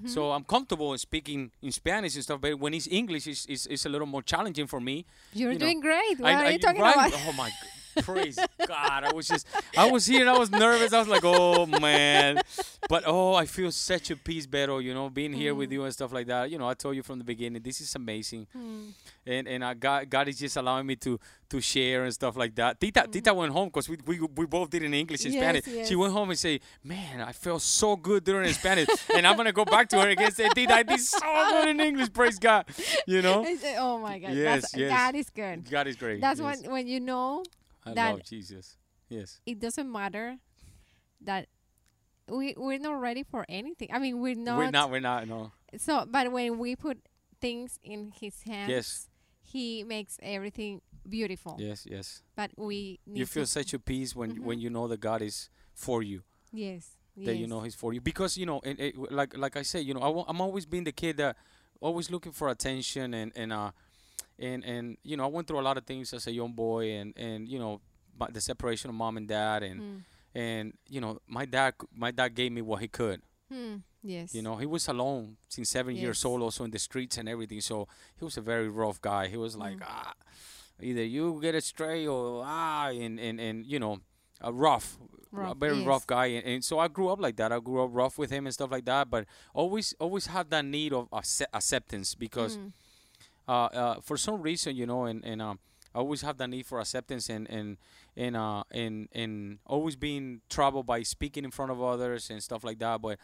So 0.06 0.32
I'm 0.34 0.44
comfortable 0.44 0.92
in 0.94 1.00
speaking 1.00 1.50
in 1.64 1.72
Spanish 1.72 2.14
and 2.14 2.24
stuff. 2.24 2.40
But 2.42 2.60
when 2.60 2.76
it's 2.76 2.88
English, 2.92 3.26
it's, 3.26 3.48
it's, 3.48 3.66
it's 3.66 3.88
a 3.88 3.90
little 3.90 4.06
more 4.06 4.22
challenging 4.22 4.68
for 4.68 4.80
me. 4.80 5.04
You're 5.34 5.52
you 5.52 5.58
know, 5.58 5.66
doing 5.66 5.80
great. 5.80 6.20
What 6.20 6.30
I- 6.30 6.34
are 6.36 6.46
I- 6.46 6.50
you 6.52 6.60
talking 6.60 6.80
right? 6.80 6.94
about? 7.08 7.20
Oh 7.28 7.32
my 7.34 7.50
praise 8.04 8.38
God! 8.68 9.04
I 9.04 9.12
was 9.14 9.28
just, 9.28 9.48
I 9.78 9.90
was 9.92 10.06
here 10.06 10.22
and 10.22 10.30
I 10.30 10.38
was 10.38 10.50
nervous. 10.52 10.94
I 10.94 11.00
was 11.00 11.08
like, 11.08 11.24
oh 11.26 11.66
man, 11.66 12.42
but 12.90 13.04
oh, 13.06 13.34
I 13.34 13.46
feel 13.46 13.72
such 13.72 14.12
a 14.12 14.16
peace, 14.16 14.46
Beto. 14.48 14.82
You 14.84 14.94
know, 14.94 15.10
being 15.10 15.34
here 15.34 15.54
Mm. 15.54 15.58
with 15.58 15.72
you 15.72 15.84
and 15.84 15.94
stuff 15.94 16.12
like 16.14 16.28
that. 16.28 16.50
You 16.52 16.58
know, 16.58 16.68
I 16.68 16.74
told 16.74 16.96
you 16.96 17.04
from 17.04 17.18
the 17.20 17.24
beginning, 17.26 17.62
this 17.62 17.82
is 17.82 17.96
amazing, 17.96 18.48
Mm. 18.58 18.92
and 19.26 19.48
and 19.48 19.64
I 19.66 19.74
God, 19.74 20.10
God 20.10 20.28
is 20.28 20.38
just 20.40 20.58
allowing 20.58 20.86
me 20.86 20.96
to 20.98 21.20
to 21.50 21.60
share 21.62 22.04
and 22.04 22.14
stuff 22.14 22.38
like 22.38 22.54
that. 22.56 22.80
Tita, 22.80 23.08
Tita 23.12 23.34
went 23.34 23.52
home 23.52 23.70
because 23.70 23.90
we, 23.90 23.98
we 24.06 24.20
we 24.36 24.46
both 24.46 24.70
did 24.70 24.84
in 24.84 24.94
English 24.94 25.26
and 25.26 25.34
Yes, 25.34 25.42
Spanish. 25.44 25.68
yes. 25.68 25.88
She 25.88 25.96
went 25.96 26.14
home 26.14 26.30
and 26.30 26.38
say, 26.38 26.60
man, 26.84 27.22
I 27.22 27.32
felt 27.32 27.62
so 27.64 27.96
good 27.96 28.24
doing 28.24 28.46
in 28.46 28.54
Spanish, 28.54 28.88
and 29.16 29.26
I'm 29.26 29.36
gonna 29.36 29.52
go 29.52 29.66
back 29.66 29.90
to 29.90 30.00
her 30.02 30.10
again 30.10 30.26
and 30.28 30.36
say, 30.36 30.48
Tita, 30.50 30.74
I 30.74 30.84
did 30.84 31.00
so 31.00 31.20
good 31.20 31.70
in 31.70 31.80
English. 31.80 32.14
Praise 32.14 32.38
God. 32.38 32.66
You 33.08 33.22
know, 33.24 33.46
oh 33.80 33.98
my 33.98 34.20
God. 34.20 34.34
Yes, 34.34 34.62
That's, 34.72 34.76
yes. 34.76 35.16
is 35.16 35.30
good. 35.32 35.70
God 35.70 35.88
is 35.88 35.96
great. 35.96 36.22
That's 36.22 36.40
yes. 36.40 36.62
when 36.62 36.72
when 36.72 36.88
you 36.88 37.00
know 37.00 37.44
I 37.90 37.94
that- 37.96 38.12
love 38.12 38.24
Jesus. 38.24 38.78
Yes. 39.10 39.42
it 39.46 39.60
doesn't 39.60 39.92
matter 39.92 40.38
that 41.22 41.48
we 42.28 42.54
we're 42.56 42.78
not 42.78 43.02
ready 43.02 43.24
for 43.24 43.44
anything. 43.50 43.90
I 43.92 43.98
mean, 44.00 44.20
we're 44.20 44.36
not. 44.36 44.58
we're 44.58 44.70
not. 44.72 44.92
We're 44.92 45.00
not. 45.00 45.28
No. 45.28 45.52
So, 45.78 46.06
but 46.08 46.32
when 46.32 46.60
we 46.60 46.76
put 46.76 47.00
things 47.42 47.80
in 47.84 48.12
His 48.20 48.42
hands, 48.44 48.70
Yes. 48.70 49.06
He 49.42 49.84
makes 49.84 50.20
everything 50.22 50.82
beautiful. 51.08 51.56
Yes. 51.58 51.88
Yes. 51.90 52.22
But 52.36 52.52
we 52.56 53.00
need 53.08 53.20
You 53.20 53.26
feel 53.26 53.48
such 53.48 53.74
a 53.74 53.80
peace 53.80 54.16
when 54.16 54.36
Mhm. 54.36 54.40
when 54.44 54.60
you 54.60 54.70
know 54.70 54.88
that 54.88 55.00
God 55.00 55.24
is 55.24 55.50
for 55.74 56.04
you. 56.04 56.22
yes, 56.52 56.96
That 57.18 57.36
you 57.36 57.48
know 57.48 57.62
He's 57.62 57.74
for 57.74 57.92
you 57.92 58.00
because 58.02 58.38
you 58.38 58.46
know, 58.46 58.60
and, 58.64 58.80
it, 58.80 58.96
like 59.12 59.36
like 59.36 59.58
I 59.58 59.64
said, 59.64 59.86
you 59.86 59.96
know, 59.96 60.02
I 60.02 60.10
wa- 60.10 60.26
I'm 60.28 60.40
always 60.40 60.68
being 60.68 60.84
the 60.84 60.92
kid 60.92 61.18
that 61.18 61.36
always 61.82 62.12
looking 62.12 62.32
for 62.32 62.50
attention 62.50 63.16
and 63.16 63.32
and 63.36 63.52
uh 63.52 63.72
and 64.40 64.64
and 64.64 64.98
you 65.04 65.16
know 65.18 65.24
I 65.26 65.28
went 65.28 65.48
through 65.48 65.60
a 65.60 65.68
lot 65.70 65.78
of 65.78 65.86
things 65.86 66.14
as 66.14 66.28
a 66.28 66.32
young 66.32 66.54
boy 66.54 66.92
and 66.92 67.14
and 67.18 67.48
you 67.48 67.60
know 67.60 67.82
my, 68.20 68.28
the 68.32 68.42
separation 68.42 68.90
of 68.90 68.96
mom 68.96 69.18
and 69.18 69.28
dad 69.28 69.64
and 69.64 69.82
Mm. 69.82 70.04
and 70.36 70.74
you 70.88 71.02
know 71.02 71.20
my 71.28 71.46
dad 71.46 71.74
my 71.94 72.12
dad 72.12 72.36
gave 72.36 72.52
me 72.52 72.62
what 72.62 72.82
he 72.82 72.88
could 72.88 73.22
Hmm. 73.52 73.78
Yes. 74.04 74.34
You 74.36 74.44
know, 74.44 74.56
he 74.58 74.66
was 74.68 74.88
alone 74.88 75.36
since 75.50 75.70
seven 75.72 75.96
years 75.96 76.20
Yes. 76.20 76.26
old, 76.26 76.42
also 76.44 76.64
in 76.64 76.72
the 76.72 76.78
streets 76.80 77.18
and 77.18 77.28
everything. 77.28 77.60
So 77.62 77.88
he 78.18 78.24
was 78.24 78.38
a 78.38 78.42
very 78.42 78.70
rough 78.70 79.02
guy. 79.02 79.28
He 79.28 79.38
was 79.38 79.58
like, 79.58 79.78
Mm. 79.78 79.88
ah, 79.88 80.14
either 80.80 81.04
you 81.04 81.40
get 81.42 81.56
it 81.56 81.64
straight 81.64 82.06
or 82.08 82.44
ah, 82.46 82.90
and 82.90 83.20
and 83.20 83.40
and 83.42 83.66
you 83.66 83.80
know, 83.80 83.98
a 84.40 84.54
rough, 84.54 84.98
a 85.36 85.56
very 85.56 85.78
yes. 85.80 85.88
rough 85.88 86.06
guy. 86.08 86.28
And, 86.28 86.46
and 86.46 86.64
so 86.64 86.78
I 86.80 86.88
grew 86.88 87.10
up 87.10 87.20
like 87.20 87.36
that. 87.38 87.52
I 87.52 87.60
grew 87.60 87.84
up 87.84 87.90
rough 87.92 88.18
with 88.20 88.30
him 88.30 88.46
and 88.46 88.54
stuff 88.54 88.72
like 88.72 88.86
that. 88.86 89.10
But 89.10 89.26
always, 89.54 89.94
always 90.00 90.28
had 90.28 90.50
that 90.52 90.64
need 90.64 90.94
of 90.94 91.10
acce- 91.10 91.50
acceptance 91.52 92.14
because 92.16 92.56
Mm. 92.58 92.72
Uh, 93.50 93.66
uh, 93.74 93.96
for 94.02 94.16
some 94.18 94.42
reason, 94.42 94.76
you 94.76 94.86
know, 94.86 95.06
and 95.06 95.26
and 95.26 95.42
um, 95.42 95.60
I 95.96 96.00
always 96.00 96.22
have 96.22 96.38
the 96.38 96.48
need 96.48 96.66
for 96.68 96.80
acceptance 96.80 97.30
and 97.30 97.50
and 97.50 97.78
and 98.16 98.38
uh 98.38 98.64
and 98.72 99.10
and 99.12 99.60
always 99.66 99.96
being 99.96 100.42
troubled 100.50 100.86
by 100.86 101.02
speaking 101.04 101.44
in 101.44 101.52
front 101.52 101.72
of 101.72 101.82
others 101.82 102.30
and 102.30 102.44
stuff 102.44 102.64
like 102.64 102.80
that. 102.80 103.02
But 103.02 103.18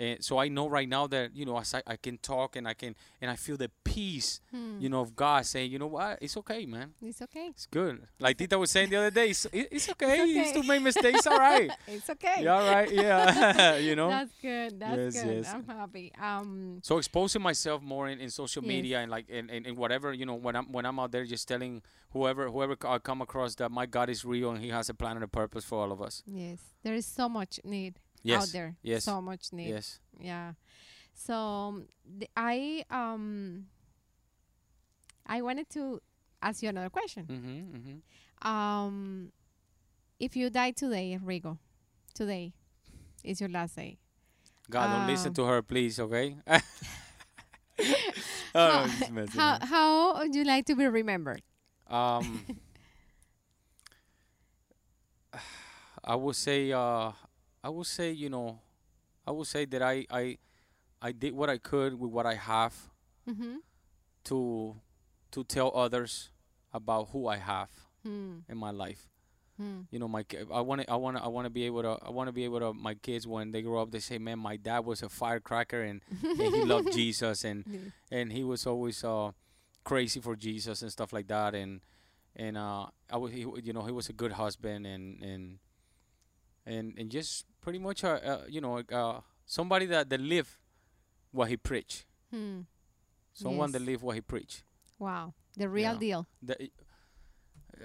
uh, 0.00 0.16
so 0.20 0.38
I 0.38 0.48
know 0.48 0.68
right 0.68 0.88
now 0.88 1.06
that 1.08 1.34
you 1.34 1.44
know 1.46 1.58
as 1.58 1.74
I, 1.74 1.82
I 1.86 1.96
can 1.96 2.18
talk 2.18 2.56
and 2.56 2.66
I 2.68 2.74
can 2.74 2.94
and 3.20 3.30
I 3.30 3.36
feel 3.36 3.56
the 3.56 3.70
peace, 3.84 4.40
Hmm. 4.50 4.78
you 4.80 4.88
know, 4.88 5.00
of 5.00 5.16
God 5.16 5.46
saying, 5.46 5.70
you 5.72 5.78
know 5.78 5.86
what, 5.86 6.18
it's 6.20 6.36
okay, 6.36 6.66
man. 6.66 6.92
It's 7.02 7.22
okay. 7.22 7.46
It's 7.48 7.66
good. 7.66 8.02
Like 8.20 8.36
Tita 8.38 8.58
was 8.58 8.70
saying 8.70 8.90
the 8.90 8.96
other 8.96 9.10
day, 9.10 9.30
it's, 9.30 9.46
it's 9.52 9.88
okay. 9.90 10.24
You 10.26 10.40
okay. 10.40 10.50
still 10.50 10.62
make 10.64 10.82
mistakes, 10.82 11.26
all 11.26 11.38
right. 11.38 11.70
It's 11.88 12.08
okay. 12.10 12.42
Yeah, 12.44 12.54
all 12.58 12.68
right. 12.70 12.90
Yeah, 12.92 13.76
you 13.88 13.96
know. 13.96 14.10
That's 14.10 14.32
good. 14.42 14.80
That's 14.80 15.14
Yes, 15.14 15.22
good. 15.24 15.36
yes. 15.44 15.52
I'm 15.54 15.66
happy. 15.66 16.12
Um. 16.20 16.80
So 16.82 16.98
exposing 16.98 17.42
myself 17.42 17.82
more 17.82 18.08
in, 18.08 18.20
in 18.20 18.30
social 18.30 18.62
Yes. 18.62 18.68
media 18.68 19.00
and 19.00 19.10
like 19.10 19.26
and, 19.30 19.50
and, 19.50 19.66
and 19.66 19.76
whatever 19.76 20.12
you 20.12 20.26
know 20.26 20.34
when 20.34 20.56
I'm 20.56 20.70
when 20.72 20.84
I'm 20.86 20.98
out 21.00 21.12
there 21.12 21.24
just 21.24 21.46
telling 21.48 21.82
whoever 22.10 22.48
whoever 22.50 22.76
I 22.84 22.98
come 22.98 23.20
across 23.22 23.54
that 23.56 23.70
my 23.70 23.86
God 23.86 24.08
is 24.10 24.24
real 24.24 24.50
and 24.50 24.60
He 24.62 24.68
has 24.70 24.88
a 24.88 24.94
plan 24.94 25.16
and 25.16 25.24
a 25.24 25.28
purpose 25.28 25.64
for 25.64 25.78
all 25.82 25.90
of 25.92 26.00
us. 26.02 26.22
Yes. 26.26 26.58
There 26.82 26.94
is 26.94 27.06
so 27.06 27.28
much 27.28 27.60
need 27.64 27.98
Yes. 28.26 28.42
out 28.42 28.52
there. 28.52 28.76
Yes. 28.82 29.04
So 29.04 29.20
much 29.20 29.52
need. 29.52 29.70
Yes. 29.70 30.00
Yeah. 30.18 30.52
So 31.14 31.82
the, 32.06 32.28
I 32.36 32.84
um 32.90 33.66
I 35.26 35.42
wanted 35.42 35.68
to 35.70 36.00
ask 36.42 36.62
you 36.62 36.68
another 36.68 36.90
question. 36.90 37.24
Mm-hmm, 37.26 37.76
mm-hmm. 37.76 38.48
Um, 38.48 39.32
if 40.18 40.36
you 40.36 40.50
die 40.50 40.72
today, 40.72 41.18
Rigo, 41.22 41.58
today 42.14 42.52
is 43.24 43.40
your 43.40 43.50
last 43.50 43.76
day. 43.76 43.98
God, 44.70 44.90
don't 44.92 45.06
listen 45.06 45.28
Um, 45.28 45.34
to 45.34 45.44
her, 45.44 45.62
please. 45.62 45.98
Okay. 46.00 46.36
oh, 48.54 48.86
How- 49.34 49.58
How 49.60 49.66
how 49.66 50.18
would 50.18 50.34
you 50.34 50.44
like 50.44 50.66
to 50.66 50.74
be 50.76 50.86
remembered? 50.86 51.42
um, 51.88 52.44
I 56.04 56.14
would 56.16 56.36
say, 56.36 56.72
uh, 56.72 57.12
I 57.66 57.68
would 57.68 57.86
say, 57.86 58.12
you 58.12 58.28
know, 58.30 58.60
I 59.26 59.32
would 59.32 59.48
say 59.48 59.64
that 59.66 59.82
I, 59.82 60.06
I, 60.10 60.38
I 61.02 61.10
did 61.12 61.32
what 61.34 61.50
I 61.50 61.58
could 61.58 61.98
with 61.98 62.10
what 62.12 62.26
I 62.26 62.34
have 62.34 62.74
Mm-hmm. 63.28 63.56
to, 64.24 64.76
to 65.32 65.44
tell 65.44 65.72
others 65.74 66.30
about 66.72 67.08
who 67.12 67.26
I 67.26 67.36
have 67.38 67.70
Hmm. 68.04 68.38
in 68.48 68.56
my 68.56 68.70
life. 68.70 69.08
Hmm. 69.56 69.80
you 69.90 69.98
know 69.98 70.06
my 70.06 70.22
i 70.52 70.60
want 70.60 70.82
to 70.82 70.90
i 70.90 70.96
want 70.96 71.16
to 71.16 71.22
i 71.24 71.28
want 71.28 71.46
to 71.46 71.50
be 71.58 71.64
able 71.64 71.80
to 71.82 71.96
i 72.06 72.10
want 72.10 72.28
to 72.28 72.32
be 72.32 72.44
able 72.44 72.60
to 72.60 72.74
my 72.74 72.92
kids 73.06 73.26
when 73.26 73.52
they 73.52 73.62
grow 73.62 73.80
up 73.82 73.90
they 73.90 74.00
say 74.00 74.18
man 74.18 74.38
my 74.38 74.56
dad 74.68 74.80
was 74.84 75.02
a 75.02 75.08
firecracker 75.08 75.80
and, 75.82 76.02
and 76.38 76.54
he 76.54 76.60
loved 76.72 76.92
jesus 77.00 77.42
and 77.42 77.64
Yes. 77.66 77.80
and 78.12 78.26
he 78.36 78.44
was 78.44 78.66
always 78.66 79.02
uh 79.02 79.30
crazy 79.82 80.20
for 80.20 80.36
jesus 80.36 80.82
and 80.82 80.92
stuff 80.92 81.10
like 81.16 81.26
that 81.28 81.54
and 81.54 81.80
and 82.44 82.58
uh 82.58 82.84
i 83.10 83.16
was 83.16 83.32
he, 83.32 83.46
you 83.66 83.72
know 83.72 83.80
he 83.90 83.92
was 83.92 84.10
a 84.10 84.12
good 84.12 84.32
husband 84.32 84.86
and 84.86 85.22
and 85.22 85.58
and 86.66 86.94
and 86.98 87.10
just 87.10 87.46
pretty 87.60 87.78
much 87.78 88.04
uh, 88.04 88.18
uh 88.24 88.42
you 88.48 88.60
know 88.60 88.78
uh 88.92 89.20
somebody 89.44 89.86
that 89.86 90.08
that 90.10 90.20
live 90.20 90.58
what 91.32 91.48
he 91.48 91.56
preached 91.56 92.04
Hmm. 92.30 92.60
someone 93.32 93.70
that 93.72 93.82
live 93.82 94.02
what 94.02 94.14
he 94.14 94.20
preached 94.20 94.62
Wow. 94.98 95.34
The 95.56 95.68
real 95.68 95.96
deal. 95.96 96.26
the, 96.42 96.54
uh, 96.54 96.66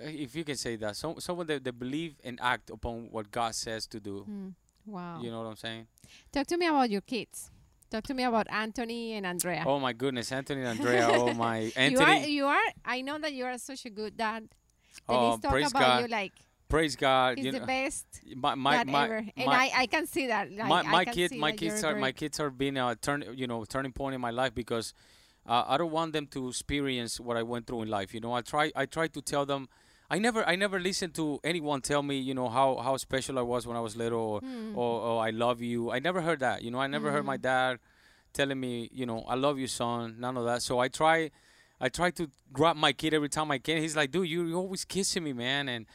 if 0.08 0.36
you 0.36 0.44
can 0.44 0.56
say 0.56 0.76
that 0.78 0.96
so, 0.96 1.16
someone 1.20 1.48
that, 1.48 1.64
that 1.64 1.78
believe 1.78 2.16
and 2.24 2.40
act 2.42 2.70
upon 2.70 3.10
what 3.12 3.30
god 3.32 3.54
says 3.56 3.86
to 3.88 4.00
do 4.00 4.24
Hmm. 4.24 4.50
Wow. 4.86 5.20
you 5.22 5.30
know 5.30 5.42
what 5.42 5.48
i'm 5.50 5.56
saying 5.56 5.88
Talk 6.32 6.48
to 6.48 6.58
me 6.58 6.68
about 6.68 6.90
your 6.90 7.02
kids. 7.02 7.52
Talk 7.90 8.04
to 8.06 8.14
me 8.14 8.24
about 8.24 8.48
Anthony 8.50 9.14
and 9.14 9.26
Andrea. 9.26 9.64
Oh 9.68 9.80
my 9.80 9.92
goodness, 9.94 10.32
Anthony 10.32 10.62
and 10.62 10.70
Andrea. 10.80 11.08
Oh 11.12 11.34
my 11.34 11.72
Anthony. 11.76 11.92
You 11.96 12.02
are, 12.02 12.28
you 12.28 12.46
are. 12.48 12.68
I 12.86 13.02
know 13.02 13.18
that 13.20 13.34
you 13.34 13.44
are 13.46 13.58
such 13.58 13.86
a 13.86 13.90
good 13.90 14.16
dad. 14.18 14.48
Oh, 15.10 15.14
Denise 15.32 15.40
talk 15.42 15.52
praise 15.52 15.72
about 15.72 15.80
God. 15.82 16.02
you 16.02 16.08
like 16.08 16.32
Praise 16.72 16.95
God. 16.95 17.38
he's 17.38 17.45
You 17.45 17.51
the 17.51 17.59
know, 17.59 17.65
best 17.65 18.05
my 18.36 18.55
my 18.55 18.84
my, 18.84 19.05
ever, 19.05 19.17
and 19.38 19.45
my, 19.45 19.55
I, 19.65 19.72
I 19.84 19.86
can 19.88 20.07
see 20.07 20.28
that. 20.28 20.51
My, 20.51 20.80
I 20.80 20.84
my 20.84 21.05
can 21.05 21.13
kid 21.13 21.30
see 21.32 21.38
my 21.38 21.51
kids 21.51 21.84
are 21.84 21.95
my 21.95 22.11
kids 22.11 22.39
are 22.39 22.49
being 22.49 22.78
a 22.78 22.95
turn 22.95 23.26
you 23.36 23.45
know 23.45 23.65
turning 23.65 23.91
point 23.91 24.15
in 24.15 24.22
my 24.22 24.32
life 24.32 24.53
because 24.55 24.93
uh, 25.45 25.63
I 25.67 25.78
don't 25.78 25.91
want 25.91 26.13
them 26.13 26.28
to 26.28 26.47
experience 26.49 27.19
what 27.19 27.36
I 27.36 27.43
went 27.43 27.67
through 27.67 27.82
in 27.84 27.89
life. 27.89 28.13
You 28.13 28.22
know, 28.22 28.34
I 28.34 28.41
try 28.41 28.72
I 28.76 28.86
try 28.86 29.07
to 29.07 29.22
tell 29.22 29.45
them. 29.45 29.67
I 30.09 30.17
never 30.19 30.41
I 30.47 30.55
never 30.55 30.80
listened 30.80 31.13
to 31.15 31.39
anyone 31.43 31.82
tell 31.82 32.03
me 32.03 32.17
you 32.19 32.34
know 32.34 32.49
how 32.49 32.78
how 32.78 32.95
special 32.97 33.38
I 33.39 33.43
was 33.53 33.67
when 33.67 33.76
I 33.78 33.82
was 33.82 33.95
little 33.95 34.19
or 34.19 34.39
Hmm. 34.39 34.78
or, 34.78 35.01
or 35.01 35.15
I 35.28 35.32
love 35.32 35.61
you. 35.61 35.91
I 35.91 35.99
never 35.99 36.22
heard 36.22 36.39
that. 36.39 36.63
You 36.63 36.72
know, 36.72 36.80
I 36.80 36.88
never 36.88 37.11
heard 37.11 37.26
my 37.26 37.38
Mm. 37.38 37.41
dad 37.41 37.80
telling 38.34 38.59
me, 38.59 38.89
you 38.93 39.05
know, 39.05 39.26
I 39.28 39.36
love 39.36 39.59
you, 39.59 39.67
son. 39.67 40.15
None 40.19 40.38
of 40.38 40.45
that. 40.45 40.61
So 40.61 40.80
I 40.80 40.88
try, 40.88 41.32
I 41.84 41.90
try 41.90 42.12
to 42.12 42.30
grab 42.54 42.76
my 42.78 42.94
kid 42.94 43.12
every 43.14 43.30
time 43.30 43.50
I 43.50 43.58
can. 43.58 43.78
He's 43.82 43.96
like, 43.96 44.12
dude, 44.12 44.28
you 44.30 44.46
you 44.46 44.56
always 44.56 44.86
kissing 44.86 45.24
me, 45.24 45.34
man, 45.34 45.68
and 45.68 45.86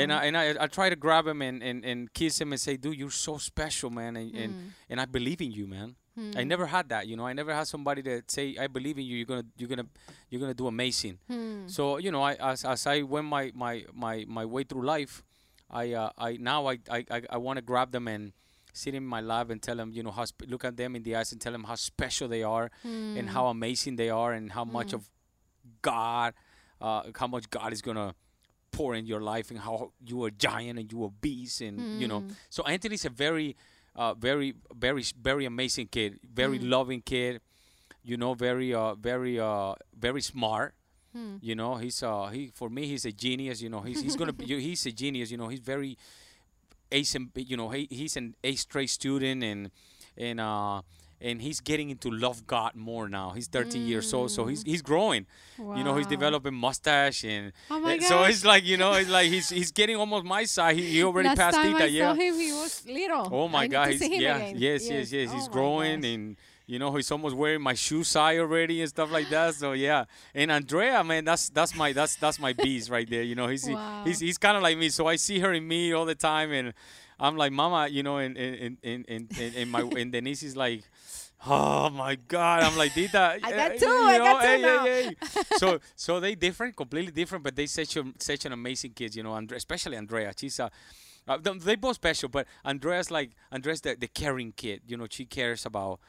and 0.00 0.10
I, 0.12 0.24
and 0.26 0.34
I 0.36 0.44
I 0.64 0.66
try 0.68 0.88
to 0.88 0.96
grab 0.96 1.26
him 1.26 1.42
and, 1.42 1.62
and, 1.62 1.84
and 1.84 2.12
kiss 2.14 2.40
him 2.40 2.52
and 2.52 2.60
say, 2.60 2.76
dude, 2.78 2.96
you're 2.96 3.10
so 3.28 3.36
special, 3.38 3.90
man, 3.90 4.16
and 4.16 4.34
and, 4.34 4.52
Hmm. 4.54 4.68
and 4.90 5.00
I 5.00 5.04
believe 5.04 5.40
in 5.46 5.52
you, 5.52 5.66
man. 5.66 5.96
I 6.16 6.20
Hmm. 6.42 6.48
never 6.48 6.66
had 6.66 6.88
that, 6.88 7.06
you 7.06 7.14
know. 7.16 7.26
I 7.26 7.34
never 7.34 7.52
had 7.54 7.66
somebody 7.68 8.02
that 8.02 8.30
say, 8.30 8.56
I 8.58 8.66
believe 8.66 8.96
in 8.98 9.04
you. 9.04 9.16
You're 9.18 9.26
gonna 9.32 9.46
you're 9.58 9.68
gonna 9.68 9.86
you're 10.30 10.40
gonna 10.40 10.54
do 10.62 10.66
amazing. 10.66 11.18
Hmm. 11.30 11.68
So 11.68 11.98
you 11.98 12.10
know, 12.10 12.22
I 12.22 12.32
as, 12.52 12.64
as 12.64 12.86
I 12.86 13.02
went 13.02 13.26
my, 13.26 13.52
my, 13.54 13.84
my, 13.94 14.24
my 14.26 14.44
way 14.44 14.64
through 14.64 14.84
life, 14.96 15.22
I 15.70 15.92
uh, 15.92 16.10
I 16.16 16.38
now 16.40 16.66
I 16.72 16.78
I, 16.90 17.04
I, 17.16 17.22
I 17.30 17.36
want 17.36 17.56
to 17.58 17.62
grab 17.62 17.92
them 17.92 18.08
and 18.08 18.32
sit 18.72 18.94
in 18.94 19.04
my 19.04 19.20
lap 19.20 19.50
and 19.50 19.60
tell 19.62 19.76
them, 19.76 19.92
you 19.92 20.02
know, 20.02 20.10
how 20.18 20.24
sp- 20.26 20.46
look 20.48 20.64
at 20.64 20.76
them 20.76 20.96
in 20.96 21.02
the 21.02 21.14
eyes 21.16 21.32
and 21.32 21.40
tell 21.40 21.52
them 21.52 21.64
how 21.64 21.74
special 21.74 22.26
they 22.28 22.42
are 22.42 22.70
and 22.84 23.26
Hmm. 23.28 23.34
how 23.36 23.46
amazing 23.48 23.96
they 23.96 24.08
are 24.10 24.32
and 24.32 24.52
how 24.52 24.64
much 24.64 24.88
Mm. 24.90 24.94
of 24.94 25.02
God, 25.82 26.34
uh, 26.80 27.02
how 27.16 27.26
much 27.26 27.48
God 27.50 27.72
is 27.72 27.82
gonna 27.82 28.14
pour 28.70 28.94
in 28.94 29.06
your 29.06 29.20
life 29.20 29.50
and 29.50 29.58
how 29.58 29.92
you 30.06 30.22
are 30.24 30.28
a 30.28 30.30
giant 30.30 30.78
and 30.78 30.92
you 30.92 31.02
are 31.02 31.08
a 31.08 31.20
beast 31.20 31.60
and 31.60 32.00
you 32.00 32.06
know. 32.08 32.20
Hmm. 32.20 32.30
So 32.50 32.62
Anthony's 32.64 33.04
a 33.04 33.10
very, 33.10 33.56
uh, 33.96 34.14
very, 34.14 34.54
very, 34.74 35.02
very 35.20 35.44
amazing 35.46 35.88
kid, 35.88 36.20
very 36.22 36.58
Mm. 36.58 36.68
loving 36.70 37.02
kid. 37.02 37.40
You 38.04 38.16
know, 38.16 38.34
very, 38.34 38.72
uh, 38.72 38.94
very, 38.94 39.38
uh, 39.40 39.74
very 39.98 40.22
smart. 40.22 40.74
Hmm. 41.12 41.36
You 41.40 41.54
know, 41.54 41.76
he's 41.76 42.02
uh 42.02 42.26
he 42.28 42.50
for 42.54 42.68
me 42.70 42.86
he's 42.86 43.04
a 43.06 43.12
genius. 43.12 43.60
You 43.62 43.70
know, 43.70 43.80
he's 43.80 44.00
he's 44.02 44.16
gonna 44.16 44.32
be 44.32 44.44
he's 44.68 44.84
a 44.86 44.92
genius. 44.92 45.30
You 45.30 45.38
know, 45.38 45.48
he's 45.48 45.60
very 45.60 45.96
ace. 46.92 47.14
and- 47.14 47.30
You 47.34 47.56
know, 47.56 47.70
he 47.70 47.88
he's 47.90 48.16
an 48.16 48.34
A 48.44 48.54
straight 48.56 48.90
student 48.90 49.42
and 49.42 49.70
and 50.16 50.38
uh 50.40 50.82
and 51.20 51.42
he's 51.42 51.60
getting 51.60 51.90
into 51.90 52.10
love 52.10 52.46
God 52.46 52.74
more 52.74 53.08
now. 53.08 53.30
He's 53.30 53.48
13 53.48 53.86
years 53.86 54.12
old, 54.14 54.30
so 54.30 54.46
he's 54.46 54.62
mm. 54.64 54.68
he's 54.68 54.82
growing. 54.82 55.26
You 55.58 55.82
know, 55.82 55.96
he's 55.96 56.06
developing 56.06 56.54
mustache 56.54 57.24
and 57.24 57.52
Oh 57.70 57.80
my 57.80 57.94
eh, 57.96 58.00
so 58.00 58.20
gosh. 58.20 58.30
it's 58.30 58.44
like 58.44 58.64
you 58.64 58.76
know, 58.76 58.92
it's 58.92 59.10
like 59.10 59.28
he's 59.28 59.48
he's 59.48 59.72
getting 59.72 59.96
almost 59.96 60.24
my 60.24 60.44
size. 60.44 60.76
He, 60.76 60.84
he 60.84 61.02
already 61.02 61.28
Last 61.28 61.38
passed 61.38 61.56
time 61.56 61.72
Tita, 61.72 61.84
I 61.84 61.86
yeah. 61.86 62.12
saw 62.12 62.14
him, 62.14 62.34
he 62.34 62.52
was 62.52 62.86
little. 62.86 63.28
Oh 63.32 63.48
I 63.48 63.50
my 63.50 63.62
need 63.62 63.70
God! 63.72 63.88
He's, 63.88 64.08
yeah, 64.08 64.36
again. 64.36 64.54
yes, 64.58 64.88
yes, 64.88 65.12
yes. 65.12 65.30
Oh 65.30 65.34
He's 65.34 65.48
growing, 65.48 66.00
gosh. 66.02 66.10
and 66.10 66.36
you 66.66 66.78
know 66.78 66.94
he's 66.94 67.10
almost 67.10 67.34
wearing 67.34 67.62
my 67.62 67.74
shoe 67.74 68.04
size 68.04 68.38
already 68.38 68.80
and 68.80 68.88
stuff 68.88 69.10
like 69.10 69.28
that. 69.30 69.54
So 69.54 69.72
yeah, 69.72 70.04
and 70.34 70.52
Andrea, 70.52 71.02
man, 71.02 71.24
that's 71.24 71.48
that's 71.50 71.74
my 71.74 71.92
that's 71.92 72.14
that's 72.16 72.38
my 72.38 72.52
beast 72.52 72.90
right 72.90 73.08
there. 73.08 73.22
You 73.22 73.34
know, 73.34 73.48
he's 73.48 73.68
Wow. 73.68 74.02
he's 74.04 74.20
he's 74.20 74.38
kind 74.38 74.56
of 74.56 74.62
like 74.62 74.78
me. 74.78 74.88
So 74.90 75.06
I 75.08 75.16
see 75.16 75.40
her 75.40 75.52
in 75.52 75.66
me 75.66 75.92
all 75.92 76.04
the 76.04 76.14
time, 76.14 76.52
and 76.52 76.74
I'm 77.18 77.36
like, 77.36 77.50
Mama, 77.52 77.88
you 77.88 78.02
know, 78.04 78.18
and 78.18 78.36
and 78.36 78.76
and 78.84 79.04
and 79.08 79.32
and, 79.40 79.54
and 79.56 79.70
my 79.70 79.80
and 79.80 80.12
Denise 80.12 80.42
is 80.44 80.56
like. 80.56 80.84
Oh 81.46 81.88
my 81.90 82.16
God! 82.16 82.62
I'm 82.62 82.76
like 82.76 82.94
Tita. 82.94 83.38
I 83.42 83.50
got 83.52 83.70
eh, 83.72 83.76
two, 83.78 83.86
you 83.86 84.08
I 84.08 84.18
got 84.18 84.40
two 84.42 84.46
hey, 84.48 84.62
now. 84.62 84.84
hey, 84.84 85.02
hey. 85.04 85.16
so 85.56 85.78
so 85.94 86.20
they 86.20 86.34
different, 86.34 86.76
completely 86.76 87.12
different, 87.12 87.44
but 87.44 87.54
they 87.54 87.66
such 87.66 87.96
a, 87.96 88.04
such 88.18 88.44
an 88.44 88.52
amazing 88.52 88.92
kids. 88.92 89.16
You 89.16 89.22
know, 89.22 89.32
Andre, 89.32 89.56
especially 89.56 89.96
Andrea. 89.96 90.32
She's 90.36 90.58
a 90.58 90.70
uh, 91.28 91.38
th- 91.38 91.60
they 91.60 91.76
both 91.76 91.94
special, 91.96 92.28
but 92.28 92.46
Andrea's 92.64 93.10
like 93.10 93.30
Andrea's 93.52 93.80
the, 93.82 93.94
the 93.94 94.08
caring 94.08 94.52
kid. 94.52 94.82
You 94.86 94.96
know, 94.96 95.06
she 95.10 95.24
cares 95.24 95.64
about. 95.66 96.00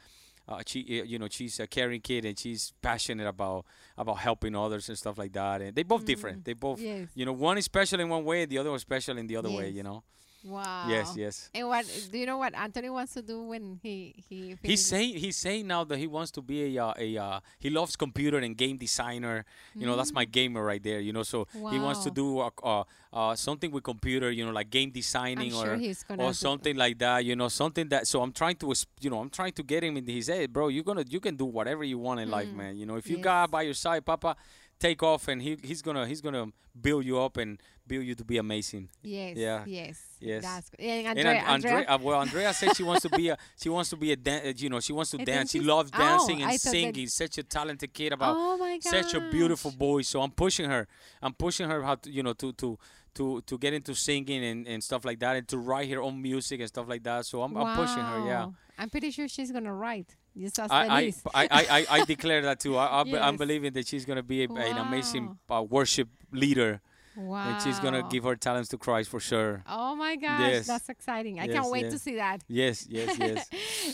Uh, 0.48 0.62
she, 0.66 0.80
you 0.80 1.16
know, 1.16 1.28
she's 1.30 1.60
a 1.60 1.66
caring 1.68 2.00
kid 2.00 2.24
and 2.24 2.36
she's 2.36 2.72
passionate 2.82 3.28
about 3.28 3.64
about 3.96 4.18
helping 4.18 4.56
others 4.56 4.88
and 4.88 4.98
stuff 4.98 5.16
like 5.16 5.32
that. 5.32 5.60
And 5.60 5.76
they 5.76 5.84
both 5.84 6.04
different. 6.04 6.44
They 6.44 6.54
both, 6.54 6.80
Yes. 6.80 7.06
you 7.14 7.24
know, 7.24 7.32
one 7.32 7.56
is 7.56 7.66
special 7.66 8.00
in 8.00 8.08
one 8.08 8.24
way, 8.24 8.46
the 8.46 8.58
other 8.58 8.72
was 8.72 8.82
special 8.82 9.16
in 9.16 9.28
the 9.28 9.36
other 9.36 9.50
way. 9.50 9.68
You 9.68 9.84
know. 9.84 10.02
Wow. 10.44 10.86
Yes, 10.88 11.14
yes. 11.16 11.50
And 11.54 11.68
what 11.68 11.84
do 12.10 12.16
you 12.18 12.24
know? 12.26 12.38
What 12.38 12.54
Anthony 12.54 12.88
wants 12.88 13.12
to 13.14 13.22
do 13.22 13.42
when 13.42 13.78
he 13.82 14.14
he 14.28 14.56
He's 14.62 14.84
saying 14.86 15.16
he's 15.16 15.36
saying 15.36 15.66
now 15.66 15.84
that 15.84 15.98
he 15.98 16.06
wants 16.06 16.30
to 16.32 16.40
be 16.42 16.76
a 16.76 16.84
uh, 16.86 16.94
a 16.98 17.16
uh, 17.18 17.40
he 17.58 17.68
loves 17.68 17.94
computer 17.96 18.38
and 18.38 18.56
game 18.56 18.78
designer. 18.78 19.44
You 19.74 19.86
know, 19.86 19.96
that's 19.96 20.12
my 20.12 20.24
gamer 20.24 20.64
right 20.64 20.82
there. 20.82 21.00
You 21.00 21.12
know, 21.12 21.22
so 21.24 21.46
he 21.52 21.78
wants 21.78 22.04
to 22.04 22.10
Mm. 22.10 22.14
Do 22.14 22.38
uh, 22.40 22.50
uh, 22.62 22.84
uh, 23.12 23.34
something 23.36 23.70
with 23.70 23.84
computer. 23.84 24.30
You 24.30 24.46
know, 24.46 24.52
like 24.52 24.70
game 24.70 24.90
designing 24.90 25.50
sure 25.52 25.74
or 25.74 25.76
he's 25.76 26.02
gonna 26.02 26.24
or 26.24 26.32
something 26.32 26.76
like 26.76 26.98
that. 26.98 27.24
You 27.24 27.36
know, 27.36 27.48
something 27.48 27.88
that. 27.90 28.06
So 28.06 28.22
I'm 28.22 28.32
trying 28.32 28.56
to, 28.56 28.72
you 29.00 29.10
know, 29.10 29.20
I'm 29.20 29.30
trying 29.30 29.52
to 29.52 29.62
get 29.62 29.84
him 29.84 29.96
in 29.96 30.06
his 30.06 30.28
head, 30.28 30.52
bro. 30.52 30.68
You're 30.68 30.84
gonna 30.84 31.04
you 31.08 31.20
can 31.20 31.36
do 31.36 31.44
whatever 31.44 31.84
you 31.84 31.98
want 31.98 32.20
in 32.20 32.30
life, 32.30 32.50
man. 32.50 32.76
You 32.76 32.86
know, 32.86 32.96
if 32.96 33.06
you 33.08 33.16
Mm. 33.16 33.20
Yes. 33.20 33.24
got 33.24 33.50
by 33.50 33.62
your 33.62 33.74
side, 33.74 34.04
Papa, 34.06 34.36
take 34.78 35.02
off, 35.02 35.28
and 35.28 35.42
he 35.42 35.56
he's 35.62 35.82
gonna 35.82 36.06
he's 36.06 36.20
gonna 36.22 36.46
build 36.80 37.04
you 37.04 37.18
up 37.20 37.36
and 37.36 37.60
build 37.86 38.04
you 38.06 38.14
to 38.14 38.24
be 38.24 38.38
amazing. 38.38 38.88
Yes. 39.02 39.36
Yeah. 39.36 39.64
Yes. 39.66 40.09
Yes. 40.20 40.42
That's 40.42 40.68
good. 40.70 40.80
And 40.80 41.06
And 41.06 41.18
Andrea, 41.18 41.32
An- 41.40 41.46
Andrea, 41.48 41.72
Andrea, 41.74 41.88
uh, 41.94 41.98
well, 42.02 42.20
Andrea 42.20 42.52
said 42.54 42.76
she 42.76 42.82
wants 42.82 43.02
to 43.02 43.08
be 43.10 43.28
a 43.30 43.38
she 43.60 43.68
wants 43.68 43.90
to 43.90 43.96
be 43.96 44.12
a 44.12 44.16
dan- 44.16 44.52
you 44.56 44.68
know 44.68 44.80
she 44.80 44.92
wants 44.92 45.10
to 45.12 45.20
A 45.20 45.24
dance. 45.24 45.50
She 45.50 45.60
loves 45.60 45.90
Oh, 45.94 45.98
dancing 45.98 46.42
I 46.44 46.52
and 46.52 46.60
singing. 46.60 47.06
Such 47.08 47.38
a 47.38 47.42
talented 47.42 47.92
kid 47.94 48.12
about 48.12 48.36
oh 48.38 48.56
my 48.58 48.78
such 48.80 49.14
a 49.14 49.20
beautiful 49.30 49.70
boy. 49.70 50.02
So 50.02 50.20
I'm 50.20 50.30
pushing 50.30 50.68
her. 50.68 50.86
I'm 51.22 51.32
pushing 51.34 51.68
her 51.70 51.82
how 51.82 51.94
to 51.96 52.10
you 52.10 52.22
know 52.22 52.34
to 52.34 52.52
to 52.52 52.78
to 53.14 53.40
to 53.42 53.58
get 53.58 53.72
into 53.74 53.94
singing 53.94 54.44
and, 54.44 54.66
and 54.68 54.84
stuff 54.84 55.04
like 55.04 55.18
that 55.20 55.36
and 55.36 55.48
to 55.48 55.58
write 55.58 55.90
her 55.90 56.00
own 56.02 56.20
music 56.22 56.60
and 56.60 56.68
stuff 56.68 56.86
like 56.88 57.02
that. 57.04 57.26
So 57.26 57.42
I'm, 57.42 57.56
I'm 57.56 57.74
pushing 57.76 58.02
her. 58.02 58.26
Yeah. 58.26 58.48
I'm 58.78 58.88
pretty 58.88 59.10
sure 59.10 59.26
she's 59.28 59.50
gonna 59.52 59.74
write. 59.74 60.16
Just 60.38 60.58
as 60.60 60.70
I, 60.70 60.86
I, 60.86 61.12
I, 61.34 61.44
I, 61.50 61.66
I 61.78 61.86
I 61.90 62.04
declare 62.04 62.40
that 62.42 62.60
too. 62.60 62.76
I, 62.76 63.00
I, 63.00 63.02
Yes. 63.06 63.36
believing 63.36 63.72
that 63.72 63.86
she's 63.88 64.04
gonna 64.04 64.22
be 64.22 64.44
a, 64.44 64.48
an 64.48 64.76
amazing 64.78 65.38
uh, 65.50 65.62
worship 65.68 66.08
leader, 66.30 66.80
wow. 67.16 67.48
and 67.48 67.62
she's 67.62 67.78
gonna 67.80 68.02
give 68.10 68.24
her 68.24 68.36
talents 68.36 68.68
to 68.70 68.78
Christ 68.78 69.10
for 69.10 69.20
sure. 69.20 69.62
Oh 69.66 69.94
my 69.96 70.16
gosh, 70.16 70.40
Yes. 70.40 70.66
that's 70.66 70.88
exciting! 70.88 71.38
I 71.40 71.44
Yes, 71.46 71.54
can't 71.54 71.70
wait 71.70 71.82
yes. 71.84 71.92
to 71.92 71.98
see 71.98 72.16
that. 72.16 72.42
Yes, 72.48 72.86
yes, 72.88 73.18
yes. 73.18 73.48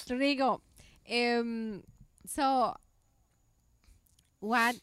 Rigo, 0.08 0.60
um, 1.10 1.82
so 2.26 2.74
what 4.40 4.76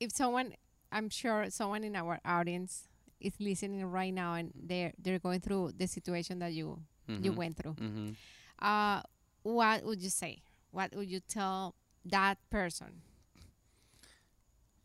if 0.00 0.12
someone? 0.12 0.54
I'm 0.92 1.10
sure 1.10 1.46
someone 1.50 1.84
in 1.84 1.96
our 1.96 2.20
audience 2.24 2.88
is 3.20 3.34
listening 3.40 3.84
right 3.84 4.12
now, 4.14 4.34
and 4.34 4.52
they're 4.54 4.92
they're 4.98 5.18
going 5.18 5.40
through 5.40 5.72
the 5.76 5.86
situation 5.86 6.38
that 6.40 6.52
you 6.52 6.82
you 7.08 7.32
Mhm. 7.32 7.36
went 7.36 7.56
through. 7.56 7.72
hmm 7.74 8.10
Uh, 8.58 9.02
what 9.42 9.84
would 9.84 10.02
you 10.02 10.08
say? 10.10 10.42
What 10.70 10.94
would 10.94 11.08
you 11.10 11.20
tell 11.20 11.74
that 12.04 12.38
person 12.50 13.02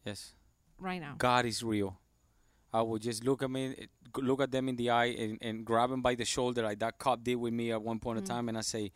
Yes. 0.06 0.34
Right 0.82 1.00
now? 1.00 1.16
God 1.18 1.46
is 1.46 1.64
real. 1.64 1.98
I 2.74 2.82
would 2.82 3.02
just 3.02 3.24
look 3.24 3.44
at 3.44 3.50
me, 3.52 3.88
look 4.18 4.42
at 4.42 4.52
them 4.52 4.70
in 4.70 4.76
the 4.78 4.90
eye, 4.92 5.06
and, 5.18 5.38
and 5.42 5.66
grab 5.66 5.90
them 5.90 6.02
by 6.02 6.16
the 6.16 6.26
shoulder, 6.26 6.64
like 6.64 6.80
that 6.80 6.98
cop 6.98 7.24
did 7.24 7.36
with 7.36 7.54
me 7.54 7.72
at 7.72 7.82
one 7.82 8.00
point 8.00 8.20
in 8.20 8.24
time, 8.24 8.48
and 8.50 8.58
I 8.58 8.62
say, 8.62 8.92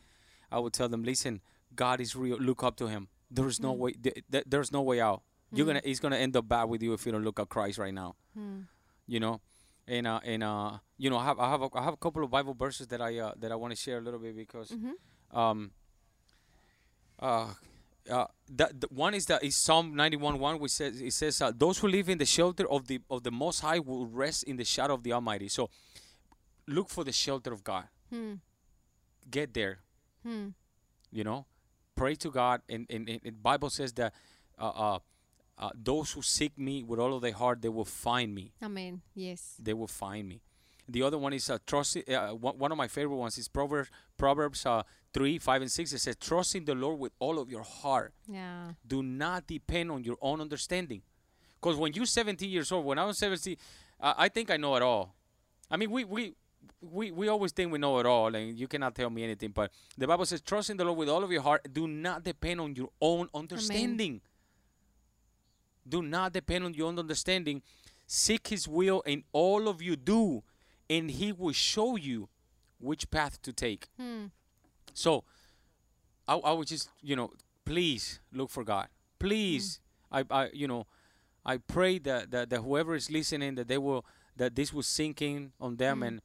I 0.51 0.59
would 0.59 0.71
tell 0.73 0.87
them, 0.87 1.03
listen, 1.03 1.41
God 1.75 1.99
is 1.99 2.15
real. 2.15 2.37
Look 2.37 2.63
up 2.63 2.77
to 2.77 2.87
Him. 2.87 3.09
There's 3.29 3.59
no 3.59 3.73
way. 3.73 3.91
Th- 3.91 4.23
th- 4.31 4.45
there's 4.47 4.71
no 4.71 4.81
way 4.81 5.01
out. 5.01 5.23
You're 5.51 5.65
gonna. 5.65 5.81
He's 5.83 5.99
gonna 5.99 6.17
end 6.17 6.35
up 6.37 6.47
bad 6.47 6.65
with 6.65 6.81
you 6.83 6.93
if 6.93 7.05
you 7.05 7.11
don't 7.11 7.23
look 7.23 7.39
at 7.39 7.49
Christ 7.49 7.77
right 7.77 7.93
now. 7.93 8.15
Hmm. 8.33 8.61
You 9.07 9.19
know, 9.19 9.41
and 9.87 10.07
uh, 10.07 10.19
and 10.23 10.43
uh, 10.43 10.77
you 10.97 11.09
know, 11.09 11.17
I 11.17 11.25
have 11.25 11.39
I 11.39 11.49
have 11.49 11.61
a, 11.61 11.69
I 11.75 11.83
have 11.83 11.93
a 11.93 11.97
couple 11.97 12.23
of 12.23 12.29
Bible 12.29 12.53
verses 12.53 12.87
that 12.87 13.01
I 13.01 13.17
uh, 13.19 13.33
that 13.39 13.51
I 13.51 13.55
want 13.55 13.71
to 13.71 13.75
share 13.75 13.97
a 13.97 14.01
little 14.01 14.19
bit 14.19 14.35
because 14.37 14.69
Mhm. 14.71 14.93
um 15.37 15.71
uh 17.19 17.53
uh 18.09 18.25
that 18.51 18.79
the 18.81 18.87
one 18.89 19.13
is 19.13 19.25
that 19.25 19.43
is 19.43 19.55
Psalm 19.55 19.95
91 19.95 20.39
1 20.39 20.59
which 20.59 20.71
says 20.71 21.01
it 21.01 21.13
says 21.13 21.41
uh, 21.41 21.51
those 21.55 21.79
who 21.79 21.87
live 21.87 22.07
in 22.09 22.17
the 22.17 22.25
shelter 22.25 22.69
of 22.69 22.87
the 22.87 22.99
of 23.09 23.23
the 23.23 23.31
most 23.31 23.61
high 23.61 23.79
will 23.79 24.05
rest 24.05 24.43
in 24.43 24.57
the 24.57 24.63
shadow 24.65 24.93
of 24.93 25.03
the 25.03 25.11
almighty 25.13 25.47
so 25.47 25.69
look 26.67 26.89
for 26.89 27.03
the 27.03 27.11
shelter 27.11 27.51
of 27.53 27.63
God 27.63 27.85
Hmm. 28.09 28.33
get 29.29 29.53
there 29.53 29.79
Hmm. 30.23 30.49
you 31.11 31.23
know 31.23 31.45
pray 31.95 32.15
to 32.15 32.29
God 32.29 32.61
and 32.69 32.85
and, 32.89 33.09
and, 33.09 33.19
and 33.23 33.41
Bible 33.43 33.69
says 33.69 33.93
that 33.93 34.13
uh, 34.59 34.69
uh 34.69 34.99
uh, 35.57 35.69
those 35.73 36.11
who 36.11 36.21
seek 36.21 36.57
me 36.57 36.83
with 36.83 36.99
all 36.99 37.15
of 37.15 37.21
their 37.21 37.31
heart 37.33 37.61
they 37.61 37.69
will 37.69 37.85
find 37.85 38.35
me 38.35 38.51
Amen. 38.61 39.01
Yes. 39.15 39.55
they 39.57 39.73
will 39.73 39.87
find 39.87 40.27
me. 40.27 40.41
The 40.87 41.01
other 41.01 41.17
one 41.17 41.33
is 41.33 41.49
uh, 41.49 41.57
trust. 41.65 41.97
Uh, 42.07 42.27
one 42.35 42.59
one 42.59 42.71
of 42.71 42.77
my 42.77 42.87
favorite 42.87 43.15
ones 43.15 43.37
is 43.39 43.47
Proverbs 43.47 43.89
Proverbs 44.17 44.65
uh, 45.15 45.19
three, 45.19 45.37
five, 45.39 45.61
and 45.61 45.71
six. 45.71 45.93
It 45.93 45.99
says, 45.99 46.15
"Trust 46.17 46.55
in 46.55 46.65
the 46.65 46.75
Lord 46.75 46.99
with 46.99 47.13
all 47.19 47.39
of 47.39 47.49
your 47.49 47.63
heart. 47.63 48.13
Yeah. 48.27 48.73
Do 48.85 49.01
not 49.03 49.47
depend 49.47 49.91
on 49.91 50.03
your 50.03 50.17
own 50.21 50.41
understanding." 50.41 51.01
Because 51.55 51.77
when 51.77 51.93
you're 51.93 52.05
17 52.05 52.49
years 52.49 52.71
old, 52.71 52.85
when 52.85 52.99
I 52.99 53.05
was 53.05 53.17
17, 53.17 53.57
uh, 53.99 54.13
I 54.17 54.29
think 54.29 54.51
I 54.51 54.57
know 54.57 54.75
it 54.75 54.83
all. 54.83 55.15
I 55.69 55.77
mean, 55.77 55.91
we 55.91 56.03
we. 56.03 56.33
We, 56.81 57.11
we 57.11 57.27
always 57.27 57.51
think 57.51 57.71
we 57.71 57.77
know 57.77 57.99
it 57.99 58.07
all 58.07 58.33
and 58.33 58.57
you 58.57 58.67
cannot 58.67 58.95
tell 58.95 59.09
me 59.09 59.23
anything 59.23 59.51
but 59.51 59.71
the 59.97 60.07
bible 60.07 60.25
says 60.25 60.41
trust 60.41 60.71
in 60.71 60.77
the 60.77 60.83
lord 60.83 60.97
with 60.97 61.09
all 61.09 61.23
of 61.23 61.31
your 61.31 61.41
heart 61.41 61.67
do 61.71 61.87
not 61.87 62.23
depend 62.23 62.59
on 62.59 62.75
your 62.75 62.89
own 63.01 63.27
understanding 63.35 64.21
do 65.87 66.01
not 66.01 66.33
depend 66.33 66.65
on 66.65 66.73
your 66.73 66.87
own 66.87 66.99
understanding. 66.99 67.61
Seek 68.07 68.47
His 68.47 68.67
will 68.67 69.01
in 69.01 69.23
all 69.31 69.67
of 69.67 69.81
you 69.81 69.95
do, 69.95 70.43
and 70.89 71.09
He 71.09 71.31
will 71.31 71.53
show 71.53 71.95
you 71.95 72.29
which 72.79 73.09
path 73.11 73.41
to 73.43 73.53
take. 73.53 73.87
Hmm. 73.99 74.25
So, 74.95 75.23
I, 76.27 76.35
I 76.35 76.51
would 76.53 76.67
just, 76.67 76.89
you 77.03 77.15
know, 77.15 77.31
please 77.65 78.19
look 78.33 78.49
for 78.49 78.63
God. 78.63 78.87
Please, 79.19 79.79
I, 80.11 80.23
I, 80.31 80.49
you 80.53 80.67
know, 80.67 80.87
I 81.45 81.57
pray 81.57 81.99
that, 81.99 82.31
that 82.31 82.49
that 82.49 82.61
whoever 82.61 82.95
is 82.95 83.11
listening 83.11 83.53
that 83.55 83.67
they 83.67 83.77
will 83.77 84.03
that 84.37 84.55
this 84.55 84.73
will 84.73 84.83
sink 84.83 85.21
in 85.21 85.51
on 85.61 85.75
them 85.77 86.01
and 86.01 86.21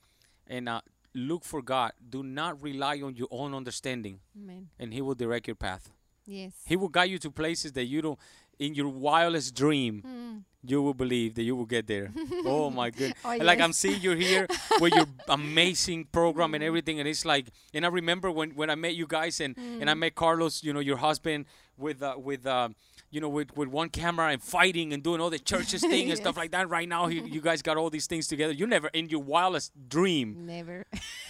and 0.47 0.69
uh, 0.69 0.81
look 1.15 1.45
for 1.45 1.61
God. 1.63 1.93
Do 2.09 2.23
not 2.23 2.63
rely 2.63 3.01
on 3.03 3.15
your 3.17 3.29
own 3.31 3.55
understanding, 3.55 4.21
Amen. 4.37 4.69
and 4.79 4.95
He 4.95 5.03
will 5.03 5.15
direct 5.15 5.47
your 5.47 5.57
path. 5.57 5.91
Yes. 6.27 6.53
He 6.65 6.77
will 6.77 6.89
guide 6.89 7.11
you 7.11 7.19
to 7.19 7.31
places 7.31 7.73
that 7.73 7.85
you 7.85 8.01
don't. 8.03 8.19
In 8.59 8.75
your 8.75 8.89
wildest 8.89 9.55
dream, 9.55 10.03
Hmm. 10.03 10.39
You 10.63 10.83
will 10.83 10.95
believe 10.95 11.35
that 11.35 11.43
you 11.43 11.57
will 11.57 11.67
get 11.67 11.87
there. 11.87 12.13
oh 12.45 12.71
my 12.71 12.91
goodness! 12.91 13.19
Oh, 13.25 13.31
And 13.31 13.45
Like 13.45 13.61
I'm 13.61 13.73
seeing 13.73 14.01
you 14.01 14.13
here 14.13 14.47
with 14.81 14.95
your 14.95 15.07
amazing 15.29 16.05
program 16.13 16.55
and 16.55 16.63
everything, 16.63 16.99
and 16.99 17.09
it's 17.09 17.25
like, 17.25 17.47
and 17.73 17.85
I 17.85 17.89
remember 17.89 18.31
when, 18.31 18.51
when 18.51 18.71
I 18.71 18.75
met 18.75 18.95
you 18.95 19.07
guys 19.07 19.41
and, 19.41 19.57
and 19.57 19.89
I 19.89 19.95
met 19.95 20.15
Carlos, 20.15 20.63
you 20.63 20.73
know, 20.73 20.81
your 20.81 20.99
husband 20.99 21.47
with 21.79 22.03
uh, 22.03 22.15
with 22.19 22.47
uh, 22.47 22.69
you 23.11 23.21
know 23.21 23.29
with, 23.29 23.57
with 23.57 23.69
one 23.69 23.89
camera 23.89 24.29
and 24.29 24.43
fighting 24.43 24.93
and 24.93 25.03
doing 25.03 25.21
all 25.21 25.31
the 25.31 25.39
churches 25.39 25.81
thing 25.81 26.11
and 26.11 26.19
stuff 26.25 26.37
like 26.37 26.51
that. 26.53 26.69
Right 26.69 26.89
now, 26.89 27.09
you, 27.09 27.25
you 27.25 27.41
guys 27.41 27.63
got 27.63 27.77
all 27.77 27.91
these 27.91 28.07
things 28.07 28.27
together. 28.29 28.53
You 28.53 28.67
never 28.67 28.89
in 28.89 29.09
your 29.09 29.23
wildest 29.23 29.73
dream 29.89 30.47
Never. 30.47 30.85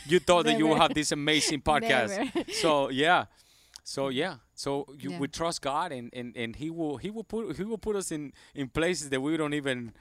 you 0.07 0.18
thought 0.18 0.45
that 0.47 0.59
you 0.59 0.66
would 0.66 0.78
have 0.78 0.95
this 0.95 1.12
amazing 1.12 1.62
podcast. 1.62 2.35
Never. 2.35 2.53
so 2.53 2.91
yeah, 2.91 3.26
so 3.85 4.09
yeah, 4.09 4.37
so 4.61 4.84
you 5.02 5.11
Yeah. 5.11 5.18
we 5.20 5.26
trust 5.28 5.62
God 5.62 5.92
and, 5.92 6.11
and, 6.12 6.36
and 6.36 6.54
He 6.56 6.68
will 6.70 6.96
He 7.04 7.11
will 7.11 7.24
put 7.24 7.56
He 7.56 7.64
will 7.64 7.78
put 7.78 7.96
us 7.96 8.11
in, 8.12 8.32
in 8.54 8.68
places 8.68 9.08
that 9.11 9.20
we 9.20 9.36
don't 9.36 9.54
even. 9.54 9.92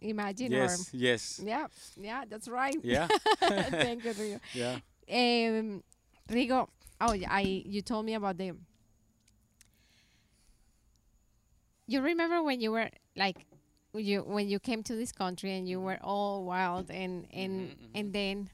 Imagine 0.00 0.52
Yes, 0.52 0.90
yes, 0.92 1.40
yeah, 1.42 1.66
yeah, 1.96 2.24
that's 2.28 2.48
right. 2.48 2.76
yeah, 2.82 3.08
Thank 3.40 4.04
you, 4.04 4.12
Rigo. 4.14 4.38
yeah. 4.62 4.76
Um, 5.08 5.82
Rigo, 6.28 6.68
oh, 7.00 7.14
I 7.28 7.62
you 7.74 7.80
told 7.82 8.04
me 8.04 8.14
about 8.14 8.36
them. 8.36 8.66
You 11.86 12.00
remember 12.02 12.42
when 12.42 12.60
you 12.60 12.70
were 12.72 12.90
like, 13.16 13.36
you 13.94 14.20
when 14.22 14.48
you 14.48 14.58
came 14.58 14.82
to 14.84 14.94
this 14.96 15.12
country 15.12 15.52
and 15.56 15.68
you 15.68 15.80
were 15.80 15.98
all 16.02 16.44
wild 16.44 16.90
and 16.90 17.26
and 17.32 17.52
Mhm, 17.68 17.76
mhm. 17.76 17.90
and 17.98 18.12
then. 18.12 18.48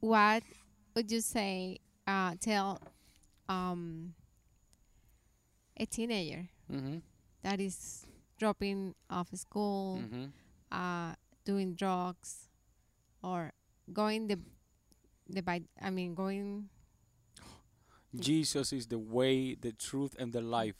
What 0.00 0.42
would 0.94 1.10
you 1.10 1.20
say 1.20 1.78
uh, 2.06 2.34
tell 2.40 2.80
um, 3.50 4.14
a 5.76 5.86
teenager 5.86 6.48
Mm-hmm. 6.70 6.98
that 7.42 7.58
is 7.60 8.06
dropping 8.38 8.94
off 9.10 9.28
school, 9.34 9.98
Mm-hmm. 10.04 10.26
uh, 10.70 11.14
doing 11.44 11.74
drugs, 11.74 12.46
or 13.22 13.52
going 13.92 14.28
the 14.28 14.38
the 15.28 15.42
by 15.42 15.62
I 15.82 15.90
mean 15.90 16.14
going 16.14 16.68
Jesus 18.14 18.72
is 18.72 18.86
the 18.86 18.98
way, 18.98 19.54
the 19.54 19.72
truth, 19.72 20.14
and 20.18 20.32
the 20.32 20.40
life. 20.40 20.76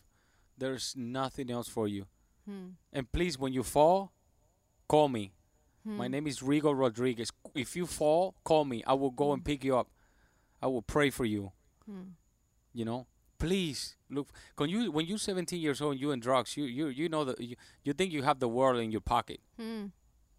There's 0.59 0.95
nothing 0.97 1.51
else 1.51 1.69
for 1.69 1.89
you. 1.89 2.07
hmm, 2.47 2.77
And 2.93 3.11
please, 3.11 3.39
when 3.39 3.53
you 3.53 3.63
fall, 3.63 4.13
call 4.89 5.09
me. 5.09 5.33
hmm, 5.85 5.97
My 5.97 6.09
name 6.09 6.27
is 6.27 6.41
Rigo 6.41 6.77
Rodriguez. 6.77 7.31
If 7.55 7.75
you 7.77 7.87
fall, 7.87 8.35
call 8.45 8.65
me. 8.65 8.83
I 8.87 8.95
will 8.95 9.11
go 9.11 9.33
and 9.33 9.43
pick 9.45 9.65
you 9.65 9.77
up. 9.77 9.89
I 10.63 10.67
will 10.67 10.83
pray 10.83 11.11
for 11.11 11.25
you. 11.25 11.53
You 12.73 12.85
know, 12.85 13.07
please 13.39 13.97
look. 14.11 14.29
When 14.57 14.71
you 14.71 14.93
when 14.93 15.07
you're 15.07 15.19
17 15.19 15.61
years 15.61 15.81
old, 15.81 15.93
and 15.93 16.01
you 16.01 16.11
in 16.13 16.21
drugs. 16.21 16.57
You 16.57 16.65
you 16.65 16.87
you 16.89 17.09
know 17.09 17.25
that 17.25 17.41
you, 17.41 17.57
you 17.85 17.93
think 17.93 18.13
you 18.13 18.23
have 18.23 18.39
the 18.39 18.49
world 18.49 18.79
in 18.81 18.91
your 18.93 19.01
pocket, 19.01 19.41
hmm, 19.59 19.87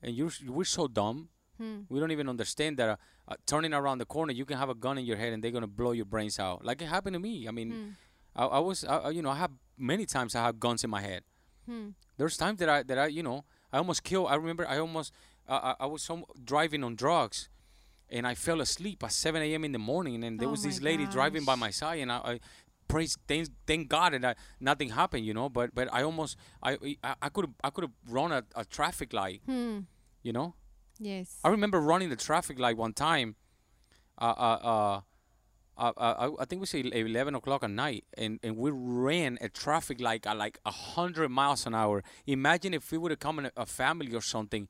and 0.01 0.15
you're 0.15 0.32
we're 0.47 0.63
so 0.65 0.88
dumb. 0.88 1.29
hmm, 1.57 1.82
We 1.89 1.99
don't 1.99 2.11
even 2.11 2.29
understand 2.29 2.77
that 2.77 2.89
uh, 2.89 2.95
uh, 3.27 3.36
turning 3.45 3.73
around 3.73 3.97
the 3.99 4.05
corner, 4.05 4.34
you 4.34 4.45
can 4.45 4.57
have 4.57 4.69
a 4.69 4.75
gun 4.75 4.97
in 4.97 5.05
your 5.05 5.17
head 5.17 5.34
and 5.34 5.43
they're 5.43 5.51
gonna 5.51 5.67
blow 5.82 5.91
your 5.91 6.05
brains 6.05 6.39
out. 6.39 6.63
Like 6.65 6.82
it 6.82 6.88
happened 6.88 7.13
to 7.15 7.19
me. 7.19 7.47
I 7.47 7.51
mean, 7.51 7.69
hmm, 7.71 7.89
I, 8.36 8.45
I 8.45 8.59
was, 8.59 8.84
I, 8.86 9.09
you 9.09 9.21
know, 9.21 9.29
I 9.29 9.36
have 9.38 9.51
many 9.77 10.05
times 10.05 10.36
I 10.36 10.41
have 10.43 10.59
guns 10.59 10.84
in 10.84 10.89
my 10.89 11.01
head. 11.01 11.23
hmm, 11.65 11.89
There's 12.17 12.38
times 12.38 12.59
that 12.59 12.69
I 12.69 12.84
that 12.84 12.97
I, 12.97 13.07
you 13.07 13.23
know, 13.23 13.43
I 13.73 13.77
almost 13.77 14.03
kill. 14.03 14.25
I 14.27 14.36
remember 14.36 14.65
I 14.67 14.77
almost, 14.79 15.11
uh, 15.47 15.73
I, 15.79 15.84
I 15.84 15.86
was 15.88 16.01
some, 16.03 16.23
driving 16.43 16.84
on 16.84 16.95
drugs, 16.95 17.49
and 18.12 18.28
I 18.28 18.36
fell 18.36 18.62
asleep 18.62 19.03
at 19.03 19.12
7 19.12 19.41
a.m. 19.41 19.64
in 19.66 19.72
the 19.72 19.80
morning, 19.80 20.24
and 20.24 20.39
there 20.39 20.47
Oh 20.47 20.51
was 20.51 20.64
this 20.64 20.82
lady 20.82 21.05
driving 21.05 21.45
by 21.45 21.55
my 21.55 21.72
side, 21.72 21.99
and 21.99 22.12
I. 22.12 22.18
I 22.18 22.39
Praise, 22.88 23.18
thank, 23.26 23.47
thank 23.66 23.88
God, 23.88 24.14
and 24.14 24.26
I, 24.26 24.36
nothing 24.59 24.89
happened, 24.89 25.26
you 25.26 25.34
know. 25.34 25.47
But, 25.47 25.74
but 25.74 25.88
I 25.93 26.03
almost, 26.03 26.36
I, 26.62 26.97
I 27.22 27.30
could 27.30 27.45
have, 27.45 27.53
I 27.64 27.70
could 27.70 27.86
have 27.86 27.93
run 28.09 28.34
a, 28.34 28.43
a 28.53 28.66
traffic 28.66 29.14
light, 29.14 29.41
hmm. 29.45 29.80
you 30.24 30.34
know. 30.34 30.55
Yes. 30.99 31.38
I 31.41 31.47
remember 31.47 31.80
running 31.80 32.09
the 32.09 32.18
traffic 32.18 32.59
light 32.59 32.76
one 32.76 32.91
time. 32.91 33.36
Uh, 34.20 34.26
uh, 34.38 34.59
uh, 34.62 35.01
uh, 35.78 35.93
uh, 35.97 36.32
I 36.39 36.45
think 36.45 36.59
we 36.59 36.68
say 36.68 36.84
11 36.93 37.34
o'clock 37.34 37.64
at 37.64 37.72
night, 37.72 38.05
and, 38.16 38.39
and 38.43 38.55
we 38.55 38.70
ran 38.72 39.39
a 39.41 39.49
traffic 39.49 39.99
light 39.99 40.28
at 40.28 40.38
like 40.38 40.59
100 40.64 41.30
miles 41.30 41.66
an 41.66 41.74
hour. 41.74 42.03
Imagine 42.28 42.74
if 42.74 42.91
we 42.91 42.99
would 42.99 43.12
have 43.12 43.20
come 43.20 43.39
in 43.39 43.45
a, 43.45 43.51
a 43.57 43.66
family 43.66 44.14
or 44.14 44.22
something, 44.22 44.68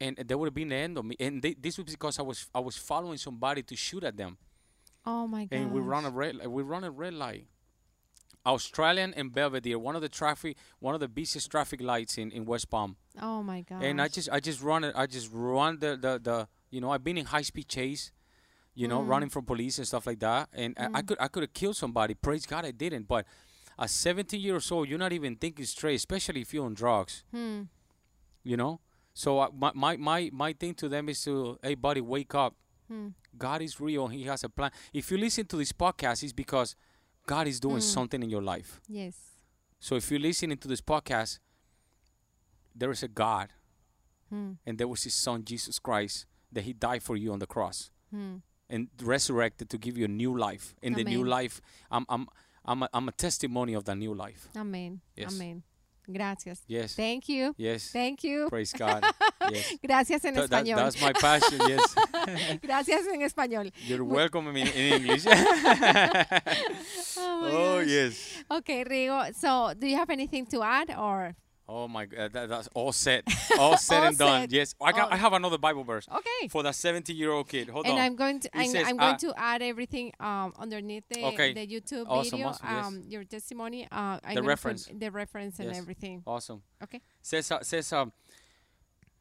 and 0.00 0.16
there 0.16 0.36
would 0.38 0.46
have 0.46 0.54
been 0.54 0.68
the 0.68 0.76
end 0.76 0.98
of 0.98 1.04
me. 1.04 1.16
And 1.18 1.42
they, 1.42 1.54
this 1.54 1.76
was 1.78 1.86
because 1.86 2.18
I 2.18 2.22
was 2.22 2.48
I 2.54 2.60
was 2.60 2.76
following 2.76 3.18
somebody 3.18 3.62
to 3.62 3.76
shoot 3.76 4.04
at 4.04 4.16
them, 4.16 4.36
Oh 5.04 5.26
my 5.26 5.44
god. 5.46 5.56
and 5.56 5.72
we 5.72 5.80
run 5.80 6.04
a 6.04 6.10
red 6.10 6.46
we 6.46 6.62
run 6.62 6.84
a 6.84 6.90
red 6.90 7.14
light. 7.14 7.46
Australian 8.44 9.12
and 9.14 9.32
Belvedere, 9.32 9.76
one 9.78 9.96
of 9.96 10.02
the 10.02 10.08
traffic, 10.08 10.56
one 10.78 10.94
of 10.94 11.00
the 11.00 11.08
busiest 11.08 11.50
traffic 11.50 11.80
lights 11.80 12.16
in, 12.16 12.30
in 12.30 12.44
West 12.44 12.70
Palm. 12.70 12.96
Oh 13.20 13.42
my 13.42 13.62
god. 13.62 13.82
and 13.82 14.00
I 14.00 14.06
just 14.08 14.28
I 14.30 14.38
just 14.38 14.62
run 14.62 14.84
it. 14.84 14.94
I 14.96 15.06
just 15.06 15.30
run 15.32 15.78
the 15.80 15.96
the, 15.96 16.20
the 16.22 16.48
you 16.70 16.80
know 16.80 16.90
I've 16.90 17.02
been 17.02 17.18
in 17.18 17.26
high 17.26 17.42
speed 17.42 17.68
chase, 17.68 18.12
you 18.74 18.86
know, 18.86 19.00
Mm. 19.02 19.08
running 19.08 19.28
from 19.30 19.44
police 19.46 19.78
and 19.78 19.86
stuff 19.86 20.06
like 20.06 20.20
that. 20.20 20.48
And 20.52 20.74
I, 20.78 20.84
I 20.84 21.02
Mm. 21.02 21.06
could 21.08 21.18
I 21.20 21.28
could 21.28 21.42
have 21.42 21.52
killed 21.54 21.76
somebody. 21.76 22.14
Praise 22.14 22.46
God 22.46 22.64
I 22.64 22.70
didn't. 22.70 23.08
But 23.08 23.26
at 23.78 23.90
17 23.90 24.40
years 24.40 24.70
old, 24.70 24.88
you're 24.88 24.98
not 24.98 25.12
even 25.12 25.34
thinking 25.36 25.64
straight, 25.66 25.96
especially 25.96 26.40
if 26.42 26.54
you're 26.54 26.64
on 26.66 26.74
drugs. 26.74 27.24
Hmm. 27.32 27.62
You 28.44 28.56
know. 28.56 28.78
So 29.16 29.38
uh, 29.40 29.48
my, 29.56 29.72
my 29.74 29.96
my 29.96 30.30
my 30.32 30.52
thing 30.52 30.74
to 30.74 30.88
them 30.90 31.08
is 31.08 31.22
to 31.24 31.58
hey 31.62 31.74
buddy 31.74 32.02
wake 32.02 32.34
up. 32.34 32.52
Hmm. 32.86 33.08
God 33.38 33.62
is 33.62 33.80
real. 33.80 34.08
He 34.08 34.24
has 34.24 34.44
a 34.44 34.48
plan. 34.48 34.70
If 34.92 35.10
you 35.10 35.16
listen 35.16 35.46
to 35.46 35.56
this 35.56 35.72
podcast, 35.72 36.22
it's 36.22 36.32
because 36.34 36.76
God 37.26 37.46
is 37.48 37.58
doing 37.58 37.78
Mm. 37.78 37.92
something 37.96 38.22
in 38.22 38.28
your 38.30 38.42
life. 38.42 38.80
Yes. 38.88 39.14
So 39.80 39.96
if 39.96 40.10
you're 40.10 40.20
listening 40.20 40.58
to 40.58 40.68
this 40.68 40.80
podcast, 40.82 41.38
there 42.74 42.90
is 42.90 43.02
a 43.02 43.08
God 43.08 43.48
Hmm. 44.28 44.52
and 44.66 44.76
there 44.78 44.88
was 44.88 45.04
his 45.04 45.14
son 45.14 45.44
Jesus 45.44 45.78
Christ 45.78 46.26
that 46.52 46.64
he 46.64 46.72
died 46.72 47.02
for 47.02 47.16
you 47.16 47.32
on 47.32 47.38
the 47.38 47.46
cross 47.46 47.90
Hmm. 48.10 48.36
and 48.68 48.88
resurrected 49.02 49.70
to 49.70 49.78
give 49.78 49.96
you 49.98 50.04
a 50.04 50.08
new 50.22 50.36
life. 50.36 50.74
In 50.82 50.92
the 50.94 51.04
new 51.04 51.24
life, 51.24 51.60
I'm 51.90 52.04
I'm 52.08 52.26
I'm 52.68 52.82
a, 52.82 52.88
I'm 52.92 53.08
a 53.08 53.12
testimony 53.12 53.74
of 53.74 53.84
that 53.84 53.96
new 53.96 54.12
life. 54.14 54.48
Amen. 54.56 55.00
Yes. 55.16 55.34
Amen. 55.34 55.62
Gracias. 56.08 56.62
Yes. 56.68 56.94
Thank 56.94 57.28
you. 57.28 57.54
Yes. 57.58 57.90
Thank 57.92 58.22
you. 58.24 58.48
Praise 58.48 58.72
God. 58.72 59.04
Yes. 59.50 59.76
Gracias 59.80 60.24
en 60.24 60.34
Th- 60.34 60.48
that- 60.48 60.64
español. 60.64 60.76
that's 60.76 61.00
my 61.00 61.12
passion. 61.12 61.60
Yes. 61.68 61.94
Gracias 62.62 63.06
en 63.12 63.22
español. 63.22 63.70
You're 63.86 64.02
welcome 64.04 64.48
in, 64.56 64.66
in 64.66 64.92
English. 65.00 65.24
Oh, 67.18 67.50
oh 67.50 67.78
yes. 67.80 68.42
Okay, 68.50 68.84
Rigo. 68.84 69.32
So, 69.34 69.72
do 69.78 69.86
you 69.86 69.96
have 69.96 70.10
anything 70.10 70.46
to 70.46 70.62
add 70.62 70.90
or? 70.96 71.34
Oh 71.68 71.88
my 71.88 72.06
God. 72.06 72.32
That, 72.32 72.48
that's 72.48 72.68
all 72.74 72.92
set. 72.92 73.24
All 73.58 73.76
said 73.76 73.98
All 74.00 74.06
and 74.06 74.18
done. 74.18 74.42
set. 74.42 74.52
Yes. 74.52 74.74
I 74.80 74.92
got. 74.92 75.08
All- 75.08 75.14
I 75.14 75.16
have 75.16 75.32
another 75.32 75.58
Bible 75.58 75.82
verse 75.82 76.06
Okay. 76.08 76.48
for 76.48 76.62
that 76.62 76.74
70 76.76 77.12
year 77.12 77.32
old 77.32 77.48
kid. 77.48 77.68
Hold 77.68 77.86
and 77.86 77.94
on. 77.94 78.00
I'm 78.00 78.14
going 78.14 78.38
to 78.40 78.48
I'm, 78.56 78.70
says, 78.70 78.86
I'm 78.86 78.96
going 78.96 79.14
uh, 79.14 79.18
to 79.18 79.34
add 79.36 79.62
everything 79.62 80.12
um 80.20 80.52
underneath 80.58 81.04
the 81.08 81.24
Okay. 81.24 81.52
the 81.54 81.66
YouTube 81.66 82.04
Awesome, 82.06 82.30
video 82.30 82.46
awesome, 82.48 82.66
yes. 82.70 82.86
um 82.86 83.02
your 83.08 83.24
testimony 83.24 83.88
uh 83.90 84.20
The 84.32 84.42
reference. 84.42 84.88
the 84.94 85.10
reference 85.10 85.58
and 85.58 85.68
Yes. 85.68 85.78
everything. 85.78 86.22
Awesome. 86.26 86.62
Okay. 86.84 87.00
Says 87.22 87.50
uh, 87.50 87.62
says 87.62 87.92
um 87.92 88.12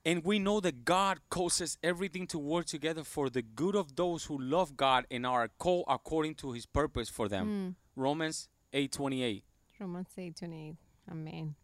and 0.06 0.24
we 0.24 0.38
know 0.38 0.60
that 0.60 0.86
God 0.86 1.20
causes 1.32 1.80
everything 1.82 2.28
to 2.28 2.38
work 2.38 2.68
together 2.68 3.04
for 3.04 3.28
the 3.32 3.41
good 3.41 3.76
of 3.76 3.96
those 3.96 4.26
who 4.26 4.38
love 4.39 4.78
God 4.78 5.08
and 5.10 5.26
are 5.26 5.48
called 5.58 5.86
according 5.88 6.36
to 6.36 6.52
his 6.52 6.68
purpose 6.68 7.10
for 7.10 7.28
them. 7.28 7.48
Mm. 7.48 7.76
Romans 7.96 8.50
8:28. 8.72 9.41
Romans 9.80 10.10
8:28. 10.16 10.76
Amen. 11.12 11.56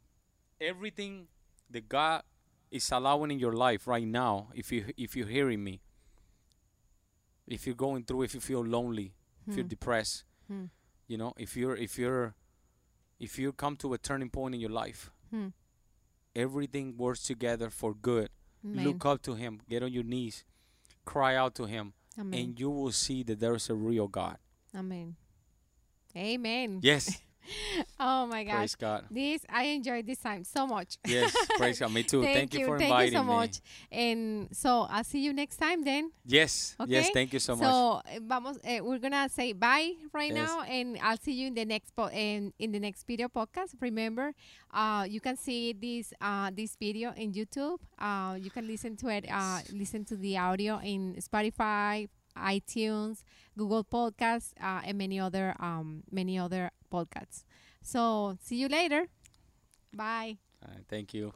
Everything 0.62 1.28
that 1.70 1.90
God 1.90 2.22
is 2.70 2.90
allowing 2.92 3.32
in 3.32 3.40
your 3.40 3.54
life 3.54 3.88
right 3.88 4.06
now, 4.08 4.50
if 4.56 4.72
you 4.72 4.86
if 4.98 5.16
you're 5.16 5.28
hearing 5.28 5.64
me, 5.64 5.82
if 7.48 7.66
you're 7.66 7.76
going 7.76 8.04
through, 8.04 8.24
if 8.24 8.34
you 8.34 8.40
feel 8.40 8.64
lonely, 8.64 9.14
if 9.48 9.56
you're 9.56 9.64
Hmm. 9.64 9.70
depressed, 9.70 10.24
Hmm. 10.48 10.66
you 11.08 11.18
know, 11.18 11.34
if 11.38 11.58
you're 11.58 11.76
if 11.76 11.98
you're 11.98 12.36
if 13.20 13.38
you 13.38 13.52
come 13.54 13.76
to 13.78 13.94
a 13.94 13.98
turning 13.98 14.30
point 14.30 14.56
in 14.56 14.62
your 14.62 14.72
life, 14.72 15.12
Hmm. 15.30 15.50
everything 16.36 16.98
works 16.98 17.24
together 17.24 17.70
for 17.70 17.94
good. 17.94 18.30
Amen. 18.64 18.86
Look 18.86 19.06
up 19.06 19.22
to 19.24 19.34
him, 19.36 19.62
get 19.70 19.84
on 19.84 19.92
your 19.92 20.04
knees, 20.04 20.44
cry 21.06 21.36
out 21.36 21.54
to 21.56 21.66
him, 21.66 21.94
Amen. 22.18 22.40
and 22.40 22.60
you 22.60 22.70
will 22.70 22.92
see 22.92 23.24
that 23.24 23.40
there 23.40 23.56
is 23.56 23.70
a 23.70 23.76
real 23.76 24.08
God. 24.08 24.38
Amen. 24.76 25.16
Amen. 26.16 26.80
Yes, 26.84 27.22
Oh 28.00 28.26
my 28.28 28.44
gosh. 28.44 28.56
praise 28.56 28.76
God. 28.76 29.06
This 29.12 29.42
I 29.50 29.64
enjoyed 29.66 30.06
this 30.08 30.20
time 30.20 30.44
so 30.44 30.66
much. 30.66 30.98
Yes, 31.06 31.36
praise 31.58 31.80
God. 31.80 31.92
Me 31.94 32.04
too. 32.12 32.22
Thank, 32.24 32.54
you 32.54 32.66
for 32.66 32.78
thank 32.78 32.90
inviting 32.90 33.14
you 33.14 33.20
so 33.20 33.24
me. 33.24 33.34
much. 33.34 33.60
And 33.92 34.48
so 34.56 34.88
I'll 34.90 35.04
see 35.04 35.20
you 35.24 35.34
next 35.34 35.58
time 35.58 35.84
then. 35.84 36.12
Yes, 36.26 36.76
yes. 36.88 37.10
Thank 37.14 37.34
you 37.34 37.40
so, 37.40 37.56
much. 37.56 37.66
So 37.66 38.02
eh, 38.10 38.20
vamos, 38.22 38.58
eh, 38.64 38.80
we're 38.80 39.00
gonna 39.00 39.30
say 39.30 39.54
bye 39.54 39.94
right 40.14 40.34
Yes. 40.34 40.48
now, 40.48 40.62
and 40.62 40.98
I'll 41.02 41.18
see 41.18 41.34
you 41.34 41.48
in 41.48 41.54
the 41.54 41.66
next 41.66 41.96
po- 41.96 42.10
in, 42.10 42.54
in 42.60 42.72
the 42.72 42.80
next 42.80 43.06
video 43.06 43.28
podcast. 43.28 43.74
Remember, 43.80 44.34
uh, 44.74 45.06
you 45.08 45.20
can 45.22 45.36
see 45.38 45.74
this 45.74 46.14
uh, 46.22 46.50
this 46.56 46.76
video 46.76 47.12
in 47.16 47.34
YouTube. 47.34 47.78
Uh, 48.00 48.38
you 48.40 48.50
can 48.50 48.68
listen 48.68 48.96
to 48.98 49.10
it. 49.10 49.26
Uh, 49.30 49.60
listen 49.74 50.06
to 50.06 50.16
the 50.16 50.38
audio 50.38 50.80
in 50.80 51.16
Spotify, 51.20 52.08
iTunes, 52.38 53.24
Google 53.58 53.84
Podcasts, 53.84 54.54
uh, 54.62 54.82
and 54.86 54.98
many 54.98 55.20
other 55.20 55.56
um, 55.60 56.04
many 56.12 56.38
other 56.40 56.72
podcasts. 56.92 57.44
So 57.82 58.38
see 58.42 58.58
you 58.58 58.68
later. 58.68 59.08
Bye. 59.94 60.38
Right, 60.62 60.86
thank 60.88 61.14
you. 61.14 61.34